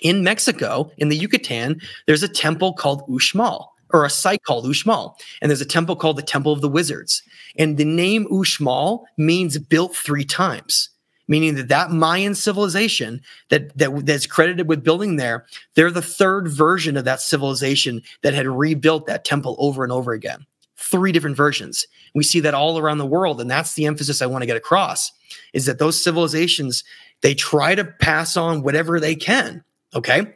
In 0.00 0.24
Mexico, 0.24 0.90
in 0.96 1.10
the 1.10 1.16
Yucatan, 1.16 1.78
there's 2.06 2.22
a 2.22 2.28
temple 2.28 2.72
called 2.72 3.06
Uxmal. 3.08 3.66
or 3.92 4.04
a 4.04 4.10
site 4.10 4.42
called 4.44 4.64
Uxmal, 4.66 5.14
and 5.42 5.50
there's 5.50 5.60
a 5.60 5.66
temple 5.66 5.96
called 5.96 6.16
the 6.16 6.22
Temple 6.22 6.52
of 6.52 6.60
the 6.60 6.68
Wizards. 6.68 7.22
And 7.58 7.76
the 7.76 7.84
name 7.84 8.26
Uxmal 8.28 9.04
means 9.16 9.58
built 9.58 9.96
three 9.96 10.24
times, 10.24 10.90
meaning 11.26 11.56
that 11.56 11.68
that 11.68 11.90
Mayan 11.90 12.36
civilization 12.36 13.20
that, 13.48 13.76
that 13.78 14.06
that's 14.06 14.26
credited 14.26 14.68
with 14.68 14.84
building 14.84 15.16
there, 15.16 15.44
they're 15.74 15.90
the 15.90 16.02
third 16.02 16.46
version 16.48 16.96
of 16.96 17.04
that 17.04 17.20
civilization 17.20 18.02
that 18.22 18.32
had 18.32 18.46
rebuilt 18.46 19.06
that 19.06 19.24
temple 19.24 19.56
over 19.58 19.82
and 19.82 19.92
over 19.92 20.12
again. 20.12 20.46
Three 20.80 21.12
different 21.12 21.36
versions. 21.36 21.86
We 22.14 22.24
see 22.24 22.40
that 22.40 22.54
all 22.54 22.78
around 22.78 22.98
the 22.98 23.06
world, 23.06 23.40
and 23.40 23.50
that's 23.50 23.74
the 23.74 23.86
emphasis 23.86 24.20
I 24.20 24.26
want 24.26 24.42
to 24.42 24.46
get 24.46 24.56
across: 24.56 25.12
is 25.52 25.66
that 25.66 25.78
those 25.78 26.02
civilizations 26.02 26.82
they 27.22 27.34
try 27.34 27.74
to 27.74 27.84
pass 27.84 28.36
on 28.36 28.62
whatever 28.62 28.98
they 28.98 29.14
can. 29.14 29.62
Okay 29.94 30.34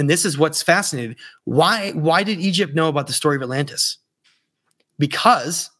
and 0.00 0.08
this 0.08 0.24
is 0.24 0.38
what's 0.38 0.62
fascinating. 0.62 1.14
Why 1.44 1.90
why 1.90 2.22
did 2.22 2.40
Egypt 2.40 2.74
know 2.74 2.88
about 2.88 3.06
the 3.06 3.12
story 3.12 3.36
of 3.36 3.42
Atlantis? 3.42 3.98
Because 4.98 5.70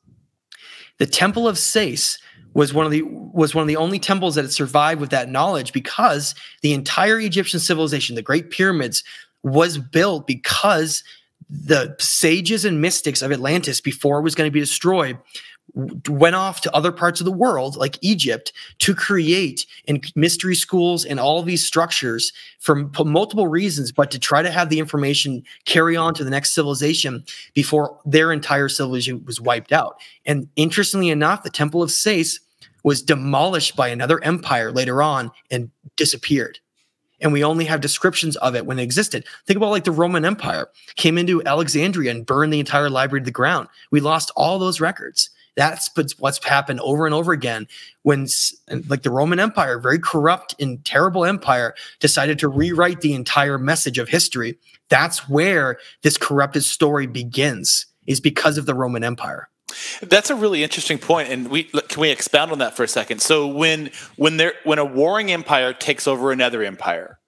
the 0.99 1.07
Temple 1.07 1.49
of 1.49 1.57
Sais 1.57 2.19
was 2.53 2.75
one 2.75 2.85
of 2.85 2.93
the 2.93 3.01
was 3.03 3.55
one 3.55 3.63
of 3.63 3.69
the 3.69 3.79
only 3.79 3.99
temples 3.99 4.35
that 4.35 4.43
had 4.43 4.53
survived 4.53 5.01
with 5.01 5.09
that 5.09 5.31
knowledge 5.31 5.73
because 5.73 6.35
the 6.61 6.75
entire 6.75 7.19
Egyptian 7.19 7.61
civilization, 7.61 8.15
the 8.15 8.21
Great 8.21 8.51
Pyramids, 8.51 9.03
was 9.43 9.79
built 9.79 10.27
because 10.27 11.03
the 11.51 11.97
sages 11.99 12.65
and 12.65 12.81
mystics 12.81 13.23
of 13.23 13.33
Atlantis 13.33 13.81
before 13.81 14.19
it 14.19 14.23
was 14.23 14.35
going 14.35 14.47
to 14.47 14.53
be 14.53 14.61
destroyed 14.61 15.19
went 16.09 16.35
off 16.35 16.61
to 16.61 16.75
other 16.75 16.91
parts 16.91 17.21
of 17.21 17.25
the 17.25 17.33
world 17.33 17.77
like 17.77 17.99
Egypt 18.01 18.53
to 18.79 18.95
create 18.95 19.67
in 19.85 20.01
mystery 20.17 20.55
schools 20.55 21.05
and 21.05 21.21
all 21.21 21.43
these 21.43 21.65
structures 21.65 22.33
for 22.59 22.89
multiple 23.05 23.47
reasons 23.47 23.93
but 23.93 24.11
to 24.11 24.19
try 24.19 24.43
to 24.43 24.51
have 24.51 24.69
the 24.69 24.79
information 24.79 25.43
carry 25.67 25.97
on 25.97 26.13
to 26.15 26.25
the 26.25 26.31
next 26.31 26.55
civilization 26.55 27.25
before 27.55 27.99
their 28.05 28.33
entire 28.33 28.69
civilization 28.69 29.25
was 29.25 29.41
wiped 29.41 29.73
out. 29.73 30.01
And 30.27 30.49
interestingly 30.57 31.09
enough 31.09 31.43
the 31.43 31.51
temple 31.51 31.83
of 31.83 31.91
Sais 31.91 32.41
was 32.83 33.03
demolished 33.03 33.77
by 33.77 33.89
another 33.89 34.23
empire 34.25 34.73
later 34.73 35.03
on 35.03 35.31
and 35.51 35.71
disappeared 35.97 36.59
and 37.21 37.33
we 37.33 37.45
only 37.45 37.65
have 37.67 37.81
descriptions 37.81 38.37
of 38.37 38.55
it 38.55 38.67
when 38.67 38.79
it 38.79 38.83
existed. 38.83 39.25
Think 39.47 39.57
about 39.57 39.71
like 39.71 39.85
the 39.85 39.93
Roman 39.93 40.25
Empire 40.25 40.69
came 40.97 41.19
into 41.19 41.43
Alexandria 41.45 42.11
and 42.11 42.27
burned 42.27 42.53
the 42.53 42.61
entire 42.61 42.91
library 42.91 43.21
to 43.21 43.27
the 43.27 43.31
ground. 43.31 43.69
We 43.91 44.01
lost 44.01 44.31
all 44.37 44.59
those 44.59 44.81
records. 44.81 45.31
That's 45.57 45.91
what's 46.19 46.43
happened 46.45 46.81
over 46.81 47.07
and 47.07 47.15
over 47.15 47.33
again 47.33 47.67
when, 48.03 48.29
like, 48.87 49.03
the 49.03 49.11
Roman 49.11 49.41
Empire, 49.41 49.79
very 49.79 49.99
corrupt 49.99 50.55
and 50.61 50.83
terrible 50.85 51.25
empire, 51.25 51.75
decided 51.99 52.39
to 52.39 52.49
rewrite 52.49 53.01
the 53.01 53.15
entire 53.15 53.59
message 53.59 53.99
of 53.99 54.09
history. 54.09 54.59
That's 54.89 55.29
where 55.29 55.79
this 56.03 56.17
corrupted 56.17 56.65
story 56.65 57.07
begins, 57.07 57.87
is 58.07 58.21
because 58.21 58.59
of 58.59 58.67
the 58.67 58.75
Roman 58.75 59.05
Empire. 59.05 59.49
That's 60.03 60.31
a 60.31 60.35
really 60.35 60.63
interesting 60.63 60.99
point, 60.99 61.29
and 61.29 61.49
we 61.49 61.65
can 61.65 62.01
we 62.01 62.11
expound 62.11 62.53
on 62.53 62.59
that 62.59 62.77
for 62.77 62.85
a 62.85 62.89
second. 62.89 63.21
So 63.21 63.47
when 63.47 63.91
when 64.17 64.37
there 64.37 64.55
when 64.65 64.79
a 64.79 64.85
warring 64.85 65.31
empire 65.31 65.73
takes 65.73 66.07
over 66.07 66.33
another 66.33 66.63
empire, 66.63 67.19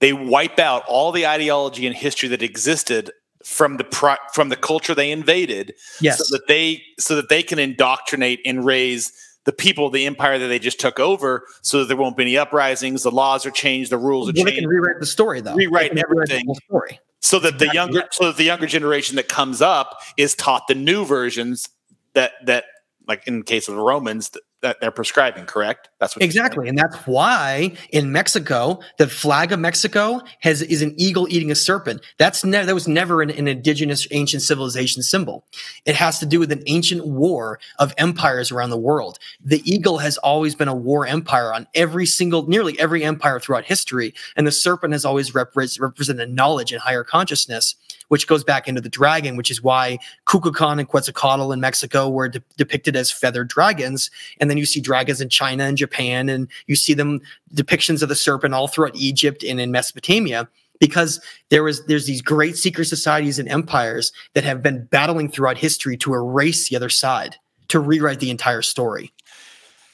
they 0.00 0.12
wipe 0.12 0.58
out 0.58 0.84
all 0.86 1.12
the 1.12 1.26
ideology 1.26 1.86
and 1.86 1.96
history 1.96 2.28
that 2.30 2.42
existed 2.42 3.12
from 3.44 3.76
the 3.76 3.84
pro- 3.84 4.16
from 4.32 4.48
the 4.48 4.56
culture 4.56 4.94
they 4.94 5.10
invaded 5.10 5.74
yes. 6.00 6.18
so 6.18 6.36
that 6.36 6.46
they 6.48 6.82
so 6.98 7.16
that 7.16 7.28
they 7.28 7.42
can 7.42 7.58
indoctrinate 7.58 8.40
and 8.44 8.64
raise 8.64 9.12
the 9.44 9.52
people 9.52 9.86
of 9.86 9.92
the 9.92 10.06
empire 10.06 10.38
that 10.38 10.46
they 10.46 10.58
just 10.58 10.78
took 10.78 11.00
over 11.00 11.44
so 11.62 11.80
that 11.80 11.86
there 11.86 11.96
won't 11.96 12.16
be 12.16 12.22
any 12.22 12.38
uprisings 12.38 13.02
the 13.02 13.10
laws 13.10 13.44
are 13.44 13.50
changed 13.50 13.90
the 13.90 13.98
rules 13.98 14.28
are 14.28 14.32
well, 14.36 14.44
changed 14.44 14.48
they 14.48 14.60
can 14.60 14.68
rewrite 14.68 15.00
the 15.00 15.06
story 15.06 15.40
though 15.40 15.54
rewrite 15.54 15.96
everything 15.98 16.44
the 16.46 16.60
story 16.66 17.00
so 17.22 17.38
that 17.38 17.58
the 17.58 17.70
younger 17.72 18.04
so 18.10 18.26
that 18.26 18.36
the 18.36 18.44
younger 18.44 18.66
generation 18.66 19.16
that 19.16 19.28
comes 19.28 19.62
up 19.62 20.00
is 20.16 20.34
taught 20.34 20.66
the 20.68 20.74
new 20.74 21.04
versions 21.04 21.68
that 22.14 22.32
that 22.44 22.64
like 23.08 23.26
in 23.26 23.38
the 23.38 23.44
case 23.44 23.68
of 23.68 23.74
the 23.74 23.80
romans 23.80 24.30
that 24.62 24.80
they're 24.80 24.90
prescribing, 24.90 25.44
correct? 25.44 25.90
That's 25.98 26.16
what 26.16 26.22
exactly, 26.22 26.68
and 26.68 26.78
that's 26.78 26.96
why 27.06 27.74
in 27.90 28.12
Mexico, 28.12 28.80
the 28.96 29.08
flag 29.08 29.52
of 29.52 29.60
Mexico 29.60 30.20
has 30.40 30.62
is 30.62 30.82
an 30.82 30.94
eagle 30.96 31.26
eating 31.28 31.50
a 31.50 31.54
serpent. 31.54 32.00
That's 32.18 32.44
never 32.44 32.66
that 32.66 32.74
was 32.74 32.88
never 32.88 33.22
an, 33.22 33.30
an, 33.30 33.48
indigenous 33.48 34.06
ancient 34.12 34.42
civilization 34.42 35.02
symbol. 35.02 35.44
It 35.84 35.96
has 35.96 36.18
to 36.20 36.26
do 36.26 36.38
with 36.38 36.52
an 36.52 36.62
ancient 36.66 37.06
war 37.06 37.58
of 37.78 37.92
empires 37.98 38.50
around 38.50 38.70
the 38.70 38.78
world. 38.78 39.18
The 39.44 39.60
eagle 39.70 39.98
has 39.98 40.16
always 40.18 40.54
been 40.54 40.68
a 40.68 40.74
war 40.74 41.06
empire 41.06 41.52
on 41.52 41.66
every 41.74 42.06
single, 42.06 42.46
nearly 42.48 42.78
every 42.78 43.04
empire 43.04 43.40
throughout 43.40 43.64
history, 43.64 44.14
and 44.36 44.46
the 44.46 44.52
serpent 44.52 44.92
has 44.92 45.04
always 45.04 45.34
rep- 45.34 45.56
represented 45.56 46.32
knowledge 46.32 46.72
and 46.72 46.80
higher 46.80 47.04
consciousness 47.04 47.74
which 48.12 48.26
goes 48.26 48.44
back 48.44 48.68
into 48.68 48.82
the 48.82 48.90
dragon, 48.90 49.36
which 49.36 49.50
is 49.50 49.62
why 49.62 49.98
Kukulkan 50.26 50.78
and 50.78 50.86
Quetzalcoatl 50.86 51.50
in 51.50 51.60
Mexico 51.60 52.10
were 52.10 52.28
de- 52.28 52.42
depicted 52.58 52.94
as 52.94 53.10
feathered 53.10 53.48
dragons. 53.48 54.10
And 54.38 54.50
then 54.52 54.58
you 54.58 54.66
see 54.66 54.80
dragons 54.80 55.22
in 55.22 55.30
China 55.30 55.64
and 55.64 55.78
Japan, 55.78 56.28
and 56.28 56.46
you 56.66 56.76
see 56.76 56.92
them 56.92 57.22
depictions 57.54 58.02
of 58.02 58.10
the 58.10 58.14
serpent 58.14 58.52
all 58.52 58.68
throughout 58.68 58.94
Egypt 58.94 59.42
and 59.42 59.58
in 59.58 59.70
Mesopotamia 59.70 60.46
because 60.78 61.20
there 61.48 61.62
was 61.62 61.86
there's 61.86 62.06
these 62.06 62.20
great 62.20 62.56
secret 62.56 62.84
societies 62.84 63.38
and 63.38 63.48
empires 63.48 64.12
that 64.34 64.44
have 64.44 64.62
been 64.62 64.84
battling 64.86 65.30
throughout 65.30 65.56
history 65.56 65.96
to 65.96 66.12
erase 66.12 66.68
the 66.68 66.76
other 66.76 66.90
side 66.90 67.36
to 67.68 67.80
rewrite 67.80 68.20
the 68.20 68.30
entire 68.30 68.60
story. 68.60 69.10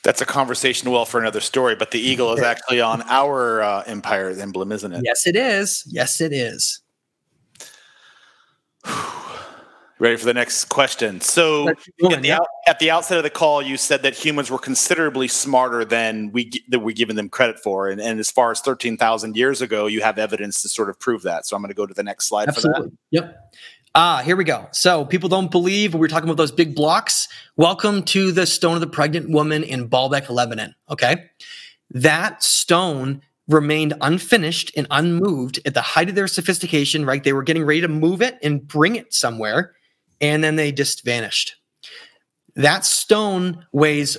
That's 0.02 0.20
a 0.20 0.26
conversation 0.26 0.90
well 0.90 1.04
for 1.04 1.20
another 1.20 1.40
story 1.40 1.76
but 1.76 1.90
the 1.92 2.00
eagle 2.00 2.32
is 2.32 2.42
actually 2.42 2.80
on 2.80 3.02
our 3.02 3.62
uh, 3.62 3.84
empire 3.86 4.30
emblem 4.30 4.72
isn't 4.72 4.92
it? 4.92 5.02
Yes 5.04 5.26
it 5.26 5.36
is. 5.36 5.84
Yes 5.86 6.20
it 6.20 6.32
is 6.32 6.80
Ready 10.01 10.16
for 10.16 10.26
the 10.26 10.34
next 10.34 10.66
question. 10.66 11.20
So, 11.20 11.70
at, 11.70 11.76
the, 11.99 12.38
at, 12.68 12.78
the, 12.78 12.90
outset 12.90 13.16
of 13.16 13.24
the 13.24 13.30
call, 13.30 13.61
you 13.61 13.76
said 13.76 14.03
that 14.03 14.14
humans 14.14 14.49
were 14.49 14.59
considerably 14.59 15.26
smarter 15.26 15.84
than 15.84 16.30
we 16.30 16.53
that 16.68 16.78
we're 16.78 16.94
giving 16.94 17.16
them 17.16 17.28
credit 17.28 17.59
for, 17.59 17.88
and, 17.88 18.01
and 18.01 18.20
as 18.20 18.30
far 18.30 18.53
as 18.53 18.61
thirteen 18.61 18.96
thousand 18.96 19.36
years 19.36 19.61
ago, 19.61 19.86
you 19.86 20.01
have 20.01 20.16
evidence 20.16 20.62
to 20.62 20.68
sort 20.68 20.88
of 20.88 21.01
prove 21.01 21.22
that. 21.22 21.46
So, 21.46 21.57
I'm 21.57 21.62
going 21.62 21.70
to 21.70 21.74
go 21.74 21.84
to 21.84 21.94
the 21.94 22.05
next 22.05 22.28
slide 22.28 22.46
Absolutely. 22.46 22.82
for 22.82 22.88
that. 22.90 22.96
Yep. 23.11 23.55
Ah, 23.96 24.22
here 24.24 24.36
we 24.36 24.44
go. 24.44 24.68
So, 24.70 25.05
people 25.05 25.28
don't 25.28 25.51
believe 25.51 25.94
we 25.94 26.05
are 26.05 26.09
talking 26.09 26.28
about 26.28 26.36
those 26.36 26.53
big 26.53 26.76
blocks. 26.76 27.26
Welcome 27.57 28.05
to 28.05 28.30
the 28.30 28.46
stone 28.46 28.74
of 28.74 28.80
the 28.80 28.86
pregnant 28.86 29.30
woman 29.30 29.64
in 29.64 29.88
Baalbek, 29.88 30.30
Lebanon. 30.30 30.76
Okay, 30.88 31.24
that 31.90 32.44
stone 32.44 33.20
remained 33.49 33.94
unfinished 34.01 34.70
and 34.76 34.86
unmoved 34.92 35.59
at 35.64 35.74
the 35.74 35.80
height 35.80 36.09
of 36.09 36.14
their 36.14 36.28
sophistication, 36.28 37.05
right? 37.05 37.24
They 37.24 37.32
were 37.32 37.42
getting 37.42 37.64
ready 37.64 37.80
to 37.80 37.88
move 37.88 38.22
it 38.22 38.38
and 38.42 38.66
bring 38.66 38.94
it 38.94 39.12
somewhere, 39.12 39.74
and 40.21 40.43
then 40.43 40.57
they 40.57 40.73
just 40.73 41.05
vanished. 41.05 41.57
That 42.57 42.85
stone 42.85 43.66
weighs 43.73 44.16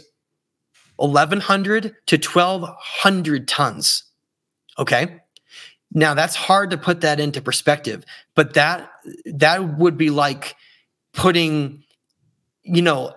1,100 0.98 1.96
to 2.08 2.16
1,200 2.16 3.48
tons. 3.48 4.04
Okay. 4.78 5.20
Now 5.92 6.14
that's 6.14 6.36
hard 6.36 6.70
to 6.72 6.78
put 6.78 7.02
that 7.02 7.20
into 7.20 7.42
perspective, 7.42 8.06
but 8.36 8.54
that 8.54 8.92
that 9.26 9.78
would 9.78 9.98
be 9.98 10.10
like 10.10 10.56
putting, 11.14 11.84
you 12.64 12.82
know, 12.82 13.16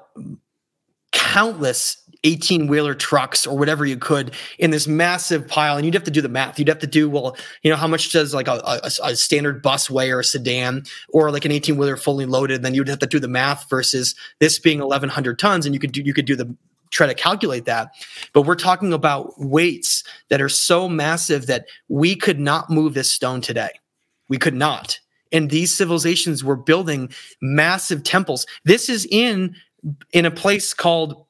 countless 1.12 2.01
18 2.24 2.66
wheeler 2.66 2.94
trucks 2.94 3.46
or 3.46 3.56
whatever 3.56 3.84
you 3.84 3.96
could 3.96 4.34
in 4.58 4.70
this 4.70 4.86
massive 4.86 5.46
pile. 5.48 5.76
And 5.76 5.84
you'd 5.84 5.94
have 5.94 6.04
to 6.04 6.10
do 6.10 6.20
the 6.20 6.28
math. 6.28 6.58
You'd 6.58 6.68
have 6.68 6.78
to 6.80 6.86
do, 6.86 7.08
well, 7.08 7.36
you 7.62 7.70
know, 7.70 7.76
how 7.76 7.88
much 7.88 8.12
does 8.12 8.32
like 8.32 8.48
a, 8.48 8.60
a, 8.64 8.90
a 9.02 9.16
standard 9.16 9.62
bus 9.62 9.90
weigh 9.90 10.10
or 10.10 10.20
a 10.20 10.24
sedan 10.24 10.84
or 11.08 11.30
like 11.30 11.44
an 11.44 11.52
18 11.52 11.76
wheeler 11.76 11.96
fully 11.96 12.26
loaded? 12.26 12.56
And 12.56 12.64
then 12.64 12.74
you'd 12.74 12.88
have 12.88 13.00
to 13.00 13.06
do 13.06 13.18
the 13.18 13.28
math 13.28 13.68
versus 13.68 14.14
this 14.38 14.58
being 14.58 14.78
1100 14.78 15.38
tons. 15.38 15.66
And 15.66 15.74
you 15.74 15.80
could 15.80 15.92
do, 15.92 16.02
you 16.02 16.14
could 16.14 16.26
do 16.26 16.36
the, 16.36 16.54
try 16.90 17.06
to 17.06 17.14
calculate 17.14 17.64
that. 17.64 17.92
But 18.32 18.42
we're 18.42 18.54
talking 18.54 18.92
about 18.92 19.32
weights 19.38 20.04
that 20.28 20.40
are 20.40 20.48
so 20.48 20.88
massive 20.88 21.46
that 21.46 21.66
we 21.88 22.14
could 22.14 22.38
not 22.38 22.70
move 22.70 22.94
this 22.94 23.10
stone 23.10 23.40
today. 23.40 23.70
We 24.28 24.38
could 24.38 24.54
not. 24.54 24.98
And 25.32 25.50
these 25.50 25.76
civilizations 25.76 26.44
were 26.44 26.56
building 26.56 27.10
massive 27.40 28.02
temples. 28.02 28.46
This 28.64 28.88
is 28.88 29.06
in 29.10 29.56
in 30.12 30.24
a 30.24 30.30
place 30.30 30.74
called 30.74 31.26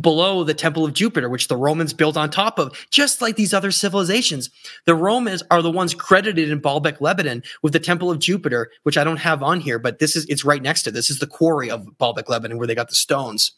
below 0.00 0.44
the 0.44 0.54
temple 0.54 0.84
of 0.84 0.92
Jupiter, 0.92 1.28
which 1.28 1.48
the 1.48 1.56
Romans 1.56 1.92
built 1.92 2.16
on 2.16 2.30
top 2.30 2.58
of, 2.58 2.86
just 2.90 3.22
like 3.22 3.36
these 3.36 3.54
other 3.54 3.70
civilizations. 3.70 4.50
The 4.84 4.94
Romans 4.94 5.42
are 5.50 5.62
the 5.62 5.70
ones 5.70 5.94
credited 5.94 6.50
in 6.50 6.60
Baalbek, 6.60 7.00
Lebanon 7.00 7.42
with 7.62 7.72
the 7.72 7.80
temple 7.80 8.10
of 8.10 8.18
Jupiter, 8.18 8.70
which 8.82 8.98
I 8.98 9.04
don't 9.04 9.16
have 9.18 9.42
on 9.42 9.60
here, 9.60 9.78
but 9.78 9.98
this 9.98 10.14
is 10.14 10.26
it's 10.26 10.44
right 10.44 10.62
next 10.62 10.82
to 10.82 10.90
this 10.90 11.10
is 11.10 11.18
the 11.18 11.26
quarry 11.26 11.70
of 11.70 11.86
Baalbek, 11.98 12.28
Lebanon, 12.28 12.58
where 12.58 12.66
they 12.66 12.74
got 12.74 12.88
the 12.88 12.94
stones. 12.94 13.52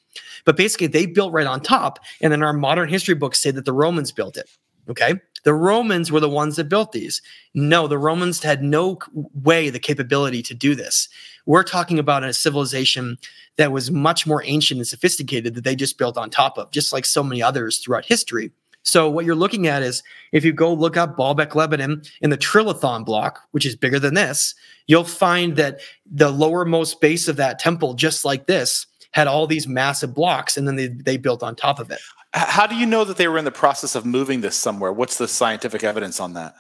But 0.45 0.57
basically 0.57 0.87
they 0.87 1.07
built 1.07 1.33
right 1.33 1.47
on 1.47 1.61
top. 1.61 1.99
And 2.21 2.33
then 2.33 2.43
our 2.43 2.53
modern 2.53 2.89
history 2.89 3.15
books 3.15 3.41
say 3.41 3.51
that 3.51 3.65
the 3.65 3.73
Romans 3.73 4.13
built 4.13 4.37
it. 4.37 4.49
Okay. 4.89 5.15
The 5.45 5.55
Romans 5.55 6.13
were 6.13 6.21
the 6.21 6.29
ones 6.29 6.57
that 6.57 6.69
built 6.69 6.93
these. 6.93 7.23
No, 7.55 7.87
the 7.87 7.99
Romans 7.99 8.43
had 8.43 8.63
no 8.63 8.99
way, 9.13 9.71
the 9.71 9.79
capability 9.79 10.43
to 10.43 10.55
do 10.55 10.75
this. 10.75 11.09
We're 11.47 11.63
talking 11.63 11.99
about 11.99 12.25
a 12.25 12.33
civilization 12.33 13.19
that 13.57 13.73
was 13.73 13.91
much 13.91 14.27
more 14.27 14.43
ancient 14.45 14.79
and 14.79 14.87
sophisticated 14.87 15.55
that 15.55 15.65
they 15.65 15.75
just 15.75 15.99
built 15.99 16.17
on 16.17 16.31
top 16.31 16.59
of, 16.59 16.71
just 16.71 16.93
like 16.93 17.05
so 17.05 17.23
many 17.23 17.43
others 17.43 17.79
throughout 17.79 18.05
history. 18.05 18.51
So 18.83 19.11
what 19.11 19.25
you're 19.25 19.35
looking 19.35 19.67
at 19.67 19.83
is 19.83 20.03
if 20.33 20.45
you 20.45 20.53
go 20.53 20.73
look 20.73 20.97
up 20.97 21.17
Baalbek, 21.17 21.55
Lebanon 21.55 22.03
in 22.23 22.31
the 22.31 22.39
Trilithon 22.39 23.05
block, 23.05 23.41
which 23.51 23.67
is 23.67 23.77
bigger 23.77 23.99
than 23.99 24.15
this, 24.15 24.55
you'll 24.87 25.05
find 25.05 25.57
that 25.57 25.81
the 26.11 26.33
lowermost 26.33 27.01
base 27.01 27.29
of 27.29 27.37
that 27.37 27.59
temple, 27.59 27.95
just 27.95 28.25
like 28.25 28.47
this, 28.47 28.87
had 29.13 29.27
all 29.27 29.47
these 29.47 29.67
massive 29.67 30.15
blocks, 30.15 30.57
and 30.57 30.67
then 30.67 30.77
they, 30.77 30.89
they 30.89 31.17
built 31.17 31.43
on 31.43 31.55
top 31.55 31.79
of 31.79 31.91
it. 31.91 32.01
How 32.33 32.67
do 32.67 32.77
you 32.77 32.87
know 32.87 33.05
that 33.05 33.17
they 33.17 33.27
were 33.29 33.39
in 33.39 33.45
the 33.45 33.51
process 33.51 33.95
of 33.95 34.07
moving 34.07 34.41
this 34.41 34.57
somewhere? 34.57 34.93
What's 34.93 35.19
the 35.19 35.27
scientific 35.27 35.83
evidence 35.83 36.21
on 36.21 36.35
that? 36.35 36.55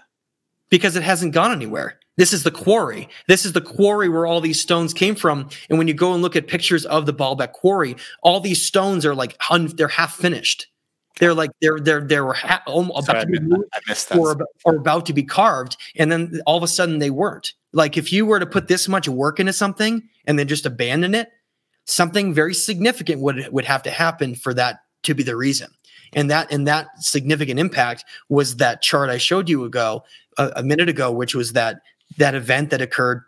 because 0.70 0.96
it 0.96 1.02
hasn't 1.02 1.34
gone 1.34 1.52
anywhere. 1.52 1.98
This 2.16 2.32
is 2.32 2.44
the 2.44 2.50
quarry. 2.50 3.08
This 3.28 3.44
is 3.44 3.52
the 3.52 3.60
quarry 3.60 4.08
where 4.08 4.26
all 4.26 4.40
these 4.40 4.60
stones 4.60 4.94
came 4.94 5.14
from. 5.14 5.48
And 5.68 5.78
when 5.78 5.88
you 5.88 5.94
go 5.94 6.12
and 6.12 6.22
look 6.22 6.36
at 6.36 6.48
pictures 6.48 6.86
of 6.86 7.06
the 7.06 7.14
Baalbek 7.14 7.52
quarry, 7.52 7.96
all 8.22 8.40
these 8.40 8.62
stones 8.64 9.04
are 9.04 9.14
like 9.14 9.36
un- 9.50 9.74
they're 9.74 9.88
half 9.88 10.14
finished. 10.14 10.68
They're 11.18 11.34
like 11.34 11.50
they're 11.60 11.80
they're 11.80 12.00
they're 12.00 12.32
ha- 12.32 12.62
almost 12.66 13.06
Sorry, 13.06 13.18
about 13.18 13.26
to 13.32 13.40
be 13.40 13.46
moved 13.46 13.68
I 13.74 13.80
missed 13.88 14.08
that. 14.08 14.18
or, 14.18 14.38
or 14.64 14.76
about 14.76 15.06
to 15.06 15.12
be 15.12 15.22
carved, 15.22 15.76
and 15.96 16.10
then 16.10 16.40
all 16.46 16.56
of 16.56 16.62
a 16.62 16.68
sudden 16.68 16.98
they 16.98 17.10
weren't. 17.10 17.52
Like 17.72 17.96
if 17.98 18.12
you 18.12 18.24
were 18.24 18.38
to 18.40 18.46
put 18.46 18.68
this 18.68 18.88
much 18.88 19.08
work 19.08 19.40
into 19.40 19.52
something 19.52 20.08
and 20.26 20.38
then 20.38 20.48
just 20.48 20.66
abandon 20.66 21.14
it, 21.14 21.28
something 21.84 22.32
very 22.32 22.54
significant 22.54 23.20
would 23.20 23.48
would 23.52 23.64
have 23.66 23.82
to 23.82 23.90
happen 23.90 24.34
for 24.34 24.54
that 24.54 24.78
to 25.02 25.14
be 25.14 25.22
the 25.22 25.36
reason. 25.36 25.70
And 26.12 26.30
that 26.30 26.50
and 26.50 26.66
that 26.66 26.88
significant 26.98 27.60
impact 27.60 28.04
was 28.28 28.56
that 28.56 28.82
chart 28.82 29.10
I 29.10 29.18
showed 29.18 29.48
you 29.48 29.64
ago 29.64 30.04
a, 30.38 30.50
a 30.56 30.62
minute 30.62 30.88
ago, 30.88 31.12
which 31.12 31.34
was 31.34 31.52
that 31.52 31.82
that 32.18 32.34
event 32.34 32.70
that 32.70 32.80
occurred 32.80 33.22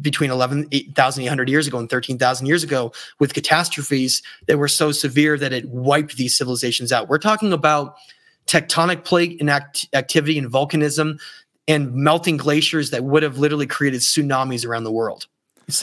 between 0.00 0.30
11,800 0.30 1.48
years 1.48 1.66
ago 1.66 1.78
and 1.78 1.88
13,000 1.88 2.46
years 2.46 2.62
ago 2.62 2.92
with 3.20 3.32
catastrophes 3.32 4.22
that 4.46 4.58
were 4.58 4.68
so 4.68 4.92
severe 4.92 5.38
that 5.38 5.52
it 5.52 5.68
wiped 5.68 6.16
these 6.16 6.36
civilizations 6.36 6.92
out. 6.92 7.08
We're 7.08 7.18
talking 7.18 7.52
about 7.52 7.96
tectonic 8.46 9.04
plate 9.04 9.40
and 9.40 9.48
act- 9.48 9.88
activity 9.92 10.38
and 10.38 10.50
volcanism 10.50 11.18
and 11.68 11.94
melting 11.94 12.36
glaciers 12.36 12.90
that 12.90 13.04
would 13.04 13.22
have 13.22 13.38
literally 13.38 13.66
created 13.66 14.00
tsunamis 14.00 14.66
around 14.66 14.84
the 14.84 14.92
world 14.92 15.26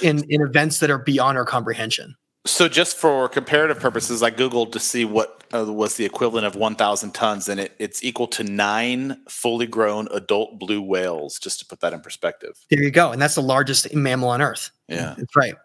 in, 0.01 0.23
in 0.29 0.41
events 0.41 0.79
that 0.79 0.89
are 0.89 0.97
beyond 0.97 1.37
our 1.37 1.45
comprehension. 1.45 2.15
So, 2.47 2.67
just 2.67 2.95
for 2.95 3.27
comparative 3.27 3.79
purposes, 3.79 4.21
I 4.21 4.29
googled 4.29 4.71
to 4.73 4.79
see 4.79 5.03
what 5.03 5.43
uh, 5.51 5.65
was 5.65 5.95
the 5.95 6.05
equivalent 6.05 6.45
of 6.45 6.55
1,000 6.55 7.11
tons, 7.11 7.49
and 7.49 7.59
it, 7.59 7.75
it's 7.79 8.03
equal 8.03 8.27
to 8.27 8.43
nine 8.43 9.19
fully 9.27 9.65
grown 9.65 10.07
adult 10.11 10.59
blue 10.59 10.81
whales. 10.81 11.39
Just 11.39 11.59
to 11.59 11.65
put 11.65 11.79
that 11.79 11.91
in 11.91 12.01
perspective. 12.01 12.63
There 12.69 12.83
you 12.83 12.91
go. 12.91 13.11
And 13.11 13.19
that's 13.19 13.35
the 13.35 13.41
largest 13.41 13.93
mammal 13.95 14.29
on 14.29 14.43
Earth. 14.43 14.69
Yeah. 14.87 15.15
That's 15.17 15.35
right. 15.35 15.55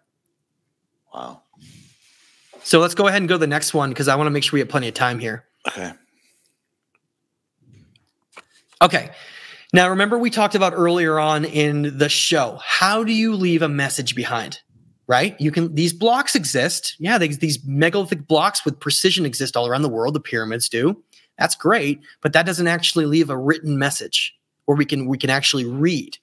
Wow. 1.13 1.43
So 2.63 2.79
let's 2.79 2.95
go 2.95 3.09
ahead 3.09 3.21
and 3.21 3.29
go 3.29 3.35
to 3.35 3.39
the 3.39 3.47
next 3.47 3.75
one 3.75 3.91
because 3.91 4.09
I 4.09 4.17
want 4.17 4.29
to 4.29 4.31
make 4.31 4.43
sure 4.43 4.53
we 4.55 4.61
have 4.61 4.69
plenty 4.69 4.89
of 4.89 4.95
time 4.95 5.19
here. 5.19 5.45
Okay. 5.69 5.93
Okay. 8.83 9.11
Now, 9.73 9.91
remember, 9.91 10.19
we 10.19 10.31
talked 10.31 10.55
about 10.55 10.73
earlier 10.75 11.19
on 11.19 11.45
in 11.45 11.99
the 11.99 12.09
show 12.09 12.59
how 12.63 13.05
do 13.05 13.13
you 13.13 13.35
leave 13.35 13.61
a 13.61 13.69
message 13.69 14.15
behind? 14.15 14.61
Right? 15.11 15.35
You 15.41 15.51
can, 15.51 15.75
these 15.75 15.93
blocks 15.93 16.37
exist. 16.37 16.95
Yeah, 17.01 17.19
they, 17.19 17.27
these 17.27 17.59
megalithic 17.65 18.29
blocks 18.29 18.65
with 18.65 18.79
precision 18.79 19.27
exist 19.27 19.57
all 19.57 19.67
around 19.67 19.83
the 19.83 19.89
world. 19.89 20.15
The 20.15 20.21
pyramids 20.21 20.69
do. 20.69 21.03
That's 21.37 21.57
great, 21.57 21.99
but 22.21 22.33
that 22.33 22.47
doesn't 22.47 22.69
actually 22.69 23.07
leave 23.07 23.29
a 23.29 23.37
written 23.37 23.77
message 23.77 24.39
where 24.67 24.77
we 24.77 24.85
can 24.85 25.07
we 25.07 25.19
can 25.19 25.29
actually 25.29 25.65
read. 25.65 26.17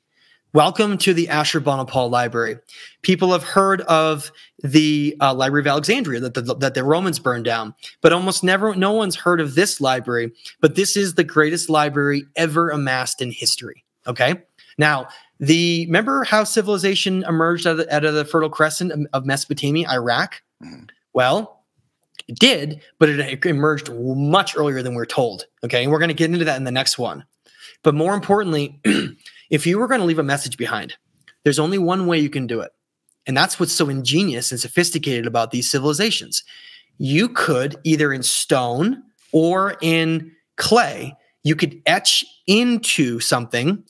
Welcome 0.54 0.98
to 1.00 1.14
the 1.14 1.28
Ashurbanipal 1.28 2.10
Library. 2.10 2.60
People 3.02 3.34
have 3.34 3.44
heard 3.44 3.82
of 3.82 4.32
the 4.64 5.18
uh, 5.20 5.34
Library 5.34 5.64
of 5.64 5.68
Alexandria 5.68 6.22
that 6.22 6.36
the, 6.36 6.56
that 6.56 6.74
the 6.74 6.86
Romans 6.86 7.20
burned 7.20 7.44
down, 7.44 7.76
but 8.00 8.14
almost 8.14 8.42
never, 8.42 8.74
no 8.74 8.94
one's 8.94 9.18
heard 9.18 9.42
of 9.42 9.56
this 9.56 9.82
library. 9.82 10.32
But 10.62 10.76
this 10.76 10.96
is 10.96 11.16
the 11.16 11.26
greatest 11.26 11.70
library 11.70 12.24
ever 12.38 12.70
amassed 12.70 13.22
in 13.22 13.32
history. 13.32 13.84
Okay. 14.08 14.42
Now, 14.78 15.08
the 15.40 15.86
remember 15.86 16.24
how 16.24 16.44
civilization 16.44 17.24
emerged 17.28 17.68
out 17.68 17.72
of 17.72 17.78
the, 17.78 17.96
out 17.96 18.06
of 18.06 18.14
the 18.16 18.26
Fertile 18.26 18.50
Crescent 18.50 18.92
of- 18.92 19.06
of 19.14 19.26
Mesopotamia, 19.26 19.90
Iraq? 19.90 20.42
Mhm. 20.64 20.90
Well, 21.14 21.64
it 22.28 22.38
did, 22.40 22.82
but 23.00 23.10
it 23.10 23.46
emerged 23.46 23.90
much 23.94 24.58
earlier 24.58 24.82
than 24.82 24.94
we're 24.96 25.06
told. 25.06 25.46
Okay. 25.64 25.84
And 25.84 25.92
we're 25.92 26.00
going 26.00 26.10
to 26.10 26.14
get 26.16 26.32
into 26.32 26.46
that 26.46 26.58
in 26.58 26.64
the 26.64 26.72
next 26.72 26.98
one. 26.98 27.24
But 27.84 27.96
more 27.96 28.14
importantly, 28.14 28.80
if 29.50 29.66
you 29.68 29.78
were 29.80 29.88
going 29.88 30.02
to 30.02 30.06
leave 30.06 30.20
a 30.20 30.24
message 30.24 30.58
behind, 30.58 30.96
there's 31.44 31.60
only 31.60 31.78
one 31.78 32.08
way 32.08 32.20
you 32.20 32.30
can 32.30 32.48
do 32.48 32.60
it. 32.62 32.72
And 33.28 33.36
that's 33.38 33.60
what's 33.60 33.74
so 33.74 33.90
ingenious 33.90 34.52
and 34.52 34.60
sophisticated 34.60 35.28
about 35.28 35.52
these 35.52 35.70
civilizations. 35.70 36.44
You 36.98 37.30
could 37.30 37.76
either 37.84 38.12
in 38.12 38.24
stone 38.24 39.04
or 39.32 39.76
in 39.82 40.32
clay, 40.58 41.16
you 41.44 41.56
could 41.56 41.82
etch 41.86 42.26
into 42.48 43.20
something, 43.20 43.84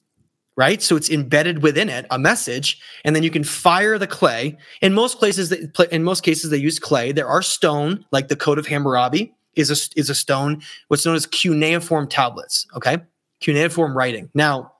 right? 0.58 0.82
So 0.82 0.95
it's 0.97 1.10
embedded 1.10 1.62
within 1.62 1.88
it, 1.88 2.05
a 2.10 2.20
message, 2.20 2.82
and 3.05 3.16
then 3.16 3.24
you 3.24 3.30
can 3.30 3.43
fire 3.43 3.97
the 3.97 4.08
clay. 4.08 4.58
In 4.82 4.93
most 4.93 5.20
places, 5.20 5.49
that- 5.49 5.93
in 5.93 6.03
most 6.03 6.24
cases, 6.24 6.49
they 6.49 6.58
use 6.58 6.80
clay. 6.80 7.12
There 7.12 7.28
are 7.28 7.43
stone, 7.43 8.03
like 8.12 8.28
the 8.28 8.36
Code 8.36 8.58
of 8.58 8.68
Hammurabi 8.68 9.34
is 9.55 9.70
a, 9.70 9.99
is 9.99 10.10
a 10.10 10.16
stone, 10.16 10.62
what's 10.88 11.05
known 11.05 11.16
as 11.16 11.26
cuneiform 11.26 12.08
tablets, 12.08 12.66
okay? 12.76 12.97
Cuneiform 13.39 13.95
writing. 13.95 14.30
Now, 14.34 14.74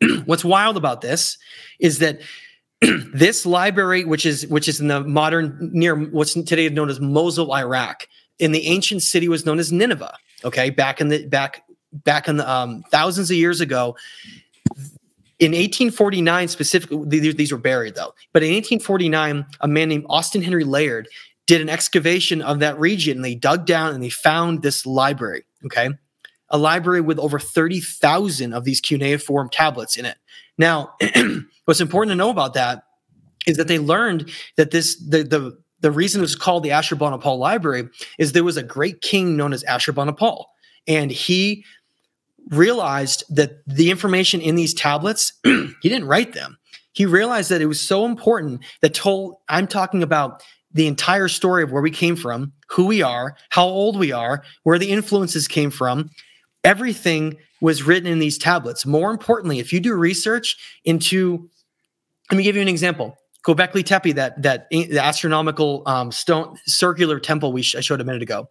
what's 0.26 0.44
wild 0.44 0.76
about 0.76 1.00
this 1.00 1.38
is 1.80 1.98
that 1.98 2.20
this 3.14 3.46
library, 3.46 4.04
which 4.04 4.26
is 4.26 4.46
which 4.48 4.68
is 4.68 4.80
in 4.80 4.88
the 4.88 5.00
modern 5.00 5.70
near 5.72 5.96
what's 5.96 6.34
today 6.34 6.68
known 6.68 6.90
as 6.90 7.00
Mosul, 7.00 7.54
Iraq, 7.54 8.06
in 8.38 8.52
the 8.52 8.66
ancient 8.66 9.02
city 9.02 9.28
was 9.28 9.46
known 9.46 9.58
as 9.58 9.72
Nineveh. 9.72 10.14
Okay, 10.44 10.68
back 10.68 11.00
in 11.00 11.08
the 11.08 11.26
back 11.26 11.64
back 11.92 12.28
in 12.28 12.36
the 12.36 12.50
um, 12.50 12.82
thousands 12.90 13.30
of 13.30 13.36
years 13.36 13.60
ago. 13.60 13.96
In 15.38 15.52
1849, 15.52 16.48
specifically, 16.48 17.20
these, 17.32 17.52
were 17.52 17.58
buried 17.58 17.94
though. 17.94 18.14
But 18.32 18.42
in 18.42 18.52
1849, 18.54 19.46
a 19.60 19.68
man 19.68 19.88
named 19.88 20.06
Austin 20.08 20.42
Henry 20.42 20.64
Layard 20.64 21.08
did 21.46 21.60
an 21.60 21.68
excavation 21.68 22.40
of 22.42 22.60
that 22.60 22.78
region. 22.78 23.18
And 23.18 23.24
they 23.24 23.34
dug 23.34 23.66
down 23.66 23.94
and 23.94 24.02
they 24.02 24.08
found 24.08 24.62
this 24.62 24.86
library. 24.86 25.44
Okay, 25.66 25.90
a 26.48 26.58
library 26.58 27.00
with 27.00 27.18
over 27.18 27.38
30,000 27.38 28.52
of 28.52 28.64
these 28.64 28.80
cuneiform 28.80 29.48
tablets 29.50 29.96
in 29.96 30.04
it. 30.04 30.16
Now, 30.58 30.94
what's 31.64 31.80
important 31.80 32.12
to 32.12 32.16
know 32.16 32.30
about 32.30 32.54
that 32.54 32.84
is 33.46 33.56
that 33.56 33.68
they 33.68 33.78
learned 33.78 34.30
that 34.56 34.70
this 34.70 34.96
the 34.96 35.22
the 35.22 35.58
the 35.80 35.90
reason 35.90 36.20
it 36.20 36.22
was 36.22 36.36
called 36.36 36.62
the 36.62 36.70
Ashurbanipal 36.70 37.38
Library 37.38 37.88
is 38.18 38.32
there 38.32 38.44
was 38.44 38.56
a 38.56 38.62
great 38.62 39.02
king 39.02 39.36
known 39.36 39.52
as 39.52 39.62
Ashurbanipal, 39.64 40.44
and 40.86 41.10
he 41.10 41.64
realized 42.50 43.24
that 43.28 43.62
the 43.66 43.90
information 43.90 44.40
in 44.40 44.54
these 44.54 44.74
tablets 44.74 45.32
he 45.44 45.74
didn't 45.82 46.06
write 46.06 46.32
them. 46.32 46.58
He 46.92 47.04
realized 47.04 47.50
that 47.50 47.60
it 47.60 47.66
was 47.66 47.80
so 47.80 48.06
important 48.06 48.64
that 48.80 48.94
told 48.94 49.36
I'm 49.48 49.66
talking 49.66 50.02
about 50.02 50.42
the 50.72 50.86
entire 50.86 51.28
story 51.28 51.62
of 51.62 51.72
where 51.72 51.82
we 51.82 51.90
came 51.90 52.16
from, 52.16 52.52
who 52.68 52.86
we 52.86 53.02
are, 53.02 53.36
how 53.50 53.64
old 53.64 53.98
we 53.98 54.12
are, 54.12 54.42
where 54.62 54.78
the 54.78 54.90
influences 54.90 55.48
came 55.48 55.70
from, 55.70 56.10
everything 56.64 57.36
was 57.60 57.82
written 57.82 58.06
in 58.06 58.18
these 58.18 58.36
tablets. 58.36 58.84
More 58.84 59.10
importantly, 59.10 59.58
if 59.58 59.72
you 59.72 59.80
do 59.80 59.94
research 59.94 60.56
into, 60.84 61.48
let 62.30 62.36
me 62.36 62.44
give 62.44 62.56
you 62.56 62.62
an 62.62 62.68
example. 62.68 63.16
Gobekli 63.46 63.84
Tepe, 63.84 64.14
that 64.14 64.42
that 64.42 64.68
the 64.70 64.98
astronomical 64.98 65.82
um, 65.86 66.10
stone 66.10 66.56
circular 66.66 67.20
temple 67.20 67.52
we 67.52 67.62
sh- 67.62 67.76
I 67.76 67.80
showed 67.80 68.00
a 68.00 68.04
minute 68.04 68.22
ago. 68.22 68.50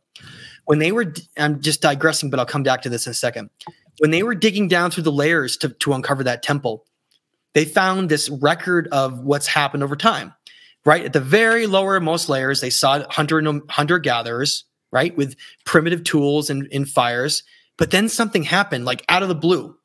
When 0.63 0.79
they 0.79 0.93
were, 0.93 1.13
I'm 1.37 1.59
just 1.59 1.81
digressing, 1.81 2.29
but 2.29 2.39
I'll 2.39 2.45
come 2.45 2.63
back 2.63 2.81
to 2.83 2.89
this 2.89 3.05
in 3.05 3.11
a 3.11 3.13
second. 3.13 3.49
When 3.99 4.11
they 4.11 4.23
were 4.23 4.35
digging 4.35 4.67
down 4.67 4.91
through 4.91 5.03
the 5.03 5.11
layers 5.11 5.57
to, 5.57 5.69
to 5.69 5.93
uncover 5.93 6.23
that 6.23 6.43
temple, 6.43 6.85
they 7.53 7.65
found 7.65 8.09
this 8.09 8.29
record 8.29 8.87
of 8.91 9.19
what's 9.21 9.47
happened 9.47 9.83
over 9.83 9.95
time. 9.95 10.33
Right 10.85 11.05
at 11.05 11.13
the 11.13 11.21
very 11.21 11.65
lower 11.65 11.99
most 11.99 12.29
layers, 12.29 12.61
they 12.61 12.69
saw 12.69 13.03
hunter 13.09 13.41
hunter 13.69 13.97
gatherers, 13.97 14.65
right, 14.91 15.15
with 15.17 15.35
primitive 15.65 16.03
tools 16.03 16.49
and, 16.49 16.67
and 16.71 16.87
fires. 16.87 17.43
But 17.77 17.91
then 17.91 18.07
something 18.07 18.43
happened, 18.43 18.85
like 18.85 19.03
out 19.09 19.23
of 19.23 19.29
the 19.29 19.35
blue. 19.35 19.75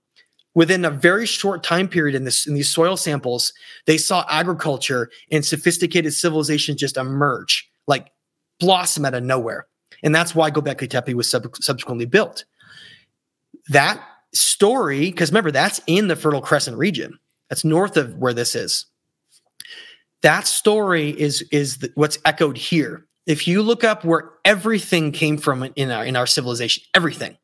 Within 0.55 0.85
a 0.85 0.91
very 0.91 1.27
short 1.27 1.63
time 1.63 1.89
period 1.89 2.17
in 2.17 2.25
this 2.25 2.47
in 2.47 2.55
these 2.55 2.69
soil 2.69 2.97
samples, 2.97 3.53
they 3.87 3.97
saw 3.97 4.27
agriculture 4.29 5.09
and 5.31 5.45
sophisticated 5.47 6.13
civilization 6.13 6.77
just 6.77 6.97
emerge, 6.97 7.71
like 7.87 8.11
blossom 8.59 9.05
out 9.05 9.15
of 9.15 9.23
nowhere. 9.23 9.69
And 10.03 10.15
that's 10.15 10.35
why 10.35 10.51
Gobekli 10.51 10.91
Tepe 10.91 11.15
was 11.15 11.31
sub- 11.31 11.57
subsequently 11.57 12.07
built. 12.07 12.45
That 13.71 14.03
story, 14.33 15.11
because 15.11 15.31
remember, 15.31 15.51
that's 15.51 15.81
in 15.87 16.09
the 16.09 16.17
Fertile 16.17 16.41
Crescent 16.41 16.77
region. 16.77 17.19
That's 17.49 17.65
north 17.65 17.97
of 17.97 18.17
where 18.17 18.35
this 18.35 18.55
is. 18.55 18.87
That 20.23 20.47
story 20.47 21.11
is 21.19 21.43
is 21.51 21.79
the, 21.79 21.91
what's 21.95 22.19
echoed 22.25 22.59
here. 22.59 23.07
If 23.27 23.49
you 23.49 23.63
look 23.63 23.85
up 23.85 24.05
where 24.05 24.33
everything 24.45 25.13
came 25.13 25.39
from 25.39 25.71
in 25.77 25.91
our 25.91 26.05
in 26.05 26.17
our 26.17 26.27
civilization, 26.27 26.83
everything, 26.95 27.39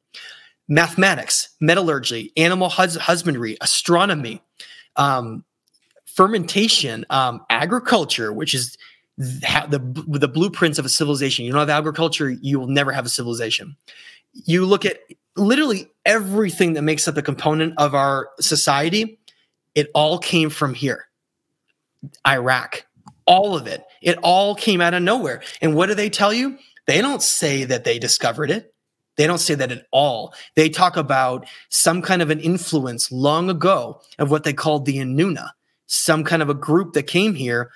mathematics, 0.69 1.49
metallurgy, 1.61 2.33
animal 2.37 2.69
hus- 2.69 2.97
husbandry, 2.97 3.57
astronomy, 3.61 4.43
um, 4.97 5.45
fermentation, 6.07 7.07
um, 7.11 7.41
agriculture, 7.51 8.33
which 8.33 8.53
is 8.53 8.77
the 9.17 9.81
the 10.09 10.29
blueprints 10.29 10.79
of 10.79 10.85
a 10.85 10.91
civilization. 10.91 11.45
You 11.45 11.53
don't 11.53 11.61
have 11.61 11.71
agriculture, 11.71 12.31
you 12.31 12.59
will 12.59 12.67
never 12.67 12.93
have 12.93 13.07
a 13.07 13.11
civilization. 13.11 13.77
You 14.33 14.67
look 14.67 14.85
at 14.85 14.99
literally 15.37 15.91
everything 16.05 16.75
that 16.75 16.83
makes 16.83 17.07
up 17.09 17.17
a 17.17 17.23
component 17.23 17.75
of 17.79 17.95
our 17.95 18.31
society. 18.41 19.19
It 19.75 19.91
all 19.95 20.19
came 20.19 20.51
from 20.51 20.75
here, 20.75 21.07
Iraq. 22.27 22.87
All 23.27 23.57
of 23.57 23.67
it. 23.67 23.83
It 24.01 24.19
all 24.23 24.55
came 24.55 24.81
out 24.81 24.95
of 24.95 25.03
nowhere. 25.03 25.43
And 25.61 25.75
what 25.75 25.87
do 25.87 25.95
they 25.95 26.09
tell 26.09 26.33
you? 26.33 26.59
They 26.87 27.01
don't 27.01 27.23
say 27.23 27.65
that 27.65 27.85
they 27.85 27.99
discovered 27.99 28.51
it. 28.51 28.73
They 29.17 29.27
don't 29.27 29.39
say 29.39 29.55
that 29.55 29.73
at 29.73 29.87
all. 29.91 30.35
They 30.55 30.69
talk 30.69 30.97
about 30.97 31.47
some 31.69 32.03
kind 32.03 32.23
of 32.23 32.31
an 32.31 32.41
influence 32.41 33.11
long 33.11 33.51
ago 33.51 34.01
of 34.19 34.31
what 34.31 34.45
they 34.45 34.53
called 34.53 34.85
the 34.87 34.99
Anuna, 34.99 35.51
some 35.87 36.23
kind 36.23 36.43
of 36.43 36.51
a 36.51 36.55
group 36.55 36.93
that 36.93 37.05
came 37.05 37.35
here. 37.35 37.71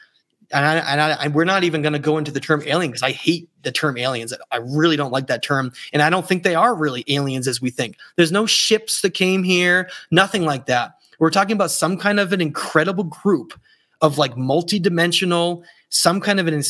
And, 0.53 0.67
I, 0.67 0.77
and 0.79 1.01
I, 1.01 1.29
we're 1.29 1.45
not 1.45 1.65
even 1.65 1.81
going 1.81 1.93
to 1.93 1.99
go 1.99 2.19
into 2.19 2.33
the 2.33 2.41
term 2.41 2.63
alien 2.67 2.91
because 2.91 3.03
I 3.03 3.13
hate 3.13 3.49
the 3.63 3.71
term 3.71 3.97
aliens. 3.97 4.35
I 4.51 4.57
really 4.57 4.97
don't 4.97 5.13
like 5.13 5.29
that 5.29 5.43
term. 5.43 5.73
And 5.93 6.03
I 6.03 6.11
don't 6.11 6.27
think 6.27 6.43
they 6.43 6.55
are 6.55 6.75
really 6.75 7.05
aliens 7.09 7.47
as 7.47 7.61
we 7.61 7.71
think. 7.71 7.97
There's 8.17 8.33
no 8.33 8.47
ships 8.47 9.03
that 9.03 9.15
came 9.15 9.45
here, 9.45 9.89
nothing 10.11 10.45
like 10.45 10.67
that. 10.67 10.95
We're 11.21 11.31
talking 11.31 11.53
about 11.53 11.71
some 11.71 11.97
kind 11.97 12.19
of 12.19 12.33
an 12.33 12.41
incredible 12.41 13.05
group 13.05 13.53
of 14.01 14.19
like 14.19 14.35
multidimensional, 14.35 15.63
some 15.91 16.21
kind 16.21 16.41
of 16.41 16.47
an 16.49 16.63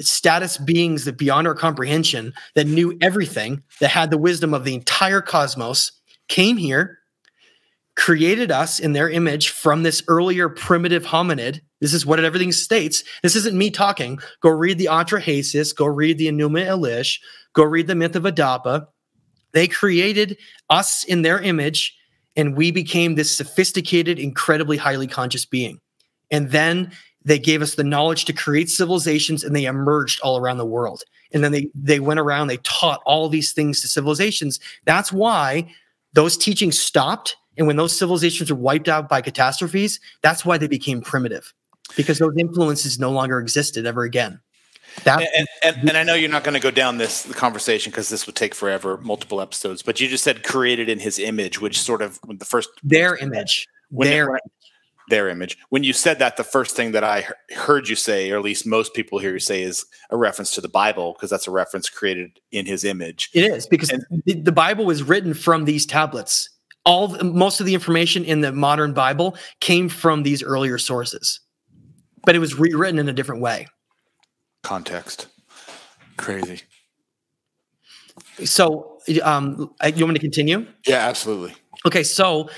status 0.00 0.56
beings 0.58 1.04
that 1.04 1.16
beyond 1.16 1.46
our 1.46 1.54
comprehension 1.54 2.32
that 2.54 2.66
knew 2.66 2.96
everything, 3.00 3.62
that 3.80 3.88
had 3.88 4.10
the 4.10 4.18
wisdom 4.18 4.54
of 4.54 4.64
the 4.64 4.74
entire 4.74 5.20
cosmos, 5.20 5.92
came 6.28 6.56
here, 6.56 6.98
created 7.96 8.50
us 8.50 8.78
in 8.78 8.92
their 8.92 9.10
image 9.10 9.50
from 9.50 9.82
this 9.82 10.02
earlier 10.08 10.48
primitive 10.48 11.04
hominid. 11.04 11.60
This 11.80 11.94
is 11.94 12.04
what 12.04 12.22
everything 12.22 12.52
states. 12.52 13.02
This 13.22 13.36
isn't 13.36 13.56
me 13.56 13.70
talking. 13.70 14.18
Go 14.40 14.50
read 14.50 14.78
the 14.78 14.86
Atrahasis, 14.86 15.74
go 15.74 15.86
read 15.86 16.18
the 16.18 16.28
Enuma 16.28 16.66
Elish, 16.66 17.20
go 17.54 17.64
read 17.64 17.86
the 17.86 17.94
myth 17.94 18.16
of 18.16 18.24
Adapa. 18.24 18.86
They 19.52 19.66
created 19.66 20.36
us 20.68 21.04
in 21.04 21.22
their 21.22 21.40
image, 21.40 21.96
and 22.36 22.56
we 22.56 22.70
became 22.70 23.14
this 23.14 23.36
sophisticated, 23.36 24.18
incredibly 24.18 24.76
highly 24.76 25.06
conscious 25.06 25.44
being. 25.44 25.80
And 26.30 26.50
then 26.50 26.92
they 27.24 27.38
gave 27.38 27.62
us 27.62 27.74
the 27.74 27.84
knowledge 27.84 28.24
to 28.26 28.32
create 28.32 28.70
civilizations 28.70 29.44
and 29.44 29.54
they 29.54 29.64
emerged 29.64 30.20
all 30.20 30.38
around 30.38 30.58
the 30.58 30.66
world 30.66 31.02
and 31.32 31.44
then 31.44 31.52
they 31.52 31.68
they 31.74 32.00
went 32.00 32.20
around 32.20 32.46
they 32.46 32.56
taught 32.58 33.02
all 33.04 33.28
these 33.28 33.52
things 33.52 33.80
to 33.80 33.88
civilizations 33.88 34.58
that's 34.84 35.12
why 35.12 35.70
those 36.12 36.36
teachings 36.36 36.78
stopped 36.78 37.36
and 37.56 37.66
when 37.66 37.76
those 37.76 37.96
civilizations 37.96 38.50
were 38.50 38.56
wiped 38.56 38.88
out 38.88 39.08
by 39.08 39.20
catastrophes 39.20 40.00
that's 40.22 40.44
why 40.44 40.56
they 40.56 40.68
became 40.68 41.00
primitive 41.00 41.52
because 41.96 42.18
those 42.18 42.34
influences 42.36 42.98
no 42.98 43.10
longer 43.10 43.38
existed 43.38 43.86
ever 43.86 44.02
again 44.02 44.40
that 45.04 45.22
and, 45.36 45.48
and, 45.62 45.88
and, 45.88 45.96
I 45.96 46.02
know 46.02 46.14
you're 46.14 46.30
not 46.30 46.44
going 46.44 46.54
to 46.54 46.60
go 46.60 46.70
down 46.70 46.98
this 46.98 47.30
conversation 47.34 47.90
because 47.90 48.08
this 48.08 48.26
would 48.26 48.36
take 48.36 48.54
forever, 48.54 48.98
multiple 48.98 49.40
episodes. 49.40 49.82
But 49.82 50.00
you 50.00 50.08
just 50.08 50.24
said 50.24 50.42
created 50.42 50.88
in 50.88 50.98
His 50.98 51.18
image, 51.18 51.60
which 51.60 51.80
sort 51.80 52.02
of 52.02 52.18
the 52.26 52.44
first 52.44 52.68
their 52.82 53.16
image, 53.16 53.68
their 53.90 54.38
their 55.08 55.28
image. 55.28 55.58
When 55.70 55.82
you 55.84 55.92
said 55.92 56.18
that, 56.18 56.36
the 56.36 56.44
first 56.44 56.76
thing 56.76 56.92
that 56.92 57.04
I 57.04 57.26
heard 57.54 57.88
you 57.88 57.96
say, 57.96 58.30
or 58.30 58.36
at 58.36 58.44
least 58.44 58.66
most 58.66 58.94
people 58.94 59.18
hear 59.18 59.32
you 59.32 59.40
say, 59.40 59.62
is 59.62 59.84
a 60.10 60.16
reference 60.16 60.52
to 60.52 60.60
the 60.60 60.68
Bible 60.68 61.14
because 61.14 61.30
that's 61.30 61.48
a 61.48 61.50
reference 61.50 61.88
created 61.88 62.40
in 62.52 62.66
His 62.66 62.84
image. 62.84 63.30
It 63.34 63.44
is 63.44 63.66
because 63.66 63.90
and, 63.90 64.04
the 64.26 64.52
Bible 64.52 64.84
was 64.84 65.02
written 65.02 65.34
from 65.34 65.64
these 65.64 65.86
tablets. 65.86 66.48
All 66.86 67.08
most 67.22 67.60
of 67.60 67.66
the 67.66 67.74
information 67.74 68.24
in 68.24 68.40
the 68.40 68.52
modern 68.52 68.94
Bible 68.94 69.36
came 69.60 69.88
from 69.88 70.22
these 70.22 70.42
earlier 70.42 70.78
sources, 70.78 71.40
but 72.24 72.34
it 72.34 72.38
was 72.38 72.58
rewritten 72.58 72.98
in 72.98 73.08
a 73.08 73.12
different 73.12 73.40
way. 73.40 73.66
Context, 74.62 75.28
crazy. 76.16 76.62
So, 78.44 78.98
um, 79.22 79.74
you 79.84 80.04
want 80.04 80.08
me 80.08 80.14
to 80.14 80.18
continue? 80.18 80.66
Yeah, 80.86 81.08
absolutely. 81.08 81.54
Okay, 81.86 82.02
so 82.02 82.50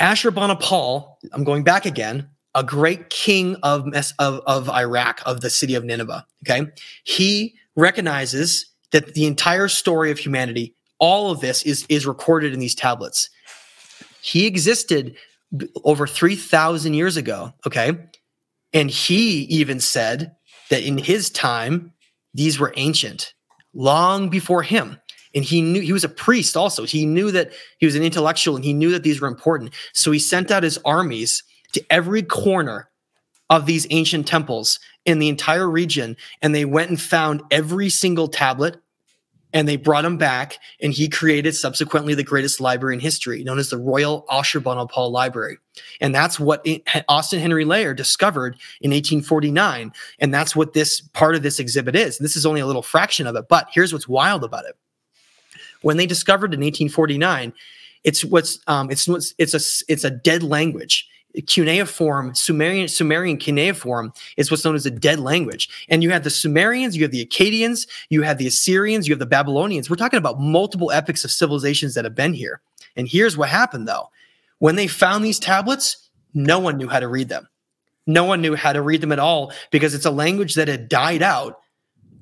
Ashurbanipal, 0.00 1.16
I'm 1.32 1.44
going 1.44 1.64
back 1.64 1.86
again, 1.86 2.28
a 2.54 2.62
great 2.62 3.10
king 3.10 3.56
of, 3.62 3.86
of, 4.18 4.40
of 4.46 4.68
Iraq, 4.68 5.20
of 5.26 5.40
the 5.40 5.50
city 5.50 5.74
of 5.74 5.84
Nineveh. 5.84 6.26
Okay. 6.44 6.70
He 7.04 7.54
recognizes 7.76 8.66
that 8.90 9.14
the 9.14 9.26
entire 9.26 9.68
story 9.68 10.10
of 10.10 10.18
humanity, 10.18 10.74
all 10.98 11.30
of 11.30 11.40
this 11.40 11.62
is, 11.62 11.84
is 11.88 12.06
recorded 12.06 12.52
in 12.52 12.58
these 12.58 12.74
tablets. 12.74 13.30
He 14.20 14.46
existed 14.46 15.16
over 15.84 16.06
3,000 16.06 16.94
years 16.94 17.16
ago. 17.16 17.52
Okay. 17.66 17.92
And 18.72 18.90
he 18.90 19.42
even 19.44 19.80
said 19.80 20.36
that 20.70 20.82
in 20.82 20.98
his 20.98 21.30
time, 21.30 21.92
these 22.34 22.58
were 22.58 22.72
ancient, 22.76 23.32
long 23.74 24.28
before 24.28 24.62
him. 24.62 25.00
And 25.34 25.44
he 25.44 25.60
knew 25.60 25.80
he 25.80 25.92
was 25.92 26.04
a 26.04 26.08
priest 26.08 26.56
also. 26.56 26.84
He 26.84 27.06
knew 27.06 27.30
that 27.30 27.52
he 27.78 27.86
was 27.86 27.96
an 27.96 28.02
intellectual 28.02 28.56
and 28.56 28.64
he 28.64 28.72
knew 28.72 28.90
that 28.90 29.02
these 29.02 29.20
were 29.20 29.28
important. 29.28 29.74
So 29.92 30.10
he 30.10 30.18
sent 30.18 30.50
out 30.50 30.62
his 30.62 30.78
armies 30.84 31.42
to 31.74 31.84
every 31.90 32.22
corner 32.22 32.88
of 33.50 33.66
these 33.66 33.86
ancient 33.90 34.26
temples 34.26 34.78
in 35.04 35.18
the 35.18 35.28
entire 35.28 35.68
region 35.68 36.16
and 36.42 36.54
they 36.54 36.64
went 36.64 36.90
and 36.90 37.00
found 37.00 37.42
every 37.50 37.88
single 37.88 38.28
tablet 38.28 38.76
and 39.52 39.66
they 39.66 39.76
brought 39.76 40.04
him 40.04 40.16
back 40.16 40.58
and 40.80 40.92
he 40.92 41.08
created 41.08 41.54
subsequently 41.54 42.14
the 42.14 42.22
greatest 42.22 42.60
library 42.60 42.94
in 42.94 43.00
history 43.00 43.42
known 43.44 43.58
as 43.58 43.70
the 43.70 43.78
royal 43.78 44.24
ashurbanipal 44.30 45.10
library. 45.10 45.58
And 46.00 46.14
that's 46.14 46.38
what 46.38 46.66
austin 47.08 47.40
henry 47.40 47.64
layard 47.64 47.96
discovered 47.96 48.54
in 48.80 48.90
1849 48.90 49.92
and 50.18 50.34
that's 50.34 50.56
what 50.56 50.72
this 50.72 51.00
part 51.00 51.34
of 51.34 51.42
this 51.42 51.58
exhibit 51.58 51.96
is. 51.96 52.18
This 52.18 52.36
is 52.36 52.46
only 52.46 52.60
a 52.60 52.66
little 52.66 52.82
fraction 52.82 53.26
of 53.26 53.36
it 53.36 53.48
but 53.48 53.68
here's 53.72 53.92
what's 53.92 54.08
wild 54.08 54.44
about 54.44 54.64
it. 54.64 54.76
When 55.82 55.96
they 55.96 56.06
discovered 56.06 56.52
in 56.54 56.60
1849, 56.60 57.52
it's 58.04 58.24
what's 58.24 58.58
um, 58.66 58.90
it's 58.90 59.08
it's 59.38 59.54
a 59.54 59.92
it's 59.92 60.04
a 60.04 60.10
dead 60.10 60.42
language. 60.42 61.08
Cuneiform, 61.46 62.34
Sumerian 62.34 62.88
Sumerian 62.88 63.36
cuneiform 63.36 64.12
is 64.36 64.50
what's 64.50 64.64
known 64.64 64.74
as 64.74 64.86
a 64.86 64.90
dead 64.90 65.20
language. 65.20 65.86
And 65.88 66.02
you 66.02 66.10
have 66.10 66.24
the 66.24 66.30
Sumerians, 66.30 66.96
you 66.96 67.02
have 67.02 67.12
the 67.12 67.24
Akkadians, 67.24 67.86
you 68.08 68.22
have 68.22 68.38
the 68.38 68.46
Assyrians, 68.46 69.06
you 69.06 69.12
have 69.12 69.18
the 69.18 69.26
Babylonians. 69.26 69.88
We're 69.88 69.96
talking 69.96 70.18
about 70.18 70.40
multiple 70.40 70.90
epics 70.90 71.24
of 71.24 71.30
civilizations 71.30 71.94
that 71.94 72.04
have 72.04 72.14
been 72.14 72.32
here. 72.32 72.60
And 72.96 73.08
here's 73.08 73.36
what 73.36 73.48
happened 73.48 73.86
though. 73.86 74.10
When 74.58 74.76
they 74.76 74.86
found 74.88 75.24
these 75.24 75.38
tablets, 75.38 76.08
no 76.34 76.58
one 76.58 76.76
knew 76.76 76.88
how 76.88 77.00
to 77.00 77.08
read 77.08 77.28
them. 77.28 77.48
No 78.06 78.24
one 78.24 78.40
knew 78.40 78.56
how 78.56 78.72
to 78.72 78.82
read 78.82 79.02
them 79.02 79.12
at 79.12 79.18
all 79.18 79.52
because 79.70 79.94
it's 79.94 80.06
a 80.06 80.10
language 80.10 80.54
that 80.54 80.66
had 80.66 80.88
died 80.88 81.22
out 81.22 81.60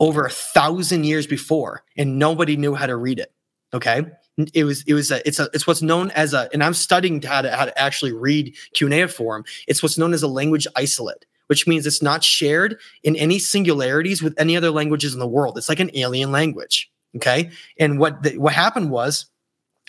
over 0.00 0.26
a 0.26 0.30
thousand 0.30 1.04
years 1.04 1.26
before 1.26 1.84
and 1.96 2.18
nobody 2.18 2.56
knew 2.56 2.74
how 2.74 2.86
to 2.86 2.96
read 2.96 3.18
it. 3.18 3.32
Okay. 3.72 4.04
It 4.52 4.64
was, 4.64 4.82
it 4.86 4.94
was, 4.94 5.10
a, 5.10 5.26
it's 5.26 5.38
a, 5.38 5.48
it's 5.54 5.66
what's 5.66 5.82
known 5.82 6.10
as 6.10 6.34
a, 6.34 6.48
and 6.52 6.62
I'm 6.62 6.74
studying 6.74 7.22
how 7.22 7.40
to, 7.40 7.50
how 7.50 7.64
to 7.64 7.78
actually 7.80 8.12
read 8.12 8.54
cuneiform. 8.74 9.44
It's 9.66 9.82
what's 9.82 9.96
known 9.96 10.12
as 10.12 10.22
a 10.22 10.28
language 10.28 10.66
isolate, 10.76 11.24
which 11.46 11.66
means 11.66 11.86
it's 11.86 12.02
not 12.02 12.22
shared 12.22 12.78
in 13.02 13.16
any 13.16 13.38
singularities 13.38 14.22
with 14.22 14.34
any 14.38 14.56
other 14.56 14.70
languages 14.70 15.14
in 15.14 15.20
the 15.20 15.26
world. 15.26 15.56
It's 15.56 15.70
like 15.70 15.80
an 15.80 15.90
alien 15.94 16.32
language. 16.32 16.90
Okay. 17.16 17.50
And 17.78 17.98
what, 17.98 18.22
the, 18.22 18.36
what 18.36 18.52
happened 18.52 18.90
was, 18.90 19.26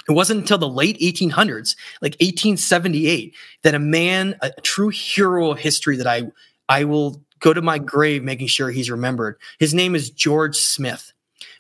it 0.08 0.14
wasn't 0.14 0.40
until 0.40 0.58
the 0.58 0.70
late 0.70 0.98
1800s, 1.00 1.76
like 2.02 2.14
1878, 2.22 3.36
that 3.64 3.76
a 3.76 3.80
man, 3.80 4.36
a 4.42 4.52
true 4.62 4.88
hero 4.88 5.52
of 5.52 5.60
history 5.60 5.98
that 5.98 6.08
I, 6.08 6.32
I 6.70 6.86
will 6.86 7.22
go 7.40 7.54
to 7.54 7.62
my 7.62 7.78
grave 7.78 8.24
making 8.24 8.48
sure 8.48 8.72
he's 8.72 8.90
remembered. 8.90 9.38
His 9.60 9.74
name 9.74 9.96
is 9.96 10.10
George 10.10 10.56
Smith 10.56 11.12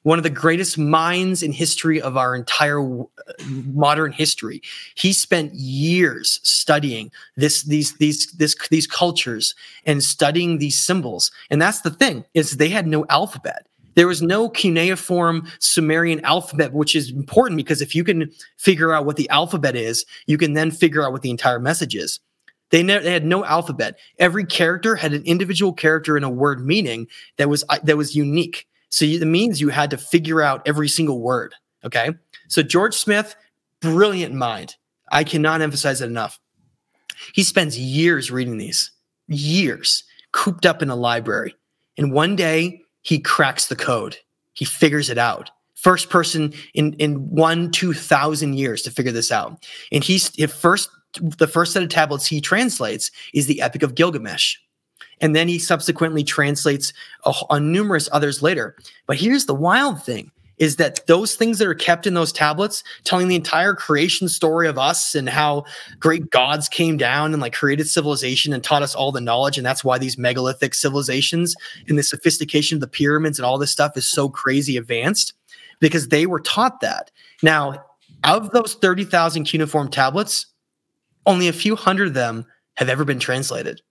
one 0.08 0.18
of 0.18 0.24
the 0.24 0.30
greatest 0.30 0.78
minds 0.78 1.44
in 1.44 1.52
history 1.52 2.02
of 2.02 2.16
our 2.16 2.34
entire 2.34 2.80
uh, 2.80 3.04
modern 3.74 4.14
history. 4.14 4.62
He 4.96 5.12
spent 5.12 5.54
years 5.54 6.40
studying 6.44 7.12
this, 7.36 7.64
these, 7.64 7.94
these, 7.98 8.32
this, 8.32 8.56
these 8.70 8.88
cultures 8.88 9.54
and 9.86 10.02
studying 10.02 10.60
these 10.60 10.80
symbols. 10.80 11.30
And 11.50 11.62
that's 11.62 11.82
the 11.82 11.90
thing 11.90 12.24
is 12.34 12.56
they 12.56 12.70
had 12.70 12.88
no 12.88 13.06
alphabet. 13.10 13.68
There 13.96 14.08
was 14.08 14.22
no 14.22 14.48
cuneiform 14.48 15.46
Sumerian 15.60 16.24
alphabet, 16.24 16.72
which 16.72 16.96
is 16.96 17.12
important 17.12 17.58
because 17.58 17.82
if 17.82 17.94
you 17.94 18.06
can 18.06 18.32
figure 18.56 18.94
out 18.94 19.06
what 19.06 19.18
the 19.18 19.30
alphabet 19.30 19.76
is, 19.76 20.06
you 20.26 20.38
can 20.38 20.54
then 20.54 20.72
figure 20.72 21.04
out 21.04 21.12
what 21.12 21.22
the 21.22 21.32
entire 21.32 21.60
message 21.60 21.96
is. 21.96 22.22
They, 22.70 22.82
ne- 22.82 23.00
they, 23.00 23.12
had 23.12 23.26
no 23.26 23.44
alphabet. 23.44 24.00
Every 24.20 24.46
character 24.46 24.96
had 24.96 25.12
an 25.12 25.24
individual 25.24 25.74
character 25.74 26.16
and 26.16 26.24
a 26.24 26.30
word 26.30 26.66
meaning 26.66 27.08
that 27.36 27.50
was 27.50 27.66
uh, 27.68 27.80
that 27.84 27.98
was 27.98 28.16
unique. 28.16 28.68
So 28.90 29.06
it 29.06 29.26
means 29.26 29.62
you 29.62 29.70
had 29.70 29.90
to 29.92 29.98
figure 29.98 30.42
out 30.42 30.62
every 30.66 30.88
single 30.88 31.22
word. 31.22 31.54
Okay. 31.84 32.12
So 32.48 32.64
George 32.64 32.96
Smith, 32.96 33.36
brilliant 33.82 34.34
mind. 34.34 34.76
I 35.12 35.24
cannot 35.24 35.62
emphasize 35.62 36.02
it 36.02 36.08
enough. 36.08 36.40
He 37.34 37.44
spends 37.44 37.78
years 37.78 38.32
reading 38.32 38.58
these, 38.58 38.92
years 39.28 40.04
cooped 40.32 40.66
up 40.66 40.82
in 40.82 40.90
a 40.90 40.96
library. 40.96 41.56
And 41.98 42.12
one 42.12 42.36
day 42.36 42.82
he 43.02 43.20
cracks 43.20 43.68
the 43.68 43.76
code. 43.76 44.18
He 44.54 44.66
figures 44.66 45.10
it 45.10 45.18
out. 45.18 45.50
First 45.76 46.10
person 46.10 46.54
in, 46.74 46.94
in 46.94 47.30
one, 47.30 47.72
2,000 47.72 48.56
years 48.56 48.82
to 48.84 48.92
figure 48.92 49.12
this 49.12 49.32
out. 49.32 49.66
And 49.92 50.04
he's 50.04 50.32
the 50.32 50.48
first, 50.48 50.90
the 51.22 51.48
first 51.48 51.74
set 51.74 51.84
of 51.84 51.90
tablets 51.90 52.26
he 52.26 52.42
translates 52.42 53.12
is 53.34 53.46
the 53.46 53.62
Epic 53.62 53.84
of 53.84 53.96
Gilgamesh. 53.96 54.58
And 55.22 55.36
then 55.36 55.48
he 55.48 55.60
subsequently 55.60 56.24
translates 56.24 56.94
a, 57.50 57.60
numerous 57.60 58.08
others 58.12 58.42
later. 58.42 58.76
But 59.08 59.18
here's 59.18 59.46
the 59.46 59.56
wild 59.56 60.04
thing 60.04 60.32
is 60.58 60.78
that 60.78 61.06
those 61.08 61.36
things 61.36 61.60
that 61.60 61.68
are 61.68 61.76
kept 61.76 62.08
in 62.08 62.14
those 62.14 62.32
tablets 62.32 62.84
telling 63.04 63.28
the 63.28 63.36
entire 63.36 63.74
creation 63.74 64.28
story 64.28 64.68
of 64.68 64.78
us 64.78 65.14
and 65.14 65.30
how 65.30 65.64
great 66.00 66.30
gods 66.32 66.68
came 66.68 66.98
down 66.98 67.34
and 67.34 67.42
like 67.42 67.54
created 67.54 67.88
civilization 67.88 68.54
and 68.54 68.64
taught 68.64 68.82
us 68.82 68.96
all 68.96 69.12
the 69.12 69.22
knowledge 69.22 69.58
and 69.58 69.66
that's 69.66 69.84
why 69.84 69.98
these 69.98 70.18
megalithic 70.18 70.74
civilizations 70.74 71.56
and 71.88 71.98
the 71.98 72.04
sophistication 72.04 72.78
of 72.78 72.82
the 72.82 72.88
pyramids 72.88 73.38
and 73.38 73.46
all 73.46 73.58
this 73.58 73.72
stuff 73.72 73.96
is 73.96 74.08
so 74.08 74.30
crazy 74.30 74.78
advanced 74.78 75.34
because 75.80 76.08
they 76.08 76.26
were 76.26 76.40
taught 76.40 76.82
that 76.82 77.12
now 77.44 77.84
of 78.24 78.50
those 78.52 78.74
30,000 78.76 79.44
cuneiform 79.44 79.90
tablets 79.90 80.48
only 81.26 81.48
a 81.48 81.54
few 81.54 81.76
hundred 81.76 82.08
of 82.08 82.14
them 82.14 82.46
have 82.76 82.90
ever 82.90 83.06
been 83.06 83.20
translated 83.20 83.82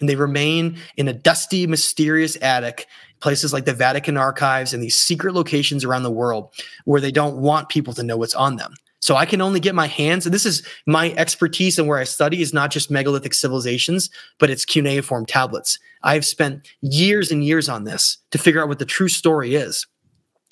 and 0.00 0.08
they 0.08 0.16
remain 0.16 0.78
in 0.96 1.08
a 1.08 1.12
dusty 1.12 1.66
mysterious 1.66 2.36
attic 2.42 2.86
places 3.20 3.52
like 3.52 3.64
the 3.64 3.72
Vatican 3.72 4.16
archives 4.16 4.74
and 4.74 4.82
these 4.82 4.96
secret 4.96 5.34
locations 5.34 5.84
around 5.84 6.02
the 6.02 6.10
world 6.10 6.52
where 6.84 7.00
they 7.00 7.12
don't 7.12 7.38
want 7.38 7.68
people 7.68 7.94
to 7.94 8.02
know 8.02 8.16
what's 8.16 8.34
on 8.34 8.56
them. 8.56 8.74
So 9.00 9.16
I 9.16 9.26
can 9.26 9.42
only 9.42 9.60
get 9.60 9.74
my 9.74 9.86
hands, 9.86 10.24
and 10.24 10.34
this 10.34 10.46
is 10.46 10.66
my 10.86 11.12
expertise 11.12 11.78
and 11.78 11.86
where 11.86 11.98
I 11.98 12.04
study 12.04 12.40
is 12.40 12.54
not 12.54 12.70
just 12.70 12.90
megalithic 12.90 13.34
civilizations, 13.34 14.08
but 14.38 14.48
it's 14.48 14.64
cuneiform 14.64 15.26
tablets. 15.26 15.78
I've 16.02 16.24
spent 16.24 16.66
years 16.80 17.30
and 17.30 17.44
years 17.44 17.68
on 17.68 17.84
this 17.84 18.16
to 18.30 18.38
figure 18.38 18.62
out 18.62 18.68
what 18.68 18.78
the 18.78 18.86
true 18.86 19.08
story 19.08 19.56
is. 19.56 19.86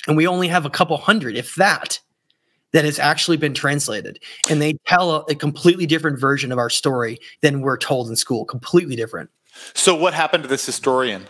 And 0.07 0.19
we 0.19 0.27
only 0.27 0.49
have 0.49 0.67
a 0.67 0.71
couple 0.71 0.99
hundred, 0.99 1.35
if 1.35 1.55
that, 1.55 1.99
that 2.73 2.85
has 2.85 2.99
actually 2.99 3.37
been 3.37 3.55
translated. 3.55 4.19
And 4.51 4.61
they 4.61 4.75
tell 4.87 5.11
a, 5.11 5.21
a 5.31 5.35
completely 5.35 5.87
different 5.87 6.19
version 6.19 6.53
of 6.53 6.59
our 6.59 6.71
story 6.71 7.19
than 7.41 7.61
we're 7.61 7.79
told 7.79 8.09
in 8.09 8.17
school, 8.17 8.45
completely 8.45 8.97
different. 8.97 9.31
So, 9.75 9.95
what 9.95 10.15
happened 10.15 10.45
to 10.45 10.49
this 10.49 10.65
historian? 10.65 11.27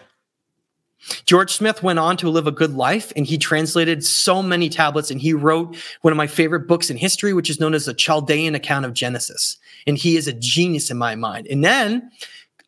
George 1.26 1.50
Smith 1.50 1.82
went 1.82 1.98
on 1.98 2.16
to 2.18 2.28
live 2.28 2.46
a 2.46 2.52
good 2.52 2.74
life 2.74 3.12
and 3.16 3.26
he 3.26 3.36
translated 3.36 4.04
so 4.04 4.40
many 4.40 4.68
tablets 4.68 5.10
and 5.10 5.20
he 5.20 5.34
wrote 5.34 5.76
one 6.02 6.12
of 6.12 6.16
my 6.16 6.28
favorite 6.28 6.68
books 6.68 6.90
in 6.90 6.96
history, 6.96 7.32
which 7.32 7.50
is 7.50 7.58
known 7.58 7.74
as 7.74 7.86
the 7.86 7.94
Chaldean 7.94 8.54
account 8.54 8.84
of 8.84 8.94
Genesis. 8.94 9.56
And 9.86 9.98
he 9.98 10.16
is 10.16 10.28
a 10.28 10.32
genius 10.32 10.90
in 10.90 10.98
my 10.98 11.16
mind. 11.16 11.48
And 11.48 11.64
then 11.64 12.10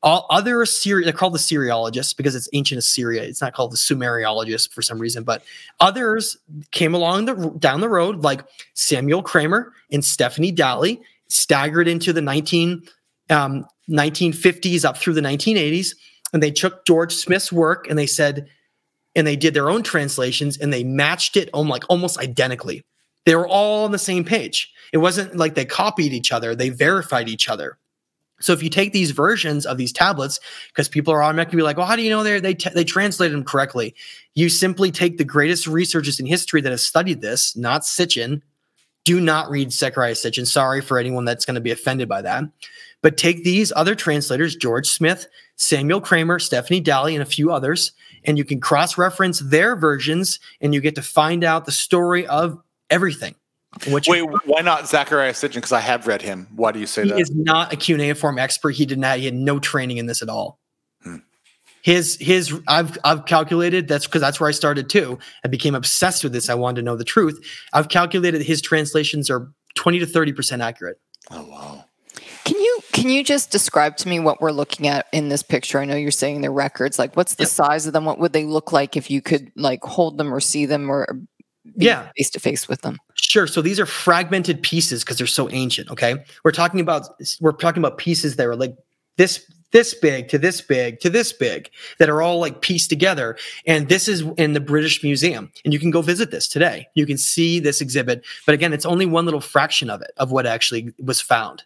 all 0.04 0.26
other 0.30 0.62
Assyria, 0.62 1.04
they're 1.04 1.12
called 1.12 1.34
the 1.34 1.38
Assyriologists 1.38 2.16
because 2.16 2.36
it's 2.36 2.48
ancient 2.52 2.78
Assyria. 2.78 3.22
It's 3.22 3.40
not 3.40 3.54
called 3.54 3.72
the 3.72 3.76
Sumeriologists 3.76 4.70
for 4.70 4.82
some 4.82 4.98
reason, 4.98 5.24
but 5.24 5.42
others 5.80 6.36
came 6.70 6.94
along 6.94 7.24
the 7.24 7.34
down 7.58 7.80
the 7.80 7.88
road, 7.88 8.22
like 8.22 8.44
Samuel 8.74 9.22
Kramer 9.22 9.72
and 9.90 10.04
Stephanie 10.04 10.52
Dalley, 10.52 11.00
staggered 11.28 11.88
into 11.88 12.12
the 12.12 12.20
19, 12.20 12.82
um, 13.30 13.66
1950s 13.90 14.84
up 14.84 14.98
through 14.98 15.14
the 15.14 15.20
1980s 15.22 15.94
and 16.34 16.42
they 16.42 16.50
took 16.50 16.84
George 16.84 17.14
Smith's 17.14 17.52
work 17.52 17.88
and 17.88 17.98
they 17.98 18.06
said, 18.06 18.48
and 19.16 19.26
they 19.26 19.36
did 19.36 19.54
their 19.54 19.70
own 19.70 19.84
translations 19.84 20.58
and 20.58 20.72
they 20.72 20.82
matched 20.84 21.36
it 21.36 21.48
on 21.54 21.68
like 21.68 21.84
almost 21.88 22.18
identically. 22.18 22.84
They 23.24 23.36
were 23.36 23.48
all 23.48 23.84
on 23.84 23.92
the 23.92 23.98
same 23.98 24.24
page. 24.24 24.70
It 24.92 24.98
wasn't 24.98 25.36
like 25.36 25.54
they 25.54 25.64
copied 25.64 26.12
each 26.12 26.32
other, 26.32 26.54
they 26.54 26.68
verified 26.68 27.28
each 27.28 27.48
other. 27.48 27.78
So 28.44 28.52
if 28.52 28.62
you 28.62 28.68
take 28.68 28.92
these 28.92 29.10
versions 29.10 29.64
of 29.64 29.78
these 29.78 29.90
tablets, 29.90 30.38
because 30.68 30.86
people 30.86 31.14
are 31.14 31.22
automatically 31.22 31.62
like, 31.62 31.78
well, 31.78 31.86
how 31.86 31.96
do 31.96 32.02
you 32.02 32.10
know 32.10 32.22
they 32.22 32.40
they 32.40 32.52
they 32.52 32.84
translated 32.84 33.34
them 33.34 33.42
correctly? 33.42 33.94
You 34.34 34.50
simply 34.50 34.90
take 34.90 35.16
the 35.16 35.24
greatest 35.24 35.66
researchers 35.66 36.20
in 36.20 36.26
history 36.26 36.60
that 36.60 36.70
have 36.70 36.80
studied 36.80 37.22
this, 37.22 37.56
not 37.56 37.82
Sitchin. 37.82 38.42
Do 39.04 39.18
not 39.18 39.50
read 39.50 39.68
Zecharia 39.68 40.12
Sitchin. 40.12 40.46
Sorry 40.46 40.82
for 40.82 40.98
anyone 40.98 41.24
that's 41.24 41.46
going 41.46 41.54
to 41.54 41.60
be 41.62 41.70
offended 41.70 42.06
by 42.06 42.20
that. 42.20 42.44
But 43.00 43.16
take 43.16 43.44
these 43.44 43.72
other 43.74 43.94
translators, 43.94 44.56
George 44.56 44.88
Smith, 44.88 45.26
Samuel 45.56 46.02
Kramer, 46.02 46.38
Stephanie 46.38 46.80
Dalley, 46.80 47.14
and 47.14 47.22
a 47.22 47.26
few 47.26 47.50
others, 47.50 47.92
and 48.24 48.36
you 48.36 48.44
can 48.44 48.60
cross 48.60 48.98
reference 48.98 49.40
their 49.40 49.74
versions 49.74 50.38
and 50.60 50.74
you 50.74 50.82
get 50.82 50.96
to 50.96 51.02
find 51.02 51.44
out 51.44 51.64
the 51.64 51.72
story 51.72 52.26
of 52.26 52.62
everything. 52.90 53.34
Wait, 53.86 54.22
why 54.44 54.60
not 54.60 54.84
Zecharia 54.84 55.30
Sitchin? 55.30 55.56
Because 55.56 55.72
I 55.72 55.80
have 55.80 56.06
read 56.06 56.22
him. 56.22 56.48
Why 56.54 56.72
do 56.72 56.78
you 56.78 56.86
say 56.86 57.02
he 57.02 57.08
that? 57.10 57.16
He 57.16 57.22
is 57.22 57.30
not 57.34 57.72
a 57.72 57.76
cuneiform 57.76 58.38
expert. 58.38 58.70
He 58.70 58.86
did 58.86 58.98
not. 58.98 59.18
He 59.18 59.24
had 59.24 59.34
no 59.34 59.58
training 59.58 59.98
in 59.98 60.06
this 60.06 60.22
at 60.22 60.28
all. 60.28 60.58
Hmm. 61.02 61.16
His 61.82 62.16
his 62.20 62.54
I've 62.68 62.96
I've 63.04 63.26
calculated 63.26 63.88
that's 63.88 64.06
because 64.06 64.20
that's 64.20 64.40
where 64.40 64.48
I 64.48 64.52
started 64.52 64.88
too. 64.88 65.18
I 65.44 65.48
became 65.48 65.74
obsessed 65.74 66.24
with 66.24 66.32
this. 66.32 66.48
I 66.48 66.54
wanted 66.54 66.76
to 66.76 66.84
know 66.84 66.96
the 66.96 67.04
truth. 67.04 67.44
I've 67.72 67.88
calculated 67.88 68.42
his 68.42 68.62
translations 68.62 69.28
are 69.28 69.50
twenty 69.74 69.98
to 69.98 70.06
thirty 70.06 70.32
percent 70.32 70.62
accurate. 70.62 70.98
Oh 71.30 71.46
wow! 71.48 71.84
Can 72.44 72.58
you 72.58 72.80
can 72.92 73.10
you 73.10 73.24
just 73.24 73.50
describe 73.50 73.96
to 73.98 74.08
me 74.08 74.20
what 74.20 74.40
we're 74.40 74.52
looking 74.52 74.86
at 74.86 75.06
in 75.12 75.28
this 75.28 75.42
picture? 75.42 75.78
I 75.78 75.84
know 75.84 75.96
you're 75.96 76.10
saying 76.10 76.40
they're 76.40 76.52
records. 76.52 76.98
Like, 76.98 77.16
what's 77.16 77.34
the 77.34 77.44
yep. 77.44 77.50
size 77.50 77.86
of 77.86 77.92
them? 77.92 78.04
What 78.04 78.18
would 78.18 78.32
they 78.32 78.44
look 78.44 78.72
like 78.72 78.96
if 78.96 79.10
you 79.10 79.20
could 79.20 79.50
like 79.56 79.82
hold 79.82 80.18
them 80.18 80.32
or 80.32 80.40
see 80.40 80.66
them 80.66 80.90
or 80.90 81.06
yeah 81.76 82.10
face 82.16 82.30
to 82.30 82.40
face 82.40 82.68
with 82.68 82.82
them? 82.82 82.98
Sure. 83.14 83.46
So 83.46 83.62
these 83.62 83.78
are 83.78 83.86
fragmented 83.86 84.62
pieces 84.62 85.04
because 85.04 85.18
they're 85.18 85.26
so 85.26 85.48
ancient. 85.50 85.90
Okay, 85.90 86.16
we're 86.44 86.52
talking 86.52 86.80
about 86.80 87.08
we're 87.40 87.52
talking 87.52 87.80
about 87.80 87.98
pieces 87.98 88.36
that 88.36 88.46
are 88.46 88.56
like 88.56 88.76
this 89.16 89.50
this 89.74 89.92
big 89.92 90.28
to 90.28 90.38
this 90.38 90.60
big 90.60 91.00
to 91.00 91.10
this 91.10 91.32
big 91.32 91.68
that 91.98 92.08
are 92.08 92.22
all 92.22 92.38
like 92.38 92.60
pieced 92.60 92.88
together. 92.88 93.36
And 93.66 93.88
this 93.88 94.08
is 94.08 94.24
in 94.36 94.52
the 94.52 94.60
British 94.60 95.02
Museum. 95.02 95.50
And 95.64 95.72
you 95.72 95.80
can 95.80 95.90
go 95.90 96.00
visit 96.00 96.30
this 96.30 96.48
today. 96.48 96.86
You 96.94 97.06
can 97.06 97.18
see 97.18 97.60
this 97.60 97.80
exhibit. 97.80 98.24
But 98.46 98.54
again, 98.54 98.72
it's 98.72 98.86
only 98.86 99.04
one 99.04 99.24
little 99.24 99.40
fraction 99.40 99.90
of 99.90 100.00
it, 100.00 100.12
of 100.16 100.30
what 100.30 100.46
actually 100.46 100.94
was 101.02 101.20
found. 101.20 101.64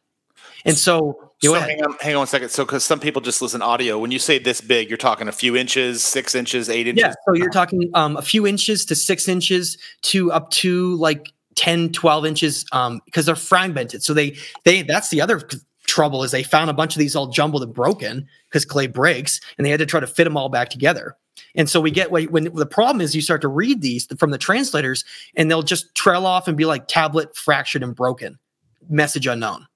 And 0.64 0.76
so, 0.76 1.32
so 1.40 1.54
hang 1.54 1.84
on, 1.84 1.96
hang 2.00 2.16
on 2.16 2.24
a 2.24 2.26
second. 2.26 2.48
So, 2.48 2.64
because 2.64 2.82
some 2.82 2.98
people 2.98 3.22
just 3.22 3.40
listen 3.40 3.62
audio, 3.62 3.98
when 3.98 4.10
you 4.10 4.18
say 4.18 4.38
this 4.38 4.60
big, 4.60 4.88
you're 4.88 4.98
talking 4.98 5.28
a 5.28 5.32
few 5.32 5.54
inches, 5.54 6.02
six 6.02 6.34
inches, 6.34 6.68
eight 6.68 6.88
inches. 6.88 7.02
Yeah. 7.02 7.14
So 7.26 7.34
you're 7.34 7.50
talking 7.50 7.90
um, 7.94 8.16
a 8.16 8.22
few 8.22 8.46
inches 8.46 8.84
to 8.86 8.96
six 8.96 9.28
inches 9.28 9.78
to 10.02 10.32
up 10.32 10.50
to 10.52 10.96
like 10.96 11.32
10, 11.58 11.92
12 11.92 12.26
inches 12.26 12.64
um, 12.72 13.00
because 13.04 13.26
they're 13.26 13.36
fragmented. 13.36 14.02
So 14.02 14.14
they, 14.14 14.36
they, 14.64 14.82
that's 14.82 15.10
the 15.10 15.20
other 15.20 15.42
trouble 15.86 16.22
is 16.22 16.30
they 16.30 16.42
found 16.42 16.70
a 16.70 16.74
bunch 16.74 16.94
of 16.94 17.00
these 17.00 17.16
all 17.16 17.28
jumbled 17.28 17.62
and 17.62 17.74
broken 17.74 18.26
because 18.48 18.64
clay 18.64 18.86
breaks 18.86 19.40
and 19.56 19.66
they 19.66 19.70
had 19.70 19.80
to 19.80 19.86
try 19.86 20.00
to 20.00 20.06
fit 20.06 20.24
them 20.24 20.36
all 20.36 20.48
back 20.48 20.70
together. 20.70 21.16
And 21.54 21.68
so 21.68 21.80
we 21.80 21.90
get 21.90 22.10
when, 22.10 22.30
when 22.30 22.44
the 22.44 22.66
problem 22.66 23.00
is 23.00 23.14
you 23.14 23.22
start 23.22 23.40
to 23.42 23.48
read 23.48 23.80
these 23.80 24.06
from 24.18 24.30
the 24.30 24.38
translators 24.38 25.04
and 25.36 25.50
they'll 25.50 25.62
just 25.62 25.94
trail 25.94 26.26
off 26.26 26.48
and 26.48 26.56
be 26.56 26.64
like 26.64 26.88
tablet 26.88 27.36
fractured 27.36 27.82
and 27.82 27.94
broken, 27.94 28.38
message 28.88 29.26
unknown 29.26 29.66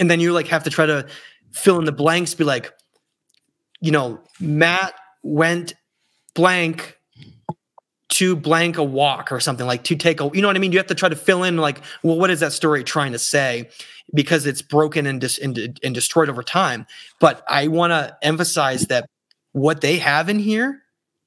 and 0.00 0.10
then 0.10 0.18
you 0.18 0.32
like 0.32 0.48
have 0.48 0.64
to 0.64 0.70
try 0.70 0.86
to 0.86 1.06
fill 1.52 1.78
in 1.78 1.84
the 1.84 1.92
blanks 1.92 2.34
be 2.34 2.42
like 2.42 2.72
you 3.80 3.92
know 3.92 4.18
matt 4.40 4.94
went 5.22 5.74
blank 6.34 6.98
to 8.10 8.36
blank 8.36 8.76
a 8.76 8.84
walk 8.84 9.32
or 9.32 9.40
something 9.40 9.66
like 9.66 9.84
to 9.84 9.96
take 9.96 10.20
a 10.20 10.30
you 10.34 10.42
know 10.42 10.48
what 10.48 10.56
i 10.56 10.58
mean? 10.58 10.72
You 10.72 10.78
have 10.78 10.86
to 10.88 10.94
try 10.94 11.08
to 11.08 11.16
fill 11.16 11.44
in 11.44 11.56
like 11.56 11.80
well 12.02 12.18
what 12.18 12.30
is 12.30 12.40
that 12.40 12.52
story 12.52 12.84
trying 12.84 13.12
to 13.12 13.18
say? 13.18 13.68
Because 14.12 14.44
it's 14.46 14.62
broken 14.62 15.06
and, 15.06 15.20
dis- 15.20 15.38
and, 15.38 15.78
and 15.84 15.94
destroyed 15.94 16.28
over 16.28 16.42
time. 16.42 16.86
But 17.20 17.44
i 17.48 17.68
want 17.68 17.92
to 17.92 18.16
emphasize 18.22 18.86
that 18.86 19.08
what 19.52 19.80
they 19.80 19.98
have 19.98 20.28
in 20.28 20.38
here 20.38 20.82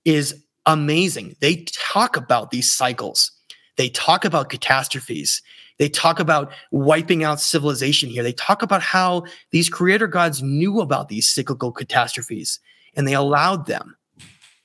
is 0.06 0.44
amazing. 0.66 1.36
They 1.40 1.66
talk 1.74 2.18
about 2.18 2.52
these 2.52 2.72
cycles. 2.72 3.32
They 3.78 3.90
talk 3.90 4.26
about 4.26 4.50
catastrophes. 4.50 5.42
They 5.80 5.90
talk 5.90 6.20
about 6.20 6.52
wiping 6.72 7.24
out 7.24 7.42
civilization 7.42 8.10
here. 8.10 8.24
They 8.24 8.34
talk 8.34 8.62
about 8.62 8.82
how 8.82 9.26
these 9.52 9.70
creator 9.70 10.08
gods 10.08 10.42
knew 10.42 10.80
about 10.80 11.10
these 11.10 11.30
cyclical 11.30 11.72
catastrophes 11.72 12.60
and 12.96 13.08
they 13.08 13.14
allowed 13.14 13.66
them 13.66 13.96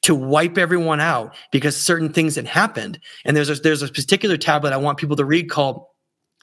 to 0.02 0.14
wipe 0.14 0.58
everyone 0.58 1.00
out 1.00 1.34
because 1.50 1.76
certain 1.76 2.12
things 2.12 2.36
had 2.36 2.46
happened. 2.46 2.98
And 3.24 3.36
there's 3.36 3.50
a, 3.50 3.54
there's 3.54 3.82
a 3.82 3.88
particular 3.88 4.36
tablet 4.36 4.72
I 4.72 4.76
want 4.76 4.98
people 4.98 5.16
to 5.16 5.24
read 5.24 5.50
called 5.50 5.84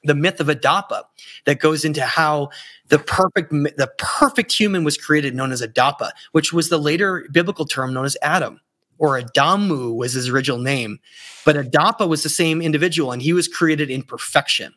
the 0.04 0.14
myth 0.14 0.40
of 0.40 0.46
Adapa 0.46 1.02
that 1.46 1.58
goes 1.58 1.84
into 1.84 2.02
how 2.02 2.50
the 2.88 2.98
perfect 2.98 3.50
the 3.50 3.90
perfect 3.98 4.52
human 4.52 4.84
was 4.84 4.96
created 4.96 5.34
known 5.34 5.52
as 5.52 5.62
Adapa, 5.62 6.10
which 6.32 6.52
was 6.52 6.68
the 6.68 6.78
later 6.78 7.26
biblical 7.32 7.64
term 7.64 7.92
known 7.92 8.04
as 8.04 8.16
Adam 8.22 8.60
or 8.98 9.20
Adamu 9.20 9.94
was 9.94 10.12
his 10.12 10.28
original 10.28 10.58
name. 10.58 10.98
But 11.44 11.56
Adapa 11.56 12.08
was 12.08 12.22
the 12.22 12.28
same 12.28 12.62
individual 12.62 13.12
and 13.12 13.20
he 13.20 13.32
was 13.32 13.48
created 13.48 13.90
in 13.90 14.02
perfection. 14.02 14.74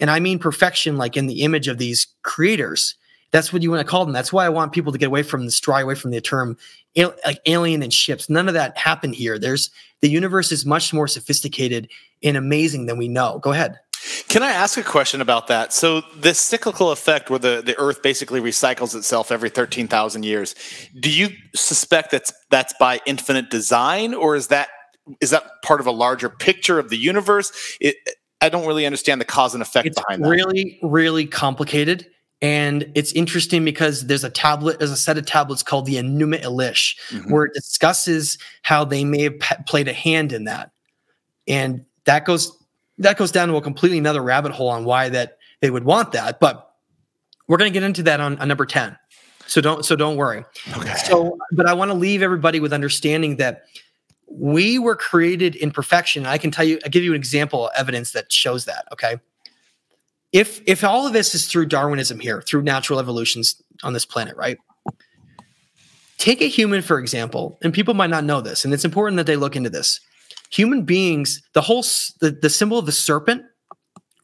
And 0.00 0.10
I 0.10 0.18
mean 0.18 0.38
perfection 0.38 0.96
like 0.96 1.16
in 1.16 1.26
the 1.26 1.42
image 1.42 1.68
of 1.68 1.78
these 1.78 2.06
creators. 2.22 2.96
That's 3.34 3.52
what 3.52 3.64
you 3.64 3.70
want 3.72 3.80
to 3.80 3.84
call 3.84 4.04
them. 4.04 4.14
That's 4.14 4.32
why 4.32 4.46
I 4.46 4.48
want 4.48 4.70
people 4.70 4.92
to 4.92 4.98
get 4.98 5.06
away 5.06 5.24
from 5.24 5.44
this, 5.44 5.58
dry 5.58 5.80
away 5.80 5.96
from 5.96 6.12
the 6.12 6.20
term 6.20 6.56
like 6.96 7.40
alien 7.46 7.82
and 7.82 7.92
ships. 7.92 8.30
None 8.30 8.46
of 8.46 8.54
that 8.54 8.78
happened 8.78 9.16
here. 9.16 9.40
There's 9.40 9.70
the 10.02 10.08
universe 10.08 10.52
is 10.52 10.64
much 10.64 10.94
more 10.94 11.08
sophisticated 11.08 11.90
and 12.22 12.36
amazing 12.36 12.86
than 12.86 12.96
we 12.96 13.08
know. 13.08 13.40
Go 13.40 13.50
ahead. 13.50 13.80
Can 14.28 14.44
I 14.44 14.52
ask 14.52 14.78
a 14.78 14.84
question 14.84 15.20
about 15.20 15.48
that? 15.48 15.72
So 15.72 16.02
this 16.14 16.38
cyclical 16.38 16.92
effect 16.92 17.28
where 17.28 17.40
the, 17.40 17.60
the 17.60 17.76
earth 17.76 18.04
basically 18.04 18.40
recycles 18.40 18.94
itself 18.94 19.32
every 19.32 19.50
13,000 19.50 20.22
years, 20.24 20.54
do 21.00 21.10
you 21.10 21.30
suspect 21.56 22.12
that's 22.12 22.32
that's 22.52 22.72
by 22.78 23.00
infinite 23.04 23.50
design 23.50 24.14
or 24.14 24.36
is 24.36 24.46
that 24.46 24.68
is 25.20 25.30
that 25.30 25.42
part 25.64 25.80
of 25.80 25.88
a 25.88 25.90
larger 25.90 26.28
picture 26.28 26.78
of 26.78 26.88
the 26.88 26.96
universe? 26.96 27.50
It, 27.80 27.96
I 28.40 28.48
don't 28.48 28.64
really 28.64 28.86
understand 28.86 29.20
the 29.20 29.24
cause 29.24 29.54
and 29.54 29.62
effect 29.62 29.88
it's 29.88 30.00
behind 30.00 30.22
that. 30.22 30.28
Really, 30.28 30.78
really 30.84 31.26
complicated 31.26 32.06
And 32.44 32.92
it's 32.94 33.10
interesting 33.12 33.64
because 33.64 34.06
there's 34.06 34.22
a 34.22 34.28
tablet, 34.28 34.78
there's 34.78 34.90
a 34.90 34.98
set 34.98 35.16
of 35.16 35.24
tablets 35.24 35.62
called 35.62 35.86
the 35.86 35.94
Enuma 35.94 36.42
Elish, 36.42 36.94
Mhm. 37.10 37.30
where 37.30 37.44
it 37.46 37.54
discusses 37.54 38.36
how 38.60 38.84
they 38.84 39.02
may 39.02 39.22
have 39.22 39.38
p- 39.40 39.54
played 39.66 39.88
a 39.88 39.94
hand 39.94 40.30
in 40.30 40.44
that. 40.44 40.70
And 41.48 41.86
that 42.04 42.26
goes 42.26 42.52
that 42.98 43.16
goes 43.16 43.32
down 43.32 43.48
to 43.48 43.56
a 43.56 43.62
completely 43.62 43.96
another 43.98 44.22
rabbit 44.22 44.52
hole 44.52 44.68
on 44.68 44.84
why 44.84 45.08
that 45.08 45.38
they 45.60 45.70
would 45.70 45.84
want 45.84 46.12
that. 46.12 46.38
But 46.38 46.70
we're 47.48 47.56
going 47.56 47.72
to 47.72 47.74
get 47.76 47.82
into 47.82 48.02
that 48.04 48.20
on, 48.20 48.38
on 48.38 48.46
number 48.46 48.66
10. 48.66 48.96
So 49.46 49.60
don't 49.62 49.84
so 49.84 49.96
don't 49.96 50.16
worry. 50.16 50.44
Okay. 50.76 50.94
So, 51.06 51.38
but 51.52 51.66
I 51.66 51.72
want 51.72 51.90
to 51.90 51.94
leave 51.94 52.20
everybody 52.22 52.60
with 52.60 52.72
understanding 52.74 53.36
that 53.36 53.62
we 54.28 54.78
were 54.78 54.96
created 54.96 55.54
in 55.56 55.70
perfection. 55.70 56.26
I 56.26 56.36
can 56.38 56.50
tell 56.50 56.64
you, 56.66 56.78
I 56.84 56.88
give 56.88 57.04
you 57.04 57.12
an 57.12 57.16
example, 57.16 57.70
evidence 57.76 58.12
that 58.12 58.30
shows 58.30 58.64
that. 58.66 58.84
Okay, 58.92 59.16
if 60.34 60.60
if 60.66 60.82
all 60.82 61.06
of 61.06 61.12
this 61.12 61.34
is 61.34 61.46
through 61.46 61.66
Darwinism 61.66 62.18
here, 62.18 62.42
through 62.42 62.62
natural 62.62 62.98
evolutions 62.98 63.62
on 63.84 63.92
this 63.94 64.04
planet, 64.04 64.36
right? 64.36 64.58
Take 66.18 66.42
a 66.42 66.48
human 66.48 66.82
for 66.82 66.98
example, 66.98 67.56
and 67.62 67.72
people 67.72 67.94
might 67.94 68.10
not 68.10 68.24
know 68.24 68.40
this, 68.42 68.64
and 68.64 68.74
it's 68.74 68.84
important 68.84 69.16
that 69.16 69.26
they 69.26 69.36
look 69.36 69.56
into 69.56 69.70
this. 69.70 70.00
Human 70.50 70.82
beings, 70.82 71.40
the 71.54 71.62
whole 71.62 71.82
the, 72.20 72.36
the 72.42 72.50
symbol 72.50 72.78
of 72.78 72.84
the 72.84 72.92
serpent, 72.92 73.42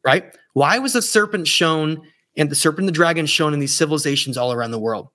right? 0.04 0.36
Why 0.52 0.78
was 0.78 0.94
the 0.94 1.02
serpent 1.02 1.46
shown 1.46 2.02
and 2.36 2.50
the 2.50 2.56
serpent 2.56 2.80
and 2.80 2.88
the 2.88 2.92
dragon 2.92 3.26
shown 3.26 3.54
in 3.54 3.60
these 3.60 3.76
civilizations 3.76 4.36
all 4.36 4.52
around 4.52 4.72
the 4.72 4.78
world? 4.80 5.08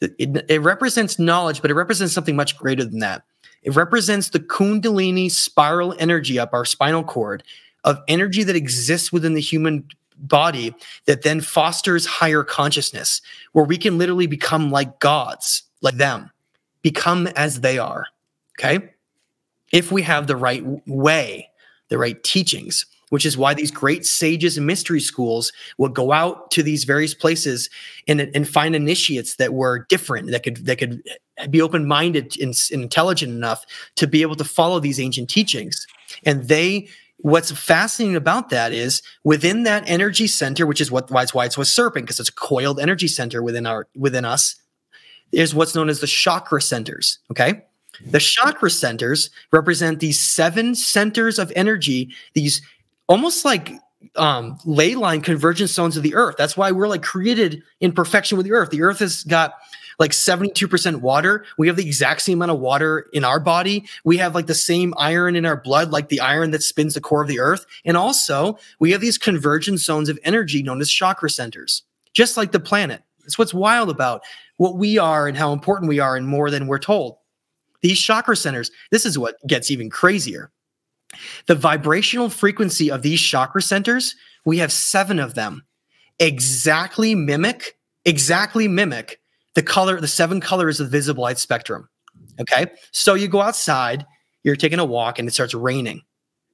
It, 0.00 0.44
it, 0.48 0.62
represents 0.62 1.18
knowledge, 1.18 1.60
but 1.60 1.72
it 1.72 1.74
represents 1.74 2.14
something 2.14 2.36
much 2.36 2.56
greater 2.56 2.84
than 2.84 3.00
that. 3.00 3.24
It 3.64 3.74
represents 3.74 4.30
the 4.30 4.38
Kundalini 4.38 5.28
spiral 5.28 5.96
energy 5.98 6.38
up 6.38 6.50
our 6.52 6.64
spinal 6.64 7.02
cord 7.02 7.42
of 7.82 7.98
energy 8.06 8.44
that 8.44 8.54
exists 8.54 9.12
within 9.12 9.34
the 9.34 9.40
human 9.40 9.88
body 10.18 10.74
that 11.06 11.22
then 11.22 11.40
fosters 11.40 12.06
higher 12.06 12.44
consciousness, 12.44 13.20
where 13.52 13.64
we 13.64 13.76
can 13.76 13.98
literally 13.98 14.26
become 14.26 14.70
like 14.70 14.98
gods, 15.00 15.62
like 15.80 15.96
them, 15.96 16.30
become 16.82 17.26
as 17.28 17.60
they 17.60 17.78
are. 17.78 18.06
Okay. 18.58 18.90
If 19.72 19.92
we 19.92 20.02
have 20.02 20.26
the 20.26 20.36
right 20.36 20.64
way, 20.86 21.50
the 21.88 21.98
right 21.98 22.22
teachings, 22.24 22.86
which 23.10 23.24
is 23.24 23.38
why 23.38 23.54
these 23.54 23.70
great 23.70 24.04
sages 24.04 24.58
and 24.58 24.66
mystery 24.66 25.00
schools 25.00 25.52
will 25.78 25.88
go 25.88 26.12
out 26.12 26.50
to 26.50 26.62
these 26.62 26.84
various 26.84 27.14
places 27.14 27.70
and, 28.06 28.20
and 28.20 28.48
find 28.48 28.76
initiates 28.76 29.36
that 29.36 29.54
were 29.54 29.86
different, 29.88 30.30
that 30.30 30.42
could 30.42 30.66
that 30.66 30.76
could 30.76 31.02
be 31.50 31.62
open-minded 31.62 32.36
and, 32.40 32.54
and 32.72 32.82
intelligent 32.82 33.32
enough 33.32 33.64
to 33.94 34.06
be 34.06 34.22
able 34.22 34.34
to 34.34 34.44
follow 34.44 34.80
these 34.80 35.00
ancient 35.00 35.30
teachings. 35.30 35.86
And 36.24 36.48
they, 36.48 36.88
what's 37.18 37.50
fascinating 37.50 38.16
about 38.16 38.50
that 38.50 38.72
is 38.72 39.02
within 39.24 39.64
that 39.64 39.88
energy 39.88 40.26
center, 40.26 40.66
which 40.66 40.80
is 40.80 40.90
what 40.90 41.10
why 41.10 41.22
it's 41.22 41.34
why 41.34 41.44
it's 41.44 41.58
a 41.58 41.64
serpent 41.64 42.06
because 42.06 42.20
it's 42.20 42.28
a 42.28 42.34
coiled 42.34 42.80
energy 42.80 43.08
center 43.08 43.42
within 43.42 43.66
our 43.66 43.86
within 43.96 44.24
us, 44.24 44.56
is 45.32 45.54
what's 45.54 45.74
known 45.74 45.88
as 45.88 46.00
the 46.00 46.06
chakra 46.06 46.62
centers. 46.62 47.18
Okay. 47.30 47.64
The 48.06 48.20
chakra 48.20 48.70
centers 48.70 49.30
represent 49.50 49.98
these 49.98 50.20
seven 50.20 50.76
centers 50.76 51.38
of 51.38 51.52
energy, 51.56 52.14
these 52.34 52.62
almost 53.08 53.44
like 53.44 53.72
um, 54.14 54.58
ley 54.64 54.94
line 54.94 55.20
convergence 55.20 55.72
zones 55.72 55.96
of 55.96 56.04
the 56.04 56.14
earth. 56.14 56.36
That's 56.38 56.56
why 56.56 56.70
we're 56.70 56.86
like 56.86 57.02
created 57.02 57.62
in 57.80 57.92
perfection 57.92 58.36
with 58.36 58.46
the 58.46 58.52
earth. 58.52 58.70
The 58.70 58.82
earth 58.82 59.00
has 59.00 59.24
got 59.24 59.54
like 59.98 60.12
72% 60.12 60.96
water. 61.00 61.44
We 61.56 61.66
have 61.66 61.76
the 61.76 61.86
exact 61.86 62.22
same 62.22 62.38
amount 62.38 62.52
of 62.52 62.60
water 62.60 63.08
in 63.12 63.24
our 63.24 63.40
body. 63.40 63.88
We 64.04 64.16
have 64.18 64.34
like 64.34 64.46
the 64.46 64.54
same 64.54 64.94
iron 64.96 65.34
in 65.36 65.44
our 65.44 65.56
blood, 65.56 65.90
like 65.90 66.08
the 66.08 66.20
iron 66.20 66.52
that 66.52 66.62
spins 66.62 66.94
the 66.94 67.00
core 67.00 67.22
of 67.22 67.28
the 67.28 67.40
earth. 67.40 67.66
And 67.84 67.96
also, 67.96 68.58
we 68.78 68.92
have 68.92 69.00
these 69.00 69.18
convergence 69.18 69.84
zones 69.84 70.08
of 70.08 70.18
energy 70.22 70.62
known 70.62 70.80
as 70.80 70.90
chakra 70.90 71.30
centers, 71.30 71.82
just 72.12 72.36
like 72.36 72.52
the 72.52 72.60
planet. 72.60 73.02
It's 73.24 73.38
what's 73.38 73.52
wild 73.52 73.90
about 73.90 74.22
what 74.56 74.76
we 74.76 74.98
are 74.98 75.28
and 75.28 75.36
how 75.36 75.52
important 75.52 75.88
we 75.88 76.00
are, 76.00 76.16
and 76.16 76.26
more 76.26 76.50
than 76.50 76.66
we're 76.66 76.78
told. 76.78 77.18
These 77.82 78.00
chakra 78.00 78.36
centers, 78.36 78.70
this 78.90 79.04
is 79.04 79.18
what 79.18 79.36
gets 79.46 79.70
even 79.70 79.90
crazier. 79.90 80.50
The 81.46 81.54
vibrational 81.54 82.28
frequency 82.28 82.90
of 82.90 83.02
these 83.02 83.20
chakra 83.20 83.62
centers, 83.62 84.16
we 84.44 84.58
have 84.58 84.72
seven 84.72 85.18
of 85.18 85.34
them, 85.34 85.64
exactly 86.18 87.14
mimic, 87.14 87.78
exactly 88.04 88.66
mimic 88.66 89.20
the 89.58 89.62
color, 89.64 90.00
the 90.00 90.06
seven 90.06 90.40
colors 90.40 90.78
of 90.78 90.86
the 90.86 90.96
visible 90.96 91.24
light 91.24 91.36
spectrum. 91.36 91.88
Okay. 92.40 92.68
So 92.92 93.14
you 93.14 93.26
go 93.26 93.40
outside, 93.40 94.06
you're 94.44 94.54
taking 94.54 94.78
a 94.78 94.84
walk, 94.84 95.18
and 95.18 95.26
it 95.26 95.32
starts 95.32 95.52
raining, 95.52 96.02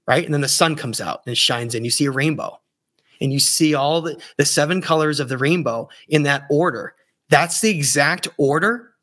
right? 0.08 0.24
And 0.24 0.32
then 0.32 0.40
the 0.40 0.48
sun 0.48 0.74
comes 0.74 1.02
out 1.02 1.20
and 1.26 1.36
shines 1.36 1.74
in. 1.74 1.84
You 1.84 1.90
see 1.90 2.06
a 2.06 2.10
rainbow. 2.10 2.58
And 3.20 3.30
you 3.30 3.40
see 3.40 3.74
all 3.74 4.00
the, 4.00 4.18
the 4.38 4.46
seven 4.46 4.80
colors 4.80 5.20
of 5.20 5.28
the 5.28 5.36
rainbow 5.36 5.90
in 6.08 6.22
that 6.22 6.44
order. 6.48 6.94
That's 7.28 7.60
the 7.60 7.68
exact 7.68 8.26
order 8.38 8.94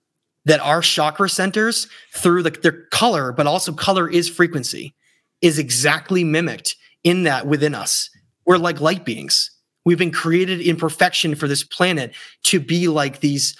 that 0.46 0.62
our 0.62 0.82
chakra 0.82 1.30
centers 1.30 1.88
through 2.12 2.42
the, 2.42 2.50
their 2.50 2.88
color, 2.90 3.32
but 3.32 3.46
also 3.46 3.72
color 3.72 4.10
is 4.10 4.28
frequency, 4.28 4.96
is 5.44 5.60
exactly 5.60 6.24
mimicked 6.24 6.76
in 7.04 7.22
that 7.26 7.46
within 7.46 7.76
us. 7.76 8.10
We're 8.48 8.58
like 8.58 8.82
light 8.82 9.06
beings. 9.06 9.52
We've 9.86 10.00
been 10.00 10.12
created 10.12 10.60
in 10.60 10.76
perfection 10.76 11.36
for 11.36 11.48
this 11.48 11.64
planet 11.64 12.16
to 12.46 12.60
be 12.60 12.88
like 12.88 13.20
these 13.20 13.56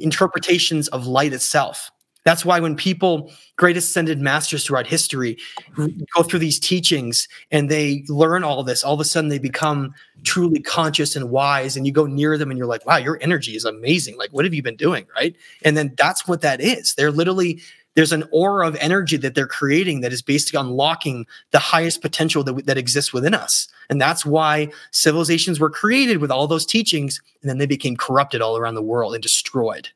interpretations 0.00 0.88
of 0.88 1.06
light 1.06 1.32
itself. 1.32 1.90
That's 2.24 2.42
why 2.42 2.58
when 2.58 2.74
people, 2.74 3.30
great 3.56 3.76
ascended 3.76 4.18
masters 4.18 4.64
throughout 4.64 4.86
history, 4.86 5.36
go 5.76 6.22
through 6.22 6.38
these 6.38 6.58
teachings 6.58 7.28
and 7.50 7.70
they 7.70 8.02
learn 8.08 8.44
all 8.44 8.62
this, 8.64 8.82
all 8.82 8.94
of 8.94 9.00
a 9.00 9.04
sudden 9.04 9.28
they 9.28 9.38
become 9.38 9.94
truly 10.22 10.60
conscious 10.60 11.16
and 11.16 11.28
wise. 11.28 11.76
And 11.76 11.86
you 11.86 11.92
go 11.92 12.06
near 12.06 12.38
them 12.38 12.50
and 12.50 12.56
you're 12.56 12.66
like, 12.66 12.86
wow, 12.86 12.96
your 12.96 13.18
energy 13.20 13.56
is 13.56 13.66
amazing. 13.66 14.16
Like, 14.16 14.30
what 14.32 14.46
have 14.46 14.54
you 14.54 14.62
been 14.62 14.76
doing? 14.76 15.06
Right. 15.14 15.36
And 15.64 15.76
then 15.76 15.92
that's 15.98 16.26
what 16.26 16.40
that 16.40 16.62
is. 16.62 16.94
They're 16.94 17.12
literally, 17.12 17.60
there's 17.94 18.12
an 18.12 18.24
aura 18.32 18.66
of 18.66 18.76
energy 18.76 19.16
that 19.16 19.34
they're 19.34 19.46
creating 19.46 20.00
that 20.00 20.12
is 20.12 20.22
basically 20.22 20.60
unlocking 20.60 21.26
the 21.52 21.58
highest 21.58 22.02
potential 22.02 22.42
that, 22.44 22.66
that 22.66 22.78
exists 22.78 23.12
within 23.12 23.34
us. 23.34 23.68
And 23.88 24.00
that's 24.00 24.26
why 24.26 24.70
civilizations 24.90 25.60
were 25.60 25.70
created 25.70 26.18
with 26.18 26.30
all 26.30 26.46
those 26.46 26.66
teachings 26.66 27.20
and 27.42 27.48
then 27.48 27.58
they 27.58 27.66
became 27.66 27.96
corrupted 27.96 28.40
all 28.40 28.56
around 28.56 28.74
the 28.74 28.82
world 28.82 29.14
and 29.14 29.22
destroyed. 29.22 29.88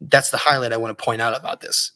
That's 0.00 0.30
the 0.30 0.38
highlight 0.38 0.72
I 0.72 0.78
want 0.78 0.96
to 0.96 1.02
point 1.04 1.22
out 1.22 1.38
about 1.38 1.60
this. 1.60 1.92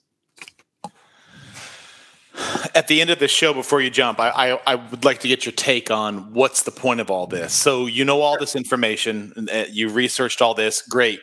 At 2.75 2.87
the 2.87 3.01
end 3.01 3.09
of 3.09 3.19
the 3.19 3.29
show, 3.29 3.55
before 3.55 3.81
you 3.81 3.89
jump, 3.89 4.21
I, 4.21 4.29
I, 4.29 4.61
I 4.67 4.75
would 4.75 5.07
like 5.07 5.21
to 5.21 5.29
get 5.29 5.47
your 5.47 5.53
take 5.53 5.91
on 5.91 6.35
what's 6.35 6.63
the 6.65 6.71
point 6.71 7.01
of 7.01 7.11
all 7.11 7.27
this. 7.27 7.55
So 7.55 7.87
you 7.87 8.05
know 8.05 8.21
all 8.21 8.39
this 8.39 8.55
information, 8.55 9.49
uh, 9.51 9.65
you 9.71 9.89
researched 9.89 10.43
all 10.43 10.53
this, 10.53 10.83
great. 10.83 11.21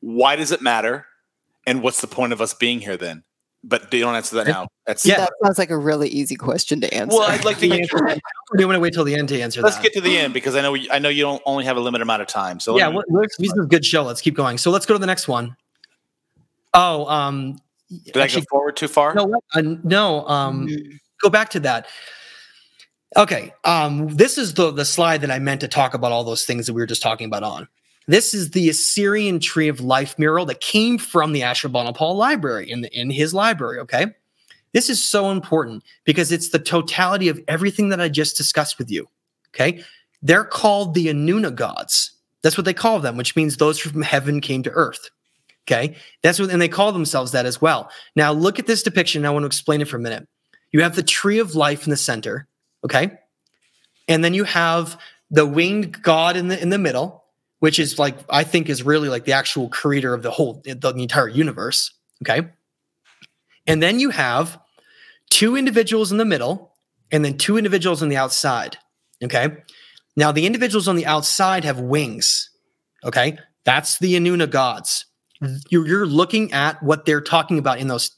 Why 0.00 0.34
does 0.34 0.50
it 0.50 0.60
matter? 0.60 1.06
And 1.64 1.80
what's 1.80 2.00
the 2.00 2.08
point 2.08 2.32
of 2.32 2.40
us 2.40 2.54
being 2.54 2.80
here 2.80 2.96
then? 2.96 3.22
But 3.64 3.92
you 3.92 4.00
don't 4.00 4.14
answer 4.14 4.36
that 4.36 4.46
now. 4.46 4.68
That's 4.86 5.04
Yeah. 5.04 5.16
That 5.18 5.32
sounds 5.44 5.58
like 5.58 5.70
a 5.70 5.76
really 5.76 6.08
easy 6.08 6.36
question 6.36 6.80
to 6.80 6.94
answer. 6.94 7.16
Well, 7.16 7.28
I'd 7.28 7.44
like 7.44 7.58
to 7.58 7.68
get. 7.68 7.92
Or 7.92 8.06
do 8.06 8.20
you 8.60 8.66
want 8.68 8.76
to 8.76 8.80
wait 8.80 8.94
till 8.94 9.04
the 9.04 9.14
end 9.16 9.28
to 9.30 9.40
answer 9.40 9.60
Let's 9.60 9.76
that? 9.76 9.82
get 9.82 9.92
to 9.94 10.00
the 10.00 10.16
end 10.16 10.32
because 10.32 10.54
I 10.54 10.62
know 10.62 10.72
we, 10.72 10.88
I 10.90 10.98
know 11.00 11.08
you 11.08 11.22
don't 11.22 11.42
only 11.44 11.64
have 11.64 11.76
a 11.76 11.80
limited 11.80 12.02
amount 12.02 12.22
of 12.22 12.28
time. 12.28 12.60
So 12.60 12.78
yeah, 12.78 12.88
me- 12.88 12.96
well, 12.96 13.04
let's- 13.08 13.36
this 13.36 13.52
is 13.52 13.58
a 13.58 13.66
good 13.66 13.84
show. 13.84 14.04
Let's 14.04 14.20
keep 14.20 14.34
going. 14.36 14.58
So 14.58 14.70
let's 14.70 14.86
go 14.86 14.94
to 14.94 14.98
the 14.98 15.06
next 15.06 15.26
one. 15.26 15.56
Oh, 16.72 17.06
um, 17.06 17.58
did 18.04 18.16
I 18.16 18.28
go 18.28 18.42
forward 18.48 18.76
too 18.76 18.88
far? 18.88 19.14
no. 19.14 19.40
Uh, 19.54 19.62
no, 19.82 20.26
um, 20.28 20.68
go 21.22 21.28
back 21.30 21.50
to 21.50 21.60
that. 21.60 21.86
Okay, 23.16 23.52
um, 23.64 24.08
this 24.08 24.38
is 24.38 24.54
the 24.54 24.70
the 24.70 24.84
slide 24.84 25.22
that 25.22 25.30
I 25.30 25.38
meant 25.38 25.62
to 25.62 25.68
talk 25.68 25.94
about 25.94 26.12
all 26.12 26.24
those 26.24 26.44
things 26.44 26.66
that 26.66 26.74
we 26.74 26.82
were 26.82 26.86
just 26.86 27.02
talking 27.02 27.26
about 27.26 27.42
on. 27.42 27.66
This 28.08 28.32
is 28.32 28.50
the 28.50 28.70
Assyrian 28.70 29.38
Tree 29.38 29.68
of 29.68 29.82
Life 29.82 30.18
mural 30.18 30.46
that 30.46 30.62
came 30.62 30.96
from 30.96 31.32
the 31.32 31.42
Ashurbanipal 31.42 32.14
library 32.14 32.68
in 32.68 32.80
the, 32.80 32.98
in 32.98 33.10
his 33.10 33.34
library. 33.34 33.78
Okay, 33.80 34.06
this 34.72 34.88
is 34.88 35.02
so 35.02 35.30
important 35.30 35.84
because 36.04 36.32
it's 36.32 36.48
the 36.48 36.58
totality 36.58 37.28
of 37.28 37.38
everything 37.48 37.90
that 37.90 38.00
I 38.00 38.08
just 38.08 38.36
discussed 38.36 38.78
with 38.78 38.90
you. 38.90 39.06
Okay, 39.50 39.84
they're 40.22 40.42
called 40.42 40.94
the 40.94 41.08
Anuna 41.08 41.54
gods. 41.54 42.12
That's 42.42 42.56
what 42.56 42.64
they 42.64 42.72
call 42.72 42.98
them, 42.98 43.18
which 43.18 43.36
means 43.36 43.56
those 43.56 43.78
from 43.78 44.00
heaven 44.00 44.40
came 44.40 44.62
to 44.62 44.70
earth. 44.70 45.10
Okay, 45.66 45.94
that's 46.22 46.40
what, 46.40 46.50
and 46.50 46.62
they 46.62 46.68
call 46.68 46.92
themselves 46.92 47.32
that 47.32 47.44
as 47.44 47.60
well. 47.60 47.90
Now, 48.16 48.32
look 48.32 48.58
at 48.58 48.66
this 48.66 48.82
depiction. 48.82 49.26
I 49.26 49.30
want 49.30 49.42
to 49.42 49.48
explain 49.48 49.82
it 49.82 49.88
for 49.88 49.98
a 49.98 50.00
minute. 50.00 50.26
You 50.72 50.82
have 50.82 50.96
the 50.96 51.02
tree 51.02 51.40
of 51.40 51.54
life 51.54 51.84
in 51.84 51.90
the 51.90 51.96
center, 51.96 52.48
okay, 52.86 53.18
and 54.08 54.24
then 54.24 54.32
you 54.32 54.44
have 54.44 54.98
the 55.30 55.44
winged 55.44 56.02
god 56.02 56.38
in 56.38 56.48
the 56.48 56.58
in 56.58 56.70
the 56.70 56.78
middle, 56.78 57.24
which 57.60 57.78
is 57.78 57.98
like 57.98 58.16
I 58.30 58.44
think 58.44 58.68
is 58.68 58.82
really 58.82 59.08
like 59.08 59.24
the 59.24 59.32
actual 59.32 59.68
creator 59.68 60.14
of 60.14 60.22
the 60.22 60.30
whole 60.30 60.62
the, 60.64 60.74
the 60.74 60.94
entire 60.94 61.28
universe, 61.28 61.92
okay, 62.22 62.48
and 63.66 63.82
then 63.82 63.98
you 63.98 64.10
have 64.10 64.58
two 65.30 65.56
individuals 65.56 66.12
in 66.12 66.18
the 66.18 66.24
middle, 66.24 66.74
and 67.10 67.24
then 67.24 67.36
two 67.36 67.56
individuals 67.56 68.02
on 68.02 68.08
the 68.08 68.16
outside, 68.16 68.78
okay. 69.22 69.56
Now 70.16 70.32
the 70.32 70.46
individuals 70.46 70.88
on 70.88 70.96
the 70.96 71.06
outside 71.06 71.64
have 71.64 71.80
wings, 71.80 72.50
okay. 73.04 73.38
That's 73.64 73.98
the 73.98 74.14
Anuna 74.14 74.48
gods 74.48 75.04
you're, 75.68 75.86
you're 75.86 76.06
looking 76.06 76.52
at 76.52 76.82
what 76.82 77.04
they're 77.04 77.20
talking 77.20 77.58
about 77.58 77.78
in 77.78 77.88
those. 77.88 78.10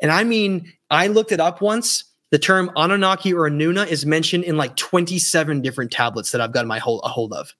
And 0.00 0.10
I 0.10 0.24
mean, 0.24 0.72
I 0.90 1.08
looked 1.08 1.32
it 1.32 1.40
up 1.40 1.60
once. 1.60 2.04
The 2.30 2.38
term 2.38 2.70
Anunnaki 2.76 3.32
or 3.32 3.48
Anuna 3.48 3.86
is 3.86 4.04
mentioned 4.04 4.44
in 4.44 4.56
like 4.56 4.76
27 4.76 5.62
different 5.62 5.92
tablets 5.92 6.32
that 6.32 6.40
I've 6.40 6.52
got 6.52 6.66
my 6.66 6.78
hold, 6.78 7.02
a 7.04 7.08
hold 7.08 7.32
of. 7.32 7.54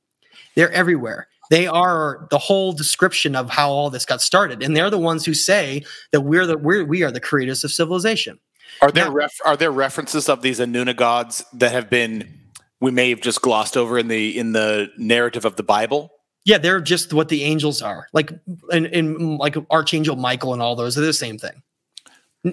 They're 0.57 0.73
everywhere. 0.73 1.29
They 1.51 1.67
are 1.67 2.27
the 2.31 2.39
whole 2.39 2.73
description 2.73 3.37
of 3.37 3.51
how 3.51 3.71
all 3.71 3.91
this 3.91 4.07
got 4.07 4.23
started, 4.23 4.63
and 4.63 4.77
they're 4.77 4.91
the 4.91 4.99
ones 4.99 5.25
who 5.27 5.35
say 5.35 5.85
that 6.13 6.23
we're 6.23 6.47
the 6.47 6.57
we're, 6.57 6.85
we 6.85 7.03
are 7.03 7.11
the 7.11 7.21
creators 7.21 7.65
of 7.65 7.71
civilization. 7.71 8.39
Are 8.81 8.91
there 8.91 9.05
Now- 9.07 9.13
ref- 9.13 9.41
are 9.45 9.57
there 9.57 9.71
references 9.71 10.29
of 10.29 10.43
these 10.43 10.59
Anuna 10.59 10.97
gods 10.97 11.45
that 11.53 11.73
have 11.73 11.91
been 11.91 12.41
we 12.81 12.91
may 12.91 13.11
have 13.11 13.21
just 13.21 13.43
glossed 13.43 13.77
over 13.77 13.99
in 13.99 14.09
the 14.09 14.37
in 14.37 14.53
the 14.53 14.91
narrative 14.97 15.45
of 15.45 15.57
the 15.57 15.63
Bible? 15.63 16.11
Yeah, 16.47 16.59
they're 16.59 16.81
just 16.81 17.13
what 17.15 17.29
the 17.29 17.43
angels 17.45 17.81
are, 17.83 18.09
like 18.13 18.31
in, 18.71 18.87
in 18.87 19.37
like 19.39 19.57
Archangel 19.71 20.17
Michael 20.17 20.53
and 20.53 20.61
all 20.63 20.77
those. 20.77 20.95
They're 20.95 21.05
the 21.05 21.13
same 21.13 21.39
thing. 21.39 21.63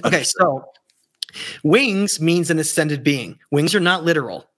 Okay, 0.06 0.24
so 0.24 0.66
wings 1.64 2.20
means 2.22 2.50
an 2.50 2.60
ascended 2.60 3.04
being. 3.04 3.40
Wings 3.52 3.74
are 3.76 3.80
not 3.82 4.04
literal. 4.04 4.50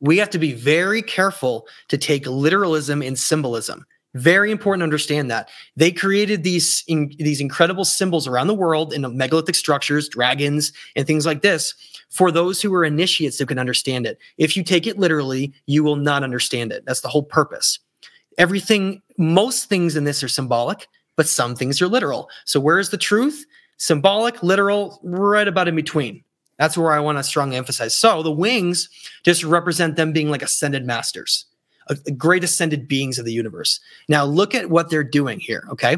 We 0.00 0.18
have 0.18 0.30
to 0.30 0.38
be 0.38 0.52
very 0.52 1.02
careful 1.02 1.66
to 1.88 1.98
take 1.98 2.26
literalism 2.26 3.02
and 3.02 3.18
symbolism. 3.18 3.86
Very 4.14 4.50
important 4.50 4.80
to 4.80 4.84
understand 4.84 5.30
that 5.30 5.48
they 5.76 5.92
created 5.92 6.42
these 6.42 6.82
in, 6.88 7.12
these 7.18 7.40
incredible 7.40 7.84
symbols 7.84 8.26
around 8.26 8.48
the 8.48 8.54
world 8.54 8.92
in 8.92 9.16
megalithic 9.16 9.54
structures, 9.54 10.08
dragons, 10.08 10.72
and 10.96 11.06
things 11.06 11.26
like 11.26 11.42
this 11.42 11.74
for 12.08 12.32
those 12.32 12.60
who 12.60 12.74
are 12.74 12.84
initiates 12.84 13.38
who 13.38 13.46
can 13.46 13.58
understand 13.58 14.06
it. 14.06 14.18
If 14.36 14.56
you 14.56 14.64
take 14.64 14.88
it 14.88 14.98
literally, 14.98 15.52
you 15.66 15.84
will 15.84 15.96
not 15.96 16.24
understand 16.24 16.72
it. 16.72 16.84
That's 16.86 17.02
the 17.02 17.08
whole 17.08 17.22
purpose. 17.22 17.78
Everything, 18.36 19.00
most 19.16 19.68
things 19.68 19.94
in 19.94 20.04
this 20.04 20.24
are 20.24 20.28
symbolic, 20.28 20.88
but 21.16 21.28
some 21.28 21.54
things 21.54 21.80
are 21.80 21.88
literal. 21.88 22.28
So 22.46 22.58
where 22.58 22.80
is 22.80 22.90
the 22.90 22.96
truth? 22.96 23.46
Symbolic, 23.76 24.42
literal, 24.42 24.98
right 25.04 25.46
about 25.46 25.68
in 25.68 25.76
between. 25.76 26.24
That's 26.60 26.76
where 26.76 26.92
I 26.92 27.00
want 27.00 27.16
to 27.16 27.24
strongly 27.24 27.56
emphasize. 27.56 27.96
So 27.96 28.22
the 28.22 28.30
wings 28.30 28.90
just 29.24 29.42
represent 29.42 29.96
them 29.96 30.12
being 30.12 30.30
like 30.30 30.42
ascended 30.42 30.84
masters, 30.84 31.46
a, 31.88 31.96
a 32.06 32.10
great 32.10 32.44
ascended 32.44 32.86
beings 32.86 33.18
of 33.18 33.24
the 33.24 33.32
universe. 33.32 33.80
Now 34.10 34.26
look 34.26 34.54
at 34.54 34.68
what 34.68 34.90
they're 34.90 35.02
doing 35.02 35.40
here. 35.40 35.64
Okay. 35.70 35.96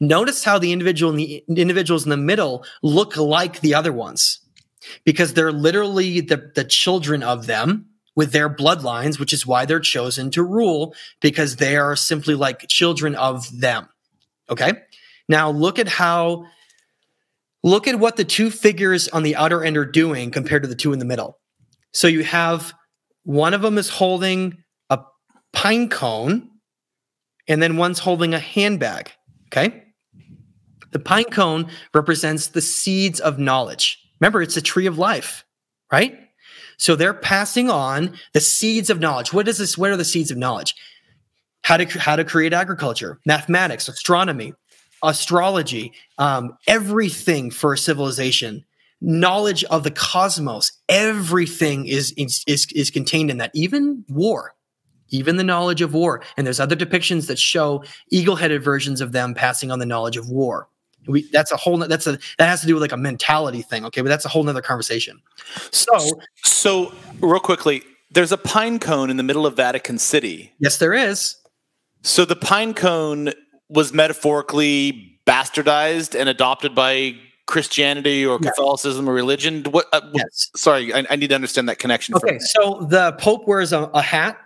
Notice 0.00 0.42
how 0.42 0.58
the 0.58 0.72
individual 0.72 1.12
in 1.12 1.18
the 1.18 1.44
individuals 1.48 2.02
in 2.02 2.10
the 2.10 2.16
middle 2.16 2.64
look 2.82 3.16
like 3.16 3.60
the 3.60 3.74
other 3.74 3.92
ones 3.92 4.40
because 5.04 5.34
they're 5.34 5.52
literally 5.52 6.20
the, 6.20 6.50
the 6.56 6.64
children 6.64 7.22
of 7.22 7.46
them 7.46 7.86
with 8.16 8.32
their 8.32 8.50
bloodlines, 8.50 9.20
which 9.20 9.32
is 9.32 9.46
why 9.46 9.64
they're 9.64 9.78
chosen 9.78 10.32
to 10.32 10.42
rule 10.42 10.96
because 11.20 11.56
they 11.56 11.76
are 11.76 11.94
simply 11.94 12.34
like 12.34 12.66
children 12.66 13.14
of 13.14 13.48
them. 13.60 13.88
Okay. 14.50 14.72
Now 15.28 15.48
look 15.48 15.78
at 15.78 15.86
how, 15.86 16.46
look 17.62 17.86
at 17.86 17.98
what 17.98 18.16
the 18.16 18.24
two 18.24 18.50
figures 18.50 19.08
on 19.08 19.22
the 19.22 19.36
outer 19.36 19.64
end 19.64 19.76
are 19.76 19.84
doing 19.84 20.30
compared 20.30 20.62
to 20.62 20.68
the 20.68 20.74
two 20.74 20.92
in 20.92 20.98
the 20.98 21.04
middle. 21.04 21.38
So 21.92 22.08
you 22.08 22.24
have 22.24 22.72
one 23.24 23.54
of 23.54 23.62
them 23.62 23.78
is 23.78 23.88
holding 23.88 24.58
a 24.90 25.00
pine 25.52 25.88
cone 25.88 26.50
and 27.48 27.62
then 27.62 27.76
one's 27.76 27.98
holding 27.98 28.34
a 28.34 28.38
handbag. 28.38 29.10
Okay. 29.46 29.84
The 30.90 30.98
pine 30.98 31.24
cone 31.24 31.70
represents 31.94 32.48
the 32.48 32.60
seeds 32.60 33.20
of 33.20 33.38
knowledge. 33.38 33.98
Remember, 34.20 34.42
it's 34.42 34.56
a 34.56 34.62
tree 34.62 34.86
of 34.86 34.98
life, 34.98 35.44
right? 35.90 36.18
So 36.76 36.96
they're 36.96 37.14
passing 37.14 37.70
on 37.70 38.18
the 38.34 38.40
seeds 38.40 38.90
of 38.90 39.00
knowledge. 39.00 39.32
What 39.32 39.48
is 39.48 39.58
this? 39.58 39.78
What 39.78 39.90
are 39.90 39.96
the 39.96 40.04
seeds 40.04 40.30
of 40.30 40.36
knowledge? 40.36 40.74
How 41.62 41.76
to 41.76 41.86
how 41.98 42.16
to 42.16 42.24
create 42.24 42.52
agriculture, 42.52 43.20
mathematics, 43.24 43.88
astronomy, 43.88 44.52
astrology, 45.02 45.92
um, 46.18 46.56
everything 46.66 47.50
for 47.50 47.72
a 47.72 47.78
civilization, 47.78 48.64
knowledge 49.00 49.64
of 49.64 49.84
the 49.84 49.90
cosmos. 49.90 50.72
Everything 50.88 51.86
is 51.86 52.12
is 52.16 52.44
is, 52.46 52.66
is 52.74 52.90
contained 52.90 53.30
in 53.30 53.38
that. 53.38 53.50
Even 53.54 54.04
war, 54.08 54.54
even 55.10 55.36
the 55.36 55.44
knowledge 55.44 55.80
of 55.82 55.94
war. 55.94 56.22
And 56.36 56.46
there's 56.46 56.60
other 56.60 56.76
depictions 56.76 57.26
that 57.26 57.38
show 57.38 57.84
eagle-headed 58.10 58.62
versions 58.62 59.00
of 59.00 59.12
them 59.12 59.34
passing 59.34 59.70
on 59.70 59.78
the 59.78 59.86
knowledge 59.86 60.16
of 60.16 60.28
war. 60.28 60.68
We, 61.08 61.28
that's 61.32 61.50
a 61.50 61.56
whole. 61.56 61.78
That's 61.78 62.06
a 62.06 62.12
that 62.38 62.48
has 62.48 62.60
to 62.60 62.66
do 62.68 62.74
with 62.74 62.80
like 62.82 62.92
a 62.92 62.96
mentality 62.96 63.62
thing. 63.62 63.84
Okay, 63.86 64.02
but 64.02 64.08
that's 64.08 64.24
a 64.24 64.28
whole 64.28 64.44
nother 64.44 64.62
conversation. 64.62 65.20
So 65.72 65.92
So, 66.44 66.92
real 67.20 67.40
quickly, 67.40 67.82
there's 68.12 68.30
a 68.30 68.36
pine 68.38 68.78
cone 68.78 69.10
in 69.10 69.16
the 69.16 69.24
middle 69.24 69.44
of 69.44 69.56
Vatican 69.56 69.98
City. 69.98 70.52
yes, 70.60 70.78
there 70.78 70.94
is. 70.94 71.36
So 72.02 72.24
the 72.24 72.36
pine 72.36 72.72
cone 72.74 73.32
was 73.72 73.92
metaphorically 73.92 75.18
bastardized 75.26 76.18
and 76.18 76.28
adopted 76.28 76.74
by 76.74 77.14
Christianity 77.46 78.24
or 78.24 78.38
Yes. 78.42 78.54
Catholicism 78.54 79.08
or 79.08 79.12
religion. 79.12 79.64
What? 79.64 79.86
Uh, 79.92 80.00
Yes. 80.14 80.50
Sorry, 80.56 80.92
I, 80.94 81.04
I 81.10 81.16
need 81.16 81.28
to 81.28 81.34
understand 81.34 81.68
that 81.68 81.78
connection. 81.78 82.14
Okay, 82.14 82.38
so 82.38 82.86
the 82.88 83.12
Pope 83.18 83.46
wears 83.46 83.72
a, 83.72 83.90
a 83.94 84.02
hat. 84.02 84.38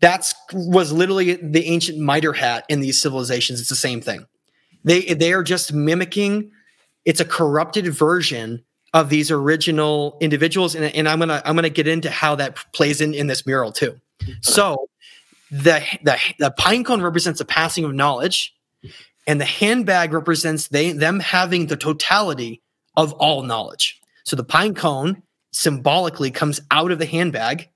That's 0.00 0.34
was 0.52 0.92
literally 0.92 1.34
the 1.34 1.64
ancient 1.66 1.98
mitre 1.98 2.32
hat 2.32 2.64
in 2.68 2.80
these 2.80 3.02
civilizations. 3.02 3.60
It's 3.60 3.68
the 3.68 3.74
same 3.76 4.00
thing. 4.00 4.26
They 4.84 5.00
they 5.02 5.32
are 5.32 5.42
just 5.42 5.72
mimicking. 5.72 6.52
It's 7.04 7.20
a 7.20 7.24
corrupted 7.24 7.86
version 7.92 8.64
of 8.94 9.08
these 9.10 9.30
original 9.30 10.16
individuals, 10.20 10.74
and, 10.76 10.84
and 10.84 11.08
I'm 11.08 11.18
gonna 11.18 11.42
I'm 11.44 11.56
gonna 11.56 11.68
get 11.68 11.88
into 11.88 12.10
how 12.10 12.36
that 12.36 12.56
plays 12.72 13.00
in 13.00 13.12
in 13.12 13.26
this 13.26 13.44
mural 13.44 13.72
too. 13.72 14.00
So 14.42 14.88
the 15.50 15.82
the 16.02 16.18
the 16.38 16.50
pine 16.52 16.84
cone 16.84 17.02
represents 17.02 17.38
the 17.38 17.44
passing 17.44 17.84
of 17.84 17.94
knowledge, 17.94 18.54
and 19.26 19.40
the 19.40 19.44
handbag 19.44 20.12
represents 20.12 20.68
they 20.68 20.92
them 20.92 21.20
having 21.20 21.66
the 21.66 21.76
totality 21.76 22.62
of 22.96 23.12
all 23.14 23.42
knowledge. 23.42 24.00
So 24.24 24.36
the 24.36 24.44
pine 24.44 24.74
cone 24.74 25.22
symbolically 25.52 26.30
comes 26.30 26.60
out 26.70 26.90
of 26.90 26.98
the 26.98 27.06
handbag 27.06 27.68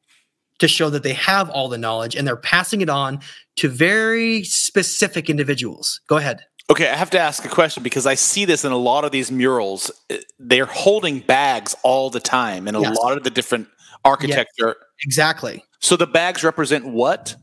to 0.59 0.69
show 0.69 0.90
that 0.90 1.03
they 1.03 1.15
have 1.15 1.49
all 1.51 1.69
the 1.69 1.78
knowledge 1.78 2.15
and 2.15 2.27
they're 2.27 2.36
passing 2.36 2.82
it 2.82 2.89
on 2.89 3.19
to 3.57 3.69
very 3.69 4.44
specific 4.44 5.28
individuals. 5.31 6.01
Go 6.07 6.19
ahead. 6.19 6.40
Okay, 6.70 6.89
I 6.89 6.94
have 6.94 7.11
to 7.11 7.19
ask 7.19 7.44
a 7.44 7.49
question 7.49 7.82
because 7.82 8.07
I 8.07 8.15
see 8.15 8.44
this 8.44 8.65
in 8.65 8.70
a 8.70 8.77
lot 8.77 9.05
of 9.05 9.11
these 9.11 9.32
murals. 9.32 9.90
They're 10.39 10.66
holding 10.66 11.20
bags 11.20 11.74
all 11.82 12.11
the 12.11 12.20
time 12.20 12.69
in 12.69 12.74
a 12.74 12.81
Yes. 12.81 12.97
lot 12.97 13.16
of 13.16 13.24
the 13.24 13.31
different 13.31 13.69
architecture. 14.05 14.77
Exactly. 15.03 15.65
So 15.81 15.97
the 15.97 16.07
bags 16.07 16.44
represent 16.44 16.86
what? 16.86 17.35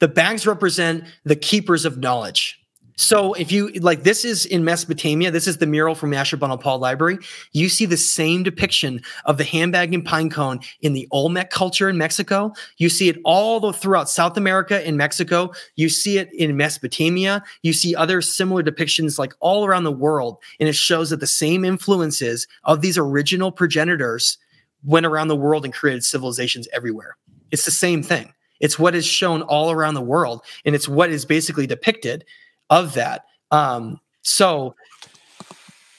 The 0.00 0.08
bags 0.08 0.46
represent 0.46 1.04
the 1.24 1.36
keepers 1.36 1.84
of 1.84 1.98
knowledge. 1.98 2.58
So 2.98 3.32
if 3.34 3.52
you 3.52 3.68
like, 3.74 4.02
this 4.02 4.24
is 4.24 4.44
in 4.44 4.64
Mesopotamia. 4.64 5.30
This 5.30 5.46
is 5.46 5.58
the 5.58 5.66
mural 5.66 5.94
from 5.94 6.10
the 6.10 6.16
Ashurbanipal 6.16 6.80
Library. 6.80 7.18
You 7.52 7.68
see 7.68 7.86
the 7.86 7.96
same 7.96 8.42
depiction 8.42 9.00
of 9.24 9.38
the 9.38 9.44
handbag 9.44 9.94
and 9.94 10.04
pine 10.04 10.30
cone 10.30 10.58
in 10.80 10.94
the 10.94 11.06
Olmec 11.12 11.50
culture 11.50 11.88
in 11.88 11.96
Mexico. 11.96 12.52
You 12.78 12.88
see 12.88 13.08
it 13.08 13.18
all 13.24 13.60
the, 13.60 13.72
throughout 13.72 14.10
South 14.10 14.36
America 14.36 14.84
and 14.84 14.96
Mexico. 14.96 15.52
You 15.76 15.88
see 15.88 16.18
it 16.18 16.28
in 16.34 16.56
Mesopotamia. 16.56 17.44
You 17.62 17.72
see 17.72 17.94
other 17.94 18.20
similar 18.20 18.64
depictions 18.64 19.16
like 19.16 19.32
all 19.38 19.64
around 19.64 19.84
the 19.84 19.92
world, 19.92 20.38
and 20.58 20.68
it 20.68 20.74
shows 20.74 21.10
that 21.10 21.20
the 21.20 21.26
same 21.28 21.64
influences 21.64 22.48
of 22.64 22.80
these 22.80 22.98
original 22.98 23.52
progenitors 23.52 24.38
went 24.82 25.06
around 25.06 25.28
the 25.28 25.36
world 25.36 25.64
and 25.64 25.72
created 25.72 26.02
civilizations 26.02 26.66
everywhere. 26.72 27.16
It's 27.52 27.64
the 27.64 27.70
same 27.70 28.02
thing. 28.02 28.32
It's 28.60 28.78
what 28.78 28.94
is 28.94 29.06
shown 29.06 29.42
all 29.42 29.70
around 29.70 29.94
the 29.94 30.00
world, 30.00 30.42
and 30.64 30.74
it's 30.74 30.88
what 30.88 31.10
is 31.10 31.24
basically 31.24 31.66
depicted 31.66 32.24
of 32.70 32.94
that. 32.94 33.24
Um, 33.50 34.00
so 34.22 34.74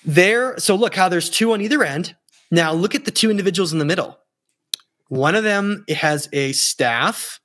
there, 0.05 0.57
so 0.57 0.75
look 0.75 0.95
how 0.95 1.09
there's 1.09 1.29
two 1.29 1.53
on 1.53 1.61
either 1.61 1.83
end. 1.83 2.15
Now 2.51 2.73
look 2.73 2.95
at 2.95 3.05
the 3.05 3.11
two 3.11 3.31
individuals 3.31 3.73
in 3.73 3.79
the 3.79 3.85
middle. 3.85 4.17
One 5.07 5.35
of 5.35 5.43
them 5.43 5.85
has 5.89 6.29
a 6.33 6.51
staff, 6.51 7.39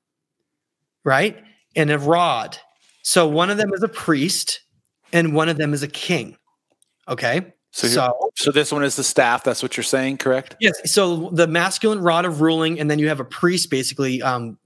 right, 1.05 1.43
and 1.75 1.91
a 1.91 1.99
rod. 1.99 2.59
So 3.03 3.27
one 3.27 3.51
of 3.51 3.57
them 3.57 3.73
is 3.73 3.83
a 3.83 3.89
priest, 3.89 4.61
and 5.13 5.35
one 5.35 5.49
of 5.49 5.57
them 5.57 5.73
is 5.75 5.83
a 5.83 5.89
king. 5.89 6.37
Okay, 7.09 7.53
So, 7.71 7.89
so, 7.89 8.31
so 8.37 8.53
this 8.53 8.71
one 8.71 8.85
is 8.85 8.95
the 8.95 9.03
staff. 9.03 9.43
That's 9.43 9.61
what 9.61 9.77
you're 9.77 9.83
saying, 9.83 10.19
correct? 10.19 10.55
Yes. 10.61 10.93
So 10.93 11.29
the 11.31 11.49
masculine 11.49 11.99
rod 11.99 12.25
of 12.25 12.41
ruling, 12.41 12.79
and 12.79 12.89
then 12.89 13.01
you 13.01 13.09
have 13.09 13.19
a 13.19 13.25
priest 13.25 13.69
basically 13.69 14.23
um, 14.23 14.57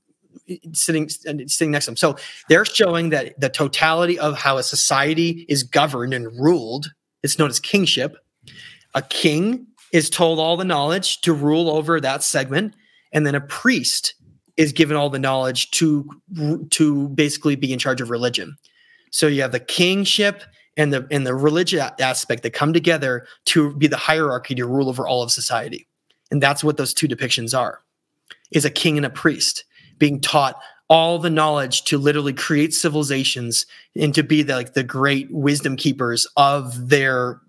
sitting 0.72 1.09
sitting 1.09 1.70
next 1.70 1.86
to 1.86 1.90
him. 1.92 1.96
So 1.96 2.16
they're 2.48 2.64
showing 2.64 3.10
that 3.10 3.38
the 3.40 3.48
totality 3.48 4.18
of 4.18 4.36
how 4.36 4.59
a 4.59 4.62
society 4.62 5.46
is 5.48 5.62
governed 5.62 6.14
and 6.14 6.26
ruled. 6.38 6.92
It's 7.22 7.38
known 7.38 7.50
as 7.50 7.60
kingship. 7.60 8.16
A 8.94 9.02
king 9.02 9.66
is 9.92 10.10
told 10.10 10.38
all 10.38 10.56
the 10.56 10.64
knowledge 10.64 11.20
to 11.22 11.32
rule 11.32 11.70
over 11.70 12.00
that 12.00 12.22
segment, 12.22 12.74
and 13.12 13.26
then 13.26 13.34
a 13.34 13.40
priest 13.40 14.14
is 14.56 14.72
given 14.72 14.96
all 14.96 15.10
the 15.10 15.18
knowledge 15.18 15.70
to 15.72 16.09
to 16.70 17.09
basically 17.10 17.56
be 17.56 17.72
in 17.72 17.78
charge 17.78 18.00
of 18.00 18.10
religion. 18.10 18.56
So 19.10 19.26
you 19.26 19.42
have 19.42 19.52
the 19.52 19.60
kingship 19.60 20.42
and 20.76 20.92
the 20.92 21.06
and 21.10 21.26
the 21.26 21.34
religious 21.34 21.90
aspect 22.00 22.42
that 22.42 22.52
come 22.52 22.72
together 22.72 23.26
to 23.46 23.74
be 23.76 23.86
the 23.86 23.96
hierarchy 23.96 24.55
to 24.56 24.66
rule 24.66 24.88
over 24.88 25.06
all 25.06 25.22
of 25.22 25.30
society. 25.30 25.86
And 26.30 26.42
that's 26.42 26.62
what 26.62 26.76
those 26.76 26.92
two 26.92 27.09
depictions 27.09 27.59
are. 27.59 27.80
Is 28.50 28.64
a 28.64 28.70
king 28.70 28.96
and 28.96 29.06
a 29.06 29.10
priest 29.10 29.64
being 29.98 30.20
taught 30.20 30.60
all 30.88 31.18
the 31.18 31.30
knowledge 31.30 31.84
to 31.84 31.98
literally 31.98 32.32
create 32.32 32.72
civilizations 32.72 33.66
and 33.94 34.14
to 34.14 34.22
be 34.22 34.42
the, 34.42 34.54
like 34.54 34.72
the 34.72 34.82
great 34.82 35.30
wisdom 35.30 35.76
keepers 35.76 36.26
of 36.36 36.88
their 36.88 37.40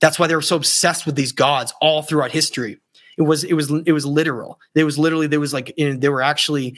that's 0.00 0.18
why 0.18 0.26
they 0.28 0.34
were 0.34 0.42
so 0.42 0.56
obsessed 0.56 1.06
with 1.06 1.16
these 1.16 1.32
gods 1.32 1.72
all 1.80 2.02
throughout 2.02 2.30
history. 2.30 2.78
It 3.16 3.22
was 3.22 3.42
it 3.42 3.54
was 3.54 3.70
it 3.84 3.92
was 3.92 4.06
literal. 4.06 4.60
There 4.74 4.84
was 4.84 4.96
literally 4.96 5.26
there 5.26 5.40
was 5.40 5.52
like 5.52 5.70
in, 5.76 5.98
there 6.00 6.12
were 6.12 6.22
actually 6.22 6.76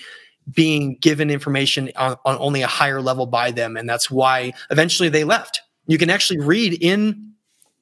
being 0.50 0.96
given 0.96 1.30
information 1.30 1.90
on, 1.96 2.16
on 2.24 2.38
only 2.38 2.62
a 2.62 2.66
higher 2.66 3.02
level 3.02 3.26
by 3.26 3.50
them, 3.50 3.76
and 3.76 3.88
that's 3.88 4.10
why 4.10 4.52
eventually 4.70 5.10
they 5.10 5.24
left. 5.24 5.60
You 5.86 5.98
can 5.98 6.08
actually 6.08 6.40
read 6.40 6.82
in 6.82 7.32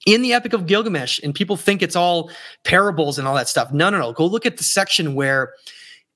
in 0.06 0.22
the 0.22 0.32
Epic 0.32 0.54
of 0.54 0.66
Gilgamesh, 0.66 1.20
and 1.22 1.32
people 1.32 1.56
think 1.56 1.82
it's 1.82 1.94
all 1.94 2.32
parables 2.64 3.18
and 3.18 3.28
all 3.28 3.34
that 3.36 3.48
stuff. 3.48 3.72
No, 3.72 3.90
no, 3.90 3.98
no. 3.98 4.12
Go 4.12 4.26
look 4.26 4.44
at 4.44 4.56
the 4.56 4.64
section 4.64 5.14
where 5.14 5.52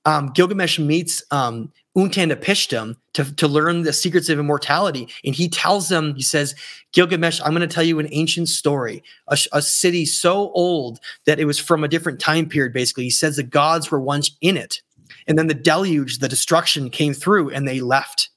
um, 0.05 0.31
Gilgamesh 0.33 0.79
meets 0.79 1.23
um, 1.31 1.71
to, 1.95 3.35
to 3.35 3.47
learn 3.47 3.83
the 3.83 3.93
secrets 3.93 4.29
of 4.29 4.39
immortality. 4.39 5.07
And 5.23 5.35
he 5.35 5.47
tells 5.47 5.89
them, 5.89 6.15
he 6.15 6.21
says, 6.21 6.55
Gilgamesh, 6.91 7.39
I'm 7.41 7.53
going 7.53 7.67
to 7.67 7.73
tell 7.73 7.83
you 7.83 7.99
an 7.99 8.09
ancient 8.11 8.49
story, 8.49 9.03
a, 9.27 9.37
a, 9.53 9.61
city 9.61 10.05
so 10.05 10.51
old 10.51 10.99
that 11.25 11.39
it 11.39 11.45
was 11.45 11.59
from 11.59 11.83
a 11.83 11.87
different 11.87 12.19
time 12.19 12.49
period, 12.49 12.73
basically. 12.73 13.05
He 13.05 13.09
says 13.09 13.35
the 13.35 13.43
gods 13.43 13.91
were 13.91 14.01
once 14.01 14.35
in 14.41 14.57
it. 14.57 14.81
And 15.27 15.37
then 15.37 15.47
the 15.47 15.53
deluge, 15.53 16.19
the 16.19 16.27
destruction 16.27 16.89
came 16.89 17.13
through 17.13 17.51
and 17.51 17.67
they 17.67 17.79
left. 17.79 18.29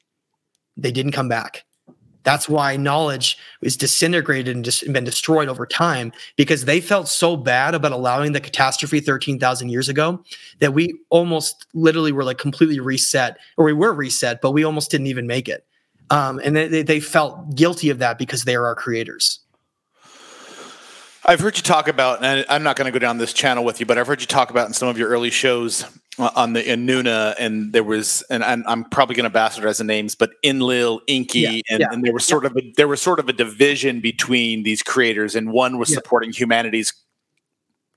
They 0.76 0.92
didn't 0.92 1.12
come 1.12 1.28
back. 1.28 1.65
That's 2.26 2.48
why 2.48 2.76
knowledge 2.76 3.38
is 3.62 3.76
disintegrated 3.76 4.56
and 4.56 4.64
just 4.64 4.92
been 4.92 5.04
destroyed 5.04 5.48
over 5.48 5.64
time 5.64 6.10
because 6.34 6.64
they 6.64 6.80
felt 6.80 7.06
so 7.06 7.36
bad 7.36 7.72
about 7.72 7.92
allowing 7.92 8.32
the 8.32 8.40
catastrophe 8.40 8.98
13,000 8.98 9.68
years 9.68 9.88
ago 9.88 10.24
that 10.58 10.74
we 10.74 10.98
almost 11.08 11.66
literally 11.72 12.10
were 12.10 12.24
like 12.24 12.38
completely 12.38 12.80
reset, 12.80 13.38
or 13.56 13.64
we 13.64 13.72
were 13.72 13.94
reset, 13.94 14.40
but 14.40 14.50
we 14.50 14.64
almost 14.64 14.90
didn't 14.90 15.06
even 15.06 15.28
make 15.28 15.48
it. 15.48 15.64
Um, 16.10 16.40
and 16.42 16.56
they, 16.56 16.82
they 16.82 16.98
felt 16.98 17.54
guilty 17.54 17.90
of 17.90 18.00
that 18.00 18.18
because 18.18 18.42
they 18.42 18.56
are 18.56 18.66
our 18.66 18.74
creators. 18.74 19.38
I've 21.24 21.38
heard 21.38 21.56
you 21.56 21.62
talk 21.62 21.86
about, 21.86 22.24
and 22.24 22.44
I'm 22.48 22.64
not 22.64 22.74
going 22.74 22.86
to 22.86 22.92
go 22.92 22.98
down 22.98 23.18
this 23.18 23.32
channel 23.32 23.64
with 23.64 23.78
you, 23.78 23.86
but 23.86 23.98
I've 23.98 24.08
heard 24.08 24.20
you 24.20 24.26
talk 24.26 24.50
about 24.50 24.66
in 24.66 24.72
some 24.72 24.88
of 24.88 24.98
your 24.98 25.10
early 25.10 25.30
shows 25.30 25.84
Uh, 26.18 26.30
on 26.34 26.54
the 26.54 26.62
Anuna, 26.62 27.34
and 27.38 27.74
there 27.74 27.84
was, 27.84 28.22
and 28.30 28.42
I'm, 28.42 28.64
I'm 28.66 28.84
probably 28.84 29.16
going 29.16 29.30
to 29.30 29.38
bastardize 29.38 29.76
the 29.76 29.84
names, 29.84 30.14
but 30.14 30.30
Enlil, 30.42 31.02
Enki, 31.08 31.40
yeah, 31.40 31.60
and, 31.68 31.80
yeah, 31.80 31.86
and, 31.90 32.02
there 32.02 32.14
was 32.14 32.24
sort 32.24 32.44
yeah. 32.44 32.50
of 32.50 32.56
a, 32.56 32.72
there 32.78 32.88
was 32.88 33.02
sort 33.02 33.20
of 33.20 33.28
a 33.28 33.34
division 33.34 34.00
between 34.00 34.62
these 34.62 34.82
creators, 34.82 35.34
and 35.34 35.52
one 35.52 35.76
was 35.76 35.92
supporting 35.92 36.32
humanity's 36.32 36.94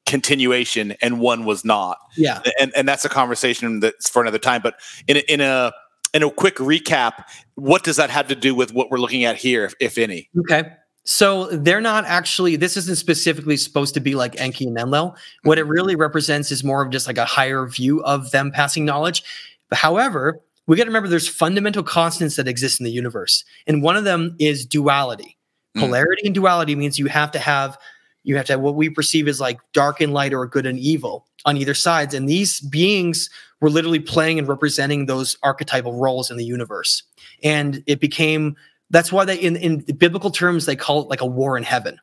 continuation, 0.05 0.97
and 1.01 1.21
one 1.21 1.45
was 1.45 1.63
not. 1.63 1.97
Yeah, 2.17 2.41
and 2.59 2.73
and 2.75 2.85
that's 2.85 3.05
a 3.05 3.09
conversation 3.09 3.79
that's 3.79 4.09
for 4.09 4.21
another 4.21 4.39
time. 4.39 4.61
But 4.61 4.75
in 5.07 5.15
a, 5.15 5.19
in 5.31 5.39
a 5.39 5.71
in 6.13 6.23
a 6.23 6.29
quick 6.29 6.55
recap, 6.55 7.23
what 7.55 7.83
does 7.83 7.95
that 7.95 8.09
have 8.09 8.27
to 8.27 8.35
do 8.35 8.53
with 8.53 8.73
what 8.73 8.89
we're 8.91 8.97
looking 8.97 9.23
at 9.23 9.37
here, 9.37 9.65
if, 9.65 9.75
if 9.79 9.97
any? 9.97 10.29
Okay. 10.39 10.63
So 11.11 11.47
they're 11.47 11.81
not 11.81 12.05
actually, 12.05 12.55
this 12.55 12.77
isn't 12.77 12.97
specifically 12.97 13.57
supposed 13.57 13.95
to 13.95 13.99
be 13.99 14.13
like 14.13 14.39
Enki 14.39 14.67
and 14.67 14.77
Enlil. 14.77 15.15
What 15.41 15.57
it 15.57 15.63
really 15.63 15.95
represents 15.95 16.51
is 16.51 16.63
more 16.63 16.83
of 16.83 16.91
just 16.91 17.07
like 17.07 17.17
a 17.17 17.25
higher 17.25 17.65
view 17.65 18.03
of 18.03 18.29
them 18.29 18.51
passing 18.51 18.85
knowledge. 18.85 19.23
But 19.69 19.79
however, 19.79 20.39
we 20.67 20.77
got 20.77 20.83
to 20.83 20.89
remember 20.89 21.09
there's 21.09 21.27
fundamental 21.27 21.81
constants 21.81 22.35
that 22.35 22.47
exist 22.47 22.79
in 22.79 22.83
the 22.83 22.91
universe. 22.91 23.43
And 23.65 23.81
one 23.81 23.97
of 23.97 24.03
them 24.03 24.35
is 24.37 24.67
duality. 24.67 25.35
Mm. 25.75 25.81
Polarity 25.81 26.27
and 26.27 26.35
duality 26.35 26.75
means 26.75 26.99
you 26.99 27.07
have 27.07 27.31
to 27.31 27.39
have 27.39 27.75
you 28.21 28.37
have 28.37 28.45
to 28.45 28.53
have 28.53 28.61
what 28.61 28.75
we 28.75 28.87
perceive 28.87 29.27
as 29.27 29.39
like 29.39 29.59
dark 29.73 30.01
and 30.01 30.13
light 30.13 30.31
or 30.31 30.45
good 30.45 30.67
and 30.67 30.77
evil 30.77 31.25
on 31.43 31.57
either 31.57 31.73
sides. 31.73 32.13
And 32.13 32.29
these 32.29 32.59
beings 32.61 33.31
were 33.61 33.71
literally 33.71 33.99
playing 33.99 34.37
and 34.37 34.47
representing 34.47 35.07
those 35.07 35.37
archetypal 35.41 35.95
roles 35.95 36.29
in 36.29 36.37
the 36.37 36.45
universe. 36.45 37.01
And 37.43 37.81
it 37.87 37.99
became 37.99 38.55
that's 38.89 39.11
why 39.11 39.25
they, 39.25 39.37
in, 39.37 39.55
in 39.55 39.79
biblical 39.79 40.31
terms, 40.31 40.65
they 40.65 40.75
call 40.75 41.01
it 41.01 41.09
like 41.09 41.21
a 41.21 41.25
war 41.25 41.57
in 41.57 41.63
heaven. 41.63 41.99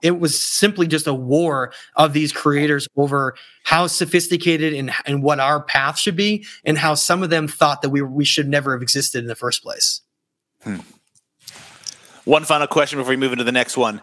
It 0.00 0.20
was 0.20 0.40
simply 0.40 0.86
just 0.86 1.06
a 1.08 1.14
war 1.14 1.72
of 1.96 2.12
these 2.12 2.32
creators 2.32 2.86
over 2.96 3.34
how 3.64 3.88
sophisticated 3.88 4.72
and, 4.72 4.92
and 5.06 5.22
what 5.22 5.40
our 5.40 5.60
path 5.60 5.98
should 5.98 6.16
be, 6.16 6.46
and 6.64 6.78
how 6.78 6.94
some 6.94 7.22
of 7.22 7.30
them 7.30 7.48
thought 7.48 7.82
that 7.82 7.90
we, 7.90 8.02
we 8.02 8.24
should 8.24 8.48
never 8.48 8.72
have 8.72 8.82
existed 8.82 9.18
in 9.18 9.26
the 9.26 9.34
first 9.34 9.62
place. 9.62 10.02
Hmm. 10.62 10.76
One 12.24 12.44
final 12.44 12.66
question 12.66 12.98
before 12.98 13.10
we 13.10 13.16
move 13.16 13.32
into 13.32 13.44
the 13.44 13.52
next 13.52 13.76
one. 13.76 14.00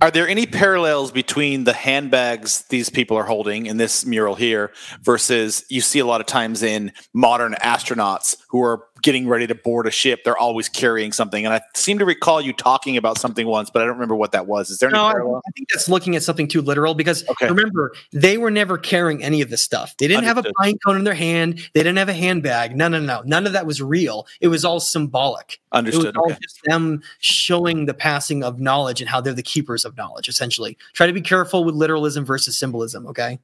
Are 0.00 0.10
there 0.10 0.28
any 0.28 0.44
parallels 0.46 1.12
between 1.12 1.64
the 1.64 1.72
handbags 1.72 2.62
these 2.68 2.90
people 2.90 3.16
are 3.16 3.24
holding 3.24 3.66
in 3.66 3.76
this 3.76 4.04
mural 4.04 4.34
here 4.34 4.72
versus 5.02 5.64
you 5.70 5.80
see 5.80 6.00
a 6.00 6.04
lot 6.04 6.20
of 6.20 6.26
times 6.26 6.62
in 6.62 6.92
modern 7.14 7.54
astronauts 7.54 8.36
who 8.48 8.62
are 8.62 8.82
getting 9.04 9.28
ready 9.28 9.46
to 9.46 9.54
board 9.54 9.86
a 9.86 9.90
ship, 9.90 10.24
they're 10.24 10.36
always 10.36 10.66
carrying 10.68 11.12
something. 11.12 11.44
And 11.44 11.54
I 11.54 11.60
seem 11.74 11.98
to 11.98 12.06
recall 12.06 12.40
you 12.40 12.54
talking 12.54 12.96
about 12.96 13.18
something 13.18 13.46
once, 13.46 13.68
but 13.68 13.82
I 13.82 13.84
don't 13.84 13.94
remember 13.94 14.16
what 14.16 14.32
that 14.32 14.46
was. 14.46 14.70
Is 14.70 14.78
there 14.78 14.90
no, 14.90 15.10
any 15.10 15.20
I 15.20 15.50
think 15.54 15.68
that's 15.72 15.90
looking 15.90 16.16
at 16.16 16.22
something 16.22 16.48
too 16.48 16.62
literal 16.62 16.94
because 16.94 17.22
okay. 17.28 17.48
remember, 17.48 17.92
they 18.12 18.38
were 18.38 18.50
never 18.50 18.78
carrying 18.78 19.22
any 19.22 19.42
of 19.42 19.50
this 19.50 19.62
stuff. 19.62 19.94
They 19.98 20.08
didn't 20.08 20.24
Understood. 20.24 20.46
have 20.46 20.52
a 20.58 20.62
pine 20.62 20.78
cone 20.78 20.96
in 20.96 21.04
their 21.04 21.14
hand. 21.14 21.58
They 21.74 21.80
didn't 21.80 21.98
have 21.98 22.08
a 22.08 22.14
handbag. 22.14 22.74
No, 22.74 22.88
no, 22.88 22.98
no. 22.98 23.22
None 23.26 23.46
of 23.46 23.52
that 23.52 23.66
was 23.66 23.80
real. 23.82 24.26
It 24.40 24.48
was 24.48 24.64
all 24.64 24.80
symbolic. 24.80 25.60
Understood. 25.70 26.06
It 26.06 26.16
was 26.16 26.32
all 26.32 26.38
just 26.40 26.62
them 26.64 27.02
showing 27.18 27.84
the 27.84 27.94
passing 27.94 28.42
of 28.42 28.58
knowledge 28.58 29.02
and 29.02 29.10
how 29.10 29.20
they're 29.20 29.34
the 29.34 29.42
keepers 29.42 29.84
of 29.84 29.96
knowledge, 29.98 30.28
essentially. 30.28 30.78
Try 30.94 31.06
to 31.06 31.12
be 31.12 31.20
careful 31.20 31.62
with 31.62 31.74
literalism 31.74 32.24
versus 32.24 32.56
symbolism, 32.56 33.06
okay? 33.06 33.38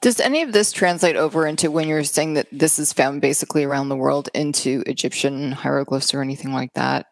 Does 0.00 0.20
any 0.20 0.42
of 0.42 0.52
this 0.52 0.72
translate 0.72 1.16
over 1.16 1.46
into 1.46 1.70
when 1.70 1.88
you're 1.88 2.04
saying 2.04 2.34
that 2.34 2.48
this 2.52 2.78
is 2.78 2.92
found 2.92 3.20
basically 3.20 3.64
around 3.64 3.88
the 3.88 3.96
world 3.96 4.28
into 4.34 4.82
Egyptian 4.86 5.52
hieroglyphs 5.52 6.14
or 6.14 6.22
anything 6.22 6.52
like 6.52 6.72
that? 6.74 7.06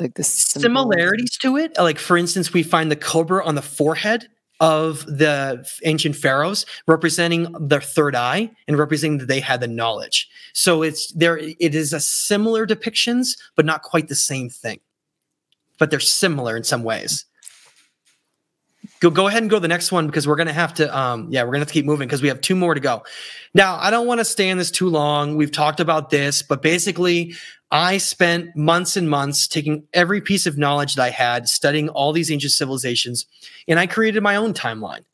like 0.00 0.14
the 0.14 0.22
similarities 0.22 1.36
to 1.38 1.56
it, 1.56 1.76
like 1.78 1.98
for 1.98 2.16
instance, 2.16 2.52
we 2.52 2.62
find 2.62 2.90
the 2.90 2.96
cobra 2.96 3.44
on 3.44 3.54
the 3.54 3.62
forehead 3.62 4.28
of 4.60 5.04
the 5.06 5.66
ancient 5.84 6.16
pharaohs 6.16 6.64
representing 6.86 7.52
their 7.60 7.80
third 7.80 8.14
eye 8.14 8.50
and 8.66 8.78
representing 8.78 9.18
that 9.18 9.28
they 9.28 9.40
had 9.40 9.60
the 9.60 9.68
knowledge. 9.68 10.28
So 10.54 10.82
it's 10.82 11.12
there 11.12 11.36
it 11.38 11.74
is 11.74 11.92
a 11.92 12.00
similar 12.00 12.66
depictions 12.66 13.36
but 13.54 13.66
not 13.66 13.82
quite 13.82 14.08
the 14.08 14.14
same 14.14 14.48
thing. 14.48 14.80
But 15.78 15.90
they're 15.90 16.00
similar 16.00 16.56
in 16.56 16.64
some 16.64 16.84
ways 16.84 17.26
go 19.00 19.10
go 19.10 19.26
ahead 19.26 19.42
and 19.42 19.50
go 19.50 19.56
to 19.56 19.60
the 19.60 19.68
next 19.68 19.92
one 19.92 20.06
because 20.06 20.26
we're 20.26 20.36
gonna 20.36 20.52
have 20.52 20.74
to 20.74 20.96
um 20.96 21.28
yeah 21.30 21.42
we're 21.42 21.50
gonna 21.50 21.60
have 21.60 21.68
to 21.68 21.74
keep 21.74 21.84
moving 21.84 22.08
because 22.08 22.22
we 22.22 22.28
have 22.28 22.40
two 22.40 22.54
more 22.56 22.74
to 22.74 22.80
go. 22.80 23.02
Now 23.54 23.76
i 23.80 23.90
don't 23.90 24.06
want 24.06 24.20
to 24.20 24.24
stay 24.24 24.48
in 24.48 24.58
this 24.58 24.70
too 24.70 24.88
long. 24.88 25.36
We've 25.36 25.52
talked 25.52 25.80
about 25.80 26.10
this 26.10 26.42
but 26.42 26.62
basically 26.62 27.34
i 27.70 27.98
spent 27.98 28.54
months 28.56 28.96
and 28.96 29.10
months 29.10 29.48
taking 29.48 29.82
every 29.92 30.20
piece 30.20 30.46
of 30.46 30.56
knowledge 30.56 30.94
that 30.94 31.02
i 31.02 31.10
had 31.10 31.48
studying 31.48 31.88
all 31.90 32.12
these 32.12 32.30
ancient 32.30 32.52
civilizations 32.52 33.26
and 33.66 33.78
i 33.78 33.86
created 33.86 34.22
my 34.22 34.36
own 34.36 34.54
timeline 34.54 35.04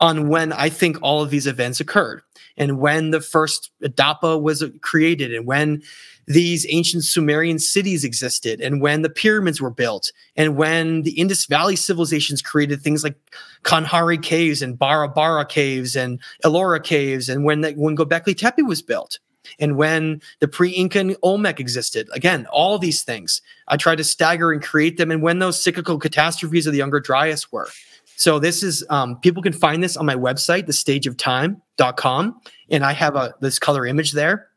on 0.00 0.28
when 0.28 0.52
i 0.52 0.68
think 0.68 0.98
all 1.00 1.22
of 1.22 1.30
these 1.30 1.46
events 1.46 1.80
occurred 1.80 2.22
and 2.56 2.78
when 2.78 3.10
the 3.10 3.20
first 3.20 3.70
adapa 3.82 4.40
was 4.40 4.64
created 4.82 5.32
and 5.32 5.46
when 5.46 5.82
these 6.26 6.66
ancient 6.68 7.04
Sumerian 7.04 7.58
cities 7.58 8.04
existed 8.04 8.60
and 8.60 8.80
when 8.80 9.02
the 9.02 9.10
pyramids 9.10 9.60
were 9.60 9.70
built 9.70 10.12
and 10.36 10.56
when 10.56 11.02
the 11.02 11.12
Indus 11.12 11.46
Valley 11.46 11.76
civilizations 11.76 12.40
created 12.40 12.80
things 12.80 13.02
like 13.02 13.16
Kanheri 13.64 14.22
caves 14.22 14.62
and 14.62 14.78
Barabar 14.78 15.48
caves 15.48 15.96
and 15.96 16.20
Ellora 16.44 16.82
caves 16.82 17.28
and 17.28 17.44
when 17.44 17.62
the, 17.62 17.72
when 17.72 17.96
Göbekli 17.96 18.36
Tepe 18.36 18.62
was 18.62 18.82
built 18.82 19.18
and 19.58 19.76
when 19.76 20.20
the 20.38 20.46
pre-Incan 20.46 21.16
Olmec 21.22 21.58
existed. 21.58 22.08
Again, 22.12 22.46
all 22.46 22.78
these 22.78 23.02
things. 23.02 23.42
I 23.66 23.76
tried 23.76 23.98
to 23.98 24.04
stagger 24.04 24.52
and 24.52 24.62
create 24.62 24.98
them 24.98 25.10
and 25.10 25.22
when 25.22 25.40
those 25.40 25.62
cyclical 25.62 25.98
catastrophes 25.98 26.66
of 26.66 26.72
the 26.72 26.78
Younger 26.78 27.00
Dryas 27.00 27.50
were. 27.50 27.68
So 28.14 28.38
this 28.38 28.62
is 28.62 28.84
um, 28.88 29.18
people 29.18 29.42
can 29.42 29.52
find 29.52 29.82
this 29.82 29.96
on 29.96 30.06
my 30.06 30.14
website, 30.14 30.68
thestageoftime.com, 30.68 32.40
and 32.70 32.84
I 32.84 32.92
have 32.92 33.16
a 33.16 33.34
this 33.40 33.58
color 33.58 33.84
image 33.84 34.12
there 34.12 34.51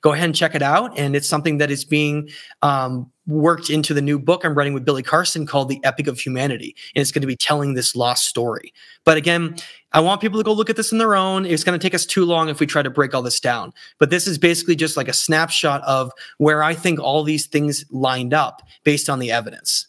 go 0.00 0.12
ahead 0.12 0.26
and 0.26 0.34
check 0.34 0.54
it 0.54 0.62
out. 0.62 0.98
And 0.98 1.16
it's 1.16 1.28
something 1.28 1.58
that 1.58 1.70
is 1.70 1.84
being 1.84 2.28
um, 2.62 3.10
worked 3.26 3.70
into 3.70 3.94
the 3.94 4.02
new 4.02 4.18
book 4.18 4.44
I'm 4.44 4.54
writing 4.54 4.74
with 4.74 4.84
Billy 4.84 5.02
Carson 5.02 5.46
called 5.46 5.68
The 5.68 5.82
Epic 5.84 6.06
of 6.06 6.18
Humanity. 6.18 6.76
And 6.94 7.02
it's 7.02 7.12
going 7.12 7.22
to 7.22 7.26
be 7.26 7.36
telling 7.36 7.74
this 7.74 7.94
lost 7.94 8.26
story. 8.26 8.72
But 9.04 9.16
again, 9.16 9.56
I 9.92 10.00
want 10.00 10.20
people 10.20 10.38
to 10.38 10.44
go 10.44 10.52
look 10.52 10.70
at 10.70 10.76
this 10.76 10.92
on 10.92 10.98
their 10.98 11.14
own. 11.14 11.44
It's 11.46 11.64
going 11.64 11.78
to 11.78 11.82
take 11.82 11.94
us 11.94 12.06
too 12.06 12.24
long 12.24 12.48
if 12.48 12.60
we 12.60 12.66
try 12.66 12.82
to 12.82 12.90
break 12.90 13.14
all 13.14 13.22
this 13.22 13.40
down. 13.40 13.72
But 13.98 14.10
this 14.10 14.26
is 14.26 14.38
basically 14.38 14.76
just 14.76 14.96
like 14.96 15.08
a 15.08 15.12
snapshot 15.12 15.82
of 15.82 16.12
where 16.38 16.62
I 16.62 16.74
think 16.74 17.00
all 17.00 17.22
these 17.22 17.46
things 17.46 17.84
lined 17.90 18.34
up 18.34 18.62
based 18.84 19.08
on 19.08 19.18
the 19.18 19.30
evidence. 19.30 19.86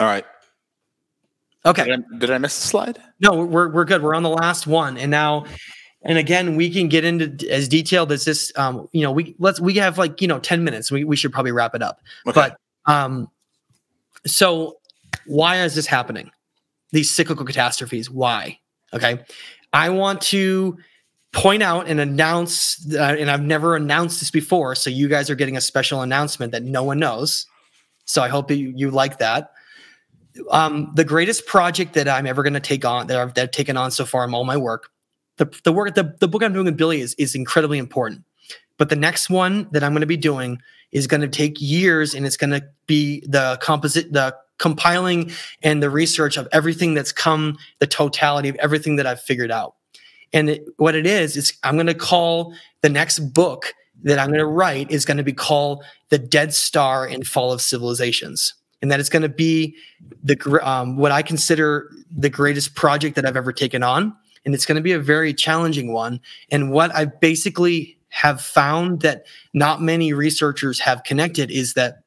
All 0.00 0.06
right. 0.06 0.24
Okay. 1.64 1.84
Did 1.84 2.00
I, 2.00 2.18
did 2.18 2.30
I 2.30 2.38
miss 2.38 2.58
a 2.64 2.66
slide? 2.66 2.98
No, 3.20 3.44
we're, 3.44 3.68
we're 3.68 3.84
good. 3.84 4.02
We're 4.02 4.14
on 4.14 4.24
the 4.24 4.28
last 4.28 4.66
one. 4.66 4.98
And 4.98 5.10
now 5.10 5.44
and 6.04 6.18
again 6.18 6.56
we 6.56 6.70
can 6.70 6.88
get 6.88 7.04
into 7.04 7.48
as 7.50 7.68
detailed 7.68 8.12
as 8.12 8.24
this 8.24 8.52
um 8.56 8.88
you 8.92 9.02
know 9.02 9.12
we 9.12 9.34
let's 9.38 9.60
we 9.60 9.74
have 9.74 9.98
like 9.98 10.20
you 10.20 10.28
know 10.28 10.38
10 10.38 10.64
minutes. 10.64 10.90
We, 10.90 11.04
we 11.04 11.16
should 11.16 11.32
probably 11.32 11.52
wrap 11.52 11.74
it 11.74 11.82
up. 11.82 12.00
Okay. 12.26 12.34
but 12.34 12.92
um 12.92 13.30
so 14.26 14.78
why 15.26 15.62
is 15.62 15.74
this 15.74 15.86
happening? 15.86 16.30
These 16.90 17.10
cyclical 17.10 17.44
catastrophes 17.44 18.10
why? 18.10 18.58
Okay. 18.92 19.20
I 19.72 19.90
want 19.90 20.20
to 20.22 20.78
point 21.32 21.62
out 21.62 21.88
and 21.88 21.98
announce 21.98 22.94
uh, 22.94 23.16
and 23.18 23.30
i've 23.30 23.40
never 23.40 23.74
announced 23.74 24.20
this 24.20 24.30
before 24.30 24.74
so 24.74 24.90
you 24.90 25.08
guys 25.08 25.30
are 25.30 25.34
getting 25.34 25.56
a 25.56 25.62
special 25.62 26.02
announcement 26.02 26.52
that 26.52 26.62
no 26.62 26.82
one 26.82 26.98
knows. 26.98 27.46
So 28.04 28.22
i 28.22 28.28
hope 28.28 28.50
you, 28.50 28.72
you 28.76 28.90
like 28.90 29.18
that. 29.18 29.52
Um, 30.50 30.92
the 30.94 31.04
greatest 31.04 31.46
project 31.46 31.94
that 31.94 32.08
i'm 32.08 32.26
ever 32.26 32.42
going 32.42 32.54
to 32.54 32.60
take 32.60 32.84
on 32.84 33.06
that 33.06 33.18
I've, 33.18 33.34
that 33.34 33.42
I've 33.44 33.50
taken 33.50 33.76
on 33.76 33.90
so 33.90 34.04
far 34.04 34.24
in 34.24 34.34
all 34.34 34.44
my 34.44 34.56
work 34.56 34.91
the, 35.42 35.60
the 35.64 35.72
work 35.72 35.94
the, 35.94 36.14
the 36.20 36.28
book 36.28 36.42
i'm 36.42 36.52
doing 36.52 36.66
with 36.66 36.76
billy 36.76 37.00
is, 37.00 37.14
is 37.14 37.34
incredibly 37.34 37.78
important 37.78 38.24
But 38.82 38.88
the 38.88 38.96
next 38.96 39.30
one 39.30 39.68
that 39.70 39.84
I'm 39.84 39.92
going 39.92 40.00
to 40.00 40.06
be 40.06 40.16
doing 40.16 40.60
is 40.90 41.06
going 41.06 41.20
to 41.20 41.28
take 41.28 41.60
years 41.60 42.14
and 42.14 42.26
it's 42.26 42.36
going 42.36 42.50
to 42.50 42.64
be 42.86 43.24
the 43.26 43.58
composite, 43.62 44.12
the 44.12 44.34
compiling 44.58 45.30
and 45.62 45.82
the 45.82 45.90
research 45.90 46.36
of 46.36 46.48
everything 46.52 46.94
that's 46.94 47.12
come, 47.12 47.58
the 47.78 47.86
totality 47.86 48.48
of 48.48 48.56
everything 48.56 48.96
that 48.96 49.06
I've 49.06 49.20
figured 49.20 49.50
out. 49.50 49.74
And 50.32 50.50
it, 50.50 50.64
what 50.78 50.94
it 50.94 51.06
is, 51.06 51.36
is 51.36 51.52
I'm 51.62 51.76
going 51.76 51.86
to 51.86 51.94
call 51.94 52.54
the 52.80 52.88
next 52.88 53.20
book 53.20 53.72
that 54.02 54.18
I'm 54.18 54.28
going 54.28 54.40
to 54.40 54.46
write 54.46 54.90
is 54.90 55.04
going 55.04 55.18
to 55.18 55.22
be 55.22 55.32
called 55.32 55.84
The 56.08 56.18
Dead 56.18 56.52
Star 56.52 57.06
and 57.06 57.26
Fall 57.26 57.52
of 57.52 57.60
Civilizations. 57.60 58.54
And 58.80 58.90
that 58.90 58.98
it's 58.98 59.10
going 59.10 59.22
to 59.22 59.28
be 59.28 59.76
the 60.24 60.36
um, 60.68 60.96
what 60.96 61.12
I 61.12 61.22
consider 61.22 61.88
the 62.10 62.30
greatest 62.30 62.74
project 62.74 63.14
that 63.14 63.24
I've 63.24 63.36
ever 63.36 63.52
taken 63.52 63.84
on. 63.84 64.16
And 64.44 64.54
it's 64.54 64.66
going 64.66 64.76
to 64.76 64.82
be 64.82 64.92
a 64.92 64.98
very 64.98 65.32
challenging 65.32 65.92
one. 65.92 66.20
And 66.50 66.70
what 66.70 66.94
I 66.94 67.04
basically 67.04 67.96
have 68.08 68.40
found 68.40 69.00
that 69.00 69.24
not 69.54 69.80
many 69.80 70.12
researchers 70.12 70.80
have 70.80 71.04
connected 71.04 71.50
is 71.50 71.74
that 71.74 72.02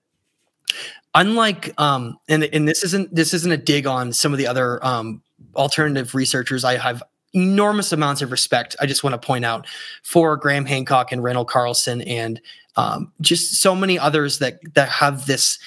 unlike 1.16 1.74
um, 1.80 2.20
and 2.28 2.44
and 2.44 2.68
this 2.68 2.84
isn't 2.84 3.14
this 3.16 3.34
isn't 3.34 3.52
a 3.52 3.58
dig 3.58 3.88
on 3.88 4.14
some 4.14 4.32
of 4.32 4.38
the 4.38 4.46
other 4.46 4.86
um, 4.86 5.22
alternative 5.56 6.14
researchers 6.14 6.64
I 6.64 6.78
have 6.78 7.02
enormous 7.34 7.92
amounts 7.92 8.22
of 8.22 8.32
respect. 8.32 8.76
I 8.80 8.86
just 8.86 9.04
want 9.04 9.20
to 9.20 9.26
point 9.26 9.46
out 9.46 9.68
for 10.04 10.38
Graham 10.38 10.66
Hancock 10.66 11.12
and 11.12 11.24
Randall 11.24 11.46
Carlson 11.46 12.02
and 12.04 12.40
um, 12.78 13.12
just 13.22 13.62
so 13.62 13.76
many 13.76 13.98
others 13.98 14.40
that 14.40 14.60
that 14.74 14.90
have 14.90 15.26
this 15.26 15.60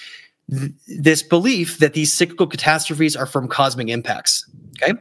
th- 0.51 0.73
this 0.87 1.23
belief 1.23 1.79
that 1.79 1.95
these 1.95 2.13
cyclical 2.13 2.47
catastrophes 2.47 3.17
are 3.17 3.27
from 3.27 3.49
cosmic 3.49 3.89
impacts. 3.89 4.49
Okay, 4.83 4.99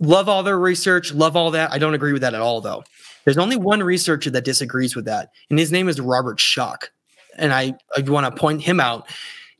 love 0.00 0.28
all 0.28 0.42
their 0.42 0.58
research, 0.58 1.12
love 1.12 1.36
all 1.36 1.52
that. 1.52 1.70
I 1.72 1.78
don't 1.78 1.94
agree 1.94 2.12
with 2.12 2.22
that 2.22 2.34
at 2.34 2.40
all, 2.40 2.60
though. 2.60 2.84
There's 3.24 3.38
only 3.38 3.56
one 3.56 3.82
researcher 3.82 4.30
that 4.30 4.44
disagrees 4.44 4.96
with 4.96 5.04
that, 5.04 5.30
and 5.50 5.58
his 5.58 5.70
name 5.70 5.88
is 5.88 6.00
Robert 6.00 6.38
Schoch. 6.38 6.88
And 7.36 7.52
I, 7.52 7.74
I 7.96 8.00
want 8.00 8.26
to 8.26 8.40
point 8.40 8.62
him 8.62 8.80
out. 8.80 9.08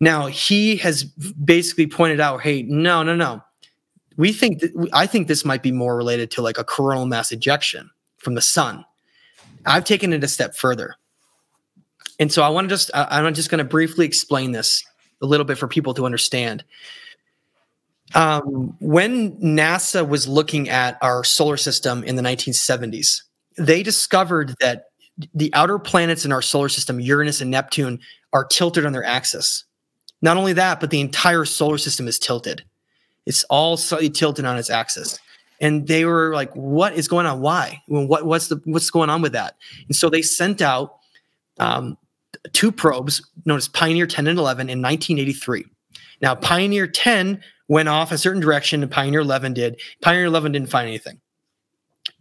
Now, 0.01 0.27
he 0.27 0.77
has 0.79 1.05
basically 1.05 1.87
pointed 1.87 2.21
out 2.21 2.41
hey, 2.41 2.63
no, 2.63 3.03
no, 3.03 3.15
no. 3.15 3.43
We 4.17 4.33
think 4.33 4.61
that, 4.61 4.89
I 4.93 5.07
think 5.07 5.29
this 5.29 5.45
might 5.45 5.63
be 5.63 5.73
more 5.73 5.97
related 5.97 6.31
to 6.33 6.43
like 6.43 6.59
a 6.59 6.65
coronal 6.65 7.07
mass 7.07 7.33
ejection 7.33 7.91
from 8.19 8.35
the 8.35 8.41
sun. 8.41 8.85
I've 9.67 9.85
taken 9.85 10.13
it 10.13 10.25
a 10.25 10.29
step 10.29 10.55
further. 10.55 10.97
And 12.19 12.33
so 12.33 12.43
I 12.43 12.49
want 12.49 12.69
to 12.69 12.73
just, 12.73 12.91
I'm 12.93 13.33
just 13.35 13.51
going 13.51 13.59
to 13.59 13.65
briefly 13.65 14.05
explain 14.05 14.53
this 14.53 14.85
a 15.23 15.27
little 15.27 15.45
bit 15.45 15.59
for 15.59 15.69
people 15.69 15.95
to 15.95 16.07
understand. 16.07 16.65
Um, 18.15 18.77
when 18.81 19.37
NASA 19.37 20.07
was 20.07 20.27
looking 20.27 20.69
at 20.69 20.99
our 21.01 21.23
solar 21.23 21.57
system 21.57 22.03
in 22.05 22.17
the 22.17 22.23
1970s, 22.23 23.23
they 23.57 23.83
discovered 23.83 24.55
that 24.61 24.87
the 25.35 25.53
outer 25.55 25.79
planets 25.79 26.25
in 26.25 26.33
our 26.33 26.43
solar 26.43 26.69
system, 26.69 26.99
Uranus 26.99 27.41
and 27.41 27.51
Neptune, 27.51 28.01
are 28.33 28.45
tilted 28.45 28.87
on 28.87 28.93
their 28.93 29.05
axis. 29.05 29.65
Not 30.23 30.37
only 30.37 30.53
that, 30.55 30.81
but 30.81 30.91
the 30.91 31.01
entire 31.01 31.45
solar 31.45 31.79
system 31.79 32.09
is 32.09 32.19
tilted. 32.19 32.65
It's 33.27 33.45
all 33.45 33.77
slightly 33.77 34.11
tilted 34.11 34.45
on 34.45 34.59
its 34.59 34.71
axis. 34.71 35.19
And 35.61 35.87
they 35.87 36.05
were 36.07 36.35
like, 36.35 36.53
"What 36.55 36.95
is 36.95 37.07
going 37.07 37.27
on? 37.27 37.41
Why? 37.41 37.83
What, 37.87 38.25
what's 38.25 38.49
the 38.49 38.61
what's 38.65 38.91
going 38.91 39.11
on 39.11 39.21
with 39.21 39.33
that?" 39.33 39.57
And 39.89 39.95
so 39.95 40.09
they 40.09 40.23
sent 40.23 40.63
out 40.63 40.97
um, 41.59 41.99
two 42.53 42.73
probes 42.73 43.23
known 43.45 43.59
as 43.59 43.69
Pioneer 43.69 44.07
10 44.07 44.27
and 44.27 44.39
11 44.39 44.71
in 44.71 44.81
1983. 44.81 45.67
Now, 46.23 46.35
Pioneer 46.35 46.87
10 46.87 47.43
went 47.71 47.89
off 47.89 48.11
a 48.11 48.19
certain 48.19 48.43
direction, 48.43 48.83
and 48.83 48.91
Pioneer 48.91 49.21
11 49.21 49.55
did. 49.55 49.81
Pioneer 50.03 50.25
11 50.25 50.53
didn't 50.53 50.69
find 50.71 50.89
anything. 50.89 51.21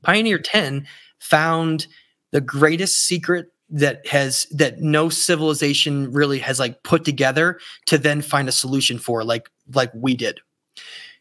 Pioneer 0.03 0.37
10 0.37 0.85
found 1.19 1.87
the 2.29 2.39
greatest 2.39 3.07
secret 3.07 3.51
that 3.71 4.05
has 4.07 4.45
that 4.51 4.79
no 4.79 5.09
civilization 5.09 6.11
really 6.11 6.37
has 6.37 6.59
like 6.59 6.81
put 6.83 7.03
together 7.03 7.59
to 7.87 7.97
then 7.97 8.21
find 8.21 8.47
a 8.47 8.51
solution 8.51 8.99
for 8.99 9.23
like 9.23 9.49
like 9.73 9.91
we 9.93 10.15
did 10.15 10.39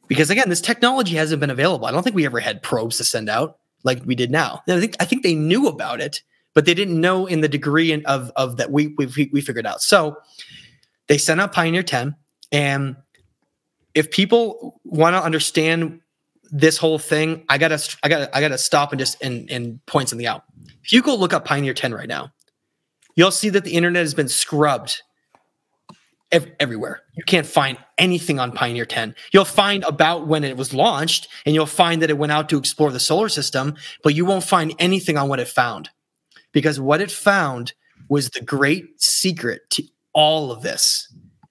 because 0.06 0.30
again 0.30 0.48
this 0.48 0.62
technology 0.62 1.14
hasn't 1.14 1.40
been 1.40 1.50
available 1.50 1.84
i 1.84 1.90
don't 1.90 2.02
think 2.02 2.16
we 2.16 2.24
ever 2.24 2.40
had 2.40 2.62
probes 2.62 2.96
to 2.96 3.04
send 3.04 3.28
out 3.28 3.58
like 3.84 4.02
we 4.06 4.14
did 4.14 4.30
now 4.30 4.62
i 4.66 4.80
think 4.80 4.96
i 4.98 5.04
think 5.04 5.22
they 5.22 5.34
knew 5.34 5.66
about 5.66 6.00
it 6.00 6.22
but 6.54 6.64
they 6.64 6.72
didn't 6.72 6.98
know 6.98 7.26
in 7.26 7.42
the 7.42 7.48
degree 7.48 8.02
of 8.04 8.32
of 8.34 8.56
that 8.56 8.72
we 8.72 8.94
we, 8.96 9.28
we 9.30 9.42
figured 9.42 9.66
out 9.66 9.82
so 9.82 10.16
they 11.06 11.18
sent 11.18 11.42
out 11.42 11.52
pioneer 11.52 11.82
10 11.82 12.16
and 12.50 12.96
if 13.98 14.12
people 14.12 14.80
want 14.84 15.14
to 15.16 15.22
understand 15.22 16.00
this 16.52 16.78
whole 16.78 17.00
thing, 17.00 17.44
I 17.48 17.58
gotta, 17.58 17.96
I 18.04 18.08
gotta, 18.08 18.36
I 18.36 18.40
gotta 18.40 18.56
stop 18.56 18.92
and 18.92 18.98
just 18.98 19.20
and 19.20 19.50
and 19.50 19.84
point 19.86 20.08
something 20.08 20.26
out. 20.26 20.44
If 20.84 20.92
you 20.92 21.02
go 21.02 21.16
look 21.16 21.32
up 21.32 21.44
Pioneer 21.44 21.74
10 21.74 21.92
right 21.92 22.08
now, 22.08 22.32
you'll 23.16 23.32
see 23.32 23.48
that 23.50 23.64
the 23.64 23.72
internet 23.72 24.02
has 24.02 24.14
been 24.14 24.28
scrubbed 24.28 25.02
ev- 26.30 26.52
everywhere. 26.60 27.02
You 27.16 27.24
can't 27.24 27.46
find 27.46 27.76
anything 27.98 28.38
on 28.38 28.52
Pioneer 28.52 28.86
10. 28.86 29.16
You'll 29.32 29.44
find 29.44 29.82
about 29.82 30.28
when 30.28 30.44
it 30.44 30.56
was 30.56 30.72
launched, 30.72 31.26
and 31.44 31.56
you'll 31.56 31.66
find 31.66 32.00
that 32.00 32.10
it 32.10 32.18
went 32.18 32.30
out 32.30 32.48
to 32.50 32.56
explore 32.56 32.92
the 32.92 33.00
solar 33.00 33.28
system, 33.28 33.74
but 34.04 34.14
you 34.14 34.24
won't 34.24 34.44
find 34.44 34.74
anything 34.78 35.16
on 35.16 35.28
what 35.28 35.40
it 35.40 35.48
found, 35.48 35.90
because 36.52 36.78
what 36.78 37.00
it 37.00 37.10
found 37.10 37.72
was 38.08 38.30
the 38.30 38.40
great 38.40 39.02
secret 39.02 39.62
to 39.70 39.82
all 40.12 40.52
of 40.52 40.62
this. 40.62 41.07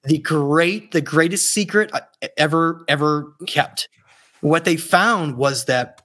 The 0.07 0.17
great, 0.19 0.91
the 0.91 1.01
greatest 1.01 1.53
secret 1.53 1.91
uh, 1.93 2.01
ever, 2.37 2.83
ever 2.87 3.33
kept 3.45 3.89
what 4.41 4.65
they 4.65 4.77
found 4.77 5.37
was 5.37 5.65
that, 5.65 6.01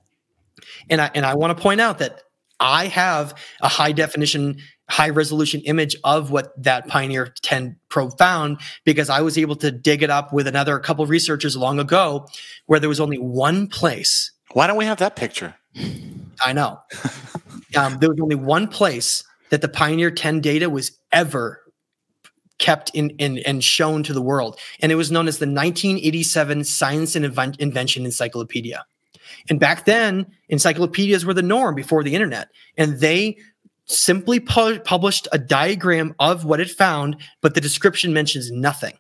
and 0.91 1.01
I 1.01 1.11
and 1.15 1.25
I 1.25 1.35
want 1.35 1.57
to 1.57 1.63
point 1.63 1.81
out 1.81 1.99
that 1.99 2.23
I 2.61 2.87
have 2.87 3.35
a 3.61 3.69
high 3.69 3.93
definition, 3.93 4.59
high 4.89 5.11
resolution 5.11 5.61
image 5.63 5.97
of 6.05 6.31
what 6.31 6.53
that 6.63 6.87
Pioneer 6.87 7.35
10 7.43 7.77
probe 7.89 8.17
found 8.19 8.61
because 8.85 9.11
I 9.11 9.21
was 9.21 9.37
able 9.37 9.57
to 9.57 9.71
dig 9.71 10.03
it 10.03 10.11
up 10.11 10.33
with 10.33 10.47
another 10.47 10.79
couple 10.79 11.03
of 11.03 11.11
researchers 11.11 11.57
long 11.57 11.79
ago 11.79 12.29
where 12.67 12.79
there 12.81 12.89
was 12.89 13.01
only 13.01 13.19
one 13.19 13.67
place. 13.67 14.31
Why 14.53 14.67
don't 14.67 14.77
we 14.77 14.85
have 14.85 14.99
that 14.99 15.17
picture? 15.17 15.55
I 16.45 16.53
know. 16.53 16.81
um, 17.77 17.99
there 17.99 18.11
was 18.11 18.21
only 18.21 18.37
one 18.37 18.69
place 18.69 19.25
that 19.51 19.61
the 19.61 19.69
Pioneer 19.69 20.11
10 20.11 20.41
data 20.41 20.71
was 20.71 20.93
ever 21.11 21.62
kept 22.63 22.91
in, 22.95 23.11
in 23.19 23.39
and 23.41 23.63
shown 23.63 24.05
to 24.05 24.15
the 24.15 24.23
world. 24.23 24.59
And 24.81 24.91
it 24.91 24.95
was 24.95 25.11
known 25.11 25.29
as 25.29 25.39
the 25.39 25.47
1987 25.47 26.65
Science 26.65 27.17
and 27.17 27.27
Inven- 27.27 27.61
Invention 27.61 28.07
Encyclopedia. 28.07 28.87
And 29.51 29.59
back 29.59 29.85
then, 29.85 30.27
encyclopedias 30.49 31.27
were 31.27 31.35
the 31.35 31.43
norm 31.43 31.75
before 31.75 32.05
the 32.05 32.15
internet. 32.15 32.49
And 32.79 33.01
they 33.01 33.37
simply 33.87 34.39
pu- 34.39 34.79
published 34.81 35.27
a 35.33 35.39
diagram 35.39 36.15
of 36.21 36.45
what 36.45 36.61
it 36.61 36.71
found, 36.71 37.17
but 37.41 37.55
the 37.55 37.61
description 37.61 38.13
mentions 38.13 38.53
nothing. 38.53 38.97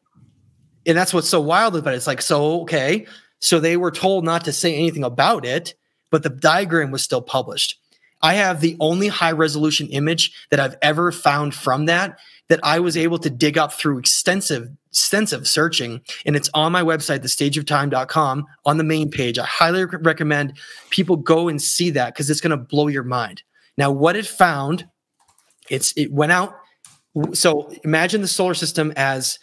And 0.85 0.99
that's 0.99 1.15
what's 1.15 1.29
so 1.29 1.41
wild 1.41 1.77
about 1.77 1.95
it. 1.95 1.99
It's 1.99 2.09
like, 2.09 2.21
so, 2.21 2.63
okay. 2.63 3.07
So 3.39 3.61
they 3.61 3.77
were 3.77 3.93
told 3.93 4.25
not 4.25 4.45
to 4.47 4.53
say 4.53 4.75
anything 4.75 5.05
about 5.05 5.47
it, 5.47 5.75
but 6.11 6.25
the 6.25 6.31
diagram 6.31 6.91
was 6.91 7.05
still 7.05 7.23
published. 7.23 7.79
I 8.21 8.35
have 8.35 8.61
the 8.61 8.77
only 8.81 9.07
high 9.07 9.33
resolution 9.33 9.89
image 9.89 10.33
that 10.51 10.59
I've 10.59 10.77
ever 10.83 11.13
found 11.13 11.55
from 11.55 11.87
that 11.87 12.19
that 12.53 12.61
I 12.63 12.81
was 12.81 12.99
able 12.99 13.19
to 13.19 13.31
dig 13.31 13.57
up 13.57 13.73
through 13.73 13.99
extensive 13.99 14.69
extensive 14.91 15.49
searching 15.49 16.03
and 16.27 16.37
it's 16.37 16.51
on 16.53 16.71
my 16.71 16.83
website 16.83 17.21
thestageoftime.com 17.21 18.45
on 18.67 18.77
the 18.77 18.85
main 18.85 19.11
page. 19.11 19.39
I 19.39 19.47
highly 19.47 19.87
recommend 19.87 20.59
people 20.91 21.17
go 21.17 21.49
and 21.49 21.63
see 21.63 21.89
that 21.89 22.15
cuz 22.15 22.29
it's 22.29 22.43
going 22.43 22.51
to 22.51 22.59
blow 22.59 22.89
your 22.89 23.03
mind. 23.03 23.43
Now 23.79 23.91
what 23.91 24.17
it 24.17 24.27
found 24.27 24.87
it's 25.71 25.95
it 25.97 26.13
went 26.13 26.33
out 26.33 26.55
so 27.33 27.73
imagine 27.85 28.21
the 28.21 28.29
solar 28.29 28.53
system 28.53 28.93
as 28.97 29.39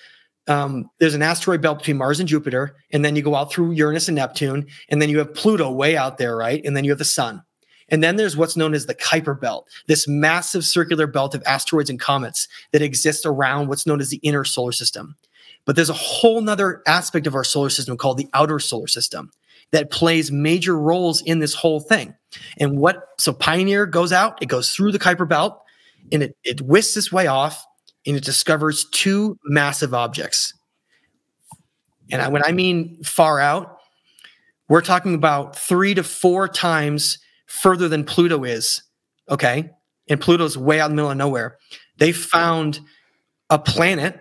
um, 0.48 0.92
there's 1.00 1.16
an 1.16 1.24
asteroid 1.24 1.62
belt 1.62 1.80
between 1.80 1.98
Mars 1.98 2.20
and 2.20 2.30
Jupiter, 2.30 2.76
and 2.92 3.06
then 3.06 3.16
you 3.16 3.22
go 3.22 3.36
out 3.36 3.52
through 3.52 3.72
Uranus 3.72 4.08
and 4.08 4.16
Neptune, 4.16 4.66
and 4.90 5.00
then 5.00 5.10
you 5.10 5.20
have 5.20 5.36
Pluto 5.36 5.72
way 5.72 5.96
out 5.96 6.18
there, 6.18 6.36
right? 6.36 6.60
And 6.66 6.76
then 6.76 6.84
you 6.84 6.92
have 6.92 6.98
the 6.98 7.06
sun. 7.06 7.44
And 7.92 8.04
then 8.04 8.16
there's 8.16 8.38
what's 8.38 8.58
known 8.58 8.74
as 8.74 8.86
the 8.86 8.96
Kuiper 8.96 9.40
Belt, 9.40 9.68
this 9.88 10.08
massive 10.08 10.66
circular 10.66 11.08
belt 11.08 11.36
of 11.36 11.44
asteroids 11.46 11.90
and 11.90 12.00
comets 12.00 12.48
that 12.72 12.82
exists 12.82 13.26
around 13.26 13.68
what's 13.68 13.86
known 13.86 14.02
as 14.02 14.10
the 14.10 14.18
inner 14.18 14.44
solar 14.44 14.72
system. 14.72 15.16
But 15.66 15.76
there's 15.76 15.90
a 15.90 15.94
whole 15.94 16.42
nother 16.42 16.82
aspect 16.88 17.28
of 17.28 17.36
our 17.36 17.44
solar 17.44 17.70
system 17.70 17.98
called 17.98 18.18
the 18.18 18.30
outer 18.34 18.60
solar 18.60 18.88
system 18.88 19.32
that 19.72 19.92
plays 19.92 20.32
major 20.32 20.78
roles 20.78 21.22
in 21.22 21.40
this 21.40 21.54
whole 21.54 21.80
thing. 21.80 22.16
And 22.58 22.80
what 22.80 23.04
so 23.18 23.34
Pioneer 23.34 23.86
goes 23.86 24.12
out, 24.12 24.42
it 24.42 24.48
goes 24.48 24.72
through 24.72 24.92
the 24.92 25.00
Kuiper 25.00 25.28
Belt, 25.28 25.62
and 26.12 26.24
it, 26.24 26.38
it 26.44 26.62
whisks 26.62 26.98
its 26.98 27.12
way 27.12 27.28
off 27.28 27.66
and 28.06 28.16
it 28.16 28.24
discovers 28.24 28.86
two 28.92 29.38
massive 29.46 29.94
objects. 29.94 30.54
And 32.12 32.22
I, 32.22 32.30
when 32.30 32.44
I 32.44 32.52
mean 32.52 33.04
far 33.04 33.40
out, 33.40 33.78
we're 34.68 34.82
talking 34.82 35.14
about 35.14 35.56
three 35.56 35.94
to 35.94 36.04
four 36.04 36.48
times 36.48 37.20
further 37.50 37.90
than 37.90 38.06
Pluto 38.06 38.44
is. 38.44 38.82
Okay. 39.30 39.70
And 40.08 40.22
Pluto's 40.22 40.58
way 40.58 40.80
out 40.80 40.90
in 40.90 40.96
the 40.96 40.96
middle 40.96 41.12
of 41.12 41.18
nowhere. 41.18 41.58
They 41.98 42.12
found 42.12 42.80
a 43.50 43.60
planet, 43.60 44.20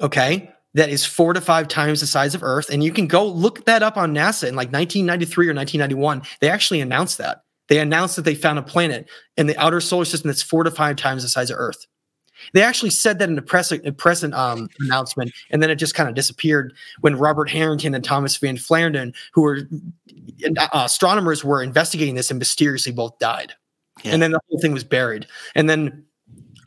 okay, 0.00 0.50
that 0.74 0.90
is 0.90 1.04
four 1.04 1.32
to 1.32 1.40
five 1.40 1.68
times 1.68 2.00
the 2.00 2.06
size 2.06 2.34
of 2.34 2.42
Earth. 2.42 2.68
And 2.68 2.84
you 2.84 2.92
can 2.92 3.06
go 3.06 3.26
look 3.26 3.64
that 3.64 3.82
up 3.82 3.96
on 3.96 4.14
NASA 4.14 4.48
in 4.48 4.54
like 4.54 4.72
1993 4.72 5.48
or 5.48 5.54
1991. 5.54 6.22
They 6.40 6.50
actually 6.50 6.80
announced 6.80 7.18
that. 7.18 7.42
They 7.68 7.78
announced 7.78 8.16
that 8.16 8.24
they 8.24 8.34
found 8.34 8.58
a 8.58 8.62
planet 8.62 9.08
in 9.36 9.46
the 9.46 9.56
outer 9.56 9.80
solar 9.80 10.04
system 10.04 10.28
that's 10.28 10.42
four 10.42 10.64
to 10.64 10.70
five 10.70 10.96
times 10.96 11.22
the 11.22 11.28
size 11.28 11.50
of 11.50 11.58
Earth. 11.58 11.86
They 12.52 12.62
actually 12.62 12.90
said 12.90 13.18
that 13.18 13.28
in 13.28 13.38
a 13.38 13.42
press, 13.42 13.72
a 13.72 13.92
press 13.92 14.22
um, 14.22 14.68
announcement, 14.80 15.32
and 15.50 15.62
then 15.62 15.70
it 15.70 15.76
just 15.76 15.94
kind 15.94 16.08
of 16.08 16.14
disappeared 16.14 16.74
when 17.00 17.16
Robert 17.16 17.50
Harrington 17.50 17.94
and 17.94 18.04
Thomas 18.04 18.36
Van 18.36 18.56
Flandern, 18.56 19.14
who 19.32 19.42
were 19.42 19.68
uh, 20.56 20.68
astronomers, 20.72 21.44
were 21.44 21.62
investigating 21.62 22.14
this 22.14 22.30
and 22.30 22.38
mysteriously 22.38 22.92
both 22.92 23.18
died. 23.18 23.52
Yeah. 24.04 24.12
And 24.12 24.22
then 24.22 24.32
the 24.32 24.40
whole 24.48 24.60
thing 24.60 24.72
was 24.72 24.84
buried. 24.84 25.26
And 25.54 25.68
then 25.68 26.04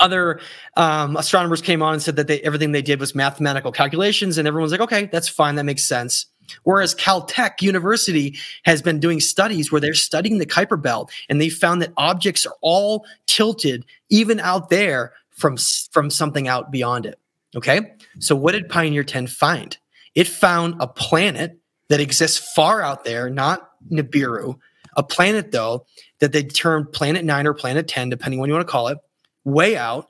other 0.01 0.39
um, 0.77 1.15
astronomers 1.15 1.61
came 1.61 1.81
on 1.81 1.93
and 1.93 2.01
said 2.01 2.15
that 2.15 2.27
they, 2.27 2.41
everything 2.41 2.71
they 2.71 2.81
did 2.81 2.99
was 2.99 3.15
mathematical 3.15 3.71
calculations, 3.71 4.37
and 4.37 4.47
everyone's 4.47 4.71
like, 4.71 4.81
okay, 4.81 5.05
that's 5.11 5.29
fine, 5.29 5.55
that 5.55 5.63
makes 5.63 5.83
sense. 5.83 6.25
Whereas 6.63 6.95
Caltech 6.95 7.61
University 7.61 8.37
has 8.63 8.81
been 8.81 8.99
doing 8.99 9.19
studies 9.19 9.71
where 9.71 9.79
they're 9.79 9.93
studying 9.93 10.39
the 10.39 10.45
Kuiper 10.45 10.81
Belt, 10.81 11.11
and 11.29 11.39
they 11.39 11.49
found 11.49 11.81
that 11.81 11.93
objects 11.97 12.45
are 12.45 12.55
all 12.61 13.05
tilted, 13.27 13.85
even 14.09 14.39
out 14.39 14.69
there, 14.69 15.13
from 15.41 15.57
from 15.91 16.09
something 16.09 16.47
out 16.47 16.71
beyond 16.71 17.05
it. 17.05 17.19
Okay, 17.55 17.81
so 18.19 18.35
what 18.35 18.53
did 18.53 18.69
Pioneer 18.69 19.03
10 19.03 19.27
find? 19.27 19.77
It 20.15 20.27
found 20.27 20.75
a 20.79 20.87
planet 20.87 21.59
that 21.89 21.99
exists 21.99 22.53
far 22.53 22.81
out 22.81 23.03
there, 23.03 23.29
not 23.29 23.71
Nibiru, 23.91 24.57
a 24.95 25.03
planet 25.03 25.51
though 25.51 25.85
that 26.19 26.31
they 26.31 26.43
termed 26.43 26.91
Planet 26.93 27.25
Nine 27.25 27.47
or 27.47 27.53
Planet 27.53 27.87
10, 27.87 28.09
depending 28.09 28.39
on 28.39 28.41
what 28.41 28.47
you 28.47 28.53
want 28.53 28.65
to 28.65 28.71
call 28.71 28.87
it 28.87 28.99
way 29.43 29.75
out, 29.75 30.07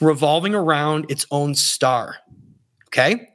revolving 0.00 0.54
around 0.54 1.10
its 1.10 1.26
own 1.30 1.54
star. 1.54 2.16
Okay. 2.88 3.28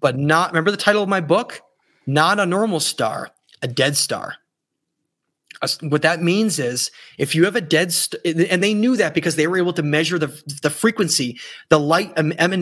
But 0.00 0.18
not, 0.18 0.50
remember 0.50 0.70
the 0.70 0.76
title 0.76 1.02
of 1.02 1.08
my 1.08 1.20
book? 1.20 1.62
Not 2.06 2.38
a 2.38 2.44
normal 2.44 2.80
star, 2.80 3.30
a 3.62 3.68
dead 3.68 3.96
star. 3.96 4.34
What 5.80 6.02
that 6.02 6.22
means 6.22 6.58
is 6.58 6.90
if 7.18 7.34
you 7.34 7.44
have 7.44 7.56
a 7.56 7.60
dead, 7.60 7.92
st- 7.92 8.24
and 8.24 8.62
they 8.62 8.74
knew 8.74 8.96
that 8.96 9.14
because 9.14 9.36
they 9.36 9.46
were 9.46 9.58
able 9.58 9.72
to 9.74 9.82
measure 9.82 10.18
the, 10.18 10.42
the 10.62 10.70
frequency, 10.70 11.38
the 11.68 11.80
light 11.80 12.14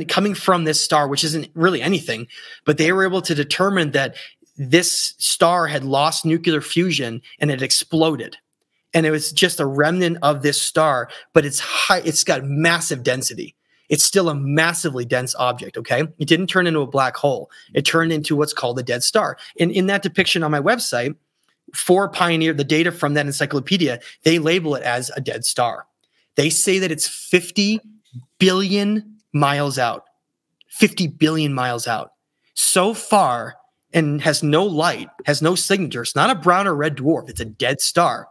coming 0.08 0.34
from 0.34 0.64
this 0.64 0.80
star, 0.80 1.08
which 1.08 1.24
isn't 1.24 1.50
really 1.54 1.82
anything, 1.82 2.26
but 2.64 2.78
they 2.78 2.92
were 2.92 3.04
able 3.04 3.22
to 3.22 3.34
determine 3.34 3.92
that 3.92 4.16
this 4.56 5.14
star 5.18 5.66
had 5.66 5.84
lost 5.84 6.24
nuclear 6.24 6.60
fusion 6.60 7.22
and 7.38 7.50
it 7.50 7.62
exploded 7.62 8.36
and 8.94 9.06
it 9.06 9.10
was 9.10 9.32
just 9.32 9.60
a 9.60 9.66
remnant 9.66 10.18
of 10.22 10.42
this 10.42 10.60
star, 10.60 11.08
but 11.32 11.44
it's 11.44 11.60
high, 11.60 12.02
it's 12.04 12.24
got 12.24 12.44
massive 12.44 13.02
density. 13.02 13.54
It's 13.88 14.04
still 14.04 14.28
a 14.28 14.34
massively 14.34 15.04
dense 15.04 15.34
object, 15.34 15.76
okay? 15.76 16.02
It 16.18 16.28
didn't 16.28 16.46
turn 16.46 16.66
into 16.66 16.80
a 16.80 16.86
black 16.86 17.16
hole. 17.16 17.50
It 17.74 17.84
turned 17.84 18.12
into 18.12 18.36
what's 18.36 18.54
called 18.54 18.78
a 18.78 18.82
dead 18.82 19.02
star. 19.02 19.36
And 19.60 19.70
in 19.70 19.86
that 19.86 20.02
depiction 20.02 20.42
on 20.42 20.50
my 20.50 20.60
website, 20.60 21.14
for 21.74 22.08
Pioneer, 22.08 22.52
the 22.52 22.64
data 22.64 22.92
from 22.92 23.14
that 23.14 23.26
encyclopedia, 23.26 24.00
they 24.24 24.38
label 24.38 24.74
it 24.74 24.82
as 24.82 25.10
a 25.16 25.20
dead 25.20 25.44
star. 25.44 25.86
They 26.36 26.50
say 26.50 26.78
that 26.78 26.92
it's 26.92 27.08
50 27.08 27.80
billion 28.38 29.18
miles 29.32 29.78
out. 29.78 30.04
50 30.68 31.06
billion 31.08 31.52
miles 31.52 31.86
out. 31.86 32.12
So 32.54 32.94
far, 32.94 33.56
and 33.94 34.22
has 34.22 34.42
no 34.42 34.64
light, 34.64 35.08
has 35.26 35.42
no 35.42 35.54
signature. 35.54 36.02
It's 36.02 36.16
not 36.16 36.30
a 36.30 36.34
brown 36.34 36.66
or 36.66 36.74
red 36.74 36.96
dwarf. 36.96 37.28
It's 37.28 37.40
a 37.40 37.44
dead 37.44 37.80
star 37.80 38.28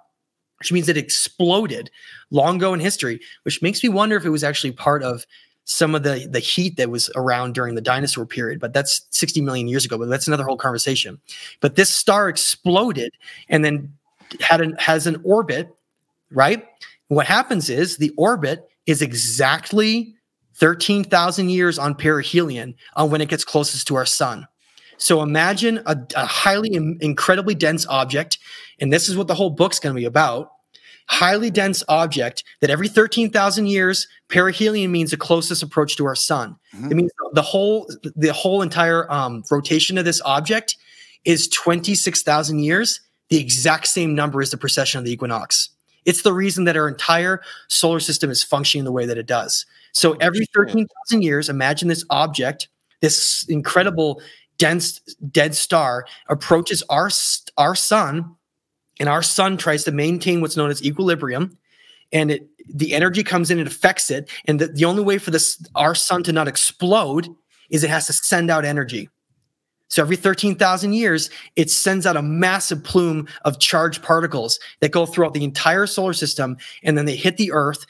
which 0.61 0.71
means 0.71 0.87
it 0.87 0.95
exploded 0.95 1.89
long 2.29 2.57
ago 2.57 2.71
in 2.71 2.79
history, 2.79 3.19
which 3.45 3.63
makes 3.63 3.81
me 3.81 3.89
wonder 3.89 4.15
if 4.15 4.25
it 4.25 4.29
was 4.29 4.43
actually 4.43 4.71
part 4.71 5.01
of 5.01 5.25
some 5.71 5.95
of 5.95 6.03
the 6.03 6.27
the 6.29 6.39
heat 6.39 6.77
that 6.77 6.89
was 6.89 7.09
around 7.15 7.53
during 7.53 7.75
the 7.75 7.81
dinosaur 7.81 8.25
period 8.25 8.59
but 8.59 8.73
that's 8.73 9.05
60 9.11 9.41
million 9.41 9.67
years 9.67 9.85
ago 9.85 9.97
but 9.97 10.09
that's 10.09 10.27
another 10.27 10.43
whole 10.43 10.57
conversation. 10.57 11.19
But 11.59 11.75
this 11.75 11.89
star 11.89 12.29
exploded 12.29 13.13
and 13.49 13.63
then 13.63 13.93
had 14.39 14.61
an 14.61 14.75
has 14.79 15.07
an 15.07 15.21
orbit 15.23 15.69
right? 16.31 16.65
What 17.09 17.25
happens 17.25 17.69
is 17.69 17.97
the 17.97 18.13
orbit 18.17 18.69
is 18.85 19.01
exactly 19.01 20.15
13,000 20.55 21.49
years 21.49 21.77
on 21.77 21.95
perihelion 21.95 22.75
on 22.95 23.09
when 23.09 23.21
it 23.21 23.29
gets 23.29 23.43
closest 23.43 23.87
to 23.87 23.95
our 23.95 24.05
sun. 24.05 24.47
So 24.97 25.21
imagine 25.21 25.81
a, 25.85 25.97
a 26.15 26.25
highly 26.25 26.73
incredibly 26.73 27.55
dense 27.55 27.85
object 27.87 28.37
and 28.79 28.93
this 28.93 29.09
is 29.09 29.17
what 29.17 29.27
the 29.27 29.35
whole 29.35 29.49
book's 29.49 29.79
going 29.79 29.95
to 29.95 29.99
be 29.99 30.05
about 30.05 30.51
highly 31.11 31.51
dense 31.51 31.83
object 31.89 32.43
that 32.61 32.69
every 32.69 32.87
13,000 32.87 33.67
years 33.67 34.07
perihelion 34.29 34.91
means 34.91 35.11
the 35.11 35.17
closest 35.17 35.61
approach 35.61 35.97
to 35.97 36.05
our 36.05 36.15
sun. 36.15 36.55
Mm-hmm. 36.73 36.91
It 36.91 36.95
means 36.95 37.11
the 37.33 37.41
whole 37.41 37.89
the 38.15 38.31
whole 38.31 38.61
entire 38.61 39.11
um, 39.11 39.43
rotation 39.51 39.97
of 39.97 40.05
this 40.05 40.21
object 40.23 40.77
is 41.25 41.49
26,000 41.49 42.59
years, 42.59 43.01
the 43.29 43.37
exact 43.37 43.87
same 43.87 44.15
number 44.15 44.41
as 44.41 44.51
the 44.51 44.57
precession 44.57 44.99
of 44.99 45.05
the 45.05 45.11
equinox. 45.11 45.69
It's 46.05 46.21
the 46.21 46.33
reason 46.33 46.63
that 46.63 46.77
our 46.77 46.87
entire 46.87 47.41
solar 47.67 47.99
system 47.99 48.31
is 48.31 48.41
functioning 48.41 48.85
the 48.85 48.91
way 48.91 49.05
that 49.05 49.17
it 49.17 49.27
does. 49.27 49.65
So 49.91 50.13
every 50.13 50.47
13,000 50.55 51.21
years, 51.21 51.49
imagine 51.49 51.89
this 51.89 52.05
object, 52.09 52.69
this 53.01 53.45
incredible 53.49 54.21
dense 54.57 54.99
dead 55.31 55.55
star 55.55 56.05
approaches 56.29 56.83
our 56.89 57.09
our 57.57 57.75
sun 57.75 58.35
and 59.01 59.09
our 59.09 59.23
sun 59.23 59.57
tries 59.57 59.83
to 59.83 59.91
maintain 59.91 60.39
what's 60.39 60.55
known 60.55 60.69
as 60.69 60.83
equilibrium 60.85 61.57
and 62.13 62.31
it 62.31 62.47
the 62.73 62.93
energy 62.93 63.23
comes 63.23 63.49
in 63.49 63.57
and 63.57 63.67
affects 63.67 64.11
it 64.11 64.29
and 64.45 64.59
the, 64.59 64.67
the 64.67 64.85
only 64.85 65.03
way 65.03 65.17
for 65.17 65.31
this 65.31 65.61
our 65.75 65.95
sun 65.95 66.23
to 66.23 66.31
not 66.31 66.47
explode 66.47 67.27
is 67.71 67.83
it 67.83 67.89
has 67.89 68.05
to 68.05 68.13
send 68.13 68.51
out 68.51 68.63
energy. 68.63 69.09
So 69.87 70.01
every 70.01 70.15
13,000 70.15 70.93
years 70.93 71.29
it 71.55 71.69
sends 71.69 72.05
out 72.05 72.15
a 72.15 72.21
massive 72.21 72.83
plume 72.83 73.27
of 73.43 73.59
charged 73.59 74.03
particles 74.03 74.59
that 74.79 74.91
go 74.91 75.05
throughout 75.05 75.33
the 75.33 75.43
entire 75.43 75.87
solar 75.87 76.13
system 76.13 76.57
and 76.83 76.97
then 76.97 77.05
they 77.05 77.15
hit 77.15 77.37
the 77.37 77.51
earth. 77.51 77.85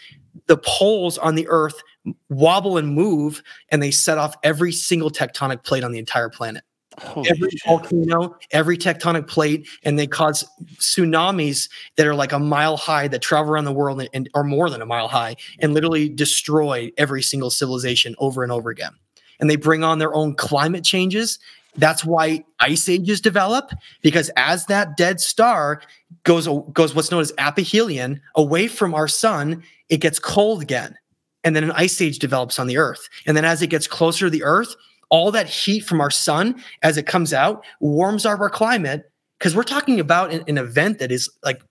The 0.47 0.57
poles 0.57 1.17
on 1.17 1.35
the 1.35 1.47
earth 1.49 1.81
wobble 2.29 2.77
and 2.77 2.95
move 2.95 3.43
and 3.69 3.83
they 3.83 3.91
set 3.91 4.17
off 4.17 4.35
every 4.43 4.71
single 4.71 5.11
tectonic 5.11 5.63
plate 5.63 5.83
on 5.83 5.91
the 5.91 5.99
entire 5.99 6.29
planet 6.29 6.63
Holy 7.01 7.29
every 7.29 7.49
shit. 7.49 7.61
volcano, 7.65 8.37
every 8.51 8.77
tectonic 8.77 9.27
plate, 9.27 9.67
and 9.83 9.97
they 9.97 10.07
cause 10.07 10.45
tsunamis 10.77 11.69
that 11.95 12.07
are 12.07 12.15
like 12.15 12.31
a 12.31 12.39
mile 12.39 12.77
high 12.77 13.07
that 13.07 13.21
travel 13.21 13.51
around 13.51 13.65
the 13.65 13.71
world 13.71 13.99
and, 13.99 14.09
and 14.13 14.29
are 14.33 14.43
more 14.43 14.69
than 14.69 14.81
a 14.81 14.85
mile 14.85 15.07
high 15.07 15.35
and 15.59 15.73
literally 15.73 16.09
destroy 16.09 16.91
every 16.97 17.21
single 17.21 17.49
civilization 17.49 18.15
over 18.19 18.43
and 18.43 18.51
over 18.51 18.69
again. 18.69 18.91
And 19.39 19.49
they 19.49 19.55
bring 19.55 19.83
on 19.83 19.99
their 19.99 20.13
own 20.13 20.35
climate 20.35 20.83
changes. 20.83 21.39
That's 21.75 22.05
why 22.05 22.43
ice 22.59 22.87
ages 22.89 23.21
develop 23.21 23.71
because 24.01 24.29
as 24.35 24.65
that 24.67 24.97
dead 24.97 25.19
star 25.21 25.81
goes 26.23 26.47
goes 26.73 26.93
what's 26.93 27.11
known 27.11 27.21
as 27.21 27.31
aphelion 27.33 28.19
away 28.35 28.67
from 28.67 28.93
our 28.93 29.07
sun, 29.07 29.63
it 29.89 29.97
gets 29.97 30.19
cold 30.19 30.61
again. 30.61 30.97
And 31.43 31.55
then 31.55 31.63
an 31.63 31.71
ice 31.71 31.99
age 32.01 32.19
develops 32.19 32.59
on 32.59 32.67
the 32.67 32.77
earth. 32.77 33.09
And 33.25 33.35
then 33.35 33.45
as 33.45 33.61
it 33.61 33.67
gets 33.67 33.87
closer 33.87 34.25
to 34.27 34.29
the 34.29 34.43
earth, 34.43 34.75
all 35.11 35.31
that 35.31 35.47
heat 35.47 35.81
from 35.81 36.01
our 36.01 36.09
sun 36.09 36.61
as 36.81 36.97
it 36.97 37.05
comes 37.05 37.33
out 37.33 37.63
warms 37.79 38.25
our 38.25 38.49
climate 38.49 39.11
because 39.37 39.55
we're 39.55 39.63
talking 39.63 39.99
about 39.99 40.31
an, 40.31 40.43
an, 40.47 40.57
event 40.57 40.99
that 40.99 41.11
is 41.11 41.29
like 41.43 41.61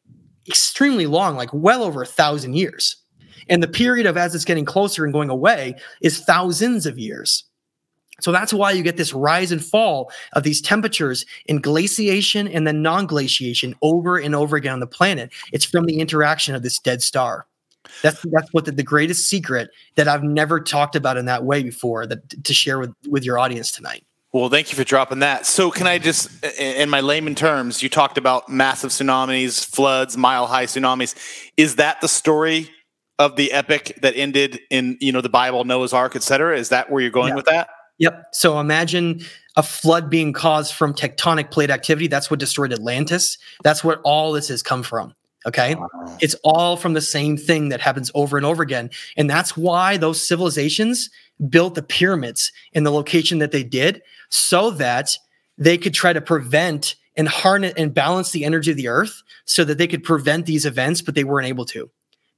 extremely 0.46 1.06
long, 1.06 1.36
like 1.36 1.50
well 1.52 1.82
over 1.82 2.02
a 2.02 2.06
thousand 2.06 2.54
years. 2.54 2.96
And 3.48 3.62
the 3.62 3.68
period 3.68 4.06
of 4.06 4.16
as 4.16 4.34
it's 4.34 4.44
getting 4.44 4.64
closer 4.64 5.04
and 5.04 5.12
going 5.12 5.30
away 5.30 5.74
is 6.02 6.20
thousands 6.20 6.86
of 6.86 6.98
years. 6.98 7.44
So 8.20 8.32
that's 8.32 8.52
why 8.52 8.72
you 8.72 8.82
get 8.82 8.96
this 8.96 9.14
rise 9.14 9.50
and 9.50 9.64
fall 9.64 10.12
of 10.34 10.42
these 10.42 10.60
temperatures 10.60 11.24
in 11.46 11.60
glaciation 11.60 12.46
and 12.48 12.66
then 12.66 12.82
non 12.82 13.06
glaciation 13.06 13.74
over 13.82 14.18
and 14.18 14.34
over 14.34 14.56
again 14.56 14.74
on 14.74 14.80
the 14.80 14.86
planet. 14.86 15.32
It's 15.52 15.64
from 15.64 15.86
the 15.86 16.00
interaction 16.00 16.54
of 16.54 16.62
this 16.62 16.78
dead 16.78 17.02
star. 17.02 17.46
That's 18.02 18.24
that's 18.30 18.52
what 18.52 18.64
the, 18.64 18.72
the 18.72 18.82
greatest 18.82 19.28
secret 19.28 19.70
that 19.96 20.08
I've 20.08 20.22
never 20.22 20.60
talked 20.60 20.96
about 20.96 21.16
in 21.16 21.26
that 21.26 21.44
way 21.44 21.62
before 21.62 22.06
that 22.06 22.44
to 22.44 22.54
share 22.54 22.78
with 22.78 22.92
with 23.08 23.24
your 23.24 23.38
audience 23.38 23.72
tonight. 23.72 24.04
Well, 24.32 24.48
thank 24.48 24.70
you 24.70 24.76
for 24.76 24.84
dropping 24.84 25.18
that. 25.20 25.44
So, 25.44 25.72
can 25.72 25.88
I 25.88 25.98
just, 25.98 26.44
in 26.60 26.88
my 26.88 27.00
layman 27.00 27.34
terms, 27.34 27.82
you 27.82 27.88
talked 27.88 28.16
about 28.16 28.48
massive 28.48 28.90
tsunamis, 28.90 29.66
floods, 29.66 30.16
mile 30.16 30.46
high 30.46 30.66
tsunamis. 30.66 31.16
Is 31.56 31.76
that 31.76 32.00
the 32.00 32.06
story 32.06 32.70
of 33.18 33.34
the 33.34 33.50
epic 33.50 33.98
that 34.02 34.14
ended 34.14 34.60
in, 34.70 34.96
you 35.00 35.10
know, 35.10 35.20
the 35.20 35.28
Bible, 35.28 35.64
Noah's 35.64 35.92
Ark, 35.92 36.14
et 36.14 36.22
cetera? 36.22 36.56
Is 36.56 36.68
that 36.68 36.92
where 36.92 37.02
you're 37.02 37.10
going 37.10 37.30
yeah. 37.30 37.34
with 37.34 37.46
that? 37.46 37.70
Yep. 37.98 38.26
So 38.32 38.60
imagine 38.60 39.20
a 39.56 39.64
flood 39.64 40.08
being 40.08 40.32
caused 40.32 40.74
from 40.74 40.94
tectonic 40.94 41.50
plate 41.50 41.70
activity. 41.70 42.06
That's 42.06 42.30
what 42.30 42.38
destroyed 42.38 42.72
Atlantis. 42.72 43.36
That's 43.64 43.82
where 43.82 44.00
all 44.02 44.30
this 44.30 44.46
has 44.46 44.62
come 44.62 44.84
from. 44.84 45.12
Okay. 45.46 45.74
Wow. 45.74 45.88
It's 46.20 46.34
all 46.44 46.76
from 46.76 46.92
the 46.92 47.00
same 47.00 47.36
thing 47.36 47.70
that 47.70 47.80
happens 47.80 48.10
over 48.14 48.36
and 48.36 48.44
over 48.44 48.62
again. 48.62 48.90
And 49.16 49.28
that's 49.28 49.56
why 49.56 49.96
those 49.96 50.26
civilizations 50.26 51.08
built 51.48 51.74
the 51.74 51.82
pyramids 51.82 52.52
in 52.72 52.84
the 52.84 52.92
location 52.92 53.38
that 53.38 53.50
they 53.50 53.64
did 53.64 54.02
so 54.28 54.70
that 54.72 55.16
they 55.56 55.78
could 55.78 55.94
try 55.94 56.12
to 56.12 56.20
prevent 56.20 56.94
and 57.16 57.28
harness 57.28 57.72
and 57.76 57.92
balance 57.92 58.30
the 58.30 58.44
energy 58.44 58.70
of 58.70 58.76
the 58.76 58.88
earth 58.88 59.22
so 59.44 59.64
that 59.64 59.78
they 59.78 59.86
could 59.86 60.04
prevent 60.04 60.46
these 60.46 60.66
events, 60.66 61.02
but 61.02 61.14
they 61.14 61.24
weren't 61.24 61.48
able 61.48 61.64
to. 61.66 61.90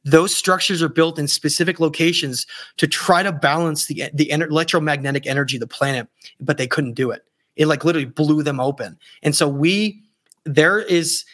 Those 0.05 0.35
structures 0.35 0.83
are 0.83 0.89
built 0.89 1.19
in 1.19 1.29
specific 1.29 1.79
locations 1.79 2.47
to 2.79 2.89
try 2.89 3.23
to 3.23 3.31
balance 3.31 3.87
the, 3.87 4.11
the 4.15 4.31
electromagnetic 4.31 5.27
energy 5.27 5.57
of 5.57 5.61
the 5.61 5.67
planet, 5.67 6.09
but 6.41 6.59
they 6.59 6.67
couldn't 6.67 6.95
do 6.95 7.11
it. 7.11 7.25
It 7.55 7.67
like 7.67 7.85
literally 7.85 8.07
blew 8.07 8.43
them 8.43 8.59
open. 8.59 8.99
And 9.23 9.37
so 9.37 9.47
we, 9.47 10.03
there 10.45 10.81
is, 10.81 11.25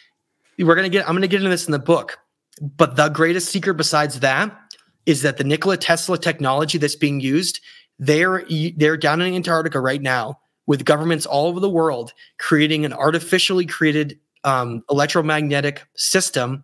we're 0.59 0.75
gonna 0.75 0.89
get. 0.89 1.07
I'm 1.07 1.15
gonna 1.15 1.27
get 1.27 1.37
into 1.37 1.49
this 1.49 1.67
in 1.67 1.71
the 1.71 1.79
book, 1.79 2.19
but 2.61 2.95
the 2.95 3.09
greatest 3.09 3.49
secret 3.49 3.75
besides 3.75 4.19
that 4.19 4.55
is 5.05 5.21
that 5.21 5.37
the 5.37 5.43
Nikola 5.43 5.77
Tesla 5.77 6.17
technology 6.17 6.77
that's 6.77 6.95
being 6.95 7.19
used, 7.19 7.61
they're 7.97 8.45
they're 8.75 8.97
down 8.97 9.21
in 9.21 9.33
Antarctica 9.33 9.79
right 9.79 10.01
now 10.01 10.39
with 10.67 10.85
governments 10.85 11.25
all 11.25 11.47
over 11.47 11.59
the 11.59 11.69
world 11.69 12.13
creating 12.37 12.85
an 12.85 12.93
artificially 12.93 13.65
created 13.65 14.19
um, 14.43 14.83
electromagnetic 14.89 15.85
system 15.95 16.63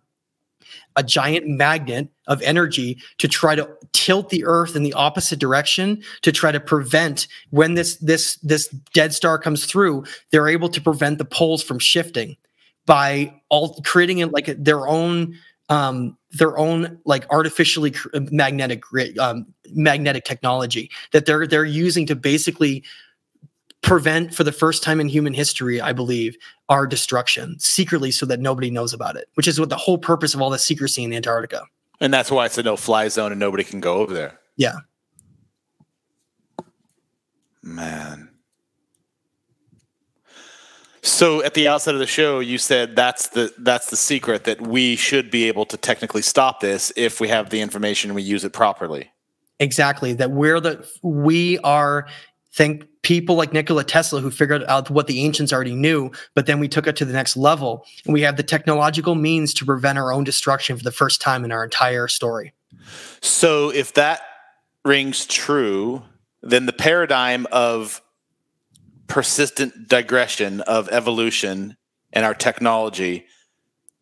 a 0.96 1.02
giant 1.02 1.46
magnet 1.46 2.08
of 2.26 2.40
energy 2.42 2.98
to 3.18 3.28
try 3.28 3.54
to 3.54 3.68
tilt 3.92 4.30
the 4.30 4.44
earth 4.44 4.74
in 4.74 4.82
the 4.82 4.92
opposite 4.94 5.38
direction 5.38 6.02
to 6.22 6.32
try 6.32 6.50
to 6.50 6.60
prevent 6.60 7.28
when 7.50 7.74
this 7.74 7.96
this 7.96 8.36
this 8.36 8.68
dead 8.94 9.12
star 9.12 9.38
comes 9.38 9.66
through 9.66 10.04
they're 10.30 10.48
able 10.48 10.68
to 10.68 10.80
prevent 10.80 11.18
the 11.18 11.24
poles 11.24 11.62
from 11.62 11.78
shifting 11.78 12.36
by 12.86 13.34
all 13.48 13.80
creating 13.84 14.18
it 14.18 14.32
like 14.32 14.46
their 14.58 14.88
own 14.88 15.36
um 15.68 16.16
their 16.30 16.56
own 16.56 16.98
like 17.04 17.26
artificially 17.30 17.92
magnetic 18.30 18.82
um, 19.18 19.46
magnetic 19.72 20.24
technology 20.24 20.90
that 21.12 21.26
they're 21.26 21.46
they're 21.46 21.64
using 21.64 22.06
to 22.06 22.14
basically 22.14 22.84
prevent 23.82 24.34
for 24.34 24.44
the 24.44 24.52
first 24.52 24.82
time 24.82 25.00
in 25.00 25.08
human 25.08 25.34
history 25.34 25.80
i 25.80 25.92
believe 25.92 26.36
our 26.68 26.86
destruction 26.86 27.58
secretly 27.58 28.10
so 28.10 28.24
that 28.24 28.40
nobody 28.40 28.70
knows 28.70 28.92
about 28.92 29.16
it 29.16 29.28
which 29.34 29.48
is 29.48 29.58
what 29.58 29.68
the 29.68 29.76
whole 29.76 29.98
purpose 29.98 30.34
of 30.34 30.40
all 30.40 30.50
the 30.50 30.58
secrecy 30.58 31.02
in 31.02 31.12
antarctica. 31.12 31.62
And 32.00 32.12
that's 32.12 32.30
why 32.30 32.46
it's 32.46 32.58
a 32.58 32.62
no 32.62 32.76
fly 32.76 33.08
zone 33.08 33.32
and 33.32 33.40
nobody 33.40 33.64
can 33.64 33.80
go 33.80 33.94
over 33.94 34.12
there. 34.12 34.38
Yeah. 34.56 34.76
Man 37.62 38.25
so 41.06 41.42
at 41.42 41.54
the 41.54 41.68
outset 41.68 41.94
of 41.94 42.00
the 42.00 42.06
show 42.06 42.40
you 42.40 42.58
said 42.58 42.96
that's 42.96 43.28
the 43.28 43.52
that's 43.58 43.90
the 43.90 43.96
secret 43.96 44.44
that 44.44 44.60
we 44.60 44.96
should 44.96 45.30
be 45.30 45.44
able 45.44 45.64
to 45.64 45.76
technically 45.76 46.22
stop 46.22 46.60
this 46.60 46.92
if 46.96 47.20
we 47.20 47.28
have 47.28 47.50
the 47.50 47.60
information 47.60 48.10
and 48.10 48.14
we 48.14 48.22
use 48.22 48.44
it 48.44 48.52
properly 48.52 49.10
exactly 49.58 50.12
that 50.12 50.30
we're 50.30 50.60
the 50.60 50.86
we 51.02 51.58
are 51.60 52.06
think 52.56 52.86
people 53.02 53.36
like 53.36 53.52
Nikola 53.52 53.84
Tesla 53.84 54.20
who 54.20 54.30
figured 54.30 54.64
out 54.64 54.90
what 54.90 55.06
the 55.06 55.20
ancients 55.20 55.52
already 55.52 55.74
knew, 55.74 56.10
but 56.34 56.46
then 56.46 56.58
we 56.58 56.68
took 56.68 56.86
it 56.86 56.96
to 56.96 57.04
the 57.04 57.12
next 57.12 57.36
level. 57.36 57.84
And 58.04 58.14
we 58.14 58.22
have 58.22 58.36
the 58.36 58.42
technological 58.42 59.14
means 59.14 59.52
to 59.54 59.66
prevent 59.66 59.98
our 59.98 60.10
own 60.10 60.24
destruction 60.24 60.76
for 60.76 60.82
the 60.82 60.90
first 60.90 61.20
time 61.20 61.44
in 61.44 61.52
our 61.52 61.62
entire 61.62 62.08
story. 62.08 62.54
So 63.20 63.70
if 63.70 63.92
that 63.94 64.22
rings 64.84 65.26
true, 65.26 66.02
then 66.42 66.66
the 66.66 66.72
paradigm 66.72 67.46
of 67.52 68.00
persistent 69.08 69.88
digression 69.88 70.60
of 70.62 70.88
evolution 70.88 71.76
and 72.12 72.24
our 72.24 72.34
technology 72.34 73.26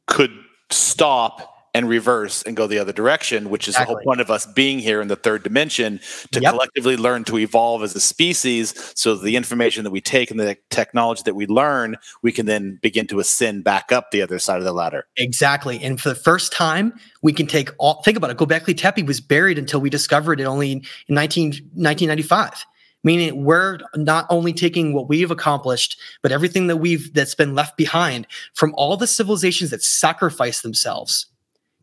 could 0.06 0.30
stop 0.70 1.50
and 1.74 1.88
reverse 1.88 2.44
and 2.44 2.56
go 2.56 2.68
the 2.68 2.78
other 2.78 2.92
direction, 2.92 3.50
which 3.50 3.66
is 3.66 3.74
exactly. 3.74 3.94
the 3.94 3.96
whole 3.96 4.04
point 4.04 4.20
of 4.20 4.30
us 4.30 4.46
being 4.46 4.78
here 4.78 5.02
in 5.02 5.08
the 5.08 5.16
third 5.16 5.42
dimension 5.42 5.98
to 6.30 6.40
yep. 6.40 6.52
collectively 6.52 6.96
learn 6.96 7.24
to 7.24 7.36
evolve 7.36 7.82
as 7.82 7.96
a 7.96 8.00
species. 8.00 8.92
So 8.94 9.16
the 9.16 9.34
information 9.34 9.82
that 9.82 9.90
we 9.90 10.00
take 10.00 10.30
and 10.30 10.38
the 10.38 10.56
technology 10.70 11.22
that 11.24 11.34
we 11.34 11.48
learn, 11.48 11.96
we 12.22 12.30
can 12.30 12.46
then 12.46 12.78
begin 12.80 13.08
to 13.08 13.18
ascend 13.18 13.64
back 13.64 13.90
up 13.90 14.12
the 14.12 14.22
other 14.22 14.38
side 14.38 14.58
of 14.58 14.64
the 14.64 14.72
ladder. 14.72 15.06
Exactly. 15.16 15.82
And 15.82 16.00
for 16.00 16.10
the 16.10 16.14
first 16.14 16.52
time, 16.52 16.94
we 17.22 17.32
can 17.32 17.48
take 17.48 17.70
all, 17.78 18.02
think 18.02 18.16
about 18.16 18.30
it. 18.30 18.36
Gobekli 18.36 18.76
Tepe 18.76 19.04
was 19.04 19.20
buried 19.20 19.58
until 19.58 19.80
we 19.80 19.90
discovered 19.90 20.40
it 20.40 20.44
only 20.44 20.70
in 20.70 20.82
19, 21.08 21.46
1995 21.74 22.64
meaning 23.04 23.44
we're 23.44 23.78
not 23.94 24.26
only 24.30 24.52
taking 24.52 24.92
what 24.92 25.08
we've 25.08 25.30
accomplished 25.30 25.98
but 26.22 26.32
everything 26.32 26.66
that 26.66 26.78
we've 26.78 27.14
that's 27.14 27.34
been 27.34 27.54
left 27.54 27.76
behind 27.76 28.26
from 28.54 28.74
all 28.76 28.96
the 28.96 29.06
civilizations 29.06 29.70
that 29.70 29.82
sacrifice 29.82 30.62
themselves 30.62 31.26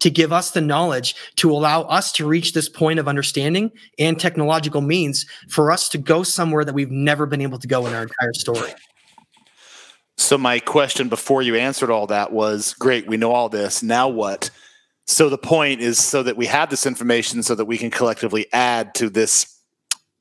to 0.02 0.10
give 0.10 0.34
us 0.34 0.52
the 0.52 0.62
knowledge 0.62 1.16
to 1.38 1.52
allow 1.52 1.84
us 1.84 2.12
to 2.12 2.28
reach 2.28 2.54
this 2.54 2.68
point 2.68 3.00
of 3.00 3.08
understanding 3.08 3.72
and 3.98 4.20
technological 4.20 4.82
means 4.82 5.26
for 5.48 5.72
us 5.72 5.88
to 5.90 5.98
go 5.98 6.24
somewhere 6.24 6.66
that 6.66 6.74
we've 6.74 6.92
never 6.92 7.26
been 7.26 7.42
able 7.42 7.60
to 7.60 7.68
go 7.68 7.86
in 7.86 7.94
our 7.94 8.04
entire 8.04 8.34
story. 8.34 8.74
So, 10.18 10.38
my 10.38 10.60
question 10.60 11.10
before 11.10 11.42
you 11.42 11.56
answered 11.56 11.90
all 11.90 12.08
that 12.08 12.32
was 12.32 12.74
great, 12.74 13.08
we 13.08 13.18
know 13.18 13.32
all 13.32 13.50
this. 13.50 13.82
Now 13.82 14.08
what? 14.08 14.50
So, 15.08 15.30
the 15.30 15.38
point 15.38 15.82
is 15.82 15.98
so 15.98 16.22
that 16.24 16.38
we 16.38 16.46
have 16.48 16.70
this 16.70 16.86
information 16.86 17.42
so 17.44 17.56
that 17.56 17.66
we 17.66 17.78
can 17.78 17.90
collectively 17.90 18.48
add 18.54 18.94
to 18.96 19.10
this 19.10 19.61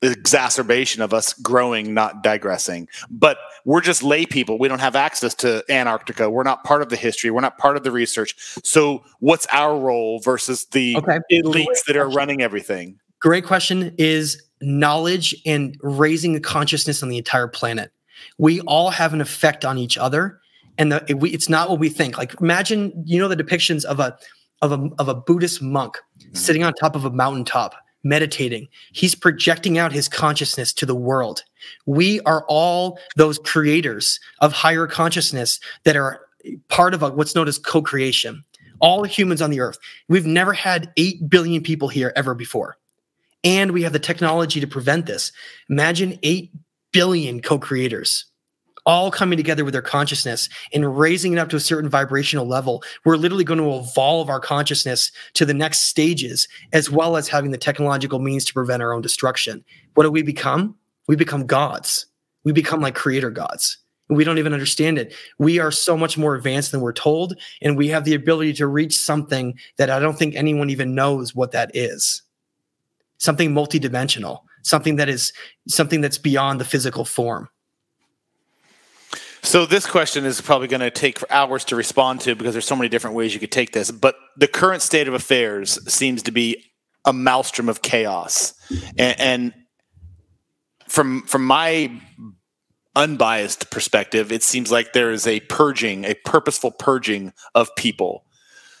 exacerbation 0.01 1.01
of 1.01 1.13
us 1.13 1.33
growing, 1.33 1.93
not 1.93 2.23
digressing. 2.23 2.87
But 3.09 3.37
we're 3.65 3.81
just 3.81 4.03
lay 4.03 4.25
people. 4.25 4.57
We 4.57 4.67
don't 4.67 4.79
have 4.79 4.95
access 4.95 5.35
to 5.35 5.63
Antarctica. 5.69 6.29
We're 6.29 6.43
not 6.43 6.63
part 6.63 6.81
of 6.81 6.89
the 6.89 6.95
history. 6.95 7.31
We're 7.31 7.41
not 7.41 7.57
part 7.57 7.77
of 7.77 7.83
the 7.83 7.91
research. 7.91 8.35
So, 8.63 9.03
what's 9.19 9.47
our 9.51 9.77
role 9.77 10.19
versus 10.19 10.65
the 10.65 10.95
okay. 10.97 11.19
elites 11.31 11.85
that 11.87 11.95
are 11.95 12.09
running 12.09 12.41
everything? 12.41 12.99
Great 13.19 13.45
question 13.45 13.93
is 13.97 14.41
knowledge 14.61 15.35
and 15.45 15.77
raising 15.81 16.33
the 16.33 16.39
consciousness 16.39 17.03
on 17.03 17.09
the 17.09 17.17
entire 17.17 17.47
planet. 17.47 17.91
We 18.37 18.61
all 18.61 18.89
have 18.89 19.13
an 19.13 19.21
effect 19.21 19.65
on 19.65 19.77
each 19.77 19.97
other, 19.97 20.39
and 20.77 20.91
the, 20.91 21.05
it, 21.07 21.19
we, 21.19 21.29
it's 21.29 21.49
not 21.49 21.69
what 21.69 21.79
we 21.79 21.89
think. 21.89 22.17
Like 22.17 22.39
imagine, 22.41 22.91
you 23.05 23.19
know, 23.19 23.27
the 23.27 23.35
depictions 23.35 23.85
of 23.85 23.99
a 23.99 24.17
of 24.61 24.71
a 24.71 24.89
of 24.97 25.07
a 25.07 25.15
Buddhist 25.15 25.61
monk 25.61 25.97
mm-hmm. 26.19 26.35
sitting 26.35 26.63
on 26.63 26.73
top 26.73 26.95
of 26.95 27.05
a 27.05 27.11
mountaintop 27.11 27.75
meditating. 28.03 28.67
He's 28.91 29.15
projecting 29.15 29.77
out 29.77 29.91
his 29.91 30.07
consciousness 30.07 30.73
to 30.73 30.85
the 30.85 30.95
world. 30.95 31.43
We 31.85 32.19
are 32.21 32.45
all 32.47 32.99
those 33.15 33.37
creators 33.39 34.19
of 34.39 34.53
higher 34.53 34.87
consciousness 34.87 35.59
that 35.83 35.95
are 35.95 36.21
part 36.69 36.93
of 36.93 37.03
a, 37.03 37.11
what's 37.11 37.35
known 37.35 37.47
as 37.47 37.57
co 37.57 37.81
creation. 37.81 38.43
All 38.79 39.03
humans 39.03 39.43
on 39.43 39.51
the 39.51 39.59
earth. 39.59 39.77
We've 40.07 40.25
never 40.25 40.53
had 40.53 40.91
8 40.97 41.29
billion 41.29 41.61
people 41.61 41.87
here 41.87 42.11
ever 42.15 42.33
before. 42.33 42.77
And 43.43 43.71
we 43.71 43.83
have 43.83 43.93
the 43.93 43.99
technology 43.99 44.59
to 44.59 44.67
prevent 44.67 45.05
this. 45.05 45.31
Imagine 45.69 46.17
8 46.23 46.51
billion 46.91 47.41
co 47.41 47.59
creators 47.59 48.25
all 48.85 49.11
coming 49.11 49.37
together 49.37 49.63
with 49.63 49.73
their 49.73 49.81
consciousness 49.81 50.49
and 50.73 50.97
raising 50.97 51.33
it 51.33 51.39
up 51.39 51.49
to 51.49 51.55
a 51.55 51.59
certain 51.59 51.89
vibrational 51.89 52.47
level, 52.47 52.83
we're 53.05 53.17
literally 53.17 53.43
going 53.43 53.59
to 53.59 53.75
evolve 53.75 54.29
our 54.29 54.39
consciousness 54.39 55.11
to 55.33 55.45
the 55.45 55.53
next 55.53 55.87
stages, 55.87 56.47
as 56.73 56.89
well 56.89 57.17
as 57.17 57.27
having 57.27 57.51
the 57.51 57.57
technological 57.57 58.19
means 58.19 58.45
to 58.45 58.53
prevent 58.53 58.81
our 58.81 58.93
own 58.93 59.01
destruction. 59.01 59.63
What 59.93 60.03
do 60.03 60.11
we 60.11 60.23
become? 60.23 60.75
We 61.07 61.15
become 61.15 61.45
gods. 61.45 62.05
We 62.43 62.51
become 62.51 62.81
like 62.81 62.95
creator 62.95 63.29
gods. 63.29 63.77
We 64.09 64.25
don't 64.25 64.39
even 64.39 64.53
understand 64.53 64.97
it. 64.97 65.13
We 65.37 65.59
are 65.59 65.71
so 65.71 65.95
much 65.95 66.17
more 66.17 66.35
advanced 66.35 66.71
than 66.71 66.81
we're 66.81 66.91
told, 66.91 67.35
and 67.61 67.77
we 67.77 67.87
have 67.89 68.03
the 68.03 68.13
ability 68.13 68.53
to 68.53 68.67
reach 68.67 68.97
something 68.97 69.57
that 69.77 69.89
I 69.89 69.99
don't 69.99 70.17
think 70.17 70.35
anyone 70.35 70.69
even 70.69 70.95
knows 70.95 71.33
what 71.33 71.51
that 71.51 71.71
is. 71.73 72.21
Something 73.19 73.51
multidimensional, 73.51 74.41
something 74.63 74.97
that 74.97 75.07
is 75.07 75.31
something 75.67 76.01
that's 76.01 76.17
beyond 76.17 76.59
the 76.59 76.65
physical 76.65 77.05
form. 77.05 77.47
So 79.43 79.65
this 79.65 79.85
question 79.85 80.23
is 80.25 80.39
probably 80.39 80.67
going 80.67 80.81
to 80.81 80.91
take 80.91 81.19
hours 81.31 81.65
to 81.65 81.75
respond 81.75 82.21
to 82.21 82.35
because 82.35 82.53
there's 82.53 82.65
so 82.65 82.75
many 82.75 82.89
different 82.89 83.15
ways 83.15 83.33
you 83.33 83.39
could 83.39 83.51
take 83.51 83.71
this. 83.71 83.89
But 83.89 84.15
the 84.37 84.47
current 84.47 84.81
state 84.81 85.07
of 85.07 85.13
affairs 85.13 85.79
seems 85.91 86.23
to 86.23 86.31
be 86.31 86.71
a 87.05 87.13
maelstrom 87.13 87.67
of 87.67 87.81
chaos, 87.81 88.53
and, 88.97 89.19
and 89.19 89.53
from 90.87 91.23
from 91.23 91.45
my 91.45 91.91
unbiased 92.95 93.71
perspective, 93.71 94.31
it 94.31 94.43
seems 94.43 94.71
like 94.71 94.93
there 94.93 95.11
is 95.11 95.25
a 95.25 95.39
purging, 95.41 96.05
a 96.05 96.13
purposeful 96.13 96.71
purging 96.71 97.33
of 97.55 97.75
people. 97.75 98.25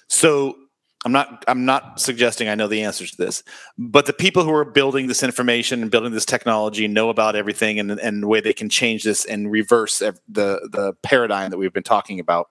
So 0.07 0.55
I'm 1.03 1.11
not 1.11 1.43
I'm 1.47 1.65
not 1.65 1.99
suggesting 1.99 2.47
I 2.47 2.55
know 2.55 2.67
the 2.67 2.83
answers 2.83 3.11
to 3.11 3.17
this, 3.17 3.43
but 3.77 4.05
the 4.05 4.13
people 4.13 4.43
who 4.43 4.53
are 4.53 4.65
building 4.65 5.07
this 5.07 5.23
information 5.23 5.81
and 5.81 5.89
building 5.89 6.11
this 6.11 6.25
technology 6.25 6.87
know 6.87 7.09
about 7.09 7.35
everything 7.35 7.79
and 7.79 7.91
and 7.91 8.21
the 8.21 8.27
way 8.27 8.39
they 8.39 8.53
can 8.53 8.69
change 8.69 9.03
this 9.03 9.25
and 9.25 9.51
reverse 9.51 9.99
the 9.99 10.13
the 10.29 10.93
paradigm 11.01 11.49
that 11.49 11.57
we've 11.57 11.73
been 11.73 11.81
talking 11.81 12.19
about. 12.19 12.49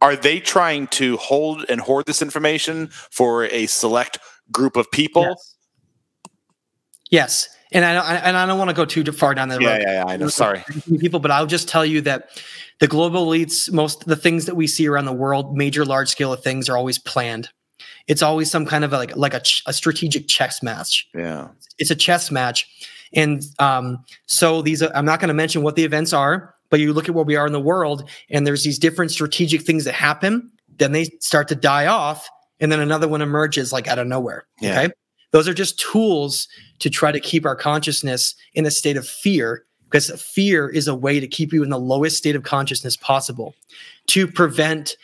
Are 0.00 0.14
they 0.14 0.40
trying 0.40 0.88
to 0.88 1.16
hold 1.16 1.64
and 1.68 1.80
hoard 1.80 2.06
this 2.06 2.22
information 2.22 2.88
for 2.88 3.44
a 3.44 3.66
select 3.66 4.18
group 4.52 4.76
of 4.76 4.90
people? 4.90 5.22
Yes. 5.22 5.56
yes. 7.10 7.48
And 7.72 7.84
I 7.84 7.94
don't, 7.94 8.24
and 8.24 8.36
I 8.36 8.46
don't 8.46 8.58
want 8.58 8.70
to 8.70 8.76
go 8.76 8.84
too 8.84 9.04
far 9.12 9.34
down 9.34 9.48
that 9.48 9.60
yeah, 9.60 9.72
road. 9.72 9.82
Yeah, 9.82 9.92
yeah, 9.92 10.04
I 10.06 10.16
know. 10.16 10.28
Sorry, 10.28 10.64
people, 11.00 11.20
but 11.20 11.30
I'll 11.30 11.46
just 11.46 11.68
tell 11.68 11.84
you 11.84 12.00
that 12.02 12.30
the 12.80 12.86
global 12.86 13.26
elites, 13.26 13.72
most 13.72 14.06
the 14.06 14.16
things 14.16 14.46
that 14.46 14.54
we 14.54 14.66
see 14.66 14.86
around 14.86 15.06
the 15.06 15.12
world, 15.12 15.56
major 15.56 15.84
large 15.84 16.08
scale 16.08 16.32
of 16.32 16.42
things 16.42 16.68
are 16.68 16.76
always 16.76 16.98
planned. 16.98 17.50
It's 18.06 18.22
always 18.22 18.50
some 18.50 18.64
kind 18.64 18.84
of 18.84 18.92
like 18.92 19.16
like 19.16 19.34
a, 19.34 19.42
a 19.66 19.72
strategic 19.72 20.28
chess 20.28 20.62
match. 20.62 21.08
Yeah, 21.14 21.48
it's 21.78 21.90
a 21.90 21.96
chess 21.96 22.30
match, 22.30 22.66
and 23.12 23.42
um, 23.58 24.04
so 24.26 24.62
these 24.62 24.82
I'm 24.82 25.04
not 25.04 25.20
going 25.20 25.28
to 25.28 25.34
mention 25.34 25.62
what 25.62 25.76
the 25.76 25.84
events 25.84 26.12
are, 26.12 26.54
but 26.70 26.80
you 26.80 26.92
look 26.92 27.08
at 27.08 27.14
where 27.14 27.24
we 27.24 27.36
are 27.36 27.46
in 27.46 27.52
the 27.52 27.60
world, 27.60 28.08
and 28.30 28.46
there's 28.46 28.64
these 28.64 28.78
different 28.78 29.10
strategic 29.10 29.62
things 29.62 29.84
that 29.84 29.94
happen. 29.94 30.50
Then 30.78 30.92
they 30.92 31.04
start 31.20 31.48
to 31.48 31.54
die 31.54 31.86
off, 31.86 32.28
and 32.60 32.72
then 32.72 32.80
another 32.80 33.08
one 33.08 33.20
emerges 33.20 33.72
like 33.72 33.88
out 33.88 33.98
of 33.98 34.06
nowhere. 34.06 34.46
Yeah. 34.60 34.80
Okay, 34.80 34.92
those 35.32 35.46
are 35.46 35.54
just 35.54 35.78
tools 35.78 36.48
to 36.78 36.88
try 36.88 37.12
to 37.12 37.20
keep 37.20 37.44
our 37.44 37.56
consciousness 37.56 38.34
in 38.54 38.64
a 38.64 38.70
state 38.70 38.96
of 38.96 39.06
fear 39.06 39.64
because 39.90 40.10
fear 40.20 40.68
is 40.68 40.88
a 40.88 40.94
way 40.94 41.20
to 41.20 41.26
keep 41.26 41.52
you 41.52 41.62
in 41.62 41.70
the 41.70 41.78
lowest 41.78 42.16
state 42.16 42.36
of 42.36 42.42
consciousness 42.42 42.96
possible 42.96 43.54
to 44.06 44.26
prevent 44.26 44.96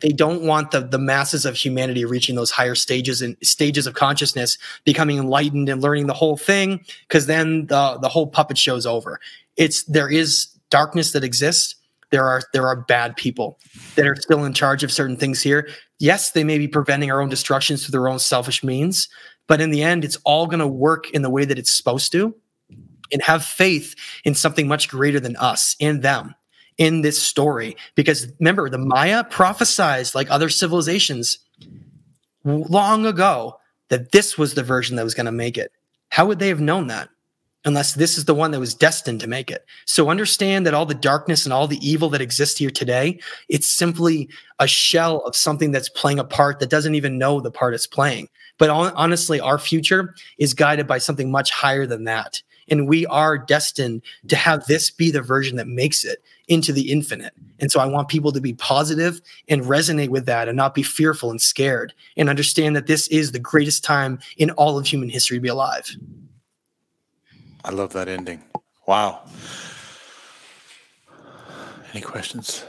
they 0.00 0.10
don't 0.10 0.42
want 0.42 0.70
the 0.70 0.80
the 0.80 0.98
masses 0.98 1.44
of 1.44 1.56
humanity 1.56 2.04
reaching 2.04 2.34
those 2.34 2.50
higher 2.50 2.74
stages 2.74 3.22
and 3.22 3.36
stages 3.42 3.86
of 3.86 3.94
consciousness, 3.94 4.58
becoming 4.84 5.18
enlightened 5.18 5.68
and 5.68 5.82
learning 5.82 6.06
the 6.06 6.14
whole 6.14 6.36
thing, 6.36 6.84
because 7.08 7.26
then 7.26 7.66
the 7.66 7.98
the 8.00 8.08
whole 8.08 8.26
puppet 8.26 8.58
show's 8.58 8.86
over. 8.86 9.20
It's 9.56 9.84
there 9.84 10.10
is 10.10 10.46
darkness 10.70 11.12
that 11.12 11.24
exists. 11.24 11.76
There 12.10 12.24
are 12.24 12.42
there 12.52 12.66
are 12.66 12.76
bad 12.76 13.16
people 13.16 13.58
that 13.94 14.06
are 14.06 14.16
still 14.16 14.44
in 14.44 14.52
charge 14.52 14.82
of 14.82 14.90
certain 14.90 15.16
things 15.16 15.42
here. 15.42 15.68
Yes, 15.98 16.32
they 16.32 16.44
may 16.44 16.58
be 16.58 16.66
preventing 16.66 17.10
our 17.10 17.20
own 17.20 17.28
destructions 17.28 17.84
through 17.84 17.92
their 17.92 18.08
own 18.08 18.18
selfish 18.18 18.64
means, 18.64 19.08
but 19.46 19.60
in 19.60 19.70
the 19.70 19.82
end, 19.82 20.04
it's 20.04 20.16
all 20.24 20.46
going 20.46 20.60
to 20.60 20.66
work 20.66 21.10
in 21.10 21.22
the 21.22 21.30
way 21.30 21.44
that 21.44 21.58
it's 21.58 21.70
supposed 21.70 22.10
to. 22.12 22.34
And 23.12 23.22
have 23.22 23.44
faith 23.44 23.94
in 24.24 24.34
something 24.34 24.68
much 24.68 24.88
greater 24.88 25.20
than 25.20 25.36
us 25.36 25.76
and 25.80 26.02
them 26.02 26.34
in 26.80 27.02
this 27.02 27.22
story. 27.22 27.76
Because 27.94 28.26
remember 28.40 28.68
the 28.70 28.78
maya 28.78 29.22
prophesized 29.24 30.14
like 30.14 30.30
other 30.30 30.48
civilizations 30.48 31.38
long 32.44 33.06
ago 33.06 33.58
that 33.90 34.12
this 34.12 34.38
was 34.38 34.54
the 34.54 34.62
version 34.62 34.96
that 34.96 35.04
was 35.04 35.14
going 35.14 35.26
to 35.26 35.32
make 35.32 35.58
it. 35.58 35.72
How 36.08 36.26
would 36.26 36.38
they 36.38 36.48
have 36.48 36.60
known 36.60 36.86
that? 36.88 37.10
Unless 37.66 37.94
this 37.94 38.16
is 38.16 38.24
the 38.24 38.34
one 38.34 38.52
that 38.52 38.60
was 38.60 38.74
destined 38.74 39.20
to 39.20 39.26
make 39.26 39.50
it. 39.50 39.66
So 39.84 40.08
understand 40.08 40.64
that 40.64 40.72
all 40.72 40.86
the 40.86 40.94
darkness 40.94 41.44
and 41.44 41.52
all 41.52 41.66
the 41.66 41.86
evil 41.86 42.08
that 42.08 42.22
exists 42.22 42.58
here 42.58 42.70
today 42.70 43.20
it's 43.50 43.68
simply 43.68 44.30
a 44.58 44.66
shell 44.66 45.18
of 45.26 45.36
something 45.36 45.70
that's 45.70 45.90
playing 45.90 46.18
a 46.18 46.24
part 46.24 46.60
that 46.60 46.70
doesn't 46.70 46.94
even 46.94 47.18
know 47.18 47.40
the 47.40 47.50
part 47.50 47.74
it's 47.74 47.86
playing. 47.86 48.30
But 48.56 48.70
honestly 48.70 49.38
our 49.38 49.58
future 49.58 50.14
is 50.38 50.54
guided 50.54 50.86
by 50.86 50.96
something 50.96 51.30
much 51.30 51.50
higher 51.50 51.84
than 51.84 52.04
that 52.04 52.42
and 52.70 52.88
we 52.88 53.04
are 53.06 53.36
destined 53.36 54.02
to 54.28 54.36
have 54.36 54.64
this 54.66 54.90
be 54.90 55.10
the 55.10 55.20
version 55.20 55.56
that 55.56 55.66
makes 55.66 56.04
it 56.04 56.22
into 56.48 56.72
the 56.72 56.90
infinite. 56.90 57.34
And 57.58 57.70
so 57.70 57.80
I 57.80 57.86
want 57.86 58.08
people 58.08 58.32
to 58.32 58.40
be 58.40 58.54
positive 58.54 59.20
and 59.48 59.62
resonate 59.62 60.08
with 60.08 60.26
that 60.26 60.48
and 60.48 60.56
not 60.56 60.74
be 60.74 60.82
fearful 60.82 61.30
and 61.30 61.40
scared 61.40 61.92
and 62.16 62.28
understand 62.28 62.74
that 62.76 62.86
this 62.86 63.06
is 63.08 63.32
the 63.32 63.38
greatest 63.38 63.84
time 63.84 64.18
in 64.38 64.50
all 64.52 64.78
of 64.78 64.86
human 64.86 65.08
history 65.08 65.36
to 65.36 65.42
be 65.42 65.48
alive. 65.48 65.94
I 67.64 67.70
love 67.70 67.92
that 67.92 68.08
ending. 68.08 68.42
Wow. 68.86 69.20
Any 71.92 72.00
questions? 72.00 72.64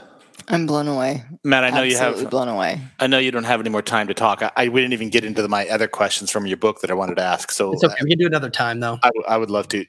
I'm 0.48 0.66
blown 0.66 0.88
away. 0.88 1.22
Matt, 1.44 1.64
I 1.64 1.70
know 1.70 1.82
Absolutely 1.82 1.90
you 1.90 2.22
have 2.22 2.30
blown 2.30 2.48
away. 2.48 2.80
I 2.98 3.06
know 3.06 3.18
you 3.18 3.30
don't 3.30 3.44
have 3.44 3.60
any 3.60 3.70
more 3.70 3.82
time 3.82 4.08
to 4.08 4.14
talk. 4.14 4.42
I, 4.42 4.50
I 4.56 4.68
we 4.68 4.80
didn't 4.80 4.92
even 4.92 5.10
get 5.10 5.24
into 5.24 5.42
the, 5.42 5.48
my 5.48 5.68
other 5.68 5.88
questions 5.88 6.30
from 6.30 6.46
your 6.46 6.56
book 6.56 6.80
that 6.80 6.90
I 6.90 6.94
wanted 6.94 7.16
to 7.16 7.22
ask. 7.22 7.50
So 7.50 7.72
it's 7.72 7.84
okay. 7.84 7.94
Uh, 7.94 8.04
we 8.04 8.10
can 8.10 8.18
do 8.18 8.26
another 8.26 8.50
time 8.50 8.80
though. 8.80 8.98
I, 9.02 9.10
I 9.28 9.36
would 9.36 9.50
love 9.50 9.68
to. 9.68 9.84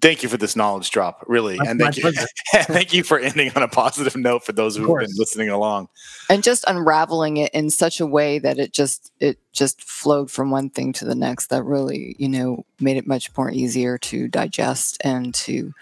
Thank 0.00 0.22
you 0.22 0.28
for 0.28 0.36
this 0.36 0.56
knowledge 0.56 0.90
drop, 0.90 1.24
really, 1.26 1.56
My- 1.56 1.64
and 1.70 1.80
thank 1.80 1.96
you, 1.96 2.12
thank 2.54 2.92
you 2.92 3.02
for 3.02 3.18
ending 3.18 3.50
on 3.56 3.62
a 3.62 3.68
positive 3.68 4.14
note 4.14 4.44
for 4.44 4.52
those 4.52 4.76
who 4.76 4.82
have 4.82 5.06
been 5.06 5.16
listening 5.16 5.48
along. 5.48 5.88
And 6.28 6.42
just 6.42 6.64
unraveling 6.68 7.38
it 7.38 7.52
in 7.54 7.70
such 7.70 8.00
a 8.00 8.06
way 8.06 8.38
that 8.38 8.58
it 8.58 8.72
just 8.72 9.10
it 9.20 9.38
just 9.52 9.80
flowed 9.82 10.30
from 10.30 10.50
one 10.50 10.68
thing 10.70 10.92
to 10.94 11.04
the 11.04 11.14
next 11.14 11.46
that 11.46 11.64
really, 11.64 12.14
you 12.18 12.28
know, 12.28 12.66
made 12.78 12.96
it 12.98 13.06
much 13.06 13.34
more 13.36 13.50
easier 13.50 13.96
to 13.98 14.28
digest 14.28 14.98
and 15.02 15.34
to 15.34 15.72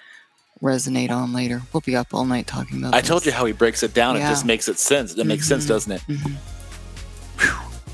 resonate 0.63 1.11
on 1.11 1.33
later. 1.33 1.63
We'll 1.73 1.81
be 1.83 1.97
up 1.97 2.15
all 2.15 2.25
night 2.25 2.47
talking 2.47 2.79
about 2.79 2.95
I 2.95 3.01
told 3.01 3.27
you 3.27 3.33
how 3.33 3.45
he 3.45 3.53
breaks 3.53 3.83
it 3.83 3.93
down. 3.95 4.17
It 4.17 4.21
just 4.21 4.45
makes 4.45 4.69
it 4.69 4.79
sense. 4.79 5.15
It 5.15 5.25
makes 5.27 5.47
sense, 5.47 5.65
Mhm. 5.65 5.69
doesn't 5.69 5.93
it? 5.93 6.03
Mhm. 6.09 6.37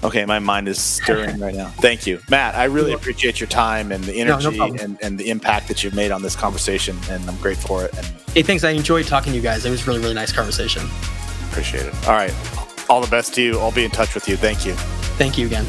Okay, 0.03 0.25
my 0.25 0.39
mind 0.39 0.67
is 0.67 0.81
stirring 0.81 1.39
right 1.41 1.55
now. 1.55 1.67
Thank 1.81 2.07
you, 2.07 2.21
Matt. 2.31 2.55
I 2.55 2.65
really 2.65 2.95
appreciate 2.95 3.39
your 3.39 3.49
time 3.49 3.93
and 3.93 4.03
the 4.05 4.13
no 4.25 4.37
energy 4.39 4.59
and, 4.83 4.97
and 5.03 5.19
the 5.19 5.29
impact 5.29 5.69
that 5.69 5.85
you've 5.85 5.95
made 5.95 6.11
on 6.11 6.23
this 6.23 6.35
conversation, 6.35 6.97
and 7.11 7.29
I'm 7.29 7.37
grateful 7.37 7.69
for 7.69 7.85
it 7.85 7.95
and 7.99 8.07
Hey, 8.35 8.43
thanks. 8.43 8.65
I 8.65 8.71
enjoyed 8.71 9.07
talking 9.07 9.33
to 9.33 9.37
you 9.37 9.43
guys. 9.43 9.67
It 9.67 9.71
was 9.71 9.87
really, 9.87 9.99
really 10.01 10.15
nice 10.15 10.33
conversation. 10.33 10.89
appreciate 11.51 11.85
it. 11.85 11.95
All 12.07 12.15
right, 12.15 12.33
all 12.89 13.01
the 13.03 13.11
best 13.11 13.35
to 13.35 13.43
you. 13.43 13.59
I'll 13.59 13.73
be 13.73 13.85
in 13.85 13.91
touch 13.91 14.15
with 14.15 14.27
you. 14.29 14.37
Thank 14.37 14.65
you. 14.65 14.73
Thank 15.19 15.37
you 15.37 15.47
again. 15.47 15.67